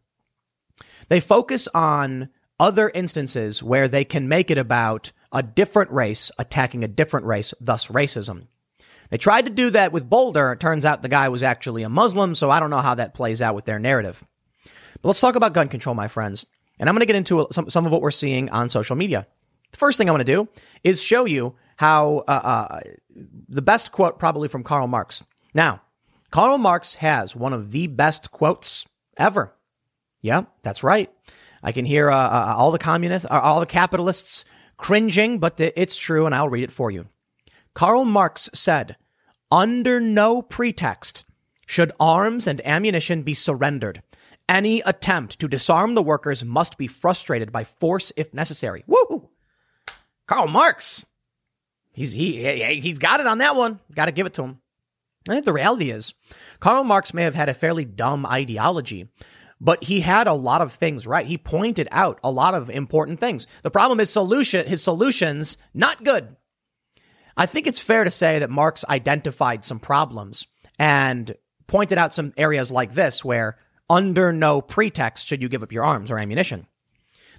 They 1.12 1.20
focus 1.20 1.68
on 1.76 2.30
other 2.58 2.90
instances 2.90 3.62
where 3.62 3.90
they 3.90 4.06
can 4.06 4.30
make 4.30 4.50
it 4.50 4.58
about 4.58 5.12
a 5.34 5.44
different 5.44 5.92
race 5.92 6.32
attacking 6.40 6.86
a 6.86 6.88
different 6.88 7.26
race, 7.26 7.54
thus 7.60 7.90
racism. 7.90 8.48
They 9.10 9.18
tried 9.18 9.44
to 9.44 9.52
do 9.52 9.72
that 9.72 9.92
with 9.92 10.10
Boulder. 10.10 10.54
It 10.54 10.62
turns 10.62 10.86
out 10.86 11.02
the 11.02 11.10
guy 11.10 11.28
was 11.28 11.44
actually 11.44 11.84
a 11.84 11.90
Muslim, 11.90 12.34
so 12.34 12.50
I 12.50 12.62
don't 12.62 12.70
know 12.70 12.78
how 12.78 12.96
that 12.96 13.14
plays 13.14 13.42
out 13.42 13.56
with 13.56 13.66
their 13.66 13.78
narrative. 13.78 14.24
But 14.64 15.10
let's 15.10 15.20
talk 15.20 15.36
about 15.36 15.52
gun 15.54 15.68
control, 15.68 15.96
my 15.96 16.08
friends. 16.08 16.46
And 16.80 16.88
I'm 16.88 16.96
going 16.96 17.02
to 17.02 17.06
get 17.06 17.18
into 17.18 17.46
some, 17.52 17.70
some 17.70 17.86
of 17.86 17.92
what 17.92 18.02
we're 18.02 18.12
seeing 18.12 18.50
on 18.50 18.70
social 18.70 18.96
media. 18.96 19.28
The 19.72 19.80
first 19.80 19.98
thing 19.98 20.08
I 20.08 20.14
want 20.14 20.26
to 20.26 20.34
do 20.34 20.48
is 20.82 21.04
show 21.04 21.26
you 21.26 21.56
how 21.76 22.24
uh, 22.26 22.32
uh, 22.32 22.80
the 23.50 23.62
best 23.62 23.92
quote, 23.92 24.18
probably 24.18 24.48
from 24.48 24.64
Karl 24.64 24.88
Marx. 24.88 25.26
Now, 25.54 25.82
Karl 26.30 26.58
Marx 26.58 26.96
has 26.96 27.36
one 27.36 27.52
of 27.52 27.72
the 27.72 27.88
best 27.88 28.32
quotes 28.32 28.86
ever. 29.18 29.54
Yeah, 30.22 30.44
that's 30.62 30.84
right. 30.84 31.12
I 31.64 31.72
can 31.72 31.86
hear 31.86 32.10
uh, 32.10 32.18
uh, 32.18 32.56
all 32.58 32.72
the 32.72 32.80
communists, 32.80 33.28
uh, 33.30 33.40
all 33.40 33.60
the 33.60 33.66
capitalists 33.66 34.46
cringing, 34.78 35.40
but 35.40 35.60
it's 35.60 35.98
true, 35.98 36.26
and 36.26 36.34
I'll 36.34 36.50
read 36.50 36.64
it 36.64 36.72
for 36.72 36.90
you. 36.90 37.08
Karl 37.74 38.06
Marx 38.06 38.50
said, 38.54 38.98
Under 39.52 40.00
no 40.00 40.42
pretext 40.42 41.26
should 41.66 41.92
arms 42.00 42.48
and 42.48 42.66
ammunition 42.66 43.24
be 43.24 43.34
surrendered. 43.34 44.02
Any 44.50 44.82
attempt 44.82 45.40
to 45.40 45.48
disarm 45.48 45.96
the 45.96 46.02
workers 46.04 46.44
must 46.44 46.78
be 46.78 46.88
frustrated 46.88 47.52
by 47.52 47.64
force 47.64 48.12
if 48.18 48.34
necessary. 48.34 48.84
Woo! 48.88 49.30
Karl 50.28 50.48
Marx. 50.48 51.06
He's 51.94 52.14
he 52.14 52.80
he's 52.82 53.00
got 53.00 53.20
it 53.20 53.28
on 53.28 53.38
that 53.40 53.56
one. 53.56 53.80
Got 53.94 54.06
to 54.06 54.12
give 54.12 54.26
it 54.26 54.34
to 54.36 54.44
him. 54.44 54.62
I 55.30 55.34
think 55.34 55.46
the 55.46 55.54
reality 55.54 55.92
is, 55.92 56.14
Karl 56.60 56.84
Marx 56.84 57.14
may 57.14 57.24
have 57.24 57.36
had 57.36 57.50
a 57.50 57.54
fairly 57.54 57.86
dumb 57.86 58.26
ideology, 58.26 59.10
but 59.64 59.84
he 59.84 60.02
had 60.02 60.26
a 60.26 60.34
lot 60.34 60.62
of 60.62 60.74
things 60.74 61.06
right. 61.06 61.28
He 61.28 61.38
pointed 61.38 61.88
out 61.92 62.20
a 62.24 62.32
lot 62.32 62.56
of 62.56 62.72
important 62.72 63.20
things. 63.20 63.46
The 63.62 63.70
problem 63.70 64.00
is 64.00 64.10
solution, 64.10 64.68
his 64.68 64.84
solutions, 64.84 65.58
not 65.74 66.04
good. 66.04 66.36
I 67.38 67.46
think 67.46 67.68
it's 67.68 67.80
fair 67.80 68.04
to 68.04 68.12
say 68.12 68.40
that 68.40 68.50
Marx 68.50 68.84
identified 68.90 69.64
some 69.64 69.80
problems 69.80 70.48
and 70.80 71.34
pointed 71.68 72.00
out 72.00 72.14
some 72.14 72.34
areas 72.36 72.72
like 72.72 72.96
this 72.96 73.24
where 73.24 73.58
under 73.88 74.34
no 74.34 74.62
pretext 74.62 75.28
should 75.28 75.44
you 75.44 75.48
give 75.48 75.64
up 75.64 75.72
your 75.72 75.86
arms 75.86 76.10
or 76.10 76.18
ammunition. 76.18 76.66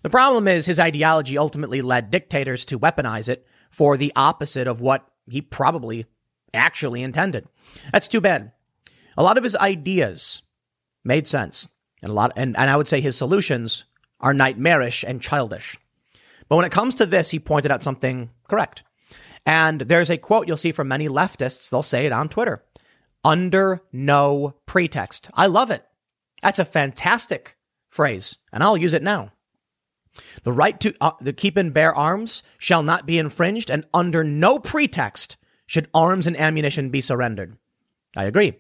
The 0.03 0.11
problem 0.11 0.47
is 0.47 0.65
his 0.65 0.81
ideology 0.81 1.37
ultimately 1.37 1.83
led 1.83 2.11
dictators 2.11 2.65
to 2.67 2.79
weaponize 2.79 3.29
it 3.29 3.47
for 3.71 3.97
the 3.97 4.13
opposite 4.15 4.69
of 4.69 4.81
what 4.81 5.07
he 5.29 5.41
probably 5.41 6.07
actually 6.55 7.03
intended. 7.03 7.49
That's 7.93 8.09
too 8.09 8.21
bad. 8.21 8.53
A 9.17 9.23
lot 9.23 9.39
of 9.39 9.45
his 9.45 9.57
ideas 9.57 10.43
made 11.05 11.27
sense, 11.27 11.69
and 12.03 12.11
a 12.11 12.15
lot, 12.15 12.33
and, 12.37 12.57
and 12.59 12.69
I 12.69 12.77
would 12.77 12.89
say 12.89 13.01
his 13.01 13.17
solutions 13.17 13.85
are 14.21 14.35
nightmarish 14.35 15.05
and 15.05 15.23
childish. 15.23 15.79
But 16.49 16.57
when 16.57 16.65
it 16.65 16.73
comes 16.73 16.97
to 16.97 17.07
this, 17.07 17.31
he 17.31 17.39
pointed 17.39 17.71
out 17.71 17.83
something 17.83 18.31
correct. 18.49 18.85
And 19.47 19.81
there's 19.81 20.11
a 20.11 20.19
quote 20.19 20.47
you'll 20.47 20.57
see 20.57 20.73
from 20.73 20.89
many 20.89 21.09
leftists. 21.09 21.71
They'll 21.71 21.83
say 21.83 22.07
it 22.07 22.13
on 22.13 22.29
Twitter 22.29 22.63
under 23.25 23.83
no 23.93 24.55
pretext. 24.67 25.31
I 25.35 25.47
love 25.47 25.71
it. 25.71 25.85
That's 26.43 26.59
a 26.59 26.65
fantastic 26.65 27.57
phrase, 27.89 28.39
and 28.53 28.63
I'll 28.63 28.77
use 28.77 28.95
it 28.95 29.03
now. 29.03 29.33
The 30.43 30.53
right 30.53 30.79
to, 30.81 30.95
uh, 31.01 31.13
to 31.25 31.33
keep 31.33 31.57
and 31.57 31.73
bear 31.73 31.95
arms 31.95 32.43
shall 32.59 32.83
not 32.83 33.07
be 33.07 33.19
infringed, 33.19 33.71
and 33.71 33.87
under 33.95 34.25
no 34.25 34.59
pretext 34.59 35.37
should 35.67 35.89
arms 35.95 36.27
and 36.27 36.37
ammunition 36.37 36.91
be 36.91 37.01
surrendered. 37.01 37.57
I 38.17 38.25
agree. 38.25 38.55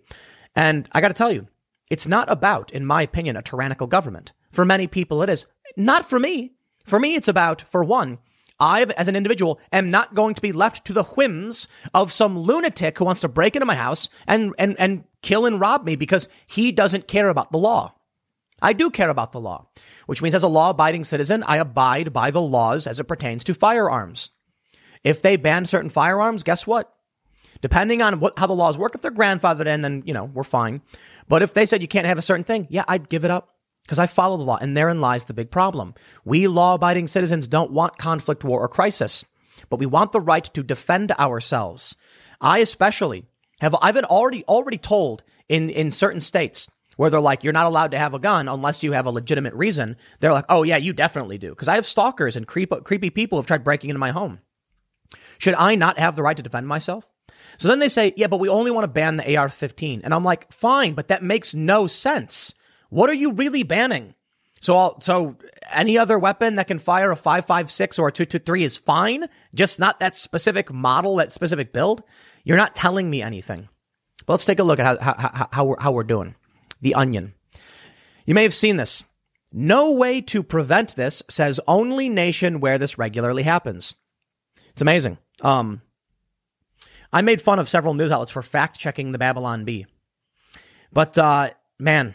And 0.55 0.89
I 0.93 1.01
got 1.01 1.09
to 1.09 1.15
tell 1.15 1.33
you, 1.33 1.49
it's 1.93 2.07
not 2.07 2.31
about, 2.31 2.71
in 2.71 2.87
my 2.87 3.03
opinion, 3.03 3.37
a 3.37 3.43
tyrannical 3.43 3.87
government. 3.87 4.33
For 4.51 4.65
many 4.65 4.87
people, 4.87 5.23
it 5.23 5.29
is. 5.29 5.45
Not 5.77 6.09
for 6.09 6.19
me. 6.19 6.53
For 6.87 6.99
me, 6.99 7.17
it's 7.17 7.29
about, 7.29 7.61
for 7.61 7.85
one, 7.85 8.17
I, 8.59 8.85
as 8.97 9.09
an 9.09 9.15
individual, 9.15 9.61
am 9.71 9.91
not 9.91 10.15
going 10.15 10.35
to 10.35 10.41
be 10.41 10.53
left 10.53 10.87
to 10.87 10.95
the 10.95 11.03
whims 11.03 11.69
of 11.93 12.11
some 12.11 12.39
lunatic 12.39 12.97
who 12.97 13.05
wants 13.05 13.21
to 13.21 13.29
break 13.29 13.55
into 13.55 13.67
my 13.67 13.75
house 13.75 14.09
and, 14.27 14.55
and, 14.57 14.75
and 14.81 15.05
kill 15.21 15.45
and 15.45 15.61
rob 15.61 15.85
me 15.85 15.95
because 15.95 16.31
he 16.47 16.73
doesn't 16.73 17.09
care 17.09 17.29
about 17.29 17.53
the 17.53 17.59
law. 17.59 17.95
I 18.63 18.73
do 18.73 18.89
care 18.89 19.11
about 19.11 19.33
the 19.33 19.41
law, 19.41 19.69
which 20.07 20.23
means 20.23 20.35
as 20.35 20.43
a 20.43 20.49
law 20.49 20.71
abiding 20.71 21.05
citizen, 21.05 21.43
I 21.43 21.59
abide 21.59 22.11
by 22.11 22.31
the 22.31 22.41
laws 22.41 22.87
as 22.87 23.01
it 23.01 23.05
pertains 23.05 23.45
to 23.45 23.53
firearms. 23.53 24.31
If 25.05 25.21
they 25.21 25.37
ban 25.37 25.67
certain 25.67 25.91
firearms, 25.91 26.43
guess 26.43 26.67
what? 26.67 26.91
Depending 27.63 28.03
on 28.03 28.21
what, 28.21 28.39
how 28.39 28.47
the 28.47 28.53
laws 28.53 28.77
work, 28.77 28.95
if 28.95 29.01
they're 29.01 29.11
grandfathered 29.11 29.67
in, 29.67 29.81
then, 29.81 30.03
you 30.05 30.13
know, 30.13 30.25
we're 30.25 30.43
fine. 30.43 30.83
But 31.29 31.43
if 31.43 31.55
they 31.55 31.65
said 31.65 31.81
you 31.81 31.89
can't 31.89 32.07
have 32.07 32.19
a 32.19 32.23
certain 32.23 32.45
thing, 32.45 32.67
yeah, 32.69 32.85
I'd 32.89 33.09
give 33.09 33.25
it 33.25 33.31
up 33.31 33.51
because 33.85 33.99
I 33.99 34.07
follow 34.07 34.37
the 34.37 34.43
law. 34.43 34.59
And 34.61 34.77
therein 34.77 35.01
lies 35.01 35.25
the 35.25 35.35
big 35.35 35.51
problem. 35.51 35.95
We 36.25 36.49
law 36.49 36.75
abiding 36.75 37.09
citizens 37.09 37.47
don't 37.47 37.71
want 37.71 37.99
conflict, 37.99 38.45
war, 38.45 38.61
or 38.61 38.69
crisis, 38.69 39.25
but 39.71 39.79
we 39.79 39.87
want 39.87 40.13
the 40.13 40.21
right 40.21 40.45
to 40.45 40.63
defend 40.63 41.13
ourselves. 41.13 41.97
I 42.41 42.59
especially 42.59 43.25
have, 43.61 43.77
I've 43.81 43.95
been 43.95 44.05
already, 44.05 44.45
already 44.45 44.79
told 44.79 45.23
in, 45.49 45.71
in 45.71 45.93
certain 45.93 46.21
states 46.21 46.69
where 46.97 47.11
they're 47.11 47.21
like, 47.21 47.45
you're 47.45 47.53
not 47.53 47.67
allowed 47.67 47.93
to 47.93 47.99
have 47.99 48.13
a 48.13 48.19
gun 48.19 48.49
unless 48.49 48.83
you 48.83 48.93
have 48.93 49.07
a 49.07 49.11
legitimate 49.11 49.55
reason. 49.55 49.97
They're 50.19 50.33
like, 50.33 50.47
oh 50.49 50.65
yeah, 50.65 50.77
you 50.77 50.93
definitely 50.93 51.39
do. 51.39 51.55
Cause 51.55 51.69
I 51.69 51.77
have 51.77 51.87
stalkers 51.87 52.37
and 52.37 52.47
creep, 52.47 52.73
creepy 52.85 53.11
people 53.11 53.39
have 53.39 53.47
tried 53.47 53.65
breaking 53.65 53.91
into 53.91 54.01
my 54.01 54.11
home. 54.11 54.41
Should 55.39 55.55
I 55.55 55.77
not 55.77 55.99
have 55.99 56.17
the 56.17 56.23
right 56.23 56.37
to 56.37 56.43
defend 56.43 56.67
myself? 56.67 57.09
So 57.59 57.69
then 57.69 57.79
they 57.79 57.89
say, 57.89 58.13
yeah, 58.17 58.27
but 58.27 58.41
we 58.41 58.49
only 58.49 58.71
want 58.71 58.85
to 58.85 58.89
ban 58.89 59.17
the 59.17 59.37
AR 59.37 59.49
15. 59.49 60.03
And 60.05 60.15
I'm 60.15 60.25
like, 60.25 60.53
fine, 60.53 60.95
but 60.95 61.09
that 61.09 61.23
makes 61.23 61.55
no 61.55 61.87
sense. 61.87 62.55
What 62.91 63.11
are 63.11 63.15
you 63.15 63.33
really 63.33 63.63
banning? 63.63 64.15
So, 64.61 64.77
I'll, 64.77 65.01
so 65.01 65.37
any 65.73 65.99
other 65.99 66.19
weapon 66.19 66.55
that 66.55 66.69
can 66.69 66.79
fire 66.79 67.11
a 67.11 67.17
5.56 67.17 67.99
or 67.99 68.09
a 68.09 68.13
223 68.13 68.63
is 68.63 68.77
fine, 68.77 69.27
just 69.55 69.81
not 69.81 69.99
that 70.01 70.17
specific 70.17 70.73
model, 70.73 71.17
that 71.17 71.33
specific 71.33 71.73
build. 71.73 72.03
You're 72.45 72.57
not 72.57 72.77
telling 72.77 73.11
me 73.11 73.23
anything. 73.23 73.69
But 74.25 74.35
let's 74.35 74.45
take 74.45 74.61
a 74.61 74.65
look 74.65 74.79
at 74.79 75.03
how, 75.03 75.15
how, 75.19 75.49
how, 75.51 75.65
we're, 75.65 75.81
how 75.81 75.93
we're 75.93 76.05
doing. 76.05 76.37
The 76.81 76.95
Onion. 76.95 77.35
You 78.25 78.35
may 78.35 78.45
have 78.45 78.55
seen 78.55 78.77
this. 78.77 79.05
No 79.53 79.93
way 79.93 80.21
to 80.23 80.43
prevent 80.43 80.97
this 80.97 81.23
says 81.29 81.61
only 81.67 82.09
nation 82.09 82.61
where 82.61 82.79
this 82.79 82.99
regularly 82.99 83.43
happens. 83.43 83.97
It's 84.71 84.83
amazing. 84.83 85.19
Um, 85.41 85.83
I 87.13 87.23
made 87.23 87.43
fun 87.43 87.59
of 87.59 87.69
several 87.69 87.95
news 87.95 88.11
outlets 88.11 88.33
for 88.33 88.43
fact 88.43 88.79
checking 88.79 89.13
the 89.13 89.19
Babylon 89.19 89.65
Bee. 89.65 89.87
But, 90.93 91.19
uh, 91.19 91.51
man, 91.79 92.15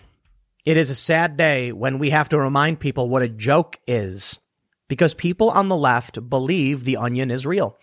it 0.66 0.78
is 0.78 0.90
a 0.90 0.96
sad 0.96 1.38
day 1.38 1.72
when 1.72 2.00
we 2.00 2.10
have 2.10 2.30
to 2.30 2.40
remind 2.40 2.80
people 2.80 3.10
what 3.10 3.22
a 3.22 3.30
joke 3.30 3.80
is 3.88 4.40
because 4.88 5.14
people 5.14 5.50
on 5.50 5.70
the 5.70 5.78
left 5.78 6.30
believe 6.30 6.84
the 6.84 6.98
onion 6.98 7.32
is 7.32 7.46
real. 7.46 7.78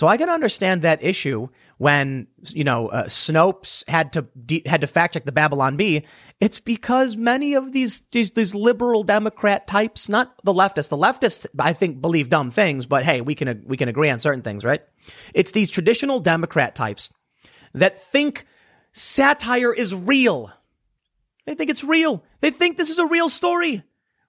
So 0.00 0.08
I 0.08 0.16
can 0.16 0.30
understand 0.30 0.80
that 0.80 1.04
issue 1.04 1.48
when 1.76 2.26
you 2.54 2.64
know 2.64 2.88
uh, 2.88 3.04
Snopes 3.04 3.86
had 3.86 4.14
to 4.14 4.22
de- 4.46 4.62
had 4.64 4.80
to 4.80 4.86
fact 4.86 5.12
check 5.12 5.26
the 5.26 5.30
Babylon 5.30 5.76
Bee. 5.76 6.06
It's 6.40 6.58
because 6.58 7.18
many 7.18 7.52
of 7.52 7.72
these, 7.72 8.00
these 8.10 8.30
these 8.30 8.54
liberal 8.54 9.02
Democrat 9.02 9.66
types, 9.66 10.08
not 10.08 10.34
the 10.42 10.54
leftists. 10.54 10.88
The 10.88 10.96
leftists, 10.96 11.44
I 11.58 11.74
think, 11.74 12.00
believe 12.00 12.30
dumb 12.30 12.50
things, 12.50 12.86
but 12.86 13.04
hey, 13.04 13.20
we 13.20 13.34
can 13.34 13.62
we 13.66 13.76
can 13.76 13.90
agree 13.90 14.08
on 14.08 14.20
certain 14.20 14.40
things, 14.40 14.64
right? 14.64 14.80
It's 15.34 15.50
these 15.50 15.68
traditional 15.68 16.18
Democrat 16.18 16.74
types 16.74 17.12
that 17.74 18.00
think 18.00 18.46
satire 18.92 19.74
is 19.74 19.94
real. 19.94 20.50
They 21.44 21.54
think 21.54 21.68
it's 21.68 21.84
real. 21.84 22.24
They 22.40 22.50
think 22.50 22.78
this 22.78 22.88
is 22.88 22.98
a 22.98 23.06
real 23.06 23.28
story. 23.28 23.82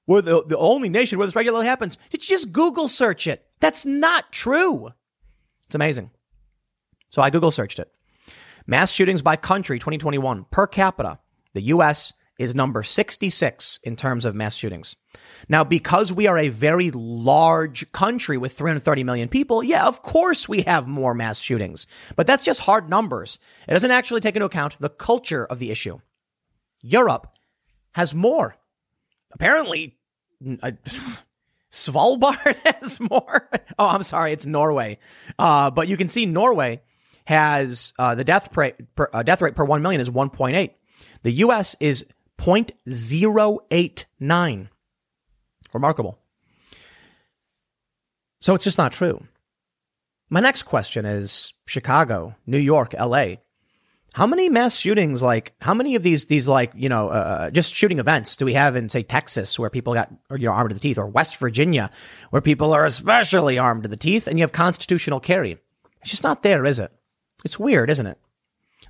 We're 0.05 0.21
the, 0.21 0.43
the 0.43 0.57
only 0.57 0.89
nation 0.89 1.17
where 1.17 1.27
this 1.27 1.35
regularly 1.37 1.65
happens. 1.65 1.97
Did 2.09 2.25
you 2.25 2.27
just 2.27 2.51
Google 2.51 2.89
search 2.89 3.25
it? 3.25 3.45
That's 3.61 3.85
not 3.85 4.33
true. 4.33 4.91
It's 5.71 5.75
amazing. 5.75 6.11
So 7.11 7.21
I 7.21 7.29
Google 7.29 7.49
searched 7.49 7.79
it. 7.79 7.89
Mass 8.67 8.91
shootings 8.91 9.21
by 9.21 9.37
country 9.37 9.79
2021 9.79 10.45
per 10.51 10.67
capita. 10.67 11.19
The 11.53 11.61
US 11.61 12.11
is 12.37 12.53
number 12.53 12.83
66 12.83 13.79
in 13.81 13.95
terms 13.95 14.25
of 14.25 14.35
mass 14.35 14.57
shootings. 14.57 14.97
Now, 15.47 15.63
because 15.63 16.11
we 16.11 16.27
are 16.27 16.37
a 16.37 16.49
very 16.49 16.91
large 16.91 17.89
country 17.93 18.37
with 18.37 18.51
330 18.51 19.05
million 19.05 19.29
people, 19.29 19.63
yeah, 19.63 19.87
of 19.87 20.01
course 20.01 20.49
we 20.49 20.63
have 20.63 20.89
more 20.89 21.13
mass 21.13 21.39
shootings. 21.39 21.87
But 22.17 22.27
that's 22.27 22.43
just 22.43 22.59
hard 22.59 22.89
numbers. 22.89 23.39
It 23.65 23.71
doesn't 23.71 23.91
actually 23.91 24.19
take 24.19 24.35
into 24.35 24.45
account 24.45 24.75
the 24.77 24.89
culture 24.89 25.45
of 25.45 25.59
the 25.59 25.71
issue. 25.71 25.99
Europe 26.81 27.27
has 27.93 28.13
more. 28.13 28.57
Apparently, 29.31 29.97
uh, 30.61 30.71
Svalbard 31.71 32.57
has 32.81 32.99
more. 32.99 33.49
Oh, 33.79 33.87
I'm 33.87 34.03
sorry, 34.03 34.33
it's 34.33 34.45
Norway. 34.45 34.99
Uh, 35.39 35.71
but 35.71 35.87
you 35.87 35.97
can 35.97 36.09
see 36.09 36.25
Norway 36.25 36.81
has 37.25 37.93
uh, 37.97 38.15
the 38.15 38.23
death, 38.23 38.51
pra- 38.51 38.73
per, 38.95 39.09
uh, 39.13 39.23
death 39.23 39.41
rate 39.41 39.55
per 39.55 39.63
1 39.63 39.81
million 39.81 40.01
is 40.01 40.09
1.8. 40.09 40.71
The 41.23 41.31
US 41.31 41.75
is 41.79 42.05
0.089. 42.39 44.67
Remarkable. 45.73 46.19
So 48.41 48.53
it's 48.55 48.65
just 48.65 48.77
not 48.77 48.91
true. 48.91 49.23
My 50.29 50.39
next 50.39 50.63
question 50.63 51.05
is 51.05 51.53
Chicago, 51.67 52.35
New 52.45 52.57
York, 52.57 52.93
LA. 52.99 53.35
How 54.13 54.27
many 54.27 54.49
mass 54.49 54.77
shootings, 54.77 55.21
like 55.21 55.53
how 55.61 55.73
many 55.73 55.95
of 55.95 56.03
these 56.03 56.25
these 56.25 56.47
like 56.47 56.73
you 56.75 56.89
know 56.89 57.09
uh, 57.09 57.11
uh, 57.11 57.49
just 57.49 57.73
shooting 57.73 57.97
events 57.99 58.35
do 58.35 58.45
we 58.45 58.53
have 58.53 58.75
in 58.75 58.89
say 58.89 59.03
Texas 59.03 59.57
where 59.57 59.69
people 59.69 59.93
got 59.93 60.11
or, 60.29 60.37
you 60.37 60.47
know 60.47 60.53
armed 60.53 60.69
to 60.71 60.73
the 60.73 60.81
teeth, 60.81 60.97
or 60.97 61.07
West 61.07 61.37
Virginia 61.37 61.89
where 62.29 62.41
people 62.41 62.73
are 62.73 62.85
especially 62.85 63.57
armed 63.57 63.83
to 63.83 63.89
the 63.89 63.95
teeth, 63.95 64.27
and 64.27 64.37
you 64.37 64.43
have 64.43 64.51
constitutional 64.51 65.21
carry? 65.21 65.57
It's 66.01 66.11
just 66.11 66.23
not 66.23 66.43
there, 66.43 66.65
is 66.65 66.79
it? 66.79 66.91
It's 67.45 67.59
weird, 67.59 67.89
isn't 67.89 68.05
it? 68.05 68.19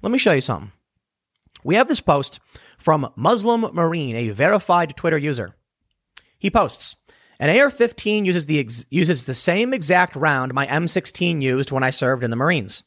Let 0.02 0.12
me 0.12 0.18
show 0.18 0.34
you 0.34 0.42
something. 0.42 0.72
We 1.64 1.76
have 1.76 1.88
this 1.88 2.02
post 2.02 2.40
from 2.78 3.12
Muslim 3.16 3.62
Marine, 3.74 4.16
a 4.16 4.30
verified 4.30 4.96
Twitter 4.96 5.18
user. 5.18 5.56
He 6.40 6.50
posts. 6.50 6.96
An 7.40 7.50
AR-15 7.50 8.26
uses 8.26 8.46
the 8.46 8.60
ex- 8.60 8.86
uses 8.90 9.26
the 9.26 9.34
same 9.34 9.74
exact 9.74 10.16
round 10.16 10.54
my 10.54 10.68
M16 10.68 11.42
used 11.42 11.72
when 11.72 11.84
I 11.84 11.90
served 11.90 12.24
in 12.24 12.30
the 12.30 12.36
Marines. 12.36 12.84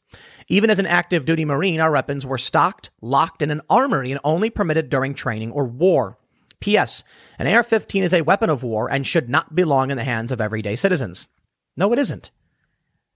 Even 0.49 0.71
as 0.71 0.79
an 0.79 0.87
active 0.87 1.25
duty 1.25 1.45
Marine, 1.45 1.81
our 1.81 1.93
weapons 1.93 2.27
were 2.27 2.39
stocked, 2.39 2.91
locked 3.01 3.43
in 3.43 3.51
an 3.51 3.63
armory, 3.71 4.11
and 4.11 4.21
only 4.25 4.51
permitted 4.51 4.89
during 4.91 5.15
training 5.15 5.53
or 5.53 5.65
war. 5.65 6.19
P.S. 6.61 7.05
An 7.39 7.47
AR 7.47 7.63
15 7.63 8.03
is 8.03 8.15
a 8.15 8.23
weapon 8.23 8.51
of 8.51 8.63
war 8.63 8.91
and 8.91 9.07
should 9.07 9.29
not 9.29 9.55
belong 9.55 9.91
in 9.91 9.97
the 9.97 10.05
hands 10.05 10.33
of 10.33 10.41
everyday 10.41 10.77
citizens. 10.77 11.29
No, 11.77 11.93
it 11.93 11.99
isn't. 11.99 12.31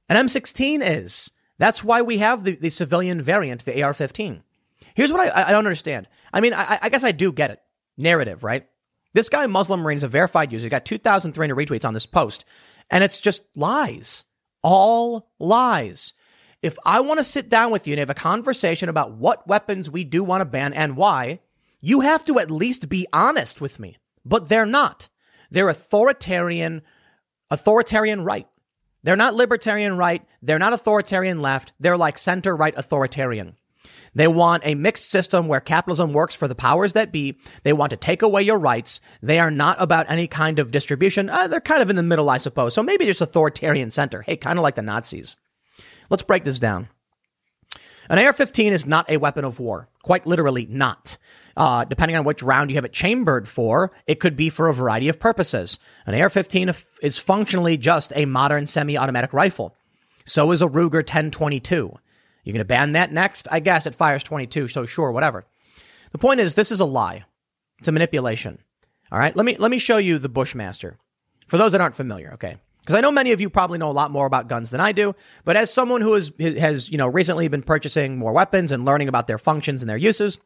An 0.09 0.27
M16 0.27 0.81
is. 0.82 1.31
That's 1.59 1.82
why 1.82 2.03
we 2.03 2.19
have 2.19 2.44
the, 2.44 2.57
the 2.57 2.70
civilian 2.70 3.20
variant, 3.20 3.65
the 3.65 3.82
AR 3.82 3.94
15. 3.94 4.43
Here's 4.94 5.12
what 5.12 5.20
I, 5.20 5.48
I 5.48 5.53
don't 5.53 5.66
understand. 5.66 6.09
I 6.32 6.40
mean, 6.40 6.55
I, 6.55 6.78
I 6.82 6.89
guess 6.89 7.05
I 7.05 7.12
do 7.12 7.32
get 7.32 7.51
it. 7.51 7.61
Narrative, 7.97 8.44
right? 8.44 8.66
This 9.15 9.28
guy, 9.28 9.47
Muslim 9.47 9.81
Marine, 9.81 9.97
is 9.97 10.05
a 10.05 10.09
verified 10.09 10.53
user. 10.53 10.66
He 10.66 10.70
got 10.70 10.85
2,300 10.85 11.57
retweets 11.57 11.85
on 11.85 11.94
this 11.94 12.07
post. 12.07 12.44
And 12.90 13.03
it's 13.03 13.20
just 13.20 13.44
lies. 13.57 14.24
All 14.62 15.31
lies. 15.39 16.15
If 16.60 16.76
I 16.85 17.01
want 17.01 17.18
to 17.18 17.24
sit 17.24 17.48
down 17.48 17.70
with 17.70 17.86
you 17.86 17.93
and 17.93 18.01
have 18.01 18.10
a 18.10 18.14
conversation 18.14 18.89
about 18.89 19.12
what 19.12 19.47
weapons 19.47 19.89
we 19.89 20.02
do 20.02 20.24
want 20.24 20.40
to 20.40 20.44
ban 20.44 20.72
and 20.72 20.97
why, 20.97 21.40
you 21.80 22.01
have 22.01 22.24
to 22.24 22.40
at 22.40 22.51
least 22.51 22.89
be 22.89 23.06
honest 23.12 23.60
with 23.60 23.78
me. 23.78 23.97
But 24.24 24.48
they're 24.48 24.66
not. 24.66 25.09
They're 25.51 25.68
authoritarian, 25.68 26.82
authoritarian 27.51 28.24
right. 28.24 28.48
They're 29.05 29.14
not 29.14 29.35
libertarian 29.35 29.97
right. 29.97 30.26
They're 30.43 30.59
not 30.59 30.72
authoritarian 30.72 31.39
left. 31.39 31.72
They're 31.78 31.97
like 31.97 32.18
center 32.18 32.56
right 32.56 32.74
authoritarian. 32.76 33.56
They 34.14 34.26
want 34.26 34.64
a 34.66 34.74
mixed 34.74 35.10
system 35.10 35.47
where 35.47 35.60
capitalism 35.60 36.12
works 36.12 36.35
for 36.35 36.48
the 36.48 36.56
powers 36.56 36.94
that 36.94 37.12
be. 37.12 37.39
They 37.62 37.72
want 37.72 37.90
to 37.90 37.97
take 37.97 38.22
away 38.22 38.43
your 38.43 38.59
rights. 38.59 39.01
They 39.22 39.39
are 39.39 39.51
not 39.51 39.80
about 39.80 40.10
any 40.10 40.26
kind 40.26 40.59
of 40.59 40.72
distribution. 40.72 41.30
Uh, 41.30 41.47
they're 41.47 41.60
kind 41.60 41.82
of 41.82 41.89
in 41.89 41.97
the 41.97 42.02
middle, 42.02 42.28
I 42.28 42.39
suppose. 42.39 42.74
So 42.74 42.82
maybe 42.82 43.05
just 43.05 43.20
authoritarian 43.20 43.93
center. 43.93 44.22
Hey, 44.22 44.36
kind 44.36 44.59
of 44.59 44.64
like 44.64 44.74
the 44.74 44.82
Nazis. 44.82 45.36
Let's 46.10 46.22
break 46.22 46.44
this 46.44 46.59
down. 46.59 46.89
An 48.10 48.18
AR 48.18 48.32
15 48.32 48.72
is 48.72 48.86
not 48.86 49.10
a 49.10 49.18
weapon 49.18 49.44
of 49.44 49.60
war. 49.60 49.89
Quite 50.02 50.24
literally, 50.24 50.66
not. 50.70 51.18
Uh, 51.56 51.85
depending 51.85 52.16
on 52.16 52.24
which 52.24 52.43
round 52.43 52.70
you 52.70 52.76
have 52.76 52.86
it 52.86 52.93
chambered 52.93 53.47
for, 53.47 53.93
it 54.06 54.20
could 54.20 54.35
be 54.35 54.48
for 54.48 54.68
a 54.68 54.74
variety 54.74 55.09
of 55.09 55.20
purposes. 55.20 55.78
An 56.06 56.18
AR 56.18 56.30
15 56.30 56.72
is 57.02 57.18
functionally 57.18 57.76
just 57.76 58.12
a 58.16 58.24
modern 58.24 58.66
semi 58.66 58.97
automatic 58.97 59.32
rifle. 59.32 59.74
So 60.24 60.52
is 60.52 60.62
a 60.62 60.68
Ruger 60.68 60.94
1022. 60.94 61.98
You're 62.44 62.52
going 62.52 62.60
to 62.60 62.64
ban 62.64 62.93
that 62.93 63.12
next? 63.12 63.48
I 63.51 63.60
guess 63.60 63.86
it 63.86 63.94
fires 63.94 64.22
22, 64.22 64.68
so 64.68 64.86
sure, 64.86 65.12
whatever. 65.12 65.44
The 66.12 66.18
point 66.18 66.40
is, 66.40 66.55
this 66.55 66.72
is 66.72 66.80
a 66.80 66.86
lie. 66.86 67.24
It's 67.78 67.89
a 67.89 67.93
manipulation. 67.93 68.59
All 69.12 69.18
right, 69.18 69.35
let 69.36 69.44
me 69.44 69.56
let 69.56 69.70
me 69.70 69.78
show 69.78 69.98
you 69.98 70.18
the 70.18 70.28
Bushmaster. 70.28 70.97
For 71.47 71.59
those 71.59 71.72
that 71.72 71.80
aren't 71.80 71.97
familiar, 71.97 72.32
okay? 72.35 72.56
Because 72.89 72.97
I 72.97 73.02
know 73.02 73.12
many 73.12 73.32
of 73.32 73.40
you 73.43 73.51
probably 73.51 73.77
know 73.77 73.90
a 73.90 73.93
lot 73.93 74.10
more 74.10 74.24
about 74.24 74.48
guns 74.48 74.70
than 74.70 74.81
I 74.81 74.93
do, 74.93 75.15
but 75.44 75.59
as 75.59 75.70
someone 75.70 76.01
who 76.01 76.15
has, 76.15 76.32
has, 76.40 76.90
you 76.90 76.97
know, 76.97 77.06
recently 77.06 77.47
been 77.47 77.62
purchasing 77.62 78.16
more 78.16 78.32
weapons 78.32 78.73
and 78.73 78.86
learning 78.86 79.09
about 79.09 79.27
their 79.27 79.36
functions 79.36 79.82
and 79.82 79.90
their 79.90 79.98
uses, 79.98 80.39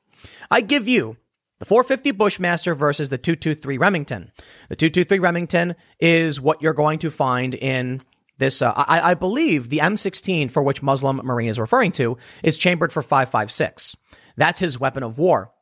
I 0.51 0.61
give 0.61 0.89
you 0.89 1.19
the 1.61 1.67
450 1.67 2.11
Bushmaster 2.11 2.75
versus 2.75 3.11
the 3.11 3.17
223 3.17 3.79
Remington. 3.79 4.33
The 4.71 4.75
223 4.75 5.21
Remington 5.21 5.77
is 6.01 6.41
what 6.41 6.61
you're 6.61 6.73
going 6.73 6.99
to 6.99 7.13
find 7.13 7.55
in 7.55 8.03
this, 8.39 8.61
uh, 8.61 8.73
I, 8.75 9.13
I, 9.13 9.15
believe 9.15 9.69
the 9.69 9.79
M16 9.79 10.51
for 10.51 10.65
which 10.65 10.83
Muslim 10.83 11.19
Marine 11.19 11.49
is 11.49 11.61
referring 11.61 11.93
to 11.93 12.19
is 12.43 12.59
chambered 12.59 12.93
for 12.93 13.03
556. 13.03 13.97
That's 14.37 14.59
his 14.59 14.81
weapon 14.81 15.05
of 15.05 15.17
war. 15.17 15.53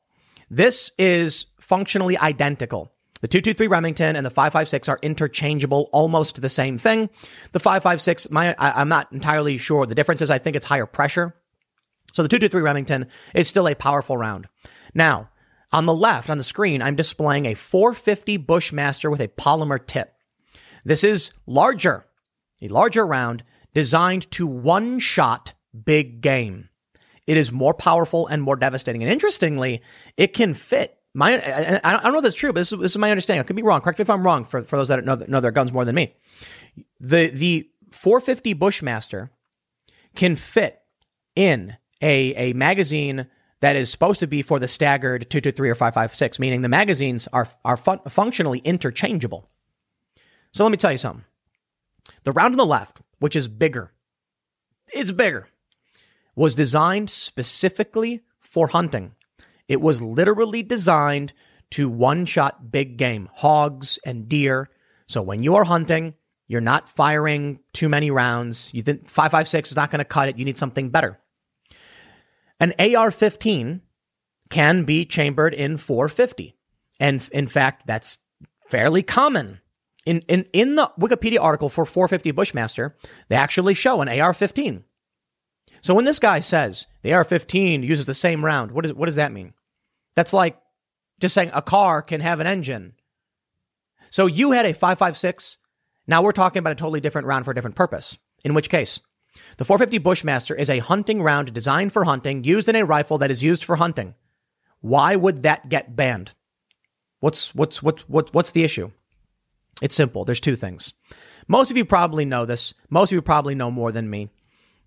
This 0.49 0.93
is 0.97 1.45
functionally 1.61 2.17
identical. 2.17 2.91
The 3.21 3.29
223 3.29 3.67
Remington 3.67 4.17
and 4.17 4.25
the 4.25 4.31
556 4.31 4.89
are 4.89 4.99
interchangeable, 5.03 5.89
almost 5.93 6.41
the 6.41 6.49
same 6.49 6.79
thing. 6.79 7.11
The 7.53 7.61
556, 7.61 8.31
my, 8.31 8.55
I, 8.59 8.81
I'm 8.81 8.89
not 8.89 9.13
entirely 9.13 9.59
sure 9.59 9.87
the 9.87 9.95
difference 9.95 10.23
is 10.23 10.31
I 10.31 10.39
think 10.39 10.57
it's 10.57 10.67
higher 10.67 10.87
pressure. 10.87 11.35
So 12.13 12.23
the 12.23 12.29
223 12.29 12.63
Remington 12.63 13.07
is 13.35 13.49
still 13.49 13.69
a 13.69 13.75
powerful 13.75 14.17
round. 14.17 14.49
Now, 14.95 15.29
on 15.73 15.87
the 15.87 15.95
left 15.95 16.31
on 16.31 16.39
the 16.39 16.45
screen, 16.45 16.83
I'm 16.83 16.97
displaying 16.97 17.47
a 17.47 17.55
450 17.55 18.39
Bushmaster 18.39 19.11
with 19.11 19.21
a 19.21 19.29
polymer 19.29 19.85
tip. 19.85 20.13
This 20.85 21.05
is 21.05 21.33
larger 21.47 22.07
a 22.63 22.69
larger 22.69 23.07
round 23.07 23.43
designed 23.75 24.31
to 24.33 24.47
one 24.47 24.99
shot 24.99 25.53
big 25.85 26.21
game. 26.21 26.69
It 27.27 27.37
is 27.37 27.53
more 27.53 27.75
powerful 27.75 28.27
and 28.27 28.43
more 28.43 28.57
devastating. 28.57 29.03
And 29.03 29.13
interestingly, 29.13 29.83
it 30.17 30.35
can 30.35 30.55
fit. 30.55 30.97
My, 31.13 31.81
I, 31.83 31.93
don't 31.93 32.13
know 32.13 32.19
if 32.19 32.23
that's 32.23 32.37
true, 32.37 32.53
but 32.53 32.61
this 32.61 32.73
is, 32.73 32.79
this 32.79 32.93
is 32.93 32.99
my 32.99 33.11
understanding. 33.11 33.41
I 33.41 33.43
could 33.45 33.57
be 33.57 33.63
wrong. 33.63 33.81
Correct 33.81 33.99
me 33.99 34.03
if 34.03 34.11
I'm 34.11 34.23
wrong 34.23 34.45
for, 34.45 34.63
for 34.63 34.77
those 34.77 34.89
that 34.89 35.05
know, 35.05 35.17
know 35.27 35.41
their 35.41 35.51
guns 35.51 35.73
more 35.73 35.85
than 35.85 35.97
me. 35.97 36.15
The, 37.01 37.27
the 37.29 37.69
450 37.91 38.53
Bushmaster 38.53 39.31
can 40.15 40.37
fit 40.37 40.81
in 41.35 41.77
a, 42.01 42.51
a 42.51 42.53
magazine 42.53 43.27
that 43.61 43.77
is 43.77 43.91
supposed 43.91 44.21
to 44.21 44.27
be 44.27 44.43
for 44.43 44.59
the 44.59 44.69
staggered 44.69 45.29
223 45.29 45.71
or 45.71 45.75
556, 45.75 46.39
meaning 46.39 46.63
the 46.63 46.69
magazines 46.69 47.29
are, 47.33 47.49
are 47.65 47.77
fun, 47.77 48.01
functionally 48.09 48.61
interchangeable. 48.61 49.49
So 50.53 50.65
let 50.65 50.71
me 50.71 50.77
tell 50.77 50.93
you 50.93 50.99
something. 50.99 51.25
The 52.25 52.33
round 52.33 52.55
on 52.55 52.59
the 52.59 52.67
left, 52.67 53.01
which 53.19 53.37
is 53.37 53.49
bigger, 53.49 53.93
it's 54.93 55.11
bigger, 55.11 55.49
was 56.35 56.55
designed 56.55 57.11
specifically 57.11 58.23
for 58.39 58.69
hunting. 58.69 59.13
It 59.71 59.81
was 59.81 60.03
literally 60.03 60.63
designed 60.63 61.33
to 61.71 61.89
one 61.89 62.27
shot 62.27 62.71
big 62.71 62.99
game, 62.99 63.29
hogs 63.33 63.99
and 64.05 64.29
deer. 64.29 64.69
So 65.07 65.23
when 65.23 65.43
you 65.43 65.55
are 65.55 65.65
hunting, 65.65 66.15
you're 66.49 66.61
not 66.61 66.91
firing 66.91 67.61
too 67.73 67.89
many 67.89 68.11
rounds. 68.11 68.75
You 68.75 68.83
think 68.83 69.09
556 69.09 69.71
is 69.71 69.77
not 69.77 69.91
going 69.91 70.01
to 70.01 70.05
cut 70.05 70.29
it. 70.29 70.37
You 70.37 70.45
need 70.45 70.59
something 70.59 70.91
better. 70.91 71.19
An 72.59 72.75
AR 72.79 73.11
15 73.11 73.81
can 74.51 74.85
be 74.85 75.05
chambered 75.05 75.55
in 75.55 75.77
450. 75.77 76.57
And 76.99 77.27
in 77.33 77.47
fact, 77.47 77.87
that's 77.87 78.19
fairly 78.69 79.03
common 79.03 79.61
in, 80.07 80.21
in, 80.29 80.47
in 80.53 80.75
the 80.77 80.91
Wikipedia 80.99 81.41
article 81.41 81.69
for 81.69 81.85
450 81.85 82.31
Bushmaster, 82.33 82.97
they 83.29 83.37
actually 83.37 83.75
show 83.75 84.01
an 84.01 84.09
AR 84.09 84.33
15. 84.33 84.85
So 85.83 85.95
when 85.95 86.05
this 86.05 86.19
guy 86.19 86.41
says 86.41 86.87
the 87.03 87.13
AR 87.13 87.25
15 87.25 87.83
uses 87.83 88.07
the 88.07 88.15
same 88.15 88.45
round, 88.45 88.73
what, 88.73 88.85
is, 88.85 88.93
what 88.93 89.07
does 89.07 89.17
that 89.17 89.33
mean? 89.33 89.55
That's 90.21 90.35
like 90.35 90.61
just 91.19 91.33
saying 91.33 91.51
a 91.55 91.63
car 91.63 92.03
can 92.03 92.21
have 92.21 92.41
an 92.41 92.47
engine. 92.47 92.93
So 94.11 94.27
you 94.27 94.51
had 94.51 94.67
a 94.67 94.75
556. 94.75 95.57
Now 96.07 96.21
we're 96.21 96.33
talking 96.33 96.61
about 96.61 96.73
a 96.73 96.75
totally 96.75 97.01
different 97.01 97.27
round 97.27 97.47
for 97.47 97.53
a 97.53 97.55
different 97.55 97.77
purpose. 97.77 98.19
In 98.45 98.53
which 98.53 98.69
case, 98.69 99.01
the 99.57 99.65
450 99.65 99.97
Bushmaster 99.97 100.55
is 100.55 100.69
a 100.69 100.81
hunting 100.81 101.23
round 101.23 101.55
designed 101.55 101.95
for 101.95 102.05
hunting, 102.05 102.45
used 102.45 102.69
in 102.69 102.77
a 102.77 102.85
rifle 102.85 103.17
that 103.17 103.31
is 103.31 103.43
used 103.43 103.65
for 103.65 103.77
hunting. 103.77 104.15
Why 104.83 105.17
would 105.17 105.43
that 105.45 105.71
get 105.71 105.97
banned? 105.97 106.35
What's 107.21 107.55
what's 107.55 107.83
what, 107.83 108.01
what 108.01 108.35
what's 108.35 108.51
the 108.51 108.63
issue? 108.63 108.91
It's 109.81 109.95
simple. 109.95 110.27
There's 110.27 110.39
two 110.39 110.55
things. 110.55 110.93
Most 111.49 111.71
of 111.71 111.79
you 111.79 111.87
probably 111.87 112.27
know 112.27 112.45
this. 112.45 112.75
Most 112.91 113.11
of 113.11 113.15
you 113.15 113.23
probably 113.23 113.55
know 113.55 113.71
more 113.71 113.91
than 113.91 114.11
me, 114.11 114.29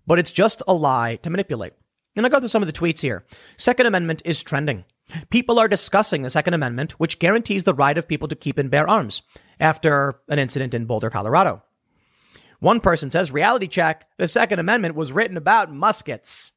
but 0.06 0.20
it's 0.20 0.30
just 0.30 0.62
a 0.68 0.74
lie 0.74 1.16
to 1.22 1.30
manipulate. 1.30 1.72
And 2.14 2.24
I'll 2.24 2.30
go 2.30 2.38
through 2.38 2.46
some 2.46 2.62
of 2.62 2.72
the 2.72 2.72
tweets 2.72 3.00
here. 3.00 3.24
Second 3.56 3.86
Amendment 3.86 4.22
is 4.24 4.40
trending. 4.40 4.84
People 5.30 5.58
are 5.58 5.68
discussing 5.68 6.22
the 6.22 6.30
Second 6.30 6.54
Amendment, 6.54 6.92
which 6.92 7.18
guarantees 7.18 7.64
the 7.64 7.74
right 7.74 7.96
of 7.96 8.08
people 8.08 8.28
to 8.28 8.36
keep 8.36 8.58
and 8.58 8.70
bear 8.70 8.88
arms 8.88 9.22
after 9.60 10.20
an 10.28 10.38
incident 10.38 10.74
in 10.74 10.86
Boulder, 10.86 11.10
Colorado. 11.10 11.62
One 12.60 12.80
person 12.80 13.10
says, 13.10 13.30
reality 13.30 13.68
check, 13.68 14.06
the 14.16 14.28
Second 14.28 14.58
Amendment 14.58 14.94
was 14.94 15.12
written 15.12 15.36
about 15.36 15.72
muskets. 15.72 16.52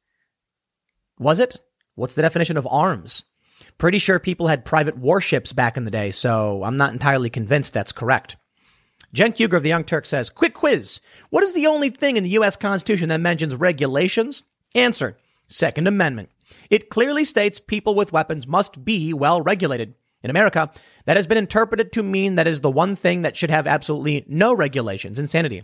Was 1.18 1.38
it? 1.38 1.60
What's 1.94 2.14
the 2.14 2.22
definition 2.22 2.56
of 2.56 2.66
arms? 2.70 3.24
Pretty 3.76 3.98
sure 3.98 4.18
people 4.18 4.48
had 4.48 4.64
private 4.64 4.96
warships 4.96 5.52
back 5.52 5.76
in 5.76 5.84
the 5.84 5.90
day, 5.90 6.10
so 6.10 6.62
I'm 6.64 6.76
not 6.76 6.92
entirely 6.92 7.28
convinced 7.28 7.74
that's 7.74 7.92
correct. 7.92 8.36
Cenk 9.14 9.36
Uygur 9.36 9.56
of 9.56 9.62
the 9.62 9.68
Young 9.68 9.84
Turk 9.84 10.06
says, 10.06 10.30
Quick 10.30 10.54
quiz. 10.54 11.00
What 11.30 11.44
is 11.44 11.54
the 11.54 11.66
only 11.66 11.90
thing 11.90 12.16
in 12.16 12.24
the 12.24 12.30
U.S. 12.30 12.56
Constitution 12.56 13.08
that 13.08 13.20
mentions 13.20 13.54
regulations? 13.54 14.44
Answer 14.74 15.16
Second 15.46 15.88
Amendment. 15.88 16.30
It 16.70 16.90
clearly 16.90 17.24
states 17.24 17.60
people 17.60 17.94
with 17.94 18.12
weapons 18.12 18.46
must 18.46 18.84
be 18.84 19.12
well 19.12 19.40
regulated. 19.40 19.94
In 20.22 20.30
America, 20.30 20.70
that 21.04 21.16
has 21.16 21.28
been 21.28 21.38
interpreted 21.38 21.92
to 21.92 22.02
mean 22.02 22.34
that 22.34 22.48
is 22.48 22.60
the 22.60 22.70
one 22.70 22.96
thing 22.96 23.22
that 23.22 23.36
should 23.36 23.50
have 23.50 23.66
absolutely 23.66 24.24
no 24.26 24.52
regulations 24.52 25.18
insanity. 25.18 25.62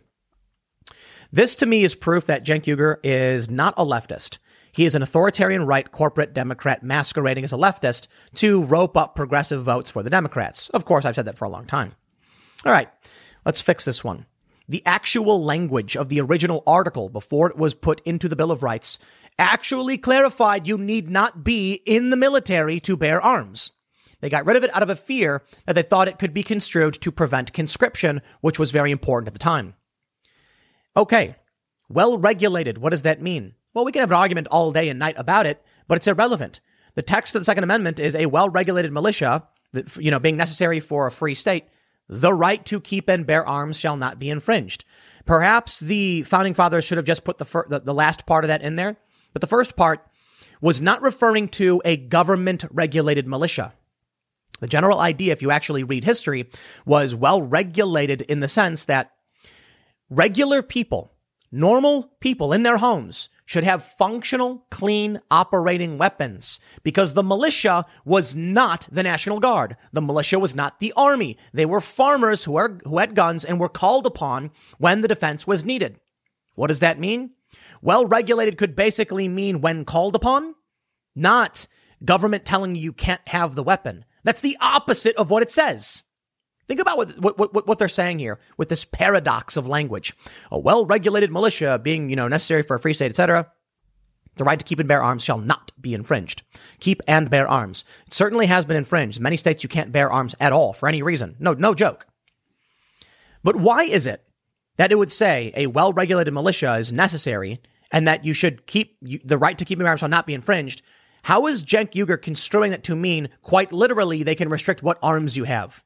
This 1.33 1.57
to 1.57 1.67
me 1.67 1.83
is 1.83 1.97
proof 1.97 2.27
that 2.27 2.45
Cenk 2.45 2.63
Uygur 2.63 2.99
is 3.03 3.51
not 3.51 3.75
a 3.77 3.85
leftist. 3.85 4.39
He 4.71 4.85
is 4.85 4.95
an 4.95 5.03
authoritarian 5.03 5.67
right 5.67 5.91
corporate 5.91 6.35
Democrat 6.35 6.83
masquerading 6.83 7.45
as 7.45 7.53
a 7.53 7.57
leftist 7.57 8.07
to 8.35 8.63
rope 8.63 8.97
up 8.97 9.15
progressive 9.15 9.63
votes 9.63 9.91
for 9.91 10.03
the 10.03 10.11
Democrats. 10.11 10.69
Of 10.71 10.85
course, 10.85 11.05
I've 11.05 11.15
said 11.15 11.27
that 11.27 11.39
for 11.39 11.45
a 11.45 11.51
long 11.51 11.65
time. 11.67 11.93
All 12.65 12.73
right, 12.73 12.89
let's 13.45 13.61
fix 13.61 13.85
this 13.85 14.05
one. 14.05 14.27
The 14.69 14.83
actual 14.87 15.45
language 15.45 15.97
of 15.97 16.09
the 16.09 16.21
original 16.21 16.63
article 16.67 17.09
before 17.09 17.51
it 17.51 17.57
was 17.57 17.75
put 17.75 18.01
into 18.05 18.29
the 18.29 18.37
Bill 18.37 18.51
of 18.51 18.63
Rights 18.63 18.99
actually 19.39 19.99
clarified 19.99 20.69
you 20.69 20.79
need 20.79 21.11
not 21.11 21.45
be 21.45 21.75
in 21.85 22.11
the 22.11 22.17
military 22.17 22.81
to 22.81 22.97
bear 22.97 23.21
arms. 23.21 23.73
They 24.21 24.31
got 24.31 24.47
rid 24.47 24.57
of 24.57 24.65
it 24.65 24.75
out 24.75 24.83
of 24.83 24.89
a 24.89 24.97
fear 24.97 25.43
that 25.67 25.75
they 25.75 25.83
thought 25.83 26.09
it 26.09 26.19
could 26.19 26.33
be 26.33 26.43
construed 26.43 26.95
to 26.95 27.13
prevent 27.13 27.53
conscription, 27.53 28.23
which 28.41 28.59
was 28.59 28.71
very 28.71 28.91
important 28.91 29.29
at 29.29 29.35
the 29.35 29.39
time. 29.39 29.75
Okay, 30.97 31.37
well 31.91 32.17
regulated, 32.17 32.79
what 32.79 32.91
does 32.91 33.03
that 33.03 33.21
mean? 33.21 33.55
Well, 33.75 33.85
we 33.85 33.93
can 33.93 34.01
have 34.01 34.11
an 34.11 34.17
argument 34.17 34.47
all 34.47 34.73
day 34.73 34.89
and 34.89 34.99
night 34.99 35.17
about 35.19 35.47
it, 35.47 35.63
but 35.89 35.97
it's 35.97 36.07
irrelevant. 36.07 36.61
The 36.95 37.03
text 37.03 37.35
of 37.35 37.41
the 37.41 37.45
Second 37.45 37.65
Amendment 37.65 37.99
is 37.99 38.15
a 38.15 38.27
well-regulated 38.27 38.93
militia, 38.93 39.47
that, 39.73 39.97
you 39.97 40.11
know, 40.11 40.21
being 40.21 40.37
necessary 40.37 40.81
for 40.81 41.07
a 41.07 41.13
free 41.13 41.35
state. 41.35 41.65
The 42.09 42.35
right 42.35 42.65
to 42.67 42.81
keep 42.81 43.09
and 43.09 43.27
bear 43.27 43.47
arms 43.47 43.79
shall 43.79 43.97
not 43.97 44.19
be 44.19 44.31
infringed. 44.31 44.85
Perhaps 45.25 45.81
the 45.81 46.23
founding 46.23 46.55
fathers 46.55 46.85
should 46.85 46.99
have 46.99 47.07
just 47.07 47.25
put 47.25 47.39
the, 47.39 47.45
fir- 47.45 47.67
the, 47.69 47.81
the 47.81 47.95
last 47.95 48.27
part 48.27 48.45
of 48.45 48.49
that 48.49 48.63
in 48.63 48.77
there, 48.77 48.97
but 49.33 49.41
the 49.41 49.47
first 49.47 49.75
part 49.77 50.07
was 50.61 50.81
not 50.81 51.03
referring 51.03 51.49
to 51.49 51.81
a 51.85 51.97
government 51.97 52.65
regulated 52.71 53.27
militia. 53.27 53.75
The 54.61 54.69
general 54.69 55.01
idea, 55.01 55.33
if 55.33 55.43
you 55.43 55.51
actually 55.51 55.83
read 55.83 56.05
history, 56.05 56.49
was 56.87 57.15
well 57.15 57.43
regulated 57.43 58.23
in 58.23 58.41
the 58.41 58.49
sense 58.49 58.85
that 58.85 59.13
regular 60.09 60.63
people, 60.63 61.13
normal 61.51 62.13
people 62.21 62.53
in 62.53 62.63
their 62.63 62.79
homes, 62.79 63.31
should 63.45 63.65
have 63.65 63.85
functional, 63.85 64.67
clean 64.71 65.21
operating 65.31 65.99
weapons 65.99 66.61
because 66.83 67.15
the 67.15 67.23
militia 67.23 67.85
was 68.05 68.35
not 68.35 68.89
the 68.91 69.03
National 69.03 69.41
Guard. 69.41 69.77
The 69.93 70.03
militia 70.03 70.39
was 70.39 70.55
not 70.55 70.79
the 70.79 70.93
army. 70.97 71.37
They 71.53 71.67
were 71.67 71.81
farmers 71.81 72.45
who, 72.45 72.57
are, 72.57 72.79
who 72.85 72.99
had 72.99 73.15
guns 73.15 73.45
and 73.45 73.61
were 73.61 73.69
called 73.69 74.07
upon 74.07 74.51
when 74.79 75.03
the 75.03 75.09
defense 75.09 75.47
was 75.47 75.65
needed. 75.65 76.01
What 76.55 76.69
does 76.69 76.81
that 76.81 76.99
mean? 76.99 77.31
Well 77.83 78.07
regulated 78.07 78.59
could 78.59 78.75
basically 78.75 79.29
mean 79.29 79.61
when 79.61 79.85
called 79.85 80.17
upon, 80.17 80.55
not 81.15 81.67
government 82.05 82.45
telling 82.45 82.75
you 82.75 82.83
you 82.83 82.93
can't 82.93 83.27
have 83.29 83.55
the 83.55 83.63
weapon. 83.63 84.05
That's 84.25 84.41
the 84.41 84.57
opposite 84.61 85.17
of 85.17 85.31
what 85.31 85.43
it 85.43 85.53
says. 85.53 86.05
Think 86.67 86.81
about 86.81 86.97
what, 86.97 87.39
what, 87.39 87.67
what, 87.67 87.79
they're 87.79 87.89
saying 87.89 88.19
here 88.19 88.39
with 88.57 88.71
this 88.71 88.85
paradox 88.85 89.57
of 89.57 89.69
language. 89.69 90.15
A 90.51 90.59
well-regulated 90.59 91.31
militia 91.31 91.79
being, 91.83 92.09
you 92.09 92.17
know, 92.17 92.29
necessary 92.29 92.63
for 92.63 92.77
a 92.77 92.81
free 92.81 92.95
state, 92.95 93.11
etc. 93.11 93.51
The 94.37 94.45
right 94.45 94.59
to 94.59 94.65
keep 94.65 94.79
and 94.79 94.89
bear 94.89 95.03
arms 95.03 95.23
shall 95.23 95.39
not 95.39 95.73
be 95.81 95.95
infringed. 95.95 96.43
Keep 96.81 97.03
and 97.07 97.29
bear 97.29 97.47
arms. 97.47 97.85
It 98.07 98.15
certainly 98.15 98.47
has 98.47 98.65
been 98.65 98.77
infringed. 98.77 99.19
In 99.19 99.23
many 99.23 99.37
states, 99.37 99.63
you 99.63 99.69
can't 99.69 99.93
bear 99.93 100.11
arms 100.11 100.35
at 100.41 100.53
all 100.53 100.73
for 100.73 100.89
any 100.89 101.03
reason. 101.03 101.37
No, 101.39 101.53
no 101.53 101.75
joke. 101.75 102.07
But 103.43 103.57
why 103.57 103.85
is 103.85 104.07
it 104.07 104.25
that 104.79 104.91
it 104.91 104.97
would 104.97 105.13
say 105.13 105.53
a 105.55 105.67
well-regulated 105.67 106.33
militia 106.33 106.75
is 106.77 106.93
necessary 106.93 107.61
and 107.93 108.09
that 108.09 108.25
you 108.25 108.33
should 108.33 108.67
keep 108.67 108.97
the 109.03 109.39
right 109.39 109.59
to 109.59 109.65
keep 109.67 109.79
and 109.79 109.85
bear 109.85 109.91
arms 109.91 110.01
shall 110.01 110.09
not 110.09 110.27
be 110.27 110.35
infringed? 110.35 110.83
How 111.25 111.47
is 111.47 111.63
Cenk 111.63 111.93
Uygur 111.93 112.21
construing 112.21 112.71
that 112.71 112.83
to 112.85 112.97
mean 112.97 113.29
quite 113.43 113.73
literally 113.73 114.23
they 114.23 114.35
can 114.35 114.49
restrict 114.49 114.83
what 114.83 114.99
arms 115.03 115.37
you 115.37 115.45
have? 115.45 115.85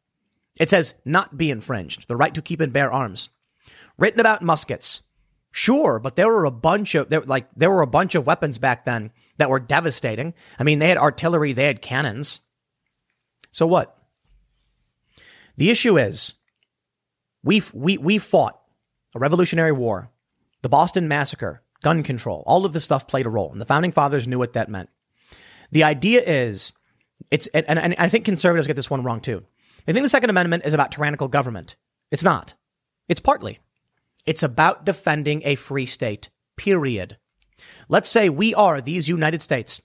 It 0.59 0.71
says 0.71 0.95
not 1.05 1.39
be 1.39 1.51
infringed, 1.51 2.09
the 2.09 2.17
right 2.17 2.35
to 2.35 2.43
keep 2.43 2.61
and 2.61 2.73
bear 2.73 2.93
arms. 2.93 3.31
Written 3.97 4.21
about 4.21 4.43
muskets. 4.43 5.03
Sure, 5.51 5.99
but 5.99 6.17
there 6.17 6.29
were 6.29 6.45
a 6.45 6.51
bunch 6.51 6.95
of 6.95 7.09
there, 7.09 7.23
like 7.23 7.49
there 7.57 7.71
were 7.71 7.83
a 7.83 7.87
bunch 7.87 8.15
of 8.15 8.27
weapons 8.27 8.59
back 8.59 8.85
then 8.85 9.11
that 9.39 9.51
were 9.51 9.61
devastating. 9.61 10.35
I 10.59 10.65
mean, 10.65 10.79
they 10.79 10.89
had 10.89 10.99
artillery, 10.99 11.53
they 11.53 11.65
had 11.65 11.83
cannons. 11.83 12.43
So 13.51 13.67
what? 13.67 13.97
The 15.57 15.71
issue 15.71 15.99
is 15.99 16.35
we 17.43 17.63
we 17.73 17.99
we 17.99 18.19
fought 18.19 18.61
a 19.15 19.19
revolutionary 19.19 19.73
war, 19.73 20.11
the 20.63 20.69
Boston 20.69 21.09
massacre, 21.09 21.63
gun 21.83 22.03
control, 22.03 22.45
all 22.47 22.65
of 22.65 22.73
this 22.73 22.85
stuff 22.85 23.09
played 23.09 23.27
a 23.27 23.31
role, 23.31 23.51
and 23.51 23.61
the 23.61 23.67
founding 23.67 23.93
fathers 23.93 24.29
knew 24.29 24.39
what 24.39 24.53
that 24.53 24.69
meant. 24.69 24.91
The 25.71 25.85
idea 25.85 26.23
is 26.23 26.73
it's 27.31 27.47
and, 27.49 27.79
and 27.79 27.95
I 27.99 28.09
think 28.09 28.25
conservatives 28.25 28.67
get 28.67 28.77
this 28.77 28.91
one 28.91 29.03
wrong 29.03 29.21
too. 29.21 29.45
They 29.89 29.95
think 29.95 30.05
the 30.05 30.11
Second 30.11 30.29
Amendment 30.29 30.67
is 30.67 30.75
about 30.75 30.93
tyrannical 30.93 31.29
government. 31.29 31.77
It's 32.11 32.23
not. 32.23 32.53
It's 33.09 33.23
partly. 33.23 33.59
It's 34.27 34.43
about 34.43 34.85
defending 34.85 35.41
a 35.47 35.55
free 35.55 35.87
state, 35.87 36.29
period. 36.59 37.17
Let's 37.89 38.11
say 38.11 38.29
we 38.29 38.55
are 38.55 38.83
these 38.83 39.09
United 39.09 39.41
States 39.41 39.81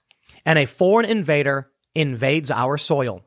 and 0.45 0.59
a 0.59 0.65
foreign 0.65 1.05
invader 1.05 1.71
invades 1.95 2.51
our 2.51 2.77
soil. 2.77 3.23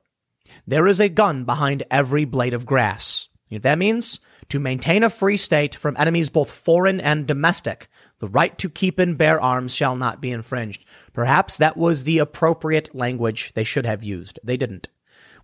There 0.67 0.87
is 0.87 1.01
a 1.01 1.09
gun 1.09 1.45
behind 1.45 1.85
every 1.91 2.27
blade 2.27 2.53
of 2.53 2.67
grass. 2.67 3.31
You 3.49 3.57
know 3.57 3.63
that 3.63 3.79
means? 3.79 4.21
To 4.51 4.61
maintain 4.61 5.03
a 5.03 5.09
free 5.09 5.39
state 5.39 5.75
from 5.75 5.97
enemies 5.99 6.29
both 6.29 6.51
foreign 6.51 7.01
and 7.01 7.27
domestic, 7.27 7.89
the 8.19 8.29
right 8.29 8.57
to 8.59 8.69
keep 8.69 8.99
and 8.99 9.17
bear 9.17 9.41
arms 9.41 9.75
shall 9.75 9.97
not 9.97 10.21
be 10.21 10.31
infringed. 10.31 10.85
Perhaps 11.15 11.57
that 11.57 11.79
was 11.79 12.05
the 12.05 12.19
appropriate 12.19 12.95
language 12.95 13.55
they 13.55 13.65
should 13.65 13.87
have 13.87 14.05
used. 14.05 14.39
They 14.45 14.59
didn't. 14.59 14.91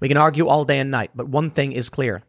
We 0.03 0.09
can 0.09 0.17
argue 0.17 0.49
all 0.49 0.65
day 0.65 0.81
and 0.81 0.91
night, 0.91 1.13
but 1.15 1.29
one 1.29 1.51
thing 1.51 1.71
is 1.71 1.89
clear. 1.89 2.25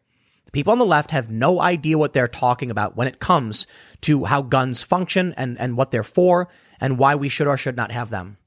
The 0.45 0.51
people 0.51 0.73
on 0.73 0.77
the 0.77 0.85
left 0.85 1.09
have 1.09 1.31
no 1.31 1.59
idea 1.59 1.97
what 1.97 2.13
they're 2.13 2.27
talking 2.27 2.69
about 2.69 2.95
when 2.95 3.07
it 3.07 3.19
comes 3.19 3.65
to 4.01 4.25
how 4.25 4.43
guns 4.43 4.83
function 4.83 5.33
and, 5.37 5.59
and 5.59 5.75
what 5.75 5.89
they're 5.89 6.03
for 6.03 6.49
and 6.79 6.99
why 6.99 7.15
we 7.15 7.29
should 7.29 7.47
or 7.47 7.57
should 7.57 7.75
not 7.75 7.91
have 7.91 8.11
them. 8.11 8.37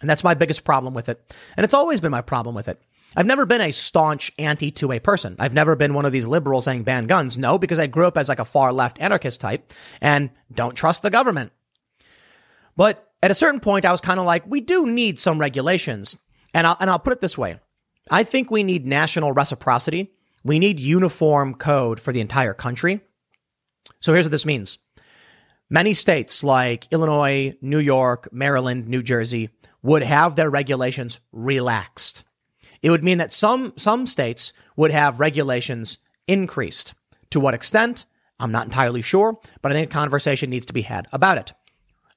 And 0.00 0.08
that's 0.08 0.22
my 0.22 0.34
biggest 0.34 0.62
problem 0.62 0.94
with 0.94 1.08
it. 1.08 1.34
And 1.56 1.64
it's 1.64 1.74
always 1.74 2.00
been 2.00 2.12
my 2.12 2.20
problem 2.20 2.54
with 2.54 2.68
it. 2.68 2.80
I've 3.16 3.26
never 3.26 3.44
been 3.44 3.60
a 3.60 3.72
staunch 3.72 4.30
anti 4.38 4.70
to 4.70 4.92
a 4.92 5.00
person. 5.00 5.34
I've 5.40 5.52
never 5.52 5.74
been 5.74 5.92
one 5.92 6.04
of 6.04 6.12
these 6.12 6.28
liberals 6.28 6.66
saying 6.66 6.84
ban 6.84 7.08
guns. 7.08 7.36
No, 7.36 7.58
because 7.58 7.80
I 7.80 7.88
grew 7.88 8.06
up 8.06 8.16
as 8.16 8.28
like 8.28 8.38
a 8.38 8.44
far 8.44 8.72
left 8.72 9.00
anarchist 9.00 9.40
type 9.40 9.72
and 10.00 10.30
don't 10.52 10.76
trust 10.76 11.02
the 11.02 11.10
government. 11.10 11.50
But 12.76 13.10
at 13.20 13.32
a 13.32 13.34
certain 13.34 13.58
point, 13.58 13.84
I 13.84 13.90
was 13.90 14.00
kind 14.00 14.20
of 14.20 14.26
like, 14.26 14.44
we 14.46 14.60
do 14.60 14.86
need 14.86 15.18
some 15.18 15.40
regulations. 15.40 16.16
And 16.52 16.68
I'll, 16.68 16.76
and 16.78 16.88
I'll 16.88 17.00
put 17.00 17.14
it 17.14 17.20
this 17.20 17.36
way. 17.36 17.58
I 18.10 18.24
think 18.24 18.50
we 18.50 18.62
need 18.62 18.86
national 18.86 19.32
reciprocity. 19.32 20.12
We 20.42 20.58
need 20.58 20.78
uniform 20.78 21.54
code 21.54 22.00
for 22.00 22.12
the 22.12 22.20
entire 22.20 22.54
country. 22.54 23.00
So 24.00 24.12
here's 24.12 24.26
what 24.26 24.30
this 24.30 24.46
means. 24.46 24.78
Many 25.70 25.94
states 25.94 26.44
like 26.44 26.92
Illinois, 26.92 27.54
New 27.62 27.78
York, 27.78 28.28
Maryland, 28.32 28.86
New 28.86 29.02
Jersey 29.02 29.48
would 29.82 30.02
have 30.02 30.36
their 30.36 30.50
regulations 30.50 31.20
relaxed. 31.32 32.24
It 32.82 32.90
would 32.90 33.02
mean 33.02 33.18
that 33.18 33.32
some, 33.32 33.72
some 33.76 34.06
states 34.06 34.52
would 34.76 34.90
have 34.90 35.20
regulations 35.20 35.98
increased. 36.28 36.94
To 37.30 37.40
what 37.40 37.54
extent? 37.54 38.04
I'm 38.38 38.52
not 38.52 38.66
entirely 38.66 39.00
sure, 39.00 39.38
but 39.62 39.72
I 39.72 39.74
think 39.74 39.90
a 39.90 39.94
conversation 39.94 40.50
needs 40.50 40.66
to 40.66 40.72
be 40.72 40.82
had 40.82 41.06
about 41.12 41.38
it. 41.38 41.54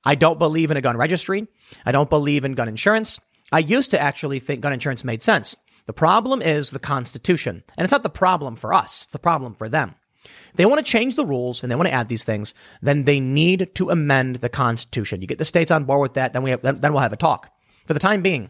I 0.04 0.16
don't 0.16 0.40
believe 0.40 0.72
in 0.72 0.78
a 0.78 0.82
gun 0.82 0.98
registry. 0.98 1.48
I 1.86 1.92
don't 1.92 2.10
believe 2.10 2.44
in 2.44 2.54
gun 2.54 2.68
insurance. 2.68 3.20
I 3.52 3.60
used 3.60 3.92
to 3.92 4.00
actually 4.00 4.40
think 4.40 4.62
gun 4.62 4.74
insurance 4.74 5.04
made 5.04 5.22
sense. 5.22 5.56
The 5.88 5.94
problem 5.94 6.42
is 6.42 6.70
the 6.70 6.80
Constitution. 6.80 7.64
And 7.76 7.86
it's 7.86 7.92
not 7.92 8.04
the 8.04 8.10
problem 8.10 8.56
for 8.56 8.74
us, 8.74 9.04
it's 9.04 9.12
the 9.12 9.20
problem 9.20 9.56
for 9.56 9.68
them. 9.68 9.96
They 10.56 10.66
want 10.66 10.86
to 10.86 10.92
change 10.92 11.16
the 11.16 11.26
rules 11.26 11.64
and 11.64 11.72
they 11.72 11.76
want 11.76 11.88
to 11.88 11.94
add 11.94 12.10
these 12.10 12.26
things, 12.26 12.54
then 12.82 13.06
they 13.06 13.20
need 13.20 13.70
to 13.76 13.90
amend 13.90 14.38
the 14.38 14.50
Constitution. 14.50 15.22
You 15.22 15.28
get 15.28 15.38
the 15.38 15.46
states 15.46 15.72
on 15.72 15.86
board 15.86 16.02
with 16.02 16.14
that, 16.14 16.34
then 16.34 16.44
we 16.44 16.52
have, 16.52 16.62
then 16.62 16.94
we'll 16.94 17.02
have 17.02 17.14
a 17.14 17.18
talk. 17.18 17.52
For 17.86 17.94
the 17.94 18.00
time 18.00 18.22
being, 18.22 18.50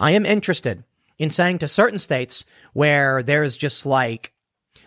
I 0.00 0.12
am 0.12 0.24
interested 0.24 0.82
in 1.18 1.28
saying 1.30 1.58
to 1.58 1.68
certain 1.68 1.98
states 1.98 2.46
where 2.72 3.22
there's 3.22 3.56
just 3.56 3.84
like, 3.84 4.32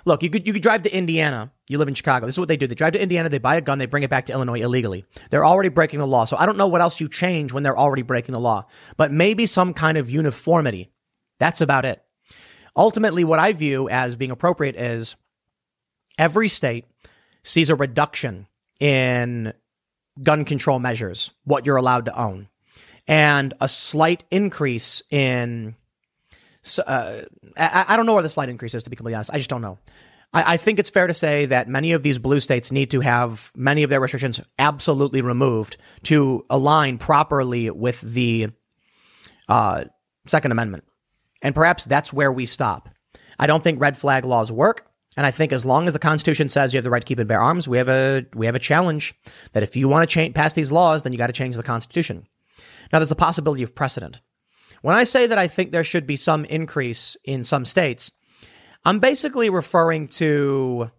look, 0.05 0.23
you 0.23 0.29
could, 0.31 0.47
you 0.47 0.53
could 0.53 0.63
drive 0.63 0.81
to 0.83 0.95
Indiana. 0.95 1.51
You 1.67 1.77
live 1.77 1.87
in 1.87 1.93
Chicago. 1.93 2.25
This 2.25 2.35
is 2.35 2.39
what 2.39 2.47
they 2.47 2.57
do. 2.57 2.65
They 2.65 2.73
drive 2.73 2.93
to 2.93 3.01
Indiana. 3.01 3.29
They 3.29 3.37
buy 3.37 3.55
a 3.55 3.61
gun. 3.61 3.77
They 3.77 3.85
bring 3.85 4.03
it 4.03 4.09
back 4.09 4.25
to 4.25 4.33
Illinois 4.33 4.61
illegally. 4.61 5.05
They're 5.29 5.45
already 5.45 5.69
breaking 5.69 5.99
the 5.99 6.07
law. 6.07 6.25
So 6.25 6.35
I 6.37 6.47
don't 6.47 6.57
know 6.57 6.67
what 6.67 6.81
else 6.81 6.99
you 6.99 7.07
change 7.07 7.53
when 7.53 7.61
they're 7.61 7.77
already 7.77 8.01
breaking 8.01 8.33
the 8.33 8.39
law, 8.39 8.65
but 8.97 9.11
maybe 9.11 9.45
some 9.45 9.73
kind 9.75 9.97
of 9.97 10.09
uniformity. 10.09 10.89
That's 11.41 11.61
about 11.61 11.85
it. 11.85 12.03
Ultimately, 12.75 13.23
what 13.23 13.39
I 13.39 13.51
view 13.53 13.89
as 13.89 14.15
being 14.15 14.29
appropriate 14.29 14.75
is 14.75 15.15
every 16.19 16.47
state 16.47 16.85
sees 17.41 17.71
a 17.71 17.75
reduction 17.75 18.45
in 18.79 19.51
gun 20.21 20.45
control 20.45 20.77
measures, 20.77 21.31
what 21.43 21.65
you're 21.65 21.77
allowed 21.77 22.05
to 22.05 22.15
own, 22.15 22.47
and 23.07 23.55
a 23.59 23.67
slight 23.67 24.23
increase 24.29 25.01
in 25.09 25.75
uh, 26.85 27.21
I, 27.57 27.97
don't 27.97 28.05
know 28.05 28.13
where 28.13 28.21
the 28.21 28.29
slight 28.29 28.49
increase 28.49 28.75
is, 28.75 28.83
to 28.83 28.91
be 28.91 28.95
completely 28.95 29.15
honest. 29.15 29.31
I 29.33 29.37
just 29.37 29.49
don't 29.49 29.63
know. 29.63 29.79
I, 30.31 30.53
I, 30.53 30.57
think 30.57 30.77
it's 30.77 30.91
fair 30.91 31.07
to 31.07 31.13
say 31.15 31.47
that 31.47 31.67
many 31.67 31.93
of 31.93 32.03
these 32.03 32.19
blue 32.19 32.39
states 32.39 32.71
need 32.71 32.91
to 32.91 32.99
have 32.99 33.51
many 33.55 33.81
of 33.81 33.89
their 33.89 33.99
restrictions 33.99 34.41
absolutely 34.59 35.21
removed 35.21 35.77
to 36.03 36.45
align 36.51 36.99
properly 36.99 37.71
with 37.71 37.99
the 38.01 38.49
uh, 39.49 39.85
Second 40.27 40.51
Amendment. 40.51 40.83
And 41.41 41.55
perhaps 41.55 41.85
that's 41.85 42.13
where 42.13 42.31
we 42.31 42.45
stop. 42.45 42.89
I 43.39 43.47
don't 43.47 43.63
think 43.63 43.79
red 43.79 43.97
flag 43.97 44.25
laws 44.25 44.51
work. 44.51 44.87
And 45.17 45.25
I 45.25 45.31
think 45.31 45.51
as 45.51 45.65
long 45.65 45.87
as 45.87 45.93
the 45.93 45.99
Constitution 45.99 46.47
says 46.47 46.73
you 46.73 46.77
have 46.77 46.83
the 46.83 46.89
right 46.89 47.01
to 47.01 47.05
keep 47.05 47.19
and 47.19 47.27
bear 47.27 47.41
arms, 47.41 47.67
we 47.67 47.77
have 47.77 47.89
a 47.89 48.23
we 48.33 48.45
have 48.45 48.55
a 48.55 48.59
challenge 48.59 49.13
that 49.51 49.63
if 49.63 49.75
you 49.75 49.89
want 49.89 50.09
to 50.09 50.13
change, 50.13 50.33
pass 50.33 50.53
these 50.53 50.71
laws, 50.71 51.03
then 51.03 51.11
you 51.11 51.17
got 51.17 51.27
to 51.27 51.33
change 51.33 51.57
the 51.57 51.63
Constitution. 51.63 52.27
Now, 52.91 52.99
there's 52.99 53.09
the 53.09 53.15
possibility 53.15 53.63
of 53.63 53.75
precedent. 53.75 54.21
When 54.81 54.95
I 54.95 55.03
say 55.03 55.27
that 55.27 55.37
I 55.37 55.47
think 55.47 55.71
there 55.71 55.83
should 55.83 56.07
be 56.07 56.15
some 56.15 56.45
increase 56.45 57.17
in 57.23 57.43
some 57.43 57.65
states, 57.65 58.11
I'm 58.83 58.99
basically 58.99 59.49
referring 59.49 60.07
to, 60.09 60.89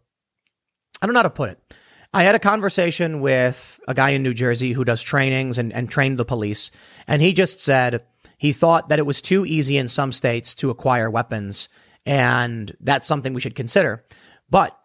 I 1.00 1.06
don't 1.06 1.14
know 1.14 1.20
how 1.20 1.24
to 1.24 1.30
put 1.30 1.50
it. 1.50 1.74
I 2.14 2.22
had 2.22 2.34
a 2.34 2.38
conversation 2.38 3.20
with 3.20 3.80
a 3.88 3.94
guy 3.94 4.10
in 4.10 4.22
New 4.22 4.34
Jersey 4.34 4.72
who 4.72 4.84
does 4.84 5.02
trainings 5.02 5.58
and, 5.58 5.72
and 5.72 5.90
trained 5.90 6.18
the 6.18 6.24
police, 6.24 6.70
and 7.08 7.22
he 7.22 7.32
just 7.32 7.60
said 7.60 8.04
he 8.42 8.52
thought 8.52 8.88
that 8.88 8.98
it 8.98 9.06
was 9.06 9.22
too 9.22 9.46
easy 9.46 9.76
in 9.76 9.86
some 9.86 10.10
states 10.10 10.56
to 10.56 10.68
acquire 10.68 11.08
weapons, 11.08 11.68
and 12.04 12.76
that's 12.80 13.06
something 13.06 13.34
we 13.34 13.40
should 13.40 13.54
consider. 13.54 14.04
But 14.50 14.76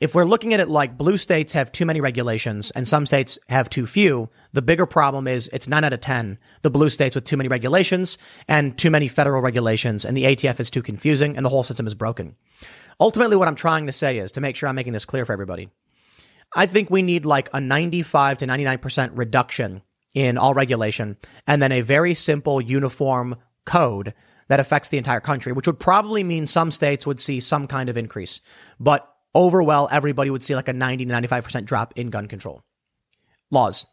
if 0.00 0.16
we're 0.16 0.24
looking 0.24 0.52
at 0.52 0.58
it 0.58 0.68
like 0.68 0.98
blue 0.98 1.16
states 1.16 1.52
have 1.52 1.70
too 1.70 1.86
many 1.86 2.00
regulations 2.00 2.72
and 2.72 2.88
some 2.88 3.06
states 3.06 3.38
have 3.48 3.70
too 3.70 3.86
few, 3.86 4.30
the 4.52 4.62
bigger 4.62 4.84
problem 4.84 5.28
is 5.28 5.48
it's 5.52 5.68
nine 5.68 5.84
out 5.84 5.92
of 5.92 6.00
10, 6.00 6.38
the 6.62 6.72
blue 6.72 6.90
states 6.90 7.14
with 7.14 7.22
too 7.22 7.36
many 7.36 7.48
regulations 7.48 8.18
and 8.48 8.76
too 8.76 8.90
many 8.90 9.06
federal 9.06 9.42
regulations, 9.42 10.04
and 10.04 10.16
the 10.16 10.24
ATF 10.24 10.58
is 10.58 10.68
too 10.68 10.82
confusing 10.82 11.36
and 11.36 11.46
the 11.46 11.50
whole 11.50 11.62
system 11.62 11.86
is 11.86 11.94
broken. 11.94 12.34
Ultimately, 12.98 13.36
what 13.36 13.46
I'm 13.46 13.54
trying 13.54 13.86
to 13.86 13.92
say 13.92 14.18
is 14.18 14.32
to 14.32 14.40
make 14.40 14.56
sure 14.56 14.68
I'm 14.68 14.74
making 14.74 14.92
this 14.92 15.04
clear 15.04 15.24
for 15.24 15.32
everybody. 15.32 15.68
I 16.56 16.66
think 16.66 16.90
we 16.90 17.02
need 17.02 17.24
like 17.24 17.48
a 17.52 17.60
95 17.60 18.38
to 18.38 18.46
99% 18.48 19.10
reduction 19.14 19.82
in 20.14 20.38
all 20.38 20.54
regulation 20.54 21.16
and 21.46 21.60
then 21.60 21.72
a 21.72 21.80
very 21.80 22.14
simple 22.14 22.60
uniform 22.60 23.36
code 23.66 24.14
that 24.48 24.60
affects 24.60 24.88
the 24.88 24.98
entire 24.98 25.20
country, 25.20 25.52
which 25.52 25.66
would 25.66 25.80
probably 25.80 26.22
mean 26.22 26.46
some 26.46 26.70
states 26.70 27.06
would 27.06 27.20
see 27.20 27.40
some 27.40 27.66
kind 27.66 27.88
of 27.88 27.96
increase. 27.96 28.40
But 28.78 29.08
overall, 29.34 29.88
everybody 29.90 30.30
would 30.30 30.42
see 30.42 30.54
like 30.54 30.68
a 30.68 30.72
90 30.72 31.06
to 31.06 31.12
95% 31.12 31.64
drop 31.64 31.94
in 31.96 32.10
gun 32.10 32.28
control. 32.28 32.62
Laws. 33.50 33.86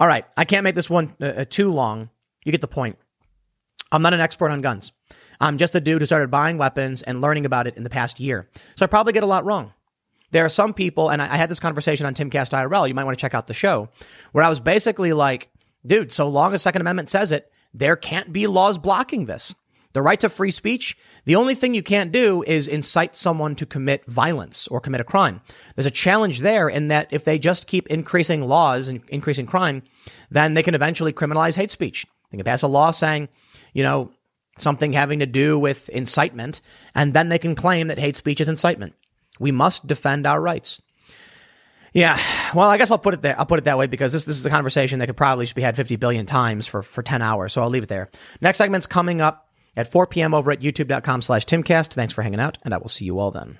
All 0.00 0.08
right. 0.08 0.24
I 0.36 0.44
can't 0.44 0.64
make 0.64 0.74
this 0.74 0.90
one 0.90 1.14
uh, 1.20 1.26
uh, 1.26 1.44
too 1.48 1.70
long. 1.70 2.10
You 2.44 2.52
get 2.52 2.60
the 2.60 2.68
point. 2.68 2.98
I'm 3.90 4.02
not 4.02 4.14
an 4.14 4.20
expert 4.20 4.50
on 4.50 4.62
guns. 4.62 4.92
I'm 5.40 5.58
just 5.58 5.74
a 5.74 5.80
dude 5.80 6.00
who 6.00 6.06
started 6.06 6.30
buying 6.30 6.56
weapons 6.56 7.02
and 7.02 7.20
learning 7.20 7.46
about 7.46 7.66
it 7.66 7.76
in 7.76 7.84
the 7.84 7.90
past 7.90 8.20
year. 8.20 8.48
So 8.76 8.84
I 8.84 8.86
probably 8.86 9.12
get 9.12 9.22
a 9.22 9.26
lot 9.26 9.44
wrong. 9.44 9.72
There 10.30 10.44
are 10.44 10.48
some 10.48 10.72
people, 10.72 11.10
and 11.10 11.20
I, 11.20 11.34
I 11.34 11.36
had 11.36 11.50
this 11.50 11.60
conversation 11.60 12.06
on 12.06 12.14
Timcast 12.14 12.52
IRL. 12.52 12.88
You 12.88 12.94
might 12.94 13.04
want 13.04 13.18
to 13.18 13.20
check 13.20 13.34
out 13.34 13.46
the 13.46 13.54
show 13.54 13.90
where 14.32 14.44
I 14.44 14.48
was 14.48 14.60
basically 14.60 15.12
like, 15.12 15.50
dude, 15.86 16.12
so 16.12 16.28
long 16.28 16.54
as 16.54 16.62
Second 16.62 16.80
Amendment 16.80 17.08
says 17.08 17.32
it, 17.32 17.50
there 17.74 17.96
can't 17.96 18.32
be 18.32 18.46
laws 18.46 18.78
blocking 18.78 19.26
this. 19.26 19.54
The 19.92 20.02
right 20.02 20.18
to 20.20 20.30
free 20.30 20.50
speech, 20.50 20.96
the 21.26 21.36
only 21.36 21.54
thing 21.54 21.74
you 21.74 21.82
can't 21.82 22.12
do 22.12 22.42
is 22.46 22.66
incite 22.66 23.14
someone 23.14 23.54
to 23.56 23.66
commit 23.66 24.06
violence 24.06 24.66
or 24.68 24.80
commit 24.80 25.02
a 25.02 25.04
crime. 25.04 25.42
There's 25.74 25.86
a 25.86 25.90
challenge 25.90 26.40
there 26.40 26.68
in 26.68 26.88
that 26.88 27.08
if 27.12 27.24
they 27.24 27.38
just 27.38 27.66
keep 27.66 27.86
increasing 27.88 28.40
laws 28.40 28.88
and 28.88 29.02
increasing 29.08 29.44
crime, 29.44 29.82
then 30.30 30.54
they 30.54 30.62
can 30.62 30.74
eventually 30.74 31.12
criminalize 31.12 31.56
hate 31.56 31.70
speech. 31.70 32.06
They 32.30 32.38
can 32.38 32.44
pass 32.44 32.62
a 32.62 32.68
law 32.68 32.90
saying, 32.90 33.28
you 33.74 33.82
know, 33.82 34.10
something 34.56 34.94
having 34.94 35.18
to 35.18 35.26
do 35.26 35.58
with 35.58 35.90
incitement, 35.90 36.62
and 36.94 37.12
then 37.12 37.28
they 37.28 37.38
can 37.38 37.54
claim 37.54 37.88
that 37.88 37.98
hate 37.98 38.16
speech 38.16 38.40
is 38.40 38.48
incitement. 38.48 38.94
We 39.38 39.50
must 39.50 39.86
defend 39.86 40.26
our 40.26 40.40
rights. 40.40 40.80
Yeah, 41.92 42.18
well, 42.54 42.68
I 42.68 42.78
guess 42.78 42.90
I'll 42.90 42.98
put 42.98 43.14
it 43.14 43.22
there. 43.22 43.38
I'll 43.38 43.46
put 43.46 43.58
it 43.58 43.64
that 43.64 43.76
way 43.76 43.86
because 43.86 44.12
this 44.12 44.24
this 44.24 44.38
is 44.38 44.46
a 44.46 44.50
conversation 44.50 44.98
that 44.98 45.06
could 45.06 45.16
probably 45.16 45.44
just 45.44 45.54
be 45.54 45.62
had 45.62 45.76
50 45.76 45.96
billion 45.96 46.26
times 46.26 46.66
for 46.66 46.82
for 46.82 47.02
10 47.02 47.20
hours. 47.20 47.52
So 47.52 47.62
I'll 47.62 47.68
leave 47.68 47.82
it 47.82 47.88
there. 47.88 48.10
Next 48.40 48.58
segment's 48.58 48.86
coming 48.86 49.20
up 49.20 49.48
at 49.76 49.90
4 49.90 50.06
p.m. 50.06 50.34
over 50.34 50.50
at 50.50 50.60
youtube.com 50.60 51.22
slash 51.22 51.44
timcast. 51.44 51.92
Thanks 51.92 52.12
for 52.12 52.22
hanging 52.22 52.40
out, 52.40 52.58
and 52.64 52.72
I 52.72 52.78
will 52.78 52.88
see 52.88 53.04
you 53.04 53.18
all 53.18 53.30
then. 53.30 53.58